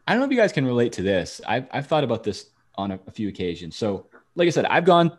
I 0.06 0.12
don't 0.12 0.20
know 0.20 0.26
if 0.26 0.32
you 0.32 0.36
guys 0.36 0.52
can 0.52 0.66
relate 0.66 0.92
to 0.94 1.02
this. 1.02 1.40
I've 1.46 1.66
I've 1.70 1.86
thought 1.86 2.04
about 2.04 2.22
this 2.22 2.50
on 2.74 2.90
a, 2.90 3.00
a 3.06 3.10
few 3.10 3.28
occasions. 3.28 3.76
So, 3.76 4.06
like 4.34 4.46
I 4.46 4.50
said, 4.50 4.66
I've 4.66 4.84
gone 4.84 5.16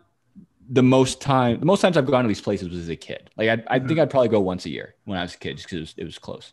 the 0.68 0.82
most 0.82 1.20
time. 1.20 1.58
The 1.58 1.66
most 1.66 1.80
times 1.80 1.96
I've 1.96 2.06
gone 2.06 2.24
to 2.24 2.28
these 2.28 2.40
places 2.40 2.68
was 2.68 2.78
as 2.78 2.88
a 2.88 2.96
kid. 2.96 3.30
Like 3.36 3.48
I, 3.48 3.76
I 3.76 3.78
think 3.80 3.98
I'd 3.98 4.10
probably 4.10 4.28
go 4.28 4.40
once 4.40 4.66
a 4.66 4.70
year 4.70 4.94
when 5.04 5.18
I 5.18 5.22
was 5.22 5.34
a 5.34 5.38
kid, 5.38 5.56
just 5.56 5.66
because 5.66 5.78
it 5.78 5.80
was, 5.80 5.94
it 5.98 6.04
was 6.04 6.18
close. 6.18 6.52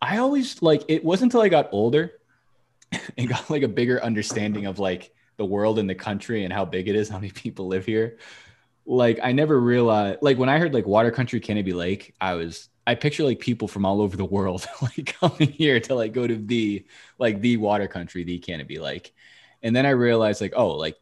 I 0.00 0.18
always 0.18 0.62
like 0.62 0.84
it 0.88 1.04
wasn't 1.04 1.32
until 1.32 1.40
I 1.40 1.48
got 1.48 1.68
older 1.72 2.12
and 3.18 3.28
got 3.28 3.50
like 3.50 3.62
a 3.62 3.68
bigger 3.68 4.02
understanding 4.02 4.66
of 4.66 4.78
like 4.78 5.12
the 5.38 5.44
world 5.44 5.78
and 5.78 5.88
the 5.88 5.94
country 5.94 6.44
and 6.44 6.52
how 6.52 6.64
big 6.66 6.88
it 6.88 6.94
is, 6.96 7.08
how 7.14 7.16
many 7.18 7.30
people 7.30 7.66
live 7.66 7.86
here. 7.86 8.18
Like 8.84 9.18
I 9.22 9.32
never 9.32 9.58
realized 9.58 10.18
like 10.22 10.38
when 10.38 10.48
I 10.48 10.58
heard 10.58 10.74
like 10.74 10.86
water 10.86 11.10
country 11.10 11.40
Canobie 11.40 11.74
Lake, 11.74 12.14
I 12.20 12.34
was 12.34 12.68
I 12.86 12.94
picture 12.94 13.22
like 13.24 13.38
people 13.38 13.68
from 13.68 13.84
all 13.84 14.00
over 14.00 14.16
the 14.16 14.24
world 14.24 14.66
like 14.82 15.14
coming 15.20 15.48
here 15.50 15.78
to 15.80 15.94
like 15.94 16.12
go 16.12 16.26
to 16.26 16.36
the 16.36 16.86
like 17.18 17.40
the 17.40 17.56
water 17.58 17.86
country, 17.88 18.24
the 18.24 18.38
Canobie 18.38 18.80
Lake. 18.80 19.14
And 19.62 19.74
then 19.74 19.84
I 19.86 19.90
realized 19.90 20.40
like, 20.40 20.54
oh, 20.56 20.70
like 20.76 20.96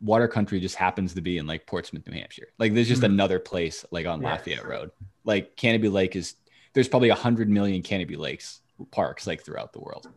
water 0.00 0.28
country 0.28 0.60
just 0.60 0.76
happens 0.76 1.14
to 1.14 1.20
be 1.20 1.38
in 1.38 1.46
like 1.46 1.66
Portsmouth, 1.66 2.06
New 2.06 2.12
Hampshire. 2.16 2.48
Like 2.58 2.72
there's 2.72 2.86
just 2.86 3.02
Mhm. 3.02 3.06
another 3.06 3.40
place 3.40 3.84
like 3.90 4.06
on 4.06 4.22
Yeah. 4.22 4.32
Lafayette 4.34 4.66
Road. 4.66 4.90
Like 5.24 5.56
Canobie 5.56 5.90
Lake 5.92 6.14
is 6.14 6.36
there's 6.72 6.88
probably 6.88 7.08
a 7.08 7.16
hundred 7.16 7.48
million 7.48 7.82
Canobie 7.82 8.16
Lakes 8.18 8.60
parks 8.92 9.26
like 9.26 9.42
throughout 9.44 9.72
the 9.72 9.80
world. 9.80 10.08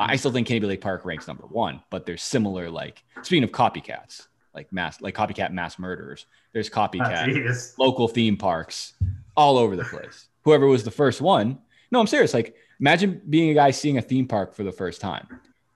I 0.00 0.16
still 0.16 0.30
think 0.32 0.48
Canobie 0.48 0.66
Lake 0.66 0.80
Park 0.80 1.04
ranks 1.04 1.26
number 1.26 1.44
one, 1.46 1.82
but 1.90 2.06
there's 2.06 2.22
similar 2.22 2.70
like 2.70 3.02
speaking 3.22 3.44
of 3.44 3.50
copycats, 3.52 4.26
like 4.54 4.72
mass 4.72 5.00
like 5.00 5.14
copycat 5.14 5.52
mass 5.52 5.78
murderers. 5.78 6.26
There's 6.52 6.70
copycat 6.70 7.26
jeez. 7.26 7.76
local 7.78 8.08
theme 8.08 8.36
parks 8.36 8.94
all 9.36 9.58
over 9.58 9.76
the 9.76 9.84
place. 9.84 10.26
Whoever 10.44 10.66
was 10.66 10.84
the 10.84 10.90
first 10.90 11.20
one. 11.20 11.58
No, 11.90 12.00
I'm 12.00 12.06
serious. 12.06 12.32
Like 12.34 12.54
imagine 12.80 13.20
being 13.28 13.50
a 13.50 13.54
guy 13.54 13.70
seeing 13.70 13.98
a 13.98 14.02
theme 14.02 14.26
park 14.26 14.54
for 14.54 14.62
the 14.64 14.72
first 14.72 15.00
time 15.00 15.26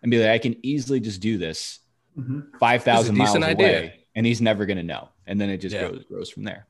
and 0.03 0.11
be 0.11 0.19
like, 0.19 0.31
I 0.31 0.39
can 0.39 0.57
easily 0.62 1.01
just 1.01 1.21
do 1.21 1.39
this 1.39 1.81
Mhm. 2.19 2.59
five 2.59 2.83
thousand 2.83 3.17
miles 3.19 3.35
away, 3.37 3.45
idea. 3.47 3.93
and 4.14 4.25
he's 4.25 4.41
never 4.41 4.64
gonna 4.67 4.83
know. 4.83 5.09
And 5.27 5.39
then 5.41 5.51
it 5.51 5.59
just 5.59 5.75
Yeah. 5.75 5.89
grows 5.89 6.05
grows 6.05 6.31
from 6.31 6.45
there. 6.45 6.67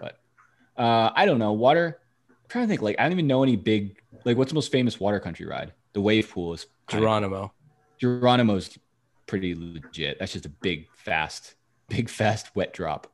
But 0.00 0.18
uh, 0.76 1.10
I 1.14 1.26
don't 1.26 1.38
know. 1.38 1.52
Water. 1.52 2.00
I'm 2.30 2.34
trying 2.48 2.64
to 2.64 2.68
think. 2.68 2.82
Like 2.82 2.96
I 2.98 3.04
don't 3.04 3.12
even 3.12 3.26
know 3.28 3.42
any 3.44 3.54
big. 3.56 3.96
Like 4.24 4.36
what's 4.36 4.50
the 4.50 4.54
most 4.56 4.72
famous 4.72 4.98
water 4.98 5.20
country 5.20 5.46
ride? 5.46 5.72
The 5.92 6.00
wave 6.00 6.28
pool 6.30 6.52
is 6.54 6.64
kind 6.64 6.70
of- 6.72 6.77
Geronimo. 6.88 7.52
Geronimo's 7.98 8.78
pretty 9.26 9.54
legit. 9.54 10.18
That's 10.18 10.32
just 10.32 10.46
a 10.46 10.50
big, 10.50 10.88
fast, 10.94 11.54
big, 11.88 12.08
fast 12.08 12.54
wet 12.54 12.72
drop. 12.72 13.06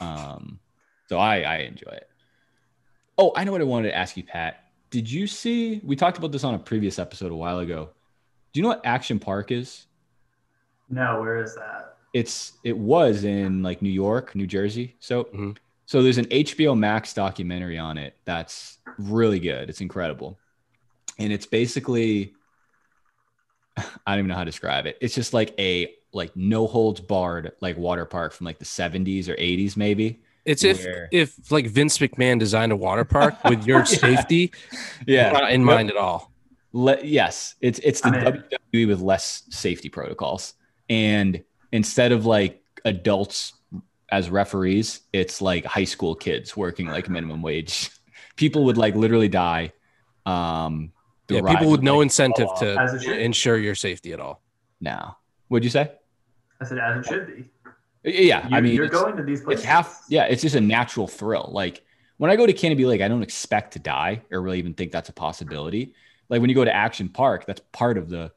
Um, 0.00 0.60
so 1.08 1.18
I 1.18 1.40
I 1.42 1.56
enjoy 1.58 1.90
it. 1.90 2.08
Oh, 3.16 3.32
I 3.34 3.44
know 3.44 3.52
what 3.52 3.60
I 3.60 3.64
wanted 3.64 3.88
to 3.88 3.96
ask 3.96 4.16
you, 4.16 4.22
Pat. 4.22 4.64
Did 4.90 5.10
you 5.10 5.26
see? 5.26 5.80
We 5.84 5.96
talked 5.96 6.18
about 6.18 6.32
this 6.32 6.44
on 6.44 6.54
a 6.54 6.58
previous 6.58 6.98
episode 6.98 7.32
a 7.32 7.36
while 7.36 7.58
ago. 7.58 7.90
Do 8.52 8.60
you 8.60 8.62
know 8.62 8.68
what 8.68 8.86
Action 8.86 9.18
Park 9.18 9.50
is? 9.50 9.86
No, 10.88 11.20
where 11.20 11.42
is 11.42 11.54
that? 11.56 11.96
It's 12.14 12.52
it 12.64 12.76
was 12.76 13.24
in 13.24 13.62
like 13.62 13.82
New 13.82 13.90
York, 13.90 14.34
New 14.34 14.46
Jersey. 14.46 14.96
So 15.00 15.24
Mhm. 15.24 15.56
so 15.84 16.02
there's 16.02 16.16
an 16.18 16.26
HBO 16.30 16.74
Max 16.78 17.12
documentary 17.12 17.78
on 17.78 17.98
it 17.98 18.16
that's 18.24 18.78
really 18.98 19.38
good. 19.40 19.68
It's 19.68 19.80
incredible. 19.82 20.38
And 21.18 21.32
it's 21.32 21.44
basically 21.46 22.34
I 24.06 24.12
don't 24.12 24.20
even 24.20 24.28
know 24.28 24.34
how 24.34 24.40
to 24.44 24.50
describe 24.50 24.86
it. 24.86 24.96
It's 25.00 25.14
just 25.14 25.32
like 25.32 25.54
a 25.58 25.94
like 26.12 26.34
no 26.36 26.66
holds 26.66 27.00
barred 27.00 27.52
like 27.60 27.76
water 27.76 28.04
park 28.06 28.32
from 28.32 28.46
like 28.46 28.58
the 28.58 28.64
70s 28.64 29.28
or 29.28 29.34
80s 29.34 29.76
maybe. 29.76 30.20
It's 30.44 30.64
if 30.64 30.82
Where- 30.84 31.08
if 31.12 31.50
like 31.52 31.66
Vince 31.66 31.98
McMahon 31.98 32.38
designed 32.38 32.72
a 32.72 32.76
water 32.76 33.04
park 33.04 33.42
with 33.44 33.66
your 33.66 33.78
Yeah. 33.80 33.84
safety 33.84 34.52
Yeah. 35.06 35.32
not 35.32 35.52
in 35.52 35.60
Yep. 35.60 35.66
mind 35.66 35.90
at 35.90 35.96
all. 35.96 36.32
Le- 36.72 37.02
yes, 37.04 37.54
it's 37.60 37.78
it's 37.80 38.00
the 38.02 38.08
I'm 38.08 38.26
in. 38.36 38.44
WWE 38.74 38.88
with 38.88 39.00
less 39.00 39.42
safety 39.50 39.88
protocols, 39.88 40.52
and 40.90 41.42
instead 41.72 42.12
of 42.12 42.26
like 42.26 42.62
adults 42.84 43.54
as 44.10 44.28
referees, 44.30 45.00
it's 45.12 45.40
like 45.42 45.64
high 45.64 45.84
school 45.84 46.14
kids 46.14 46.56
working 46.56 46.86
like 46.88 47.08
minimum 47.08 47.40
wage. 47.42 47.90
People 48.36 48.64
would 48.64 48.76
like 48.78 48.94
literally 48.94 49.28
die. 49.28 49.72
Um, 50.26 50.92
the 50.92 50.97
Yeah, 51.28 51.42
people 51.42 51.70
with 51.70 51.82
no 51.82 51.96
like, 51.98 52.04
incentive 52.04 52.46
fall 52.48 52.56
off. 52.78 52.78
As 52.78 52.94
it 52.94 53.00
to 53.06 53.18
ensure 53.18 53.58
your 53.58 53.74
safety 53.74 54.12
at 54.12 54.20
all. 54.20 54.42
No, 54.80 55.16
what'd 55.48 55.64
you 55.64 55.70
say? 55.70 55.92
I 56.60 56.64
said, 56.64 56.78
as 56.78 56.98
it 56.98 57.08
should 57.08 57.26
be. 57.26 57.44
Yeah, 58.04 58.48
I 58.50 58.56
You- 58.56 58.62
mean, 58.62 58.74
you're 58.74 58.88
going 58.88 59.16
to 59.16 59.22
these 59.22 59.42
places. 59.42 59.62
it's 59.64 59.68
half 59.68 60.04
yeah 60.08 60.24
it's 60.24 60.40
just 60.40 60.54
a 60.54 60.60
natural 60.60 61.06
thrill 61.08 61.50
like 61.52 61.84
when 62.16 62.30
i 62.30 62.36
go 62.36 62.46
to 62.46 62.52
canobie 62.54 62.86
lake 62.86 63.02
i 63.02 63.08
don't 63.08 63.22
expect 63.22 63.72
to 63.74 63.78
die 63.80 64.22
or 64.30 64.40
really 64.40 64.58
even 64.58 64.72
think 64.72 64.92
that's 64.92 65.08
a 65.08 65.12
possibility 65.12 65.94
like 66.30 66.40
when 66.40 66.48
you 66.48 66.54
go 66.54 66.64
to 66.64 66.74
action 66.74 67.08
park 67.08 67.44
that's 67.44 67.60
part 67.72 67.98
of 67.98 68.08
the 68.08 68.30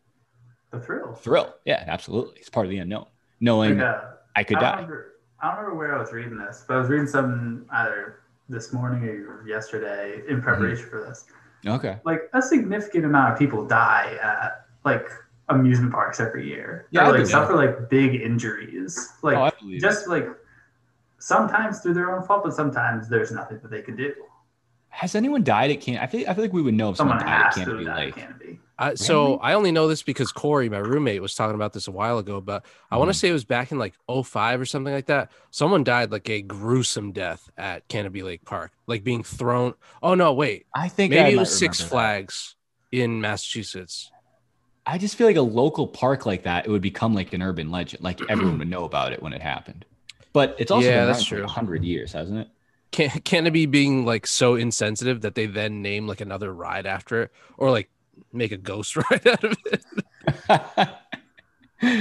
the 0.72 0.80
thrill. 0.82 1.14
thrill 1.14 1.54
yeah 1.64 1.84
absolutely 1.88 2.38
it's 2.40 2.50
part 2.50 2.66
of 2.66 2.70
the 2.72 2.80
unknown 2.80 3.06
knowing 3.40 3.78
Like, 3.78 3.86
uh, 3.88 4.02
i 4.36 4.44
could 4.44 4.58
I 4.58 4.62
die 4.62 4.76
Remember, 4.78 5.14
I 5.40 5.48
don't 5.50 5.58
remember 5.60 5.78
where 5.78 5.96
I 5.96 6.00
was 6.00 6.12
reading 6.12 6.38
this, 6.38 6.66
but 6.68 6.76
I 6.76 6.80
was 6.80 6.90
reading 6.90 7.08
something 7.08 7.64
either 7.72 8.20
this 8.50 8.74
morning 8.74 9.04
or 9.08 9.48
yesterday 9.48 10.22
Mm-hmm. 10.24 10.32
in 10.34 10.42
preparation 10.42 10.88
for 10.90 11.02
this. 11.04 11.26
Okay 11.66 11.98
Like 12.04 12.30
a 12.34 12.42
significant 12.42 13.06
amount 13.06 13.34
of 13.34 13.40
people 13.40 13.66
die 13.66 14.18
at 14.22 14.66
like 14.84 15.08
amusement 15.50 15.92
parks 15.92 16.20
every 16.20 16.48
year. 16.48 16.88
Yeah, 16.92 17.10
or 17.10 17.18
like 17.18 17.28
suffer 17.28 17.56
like 17.56 17.90
big 17.90 18.16
injuries. 18.16 19.10
Like 19.22 19.38
oh 19.38 19.52
believe 19.60 19.78
it. 19.78 19.82
just 19.82 20.08
like 20.08 20.28
sometimes 21.20 21.80
through 21.82 21.94
their 21.94 22.16
own 22.16 22.24
fault, 22.24 22.44
but 22.44 22.54
sometimes 22.54 23.08
there's 23.10 23.32
nothing 23.32 23.60
that 23.62 23.70
they 23.70 23.82
could 23.82 23.98
do. 23.98 24.14
has 24.90 25.16
anyone 25.16 25.44
died 25.44 25.72
at 25.72 25.80
can 25.80 25.98
i 25.98 26.08
feel, 26.08 26.28
I 26.30 26.34
feel 26.34 26.44
like 26.44 26.54
we 26.54 26.62
would 26.62 26.74
know 26.74 26.90
if 26.92 26.98
someone, 26.98 27.20
Someone 27.20 27.40
died 27.40 27.46
at 27.46 27.54
canobie 27.54 27.86
died 27.86 27.98
lake 27.98 28.18
at 28.18 28.30
Canobie. 28.30 28.41
I, 28.82 28.96
so 28.96 29.38
I 29.38 29.54
only 29.54 29.72
know 29.72 29.88
this 29.88 30.02
because 30.04 30.32
Corey, 30.32 30.68
my 30.70 30.80
roommate, 30.80 31.22
was 31.22 31.36
talking 31.36 31.56
about 31.56 31.74
this 31.74 31.88
a 31.88 31.92
while 31.92 32.18
ago, 32.18 32.42
but 32.42 32.66
I 32.90 32.98
want 32.98 33.10
to 33.10 33.14
Mhm. 33.14 33.16
say 33.16 33.30
it 33.30 33.34
was 33.34 33.46
back 33.46 33.72
in 33.72 33.78
like 33.78 33.94
05 34.08 34.60
or 34.60 34.66
something 34.66 34.94
like 34.94 35.06
that. 35.06 35.32
Someone 35.52 35.84
died 35.84 36.12
like 36.12 36.30
a 36.30 36.42
gruesome 36.42 37.12
death 37.12 37.50
at 37.58 37.88
Canobie 37.90 38.24
Lake 38.24 38.44
Park, 38.46 38.72
like 38.88 39.04
being 39.04 39.24
thrown. 39.24 39.76
Oh 40.02 40.16
no, 40.16 40.34
wait. 40.34 40.66
i 40.76 40.88
think 40.88 41.16
I 41.16 41.18
Maybe 41.18 41.34
it 41.34 41.38
was 41.38 41.52
Six 41.54 41.78
that. 41.78 41.90
Flags 41.90 42.56
in 42.92 43.22
Massachusetts. 43.22 44.12
i 44.86 44.98
just 44.98 45.16
feel 45.16 45.28
like 45.28 45.36
a 45.36 45.42
local 45.42 45.88
park 45.88 46.26
like 46.26 46.44
that 46.44 46.66
it 46.66 46.70
would 46.70 46.82
become 46.82 47.14
like 47.14 47.34
an 47.34 47.42
urban 47.42 47.72
legend 47.72 48.04
like 48.04 48.22
everyone 48.30 48.58
would 48.58 48.68
know 48.70 48.84
about 48.84 49.14
it 49.14 49.22
when 49.22 49.34
it 49.34 49.42
happened 49.42 49.86
but 50.34 50.56
it's 50.60 50.72
also 50.72 50.88
Yeah, 50.88 50.94
been 50.94 51.06
that's 51.06 51.20
around 51.20 51.26
for 51.26 51.36
true. 51.36 51.46
100 51.46 51.84
years 51.84 52.14
hasn't 52.14 52.40
it 52.40 52.48
Can 52.92 53.10
Canobie 53.10 53.70
being 53.72 54.06
like 54.06 54.28
so 54.28 54.56
insensitive 54.56 55.22
that 55.22 55.36
they 55.36 55.46
then 55.46 55.82
name 55.82 56.08
like 56.08 56.20
another 56.22 56.54
ride 56.54 56.86
after 56.86 57.24
it 57.24 57.32
or 57.58 57.72
like 57.72 57.90
make 58.34 58.52
a 58.52 58.58
ghost 58.58 58.96
ride 59.12 59.28
out 59.28 59.44
of 59.44 59.56
it. 59.66 59.84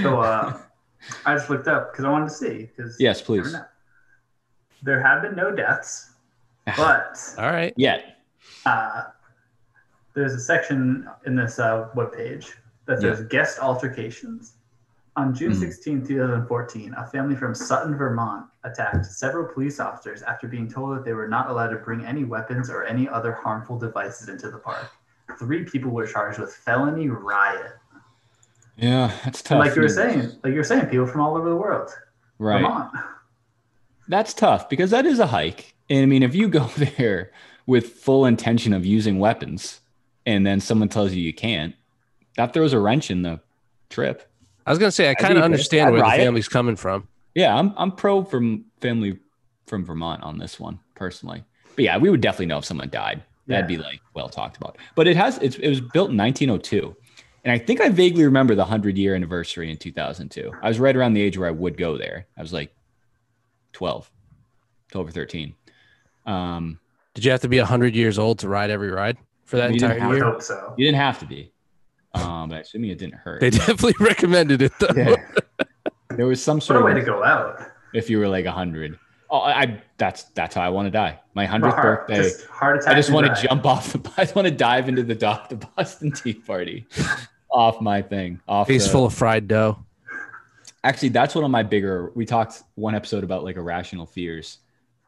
So 0.02 0.20
uh, 0.20 0.60
I 1.24 1.34
just 1.34 1.48
looked 1.48 1.68
up 1.68 1.92
because 1.92 2.04
I 2.04 2.10
wanted 2.10 2.28
to 2.28 2.34
see. 2.34 2.68
Because 2.76 2.96
yes 3.00 3.22
please 3.22 3.54
There 4.82 5.00
have 5.02 5.22
been 5.22 5.34
no 5.36 5.50
deaths, 5.54 6.10
but 6.76 7.18
All 7.38 7.50
right. 7.50 7.72
yeah 7.76 8.00
uh, 8.66 9.04
there's 10.14 10.34
a 10.34 10.40
section 10.40 11.08
in 11.26 11.34
this 11.36 11.58
uh, 11.58 11.88
webpage 11.96 12.52
that 12.86 13.00
says 13.00 13.22
guest 13.22 13.58
altercations. 13.60 14.54
On 15.16 15.34
June 15.34 15.52
Mhm. 15.52 15.58
16, 15.58 16.06
2014, 16.06 16.94
a 16.96 17.06
family 17.06 17.34
from 17.36 17.54
Sutton, 17.54 17.96
Vermont 17.96 18.46
attacked 18.64 19.04
several 19.06 19.52
police 19.52 19.80
officers 19.80 20.22
after 20.22 20.46
being 20.46 20.68
told 20.68 20.96
that 20.96 21.04
they 21.04 21.12
were 21.14 21.26
not 21.28 21.50
allowed 21.50 21.68
to 21.70 21.76
bring 21.76 22.04
any 22.06 22.24
weapons 22.24 22.70
or 22.70 22.84
any 22.84 23.08
other 23.08 23.32
harmful 23.32 23.76
devices 23.78 24.28
into 24.28 24.50
the 24.50 24.58
park. 24.58 24.90
Three 25.38 25.64
people 25.64 25.90
were 25.90 26.06
charged 26.06 26.38
with 26.38 26.52
felony 26.52 27.08
riot. 27.08 27.72
yeah 28.76 29.12
that's 29.24 29.40
And 29.40 29.44
tough 29.46 29.58
like 29.66 29.74
you 29.76 29.82
were 29.82 29.88
saying, 29.88 30.32
like 30.42 30.52
you 30.52 30.58
were 30.58 30.64
saying, 30.64 30.86
people 30.86 31.06
from 31.06 31.20
all 31.20 31.36
over 31.36 31.48
the 31.48 31.56
world. 31.56 31.90
right 32.38 32.62
Vermont. 32.62 32.92
That's 34.08 34.34
tough 34.34 34.68
because 34.68 34.90
that 34.90 35.06
is 35.06 35.18
a 35.20 35.26
hike. 35.26 35.74
And 35.88 36.02
I 36.02 36.06
mean, 36.06 36.22
if 36.22 36.34
you 36.34 36.48
go 36.48 36.64
there 36.98 37.30
with 37.66 37.92
full 37.92 38.26
intention 38.26 38.72
of 38.72 38.84
using 38.84 39.18
weapons 39.18 39.80
and 40.26 40.46
then 40.46 40.60
someone 40.60 40.88
tells 40.88 41.12
you 41.12 41.22
you 41.22 41.32
can't, 41.32 41.74
that 42.36 42.52
throws 42.52 42.72
a 42.72 42.78
wrench 42.80 43.10
in 43.10 43.22
the 43.22 43.40
trip. 43.88 44.28
I 44.66 44.70
was 44.70 44.78
gonna 44.78 44.90
say 44.92 45.10
I 45.10 45.14
kind 45.14 45.36
of 45.38 45.44
understand 45.44 45.92
where 45.92 46.02
riot. 46.02 46.18
the 46.18 46.24
family's 46.24 46.48
coming 46.48 46.76
from. 46.76 47.08
Yeah, 47.34 47.56
I'm 47.56 47.72
I'm 47.76 47.92
pro 47.92 48.24
from 48.24 48.64
family 48.80 49.18
from 49.66 49.84
Vermont 49.84 50.22
on 50.22 50.38
this 50.38 50.58
one 50.60 50.78
personally. 50.94 51.44
But 51.76 51.84
yeah, 51.84 51.96
we 51.98 52.10
would 52.10 52.20
definitely 52.20 52.46
know 52.46 52.58
if 52.58 52.64
someone 52.64 52.88
died. 52.90 53.22
That'd 53.50 53.66
be 53.68 53.76
like 53.78 54.00
well 54.14 54.28
talked 54.28 54.56
about. 54.56 54.78
But 54.94 55.06
it 55.08 55.16
has 55.16 55.38
it's, 55.38 55.56
it 55.56 55.68
was 55.68 55.80
built 55.80 56.10
in 56.10 56.16
1902. 56.16 56.96
And 57.44 57.52
I 57.52 57.58
think 57.58 57.80
I 57.80 57.88
vaguely 57.88 58.24
remember 58.24 58.54
the 58.54 58.62
100 58.62 58.98
year 58.98 59.14
anniversary 59.14 59.70
in 59.70 59.76
2002. 59.78 60.50
I 60.62 60.68
was 60.68 60.78
right 60.78 60.94
around 60.94 61.14
the 61.14 61.22
age 61.22 61.38
where 61.38 61.48
I 61.48 61.52
would 61.52 61.76
go 61.76 61.96
there. 61.96 62.26
I 62.36 62.42
was 62.42 62.52
like 62.52 62.70
12, 63.72 64.10
12 64.92 65.08
or 65.08 65.10
13. 65.10 65.54
Um, 66.26 66.78
Did 67.14 67.24
you 67.24 67.30
have 67.30 67.40
to 67.40 67.48
be 67.48 67.58
hundred 67.58 67.94
years 67.94 68.18
old 68.18 68.38
to 68.40 68.48
ride 68.48 68.70
every 68.70 68.90
ride 68.90 69.16
for 69.46 69.56
that 69.56 69.72
You 69.72 69.78
didn't 69.78 69.92
entire 69.92 70.00
have 70.02 70.10
I 70.12 70.14
year? 70.16 70.24
hope 70.24 70.42
so. 70.42 70.74
You 70.76 70.86
didn't 70.86 70.98
have 71.00 71.18
to 71.20 71.26
be. 71.26 71.52
Um, 72.14 72.48
but 72.50 72.62
assuming 72.62 72.90
it 72.90 72.98
didn't 72.98 73.14
hurt. 73.14 73.40
They 73.40 73.50
definitely 73.50 73.94
recommended 74.00 74.62
it 74.62 74.72
though. 74.78 74.92
Yeah. 74.96 75.16
There 76.16 76.26
was 76.26 76.42
some 76.42 76.56
What 76.56 76.64
sort 76.64 76.82
a 76.82 76.84
way 76.84 76.92
of 76.92 76.98
to 76.98 77.04
go 77.04 77.22
out. 77.24 77.62
if 77.94 78.10
you 78.10 78.18
were 78.18 78.28
like 78.28 78.44
hundred. 78.46 78.98
Oh, 79.32 79.38
I, 79.38 79.62
I 79.62 79.82
that's 79.96 80.24
that's 80.34 80.54
how 80.54 80.62
I 80.62 80.68
want 80.70 80.86
to 80.86 80.90
die. 80.90 81.18
My 81.34 81.46
hundredth 81.46 81.76
birthday. 81.76 82.16
just 82.22 82.46
heart 82.46 82.78
attack 82.78 82.92
I 82.92 82.96
just 82.96 83.10
want 83.12 83.26
to 83.34 83.42
jump 83.46 83.64
off 83.64 83.92
the. 83.92 84.10
I 84.16 84.24
just 84.24 84.34
want 84.34 84.46
to 84.48 84.54
dive 84.54 84.88
into 84.88 85.02
the 85.02 85.14
dock, 85.14 85.48
the 85.48 85.56
Boston 85.56 86.10
Tea 86.12 86.34
Party, 86.34 86.86
off 87.50 87.80
my 87.80 88.02
thing, 88.02 88.40
off. 88.48 88.66
Face 88.66 88.84
the- 88.86 88.90
full 88.90 89.04
of 89.06 89.14
fried 89.14 89.46
dough. 89.48 89.78
Actually, 90.82 91.10
that's 91.10 91.34
one 91.34 91.44
of 91.44 91.50
my 91.50 91.62
bigger. 91.62 92.10
We 92.14 92.24
talked 92.26 92.62
one 92.74 92.94
episode 92.94 93.22
about 93.22 93.44
like 93.44 93.56
irrational 93.56 94.06
fears. 94.06 94.58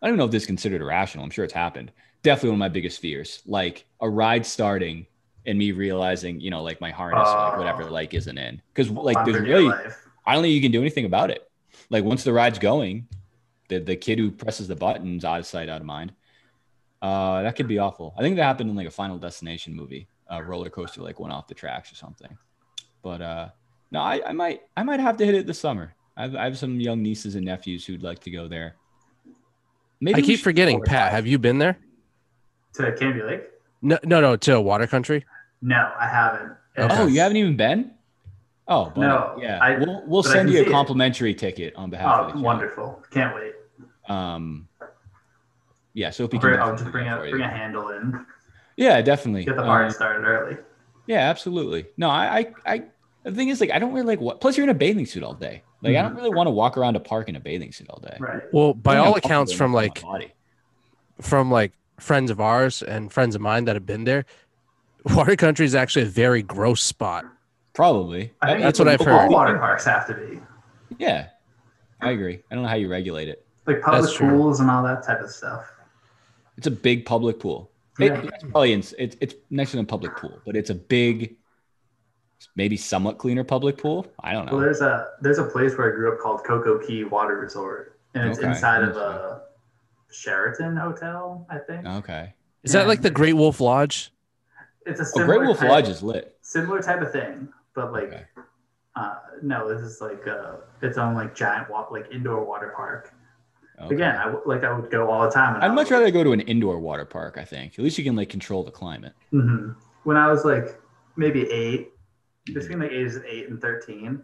I 0.00 0.06
don't 0.06 0.14
even 0.14 0.18
know 0.18 0.24
if 0.26 0.30
this 0.30 0.42
is 0.42 0.46
considered 0.46 0.82
irrational. 0.82 1.24
I'm 1.24 1.30
sure 1.30 1.44
it's 1.44 1.54
happened. 1.54 1.92
Definitely 2.22 2.50
one 2.50 2.56
of 2.56 2.60
my 2.60 2.68
biggest 2.68 3.00
fears, 3.00 3.42
like 3.46 3.84
a 4.00 4.08
ride 4.08 4.44
starting 4.46 5.06
and 5.46 5.58
me 5.58 5.72
realizing, 5.72 6.40
you 6.40 6.50
know, 6.50 6.62
like 6.62 6.80
my 6.80 6.90
harness, 6.90 7.26
or 7.28 7.36
like 7.36 7.54
Oh. 7.54 7.58
whatever, 7.58 7.84
like 7.90 8.14
isn't 8.14 8.36
in 8.38 8.60
because 8.74 8.90
like 8.90 9.24
there's 9.24 9.40
really, 9.40 9.64
life. 9.64 9.96
I 10.26 10.34
don't 10.34 10.42
think 10.42 10.54
you 10.54 10.60
can 10.60 10.70
do 10.72 10.80
anything 10.80 11.04
about 11.06 11.30
it. 11.30 11.48
Like 11.90 12.04
once 12.04 12.22
the 12.22 12.32
ride's 12.32 12.58
going, 12.60 13.08
the 13.68 13.78
the 13.78 13.96
kid 13.96 14.18
who 14.18 14.30
presses 14.30 14.68
the 14.68 14.76
buttons 14.76 15.24
out 15.24 15.40
of 15.40 15.46
sight, 15.46 15.68
out 15.68 15.80
of 15.80 15.86
mind. 15.86 16.12
Uh, 17.00 17.42
that 17.42 17.56
could 17.56 17.68
be 17.68 17.78
awful. 17.78 18.14
I 18.16 18.22
think 18.22 18.36
that 18.36 18.44
happened 18.44 18.70
in 18.70 18.76
like 18.76 18.86
a 18.86 18.90
Final 18.92 19.18
Destination 19.18 19.74
movie. 19.74 20.06
A 20.28 20.42
roller 20.42 20.70
coaster 20.70 21.02
like 21.02 21.18
went 21.18 21.32
off 21.32 21.48
the 21.48 21.54
tracks 21.54 21.90
or 21.90 21.96
something. 21.96 22.36
But 23.02 23.20
uh, 23.20 23.48
no, 23.90 24.00
I, 24.00 24.20
I 24.28 24.32
might 24.32 24.62
I 24.76 24.82
might 24.82 25.00
have 25.00 25.16
to 25.16 25.26
hit 25.26 25.34
it 25.34 25.46
this 25.46 25.58
summer. 25.58 25.94
I 26.16 26.22
have, 26.22 26.36
I 26.36 26.44
have 26.44 26.58
some 26.58 26.80
young 26.80 27.02
nieces 27.02 27.34
and 27.34 27.44
nephews 27.44 27.84
who'd 27.84 28.02
like 28.02 28.20
to 28.20 28.30
go 28.30 28.46
there. 28.46 28.76
Maybe 30.00 30.22
I 30.22 30.22
keep 30.22 30.40
forgetting, 30.40 30.78
go. 30.78 30.84
Pat. 30.84 31.12
Have 31.12 31.26
you 31.26 31.38
been 31.38 31.58
there? 31.58 31.78
To 32.74 32.82
Canobie 32.92 33.26
Lake? 33.26 33.42
No, 33.82 33.98
no, 34.04 34.20
no. 34.20 34.36
To 34.36 34.60
Water 34.60 34.86
Country. 34.86 35.24
No, 35.60 35.92
I 35.98 36.06
haven't. 36.06 36.52
Oh, 36.76 37.06
you 37.06 37.20
haven't 37.20 37.36
even 37.36 37.56
been? 37.56 37.92
Oh, 38.68 38.86
buddy. 38.90 39.00
No, 39.00 39.36
Yeah, 39.40 39.58
I- 39.60 39.76
we'll 39.78 40.02
we'll 40.06 40.22
send 40.22 40.48
you 40.48 40.56
see 40.58 40.64
a 40.64 40.66
it. 40.66 40.70
complimentary 40.70 41.34
ticket 41.34 41.74
on 41.76 41.90
behalf 41.90 42.20
of 42.20 42.26
Oh, 42.26 42.32
the 42.32 42.38
show. 42.38 42.42
wonderful. 42.44 43.02
Can't 43.10 43.34
wait. 43.34 43.52
Um, 44.08 44.68
yeah, 45.94 46.10
so 46.10 46.24
if 46.24 46.30
I'll 46.30 46.34
you 46.36 46.40
can, 46.40 46.48
bring, 46.50 46.60
I'll 46.60 46.76
just 46.76 46.90
bring 46.90 47.08
a, 47.08 47.16
bring 47.18 47.40
a 47.42 47.48
handle 47.48 47.88
in. 47.90 48.24
yeah, 48.76 49.00
definitely. 49.02 49.44
Get 49.44 49.56
the 49.56 49.62
party 49.62 49.88
Uh, 49.88 49.92
started 49.92 50.24
early. 50.26 50.56
Yeah, 51.06 51.28
absolutely. 51.28 51.86
No, 51.96 52.08
I, 52.08 52.38
I, 52.38 52.52
I, 52.74 52.82
the 53.24 53.32
thing 53.32 53.48
is, 53.48 53.60
like, 53.60 53.70
I 53.70 53.78
don't 53.78 53.92
really 53.92 54.06
like 54.06 54.20
what. 54.20 54.40
Plus, 54.40 54.56
you're 54.56 54.64
in 54.64 54.70
a 54.70 54.74
bathing 54.74 55.06
suit 55.06 55.22
all 55.22 55.34
day. 55.34 55.62
Like, 55.82 55.96
I 55.96 56.02
don't 56.02 56.14
really 56.14 56.30
want 56.30 56.46
to 56.46 56.52
walk 56.52 56.76
around 56.78 56.94
a 56.94 57.00
park 57.00 57.28
in 57.28 57.34
a 57.34 57.40
bathing 57.40 57.72
suit 57.72 57.88
all 57.90 57.98
day. 57.98 58.12
Mm-hmm. 58.14 58.24
Right. 58.24 58.42
Well, 58.52 58.72
by 58.74 58.96
all 58.98 59.16
accounts, 59.16 59.52
from 59.52 59.72
enough 59.72 59.82
in 59.84 59.88
my 59.88 59.94
like 59.94 60.02
body. 60.02 60.32
from 61.20 61.50
like 61.50 61.72
friends 61.98 62.30
of 62.30 62.40
ours 62.40 62.82
and 62.82 63.12
friends 63.12 63.34
of 63.34 63.40
mine 63.40 63.64
that 63.64 63.74
have 63.74 63.84
been 63.86 64.04
there, 64.04 64.24
Water 65.04 65.34
Country 65.36 65.66
is 65.66 65.74
actually 65.74 66.02
a 66.02 66.06
very 66.08 66.42
gross 66.42 66.80
spot. 66.82 67.24
Probably. 67.74 68.32
I 68.42 68.48
think 68.52 68.62
That's 68.62 68.78
what 68.78 68.88
I've 68.88 69.00
all 69.00 69.06
heard. 69.06 69.30
water 69.30 69.58
parks 69.58 69.84
have 69.86 70.06
to 70.08 70.14
be. 70.14 70.40
Yeah, 70.98 71.28
I 72.00 72.10
agree. 72.10 72.42
I 72.50 72.54
don't 72.54 72.62
know 72.64 72.68
how 72.68 72.74
you 72.76 72.88
regulate 72.88 73.28
it. 73.28 73.46
Like 73.66 73.80
public 73.80 74.02
That's 74.02 74.14
true. 74.14 74.28
pools 74.30 74.60
and 74.60 74.70
all 74.70 74.82
that 74.82 75.02
type 75.04 75.20
of 75.20 75.30
stuff. 75.30 75.72
It's 76.58 76.66
a 76.66 76.70
big 76.70 77.06
public 77.06 77.40
pool. 77.40 77.70
It- 77.98 78.06
Yeah. 78.12 78.20
it's 78.34 78.42
probably 78.44 78.72
in, 78.72 78.80
it's 78.98 79.16
it's 79.20 79.34
next 79.50 79.72
to 79.72 79.78
a 79.78 79.84
public 79.84 80.16
pool, 80.16 80.38
but 80.44 80.56
it's 80.56 80.70
a 80.70 80.74
big, 80.74 81.36
maybe 82.56 82.76
somewhat 82.76 83.18
cleaner 83.18 83.44
public 83.44 83.78
pool. 83.78 84.06
I 84.20 84.32
don't 84.32 84.46
know. 84.46 84.52
Well, 84.52 84.60
there's 84.60 84.80
a 84.80 85.08
there's 85.20 85.38
a 85.38 85.44
place 85.44 85.76
where 85.78 85.90
I 85.92 85.94
grew 85.96 86.12
up 86.12 86.18
called 86.18 86.44
Cocoa 86.44 86.78
Key 86.78 87.04
Water 87.04 87.36
Resort, 87.38 87.98
and 88.14 88.28
it's 88.28 88.38
Okay. 88.38 88.48
inside 88.48 88.82
of 88.82 88.96
a 88.96 89.42
Sheraton 90.10 90.76
hotel, 90.76 91.46
I 91.48 91.58
think. 91.58 91.86
okay. 91.86 92.34
Is 92.64 92.72
that 92.72 92.86
like 92.86 93.00
the 93.02 93.10
Great 93.10 93.32
Wolf 93.34 93.60
Lodge? 93.60 94.12
It's 94.84 95.00
a 95.00 95.20
Oh, 95.20 95.24
Great 95.24 95.42
Wolf 95.42 95.58
type, 95.58 95.70
Lodge 95.70 95.88
is 95.88 96.02
lit. 96.02 96.36
similar 96.42 96.80
type 96.82 97.00
of 97.02 97.12
thing, 97.12 97.48
but 97.74 97.92
like, 97.92 98.04
Okay. 98.04 98.24
uh, 98.96 99.14
no, 99.42 99.68
this 99.72 99.82
is 99.82 100.00
like 100.00 100.26
uh, 100.26 100.56
its 100.82 100.98
own 100.98 101.14
like 101.14 101.34
giant 101.34 101.70
wa- 101.70 101.88
like 101.90 102.06
indoor 102.12 102.44
water 102.44 102.72
park. 102.76 103.12
Okay. 103.80 103.94
Again, 103.94 104.16
I 104.16 104.24
w- 104.24 104.42
like 104.46 104.64
I 104.64 104.72
would 104.78 104.90
go 104.90 105.10
all 105.10 105.22
the 105.24 105.30
time. 105.30 105.56
I 105.60 105.66
I'd 105.66 105.74
much 105.74 105.90
rather 105.90 106.10
go 106.10 106.22
to 106.22 106.32
an 106.32 106.40
indoor 106.40 106.78
water 106.78 107.04
park. 107.04 107.36
I 107.38 107.44
think 107.44 107.74
at 107.78 107.84
least 107.84 107.98
you 107.98 108.04
can 108.04 108.14
like 108.16 108.28
control 108.28 108.62
the 108.62 108.70
climate. 108.70 109.14
Mhm. 109.32 109.74
When 110.04 110.16
I 110.16 110.28
was 110.30 110.44
like 110.44 110.80
maybe 111.16 111.50
eight, 111.50 111.92
between 112.46 112.80
like 112.80 112.90
ages 112.90 113.16
of 113.16 113.24
eight 113.24 113.48
and 113.48 113.60
thirteen, 113.60 114.22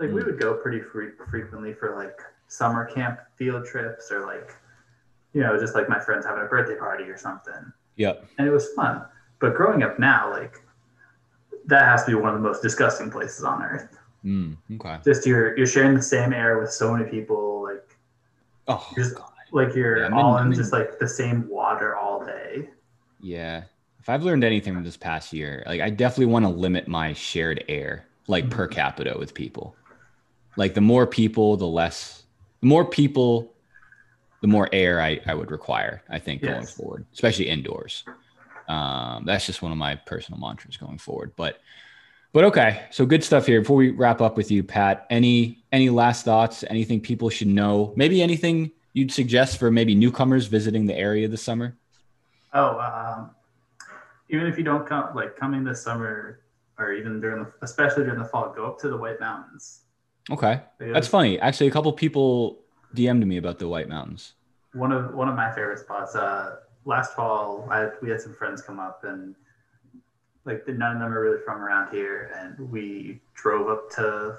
like 0.00 0.10
we 0.10 0.20
Mm. 0.22 0.26
would 0.26 0.40
go 0.40 0.54
pretty 0.54 0.80
fre- 0.80 1.22
frequently 1.30 1.72
for 1.74 1.94
like 1.96 2.20
summer 2.48 2.84
camp 2.86 3.20
field 3.36 3.64
trips 3.66 4.10
or 4.10 4.26
like, 4.26 4.56
you 5.32 5.42
know, 5.42 5.58
just 5.58 5.74
like 5.74 5.88
my 5.88 5.98
friends 6.00 6.24
having 6.26 6.42
a 6.42 6.46
birthday 6.46 6.76
party 6.76 7.04
or 7.04 7.16
something, 7.16 7.72
Yep. 7.96 8.24
and 8.38 8.48
it 8.48 8.50
was 8.50 8.72
fun. 8.74 9.04
But 9.38 9.54
growing 9.54 9.82
up 9.82 9.98
now, 9.98 10.30
like 10.30 10.60
that 11.68 11.84
has 11.84 12.04
to 12.04 12.10
be 12.10 12.14
one 12.16 12.34
of 12.34 12.40
the 12.42 12.46
most 12.48 12.62
disgusting 12.62 13.10
places 13.10 13.44
on 13.44 13.62
earth. 13.62 13.96
Mm, 14.24 14.56
okay. 14.74 14.98
Just 15.04 15.26
you're 15.26 15.56
you're 15.56 15.66
sharing 15.66 15.94
the 15.94 16.02
same 16.02 16.32
air 16.32 16.58
with 16.58 16.72
so 16.72 16.92
many 16.94 17.08
people, 17.08 17.62
like 17.62 17.96
Oh 18.66 18.86
you're 18.96 19.04
just, 19.04 19.16
God. 19.16 19.30
like 19.52 19.74
you're 19.74 19.98
Yeah, 20.00 20.10
all 20.12 20.36
in- 20.38 20.52
just 20.52 20.72
like 20.72 20.98
the 20.98 21.08
same 21.08 21.48
water 21.48 21.96
all 21.96 22.24
day. 22.24 22.68
Yeah. 23.20 23.62
If 24.00 24.08
I've 24.08 24.22
learned 24.22 24.44
anything 24.44 24.74
from 24.74 24.84
this 24.84 24.96
past 24.96 25.32
year, 25.32 25.62
like 25.66 25.80
I 25.80 25.90
definitely 25.90 26.26
want 26.32 26.44
to 26.44 26.50
limit 26.50 26.88
my 26.88 27.12
shared 27.12 27.64
air, 27.68 28.06
like 28.26 28.48
per 28.50 28.66
capita 28.66 29.14
with 29.18 29.34
people. 29.34 29.76
Like 30.56 30.74
the 30.74 30.80
more 30.80 31.06
people, 31.06 31.56
the 31.56 31.66
less, 31.66 32.24
the 32.60 32.66
more 32.66 32.84
people, 32.84 33.52
the 34.40 34.48
more 34.48 34.68
air 34.72 35.00
I, 35.00 35.20
I 35.26 35.34
would 35.34 35.50
require, 35.50 36.02
I 36.08 36.18
think, 36.18 36.42
going 36.42 36.66
forward, 36.66 37.06
especially 37.12 37.48
indoors. 37.48 38.04
Um, 38.68 39.24
that's 39.24 39.46
just 39.46 39.62
one 39.62 39.72
of 39.72 39.78
my 39.78 39.96
personal 39.96 40.40
mantras 40.40 40.76
going 40.76 40.98
forward. 40.98 41.32
But 41.36 41.60
but 42.32 42.44
okay, 42.44 42.84
so 42.90 43.06
good 43.06 43.24
stuff 43.24 43.46
here. 43.46 43.60
Before 43.62 43.76
we 43.76 43.90
wrap 43.90 44.20
up 44.20 44.36
with 44.36 44.50
you, 44.50 44.62
Pat, 44.62 45.06
any 45.10 45.64
any 45.72 45.90
last 45.90 46.24
thoughts? 46.24 46.64
Anything 46.68 47.00
people 47.00 47.30
should 47.30 47.48
know? 47.48 47.92
Maybe 47.96 48.22
anything 48.22 48.70
you'd 48.92 49.12
suggest 49.12 49.58
for 49.58 49.70
maybe 49.70 49.94
newcomers 49.94 50.46
visiting 50.46 50.86
the 50.86 50.94
area 50.94 51.28
this 51.28 51.42
summer? 51.42 51.76
Oh, 52.52 52.78
um, 52.78 53.30
even 54.28 54.46
if 54.46 54.58
you 54.58 54.64
don't 54.64 54.86
come, 54.86 55.14
like 55.14 55.36
coming 55.36 55.64
this 55.64 55.82
summer, 55.82 56.40
or 56.78 56.92
even 56.92 57.20
during 57.20 57.44
the, 57.44 57.52
especially 57.62 58.04
during 58.04 58.18
the 58.18 58.24
fall, 58.24 58.52
go 58.54 58.66
up 58.66 58.78
to 58.80 58.88
the 58.88 58.96
White 58.96 59.20
Mountains. 59.20 59.82
Okay. 60.30 60.60
They 60.78 60.90
That's 60.90 61.08
funny. 61.08 61.38
Actually, 61.40 61.68
a 61.68 61.70
couple 61.70 61.92
people 61.92 62.60
DM'd 62.94 63.26
me 63.26 63.38
about 63.38 63.58
the 63.58 63.68
White 63.68 63.88
Mountains. 63.88 64.34
One 64.74 64.92
of 64.92 65.14
one 65.14 65.28
of 65.28 65.34
my 65.34 65.50
favorite 65.50 65.78
spots. 65.78 66.14
Uh, 66.14 66.56
last 66.88 67.14
fall, 67.14 67.68
I, 67.70 67.90
we 68.00 68.08
had 68.10 68.20
some 68.20 68.34
friends 68.34 68.62
come 68.62 68.80
up, 68.80 69.04
and 69.04 69.34
like 70.44 70.66
none 70.66 70.96
of 70.96 71.00
them 71.00 71.12
are 71.12 71.20
really 71.20 71.42
from 71.44 71.60
around 71.60 71.92
here, 71.94 72.32
and 72.36 72.58
we 72.72 73.20
drove 73.34 73.68
up 73.68 73.90
to 73.92 74.38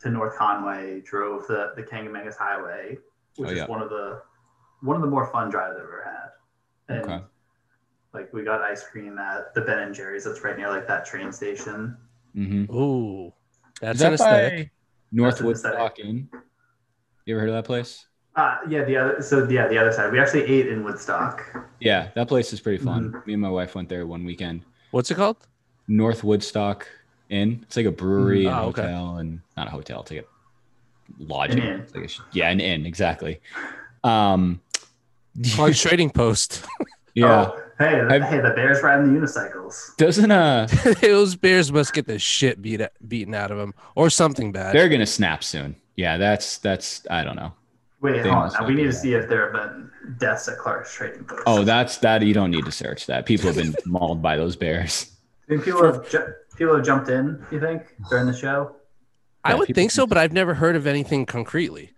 to 0.00 0.10
North 0.10 0.36
Conway, 0.36 1.00
drove 1.00 1.46
the 1.48 1.72
the 1.76 1.82
Kancamagus 1.82 2.36
Highway, 2.36 2.98
which 3.36 3.50
Oh, 3.50 3.52
is 3.52 3.68
one 3.68 3.82
of 3.82 3.90
the 3.90 4.22
one 4.80 4.96
of 4.96 5.02
the 5.02 5.08
more 5.08 5.26
fun 5.32 5.50
drives 5.50 5.76
I've 5.76 5.82
ever 5.82 6.04
had. 6.04 6.96
And 6.96 7.10
Okay. 7.10 7.24
like 8.12 8.32
we 8.32 8.44
got 8.44 8.60
ice 8.60 8.84
cream 8.86 9.18
at 9.18 9.52
the 9.54 9.62
Ben 9.62 9.78
and 9.80 9.94
Jerry's. 9.94 10.24
That's 10.24 10.42
right 10.44 10.56
near 10.56 10.68
like 10.68 10.86
that 10.86 11.04
train 11.04 11.32
station. 11.32 11.96
Mm-hmm. 12.36 12.74
Ooh, 12.74 13.32
that's 13.80 13.96
Is 13.96 14.02
an 14.02 14.10
that 14.10 14.14
aesthetic. 14.20 14.58
by 14.66 14.70
North 15.10 15.38
That's 15.38 15.40
an 15.40 15.50
aesthetic. 15.50 15.78
Woodstock 15.80 15.98
Inn? 16.00 16.28
You 17.24 17.34
ever 17.34 17.40
heard 17.40 17.48
of 17.48 17.54
that 17.56 17.64
place? 17.64 18.06
Uh, 18.36 18.56
yeah, 18.68 18.82
the 18.84 18.96
other 18.96 19.22
so 19.22 19.48
yeah, 19.48 19.68
the 19.68 19.78
other 19.78 19.92
side. 19.92 20.10
We 20.12 20.18
actually 20.18 20.42
ate 20.44 20.66
in 20.66 20.82
Woodstock. 20.84 21.42
Yeah, 21.80 22.08
that 22.14 22.26
place 22.28 22.52
is 22.52 22.60
pretty 22.60 22.82
fun. 22.84 23.10
Mm-hmm. 23.12 23.18
Me 23.26 23.32
and 23.34 23.42
my 23.42 23.48
wife 23.50 23.74
went 23.74 23.88
there 23.88 24.06
one 24.06 24.24
weekend. 24.24 24.62
What's 24.90 25.10
it 25.10 25.14
called? 25.14 25.36
North 25.86 26.24
Woodstock 26.24 26.88
Inn. 27.28 27.60
It's 27.62 27.76
like 27.76 27.86
a 27.86 27.92
brewery 27.92 28.46
and 28.46 28.54
Oh, 28.56 28.64
okay. 28.68 28.82
hotel, 28.82 29.16
and 29.18 29.40
not 29.56 29.68
a 29.68 29.70
hotel. 29.70 30.00
It's 30.02 30.10
like 30.10 30.20
a 30.22 31.22
lodging. 31.22 31.60
An 31.60 31.86
like 31.94 32.04
a 32.10 32.12
yeah, 32.32 32.50
an 32.50 32.60
inn 32.60 32.86
exactly. 32.86 33.40
Um, 34.02 34.60
On 35.58 35.72
Trading 35.72 36.10
Post. 36.10 36.64
yeah. 37.14 37.50
Oh, 37.52 37.60
hey, 37.78 38.00
I've- 38.00 38.24
hey, 38.26 38.40
the 38.40 38.50
Bears 38.50 38.82
riding 38.82 39.12
the 39.14 39.20
unicycles. 39.20 39.96
Doesn't 39.96 40.30
uh, 40.30 40.66
Those 41.00 41.36
Bears 41.36 41.70
must 41.72 41.92
get 41.92 42.06
the 42.06 42.18
shit 42.18 42.60
beat 42.60 42.80
beaten 43.06 43.34
out 43.34 43.50
of 43.50 43.58
them, 43.58 43.74
or 43.94 44.10
something 44.10 44.50
bad. 44.52 44.74
they're 44.74 44.88
gonna 44.88 45.06
snap 45.06 45.44
soon. 45.44 45.76
Yeah, 45.96 46.16
that's 46.18 46.58
that's 46.58 47.06
I 47.10 47.22
don't 47.24 47.36
know. 47.36 47.52
Wait, 48.04 48.22
They 48.22 48.28
hold 48.28 48.34
on. 48.44 48.52
Now 48.52 48.66
we 48.66 48.74
need 48.74 48.82
to 48.82 48.88
that. 48.90 48.94
see 48.96 49.14
if 49.14 49.30
there 49.30 49.44
have 49.50 49.52
been 49.54 49.90
deaths 50.18 50.46
at 50.46 50.58
Clark's 50.58 50.92
Trading 50.94 51.24
Post. 51.24 51.42
Oh, 51.46 51.64
that's 51.64 51.96
that. 51.98 52.20
You 52.20 52.34
don't 52.34 52.50
need 52.50 52.66
to 52.66 52.70
search 52.70 53.06
that. 53.06 53.24
People 53.24 53.46
have 53.50 53.56
been 53.56 53.74
mauled 53.86 54.20
by 54.20 54.36
those 54.36 54.56
bears. 54.56 55.10
think 55.48 55.64
people 55.64 55.82
have 55.82 56.06
ju- 56.10 56.34
people 56.58 56.76
have 56.76 56.84
jumped 56.84 57.08
in. 57.08 57.42
You 57.50 57.58
think 57.60 57.82
during 58.10 58.26
the 58.26 58.34
show? 58.36 58.76
I 59.42 59.52
Yeah, 59.52 59.58
would 59.60 59.74
think 59.74 59.90
so, 59.90 60.06
but 60.06 60.18
I've 60.18 60.34
never 60.34 60.52
heard 60.52 60.76
of 60.76 60.86
anything 60.86 61.24
concretely. 61.24 61.92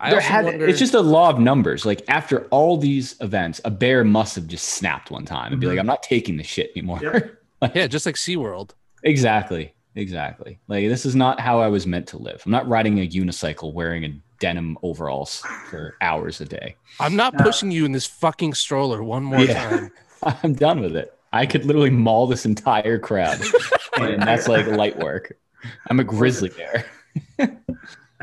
I 0.00 0.10
There 0.10 0.20
had- 0.20 0.44
wonder- 0.46 0.66
it's 0.66 0.80
just 0.80 0.94
a 0.94 1.00
law 1.00 1.30
of 1.30 1.38
numbers. 1.38 1.86
Like 1.86 2.02
after 2.08 2.46
all 2.50 2.76
these 2.76 3.14
events, 3.20 3.60
a 3.64 3.70
bear 3.70 4.02
must 4.02 4.34
have 4.34 4.48
just 4.48 4.64
snapped 4.70 5.12
one 5.12 5.24
time 5.24 5.52
and 5.52 5.60
be 5.60 5.66
Mhm. 5.68 5.70
like, 5.70 5.78
"I'm 5.78 5.86
not 5.86 6.02
taking 6.02 6.38
this 6.38 6.48
shit 6.48 6.72
anymore." 6.74 6.98
Yep. 7.00 7.34
yeah, 7.76 7.86
just 7.86 8.04
like 8.04 8.16
SeaWorld. 8.16 8.70
exactly, 9.04 9.74
exactly. 9.94 10.58
Like 10.68 10.88
this 10.88 11.04
is 11.06 11.14
not 11.16 11.40
how 11.40 11.60
I 11.60 11.68
was 11.68 11.86
meant 11.86 12.06
to 12.08 12.18
live. 12.18 12.42
I'm 12.44 12.52
not 12.52 12.68
riding 12.68 12.98
a 13.00 13.06
unicycle 13.08 13.72
wearing 13.72 14.04
a 14.04 14.14
denim 14.40 14.76
overalls 14.82 15.42
for 15.70 15.96
hours 16.00 16.40
a 16.40 16.44
day. 16.44 16.74
I'm 17.00 17.14
not 17.16 17.34
No. 17.34 17.44
pushing 17.44 17.70
you 17.70 17.84
in 17.84 17.92
this 17.92 18.06
fucking 18.06 18.54
stroller 18.54 19.02
one 19.02 19.22
more 19.24 19.40
Yeah. 19.40 19.68
time. 19.70 19.90
I'm 20.42 20.54
done 20.54 20.80
with 20.80 20.96
it. 20.96 21.16
I 21.32 21.46
could 21.46 21.64
literally 21.64 21.90
maul 21.90 22.26
this 22.26 22.44
entire 22.44 22.98
crowd, 22.98 23.40
and 23.98 24.22
that's 24.22 24.48
like 24.48 24.66
light 24.66 24.98
work. 24.98 25.32
I'm 25.88 25.98
a 26.00 26.04
grizzly 26.04 26.50
bear. 26.50 26.84
I 27.38 27.46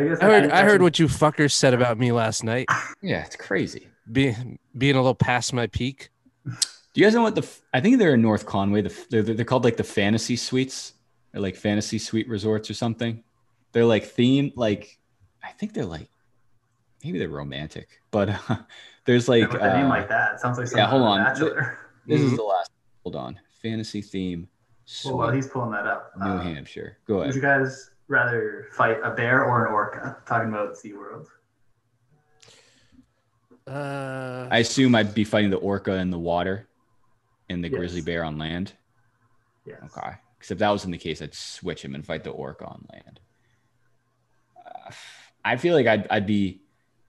guess 0.04 0.20
I 0.22 0.26
heard 0.26 0.52
I 0.52 0.64
heard 0.64 0.82
what 0.82 1.00
you 1.00 1.08
fuckers 1.08 1.52
said 1.54 1.74
about 1.74 1.98
me 1.98 2.12
last 2.12 2.44
night. 2.44 2.68
Yeah, 3.02 3.26
it's 3.26 3.36
crazy. 3.36 3.88
Being 4.12 4.60
being 4.78 4.96
a 4.96 5.00
little 5.00 5.16
past 5.16 5.54
my 5.54 5.68
peak. 5.68 6.10
Do 6.46 6.52
you 7.02 7.06
guys 7.06 7.14
know 7.14 7.22
what 7.24 7.36
the? 7.36 7.48
I 7.74 7.82
think 7.82 7.98
they're 8.00 8.14
in 8.14 8.22
North 8.22 8.46
Conway. 8.46 8.82
The 8.84 9.06
they're, 9.10 9.22
they're 9.24 9.46
called 9.46 9.64
like 9.64 9.78
the 9.78 9.84
Fantasy 9.84 10.36
Suites 10.36 10.94
or 11.34 11.42
like 11.42 11.56
Fantasy 11.56 11.98
Suite 11.98 12.28
Resorts 12.28 12.70
or 12.70 12.74
something. 12.74 13.24
They're 13.72 13.86
like 13.86 14.16
themed. 14.16 14.54
Like 14.56 15.00
I 15.44 15.52
think 15.52 15.74
they're 15.74 15.86
like 15.86 16.10
maybe 17.04 17.20
they're 17.20 17.30
romantic, 17.30 18.02
but 18.12 18.30
uh, 18.30 18.58
there's 19.06 19.30
like 19.30 19.52
with 19.52 19.62
a 19.62 19.78
name 19.78 19.86
uh, 19.88 19.90
like 19.90 20.10
that. 20.10 20.36
It 20.36 20.40
sounds 20.40 20.58
like 20.58 20.66
yeah, 20.68 20.86
something 20.86 20.90
hold 20.90 21.04
on 21.04 21.20
on. 21.20 21.26
Bachelor. 21.26 21.78
This 22.06 22.22
is 22.22 22.36
the 22.36 22.44
last. 22.44 22.72
Hold 23.04 23.16
on. 23.16 23.40
Fantasy 23.62 24.02
theme. 24.02 24.48
Well, 25.06 25.18
while 25.18 25.32
he's 25.32 25.48
pulling 25.48 25.72
that 25.72 25.86
up, 25.86 26.12
New 26.18 26.26
uh, 26.26 26.42
Hampshire. 26.42 26.98
Go 27.06 27.16
ahead. 27.16 27.28
would 27.28 27.36
you 27.36 27.42
guys 27.42 27.92
rather 28.08 28.68
fight 28.72 28.98
a 29.04 29.12
bear 29.12 29.46
or 29.46 29.68
an 29.68 29.74
orca? 29.74 30.18
Talking 30.26 30.50
about 30.50 30.76
SeaWorld. 30.76 31.28
Uh, 33.68 34.48
I 34.50 34.60
assume 34.60 34.96
I'd 34.96 35.14
be 35.14 35.24
fighting 35.24 35.52
the 35.52 35.58
orca 35.58 35.94
in 35.96 36.10
the 36.10 36.18
water, 36.18 36.68
and 37.50 37.64
the 37.64 37.70
Yes. 37.70 37.78
grizzly 37.78 38.02
bear 38.02 38.24
on 38.24 38.40
land. 38.40 38.74
Yes. 39.66 39.78
Okay. 39.96 40.16
Because 40.40 40.52
if 40.52 40.58
that 40.60 40.70
wasn't 40.70 40.94
the 40.94 40.98
case, 40.98 41.22
I'd 41.22 41.34
switch 41.36 41.84
him 41.84 41.94
and 41.96 42.06
fight 42.06 42.24
the 42.24 42.30
orca 42.32 42.66
on 42.66 42.86
land. 42.94 43.20
Uh, 44.66 44.92
I 45.44 45.58
feel 45.58 45.76
like 45.76 45.86
I'd, 45.86 46.08
I'd 46.10 46.26
be, 46.26 46.62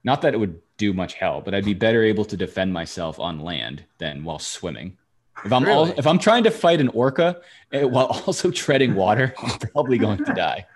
not 0.03 0.21
that 0.23 0.33
it 0.33 0.37
would 0.37 0.59
do 0.77 0.91
much 0.93 1.13
help, 1.13 1.45
but 1.45 1.53
I'd 1.55 1.63
be 1.65 1.73
better 1.73 2.03
able 2.03 2.25
to 2.25 2.35
defend 2.37 2.73
myself 2.73 3.19
on 3.19 3.39
land 3.39 3.85
than 3.99 4.23
while 4.23 4.39
swimming. 4.39 4.97
If 5.45 5.53
I'm 5.53 5.67
all, 5.69 5.85
if 5.85 6.05
I'm 6.05 6.19
trying 6.19 6.43
to 6.43 6.51
fight 6.51 6.81
an 6.81 6.89
orca 6.89 7.41
eh, 7.71 7.83
while 7.83 8.07
also 8.27 8.51
treading 8.51 8.95
water, 8.95 9.33
I'm 9.41 9.57
probably 9.59 9.97
going 9.97 10.23
to 10.25 10.33
die. 10.33 10.67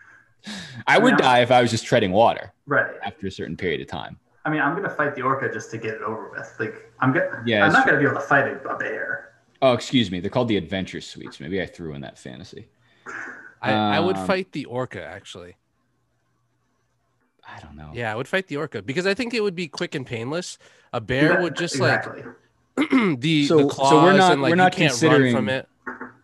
I 0.88 0.98
would 0.98 1.12
Yeah. 1.14 1.18
die 1.18 1.40
if 1.42 1.52
I 1.52 1.62
was 1.62 1.72
just 1.72 1.86
treading 1.86 2.12
water 2.12 2.54
Right. 2.66 2.96
after 3.04 3.28
a 3.28 3.32
certain 3.32 3.58
period 3.58 3.82
of 3.82 3.88
time. 3.88 4.18
I 4.46 4.50
mean, 4.52 4.62
I'm 4.62 4.76
gonna 4.76 4.90
fight 4.92 5.16
the 5.16 5.24
orca 5.24 5.52
just 5.52 5.72
to 5.72 5.78
get 5.80 5.96
it 5.96 6.02
over 6.04 6.30
with. 6.30 6.56
Like, 6.60 6.92
I'm 7.00 7.12
gonna. 7.12 7.42
Yeah, 7.48 7.66
I'm 7.66 7.74
not 7.74 7.82
true. 7.84 7.94
gonna 7.94 8.04
be 8.04 8.10
able 8.10 8.22
to 8.22 8.28
fight 8.28 8.48
a, 8.48 8.60
a 8.70 8.78
bear. 8.78 9.32
Oh, 9.66 9.74
excuse 9.74 10.12
me. 10.12 10.20
They're 10.20 10.30
called 10.30 10.48
the 10.48 10.58
Adventure 10.58 11.02
Suites. 11.02 11.40
Maybe 11.40 11.60
I 11.62 11.66
threw 11.66 11.94
in 11.96 12.02
that 12.02 12.20
fantasy. 12.20 12.68
I, 13.62 13.72
I 13.74 14.00
would 14.00 14.16
Um, 14.18 14.28
fight 14.28 14.52
the 14.52 14.66
orca 14.66 15.04
actually. 15.04 15.56
I 17.48 17.60
don't 17.62 17.76
know. 17.76 17.92
Yeah, 17.94 18.12
I 18.12 18.16
would 18.16 18.28
fight 18.28 18.48
the 18.48 18.58
orca 18.58 18.82
because 18.82 19.06
I 19.08 19.14
think 19.14 19.34
it 19.34 19.42
would 19.42 19.56
be 19.56 19.68
quick 19.68 19.96
and 19.96 20.06
painless. 20.06 20.58
A 20.94 21.02
bear 21.02 21.30
That- 21.30 21.42
would 21.42 21.56
just 21.56 21.76
exactly. 21.76 22.24
like 22.78 22.90
the 23.22 23.46
So- 23.48 23.58
the 23.58 23.64
so 23.64 23.70
claws 23.70 23.94
we're 23.94 24.14
not- 24.18 24.32
and 24.34 24.42
like 24.42 24.50
we're 24.52 24.56
not 24.56 24.78
you 24.78 24.88
can't 24.90 25.02
run 25.02 25.32
from 25.32 25.50
it. 25.50 25.68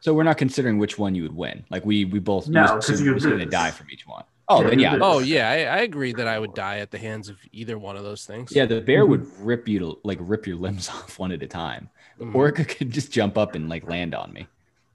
So 0.01 0.13
we're 0.13 0.23
not 0.23 0.37
considering 0.37 0.77
which 0.79 0.97
one 0.97 1.13
you 1.15 1.23
would 1.23 1.35
win. 1.35 1.63
Like 1.69 1.85
we 1.85 2.05
we 2.05 2.19
both 2.19 2.47
No, 2.47 2.61
just 2.61 2.73
'cause 2.73 2.89
assume 2.89 3.05
you 3.07 3.13
who's 3.13 3.25
going 3.25 3.39
to 3.39 3.45
die 3.45 3.71
from 3.71 3.87
each 3.91 4.05
one. 4.07 4.23
Oh, 4.49 4.61
Yeah, 4.63 4.69
then 4.69 4.79
yeah. 4.79 4.97
Oh 5.01 5.19
yeah, 5.19 5.49
I, 5.49 5.55
I 5.77 5.81
agree 5.81 6.11
that 6.13 6.27
I 6.27 6.37
would 6.37 6.53
die 6.53 6.79
at 6.79 6.91
the 6.91 6.97
hands 6.97 7.29
of 7.29 7.37
either 7.51 7.77
one 7.79 7.95
of 7.95 8.03
those 8.03 8.25
things. 8.25 8.51
Yeah, 8.53 8.65
the 8.65 8.81
bear 8.81 9.05
would 9.05 9.21
Mm-hmm. 9.21 9.45
rip 9.45 9.67
you 9.67 9.79
to 9.79 9.99
like 10.03 10.17
rip 10.21 10.45
your 10.47 10.57
limbs 10.57 10.89
off 10.93 11.17
one 11.19 11.31
at 11.31 11.41
a 11.43 11.47
time. 11.47 11.89
The 12.21 12.27
Mhm. 12.27 12.35
orca 12.35 12.63
could 12.73 12.91
just 12.91 13.11
jump 13.11 13.35
up 13.35 13.55
and 13.55 13.67
like 13.67 13.89
land 13.89 14.13
on 14.13 14.31
me, 14.31 14.47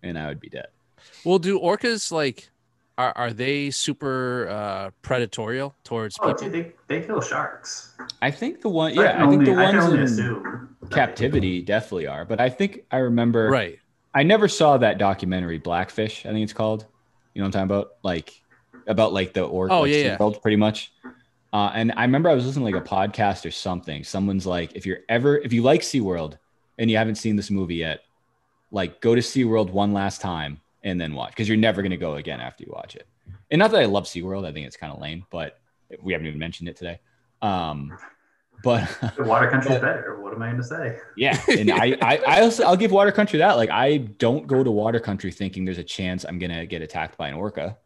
and 0.05 0.17
I 0.17 0.29
would 0.29 0.39
be 0.41 0.49
dead. 0.49 0.69
Well, 1.25 1.41
do 1.41 1.59
orcas 1.59 2.13
like 2.13 2.49
are 2.97 3.13
are 3.17 3.33
they 3.33 3.71
super 3.73 4.47
uh 4.49 4.91
predatorial 5.03 5.73
towards 5.83 6.17
Oh, 6.21 6.29
people? 6.33 6.51
dude, 6.51 6.53
they, 6.89 7.01
they 7.01 7.05
kill 7.07 7.21
sharks. 7.21 7.95
I 8.23 8.31
think 8.31 8.61
the 8.61 8.69
one, 8.69 8.95
yeah, 8.95 9.13
can 9.13 9.23
I 9.23 9.29
think 9.29 9.41
only- 9.41 9.45
the 9.45 9.61
I 9.61 9.71
can 9.73 9.81
only 9.81 9.99
ones 9.99 10.19
in 10.19 10.25
assume 10.25 10.77
that 10.83 10.91
they- 10.91 10.95
captivity 10.95 11.63
definitely 11.63 12.07
are. 12.07 12.25
But 12.25 12.41
I 12.41 12.49
think 12.49 12.85
I 12.93 12.99
remember. 12.99 13.49
Right. 13.51 13.79
I 14.15 14.23
never 14.23 14.47
saw 14.49 14.79
that 14.79 14.97
documentary 14.99 15.59
Blackfish. 15.59 16.25
I 16.25 16.31
think 16.31 16.45
it's 16.45 16.53
called. 16.55 16.87
You 17.35 17.43
know 17.43 17.49
what 17.49 17.57
I'm 17.57 17.69
talking 17.69 17.77
about? 17.77 17.93
Like 18.05 18.41
about 18.87 19.13
like 19.13 19.33
the 19.35 19.43
orc. 19.43 19.73
Oh, 19.73 19.81
like, 19.81 19.91
yeah, 19.91 19.97
yeah. 19.99 20.17
SeaWorld, 20.17 20.41
pretty 20.43 20.57
much. 20.57 20.93
Uh, 21.53 21.71
and 21.75 21.93
I 21.97 22.03
remember 22.03 22.31
I 22.31 22.35
was 22.35 22.47
listening 22.47 22.67
to 22.73 22.79
like 22.79 22.87
a 22.87 22.89
podcast 22.89 23.45
or 23.45 23.51
something. 23.51 24.05
Someone's 24.05 24.47
like, 24.47 24.77
if 24.77 24.87
you're 24.87 25.01
ever 25.09 25.37
if 25.39 25.53
you 25.53 25.63
like 25.63 25.81
SeaWorld 25.83 26.39
and 26.79 26.91
you 26.91 26.97
haven't 26.97 27.17
seen 27.17 27.37
this 27.37 27.51
movie 27.51 27.77
yet, 27.77 28.01
like 28.71 29.01
go 29.01 29.15
to 29.15 29.21
SeaWorld 29.21 29.71
one 29.71 29.93
last 29.93 30.21
time 30.21 30.61
and 30.83 31.01
then 31.01 31.15
watch 31.15 31.31
because 31.31 31.49
you're 31.49 31.57
never 31.57 31.83
gonna 31.83 31.97
go 31.97 32.17
again 32.17 32.41
after 32.41 32.65
you 32.65 32.73
watch 32.75 32.97
it. 32.97 33.07
And 33.51 33.59
not 33.59 33.71
that 33.73 33.81
I 33.81 33.87
love 33.87 34.05
SeaWorld, 34.05 34.47
I 34.47 34.53
think 34.53 34.67
it's 34.67 34.77
kind 34.77 34.93
of 34.93 35.01
lame, 35.01 35.25
but 35.31 35.59
we 36.03 36.13
haven't 36.13 36.27
even 36.27 36.39
mentioned 36.39 36.69
it 36.69 36.77
today. 36.77 37.01
Um, 37.43 37.97
but 38.63 38.89
The 39.17 39.25
water 39.25 39.49
country's 39.51 39.79
better. 39.81 40.21
What 40.21 40.33
am 40.33 40.43
I 40.43 40.47
going 40.47 40.61
to 40.61 40.67
say? 40.67 40.99
yeah, 41.17 41.41
and 41.49 41.71
I, 41.71 41.97
I, 42.03 42.17
I 42.27 42.41
also 42.41 42.65
I'll 42.65 42.77
give 42.77 42.91
Water 42.91 43.13
Country 43.13 43.39
that. 43.39 43.57
Like 43.57 43.71
I 43.71 43.99
don't 43.99 44.47
go 44.47 44.65
to 44.65 44.71
Water 44.71 45.01
Country 45.01 45.31
thinking 45.31 45.65
there's 45.65 45.79
a 45.79 45.85
chance 45.85 46.25
I'm 46.25 46.39
gonna 46.39 46.67
get 46.67 46.83
attacked 46.83 47.17
by 47.17 47.29
an 47.29 47.35
orca. 47.35 47.77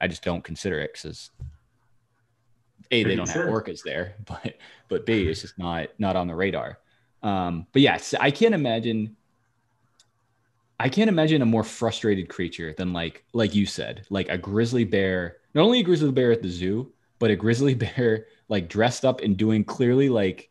I 0.00 0.08
just 0.08 0.22
don't 0.24 0.42
consider 0.42 0.80
it 0.80 0.92
because 0.94 1.30
a 2.90 3.04
they 3.04 3.16
don't 3.16 3.28
have 3.28 3.46
orcas 3.46 3.82
there, 3.84 4.14
but 4.26 4.54
but 4.88 5.06
b 5.06 5.28
it's 5.28 5.42
just 5.42 5.58
not 5.58 5.88
not 5.98 6.16
on 6.16 6.26
the 6.26 6.34
radar. 6.34 6.78
Um, 7.22 7.66
but 7.72 7.82
yes, 7.82 8.14
I 8.18 8.30
can't 8.30 8.54
imagine. 8.54 9.16
I 10.80 10.88
can't 10.88 11.08
imagine 11.08 11.42
a 11.42 11.46
more 11.46 11.62
frustrated 11.62 12.28
creature 12.28 12.74
than 12.76 12.92
like 12.92 13.24
like 13.32 13.54
you 13.54 13.66
said, 13.66 14.04
like 14.10 14.28
a 14.28 14.38
grizzly 14.38 14.84
bear. 14.84 15.36
Not 15.54 15.62
only 15.62 15.80
a 15.80 15.84
grizzly 15.84 16.10
bear 16.10 16.32
at 16.32 16.42
the 16.42 16.48
zoo, 16.48 16.92
but 17.18 17.30
a 17.30 17.36
grizzly 17.36 17.74
bear 17.86 18.26
like 18.48 18.68
dressed 18.68 19.04
up 19.04 19.20
and 19.20 19.36
doing 19.36 19.64
clearly 19.64 20.08
like 20.08 20.50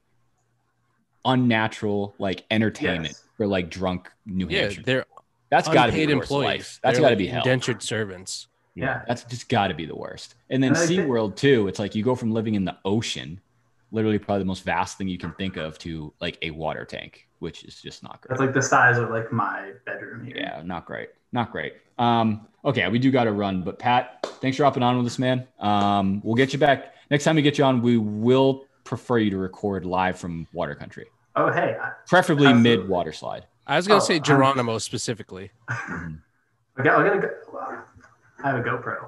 unnatural 1.25 2.15
like 2.17 2.45
entertainment 2.49 3.09
Yes. 3.13 3.23
for 3.37 3.45
like 3.47 3.69
drunk 3.69 4.09
New 4.25 4.47
Yeah, 4.49 4.61
Hampshire. 4.61 4.81
they're 4.83 5.05
That's 5.49 5.67
got 5.67 5.87
to 5.87 5.91
be 5.91 6.01
unpaid 6.03 6.09
the 6.09 6.15
worst 6.17 6.31
employees. 6.31 6.47
life. 6.47 6.79
That's 6.83 6.95
They're 6.97 7.01
got 7.03 7.09
to 7.09 7.11
like 7.13 7.17
be 7.17 7.27
hell. 7.27 7.41
indentured 7.43 7.83
servants. 7.83 8.47
Yeah. 8.73 9.01
That's 9.07 9.23
just 9.25 9.49
got 9.49 9.67
to 9.67 9.73
be 9.73 9.85
the 9.85 9.95
worst. 9.95 10.35
And 10.49 10.63
then 10.63 10.69
And 10.69 10.77
I 10.77 10.85
think- 10.85 11.01
SeaWorld 11.01 11.35
too, 11.35 11.67
it's 11.67 11.77
like 11.77 11.93
you 11.93 12.03
go 12.03 12.15
from 12.15 12.31
living 12.31 12.55
in 12.55 12.63
the 12.65 12.77
ocean, 12.85 13.39
literally 13.91 14.17
probably 14.19 14.39
the 14.39 14.45
most 14.45 14.63
vast 14.63 14.97
thing 14.97 15.07
you 15.07 15.17
can 15.17 15.31
think 15.33 15.57
of, 15.57 15.77
to 15.79 16.13
like 16.21 16.37
a 16.41 16.51
water 16.51 16.85
tank, 16.85 17.27
which 17.39 17.63
is 17.63 17.81
just 17.81 18.03
not 18.03 18.21
great. 18.21 18.29
That's 18.29 18.41
like 18.41 18.53
the 18.53 18.61
size 18.61 18.97
of 18.97 19.09
like 19.09 19.31
my 19.31 19.71
bedroom 19.85 20.25
here. 20.25 20.37
Yeah, 20.37 20.61
not 20.65 20.85
great. 20.85 21.09
Not 21.33 21.51
great. 21.51 21.73
Um, 21.97 22.47
okay, 22.65 22.87
we 22.89 22.99
do 22.99 23.11
got 23.11 23.25
to 23.25 23.31
run, 23.31 23.61
but 23.63 23.79
Pat, 23.79 24.25
thanks 24.41 24.57
for 24.57 24.63
hopping 24.63 24.83
on 24.83 24.97
with 24.97 25.05
us, 25.05 25.19
man. 25.19 25.47
Um, 25.59 26.21
we'll 26.23 26.35
get 26.35 26.51
you 26.53 26.59
back 26.59 26.95
next 27.09 27.23
time 27.23 27.35
we 27.35 27.41
get 27.41 27.57
you 27.57 27.63
on. 27.63 27.81
We 27.81 27.97
will 27.97 28.65
prefer 28.83 29.17
you 29.19 29.29
to 29.31 29.37
record 29.37 29.85
live 29.85 30.17
from 30.17 30.47
Water 30.53 30.75
Country, 30.75 31.07
Oh, 31.35 31.51
hey. 31.51 31.77
Preferably 32.07 32.51
mid 32.53 32.89
water 32.89 33.13
slide. 33.13 33.45
I 33.67 33.77
was 33.77 33.87
gonna 33.87 34.01
Oh, 34.01 34.03
say 34.03 34.15
I'm- 34.15 34.23
Geronimo 34.23 34.77
specifically. 34.79 35.51
I 35.69 36.83
got, 36.83 36.99
I, 36.99 37.03
gotta 37.07 37.19
go, 37.19 37.29
I 38.43 38.49
have 38.49 38.59
a 38.59 38.63
GoPro. 38.67 39.05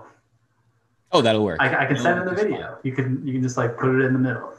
Oh, 1.14 1.22
that'll 1.22 1.44
work. 1.44 1.62
I, 1.62 1.84
I 1.84 1.86
can 1.86 1.96
send 1.96 2.20
in 2.20 2.26
the 2.26 2.32
That's 2.32 2.44
video. 2.44 2.78
You 2.84 2.92
can 2.92 3.26
you 3.26 3.34
can 3.34 3.44
just 3.44 3.56
like 3.56 3.78
put 3.78 3.96
it 3.96 4.06
in 4.06 4.14
the 4.14 4.20
middle. 4.20 4.54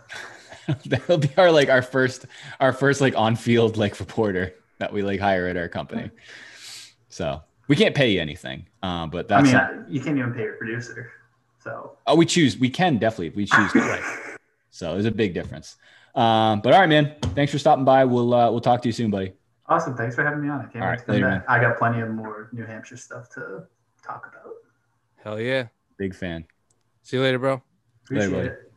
That'll 0.86 1.18
be 1.18 1.28
our 1.36 1.50
like 1.50 1.68
our 1.68 1.82
first 1.82 2.26
our 2.60 2.72
first 2.72 3.00
like 3.00 3.14
on 3.16 3.36
field 3.36 3.76
like 3.76 3.98
reporter 4.00 4.54
that 4.78 4.92
we 4.92 5.02
like 5.02 5.20
hire 5.20 5.46
at 5.48 5.56
our 5.56 5.68
company. 5.68 6.10
So 7.08 7.42
we 7.68 7.76
can't 7.76 7.94
pay 7.94 8.10
you 8.12 8.20
anything, 8.20 8.66
uh, 8.82 9.06
but 9.06 9.30
I 9.30 9.42
mean, 9.42 9.54
I, 9.56 9.72
you 9.88 10.00
can't 10.00 10.16
even 10.16 10.32
pay 10.32 10.42
your 10.42 10.54
producer. 10.54 11.10
So 11.62 11.98
oh 12.06 12.14
we 12.14 12.24
choose 12.24 12.56
we 12.56 12.70
can 12.70 12.98
definitely 12.98 13.30
we 13.30 13.46
choose 13.46 13.72
to 13.72 13.80
play. 13.80 14.00
So 14.70 14.94
there's 14.94 15.04
a 15.04 15.12
big 15.12 15.34
difference. 15.34 15.76
Um, 16.16 16.60
but 16.60 16.72
all 16.72 16.80
right, 16.80 16.88
man. 16.88 17.14
Thanks 17.36 17.52
for 17.52 17.60
stopping 17.60 17.84
by. 17.84 18.04
We'll 18.04 18.34
uh, 18.34 18.50
we'll 18.50 18.60
talk 18.60 18.82
to 18.82 18.88
you 18.88 18.92
soon, 18.92 19.08
buddy. 19.12 19.32
awesome. 19.68 19.96
Thanks 19.96 20.16
for 20.16 20.24
having 20.24 20.42
me 20.42 20.48
on. 20.48 20.60
I 20.60 20.64
can't 20.64 20.76
All 20.76 20.80
wait 20.82 20.86
right, 20.88 20.98
to 20.98 21.04
come 21.04 21.14
later, 21.14 21.28
back. 21.28 21.44
I 21.48 21.60
got 21.60 21.78
plenty 21.78 22.00
of 22.00 22.10
more 22.10 22.48
New 22.52 22.64
Hampshire 22.64 22.96
stuff 22.96 23.28
to 23.34 23.64
talk 24.04 24.28
about. 24.32 24.52
Hell 25.22 25.40
yeah. 25.40 25.68
Big 25.96 26.14
fan. 26.14 26.44
See 27.02 27.16
you 27.16 27.22
later, 27.22 27.38
bro. 27.38 27.62
Appreciate 28.04 28.30
buddy. 28.30 28.48
it. 28.48 28.73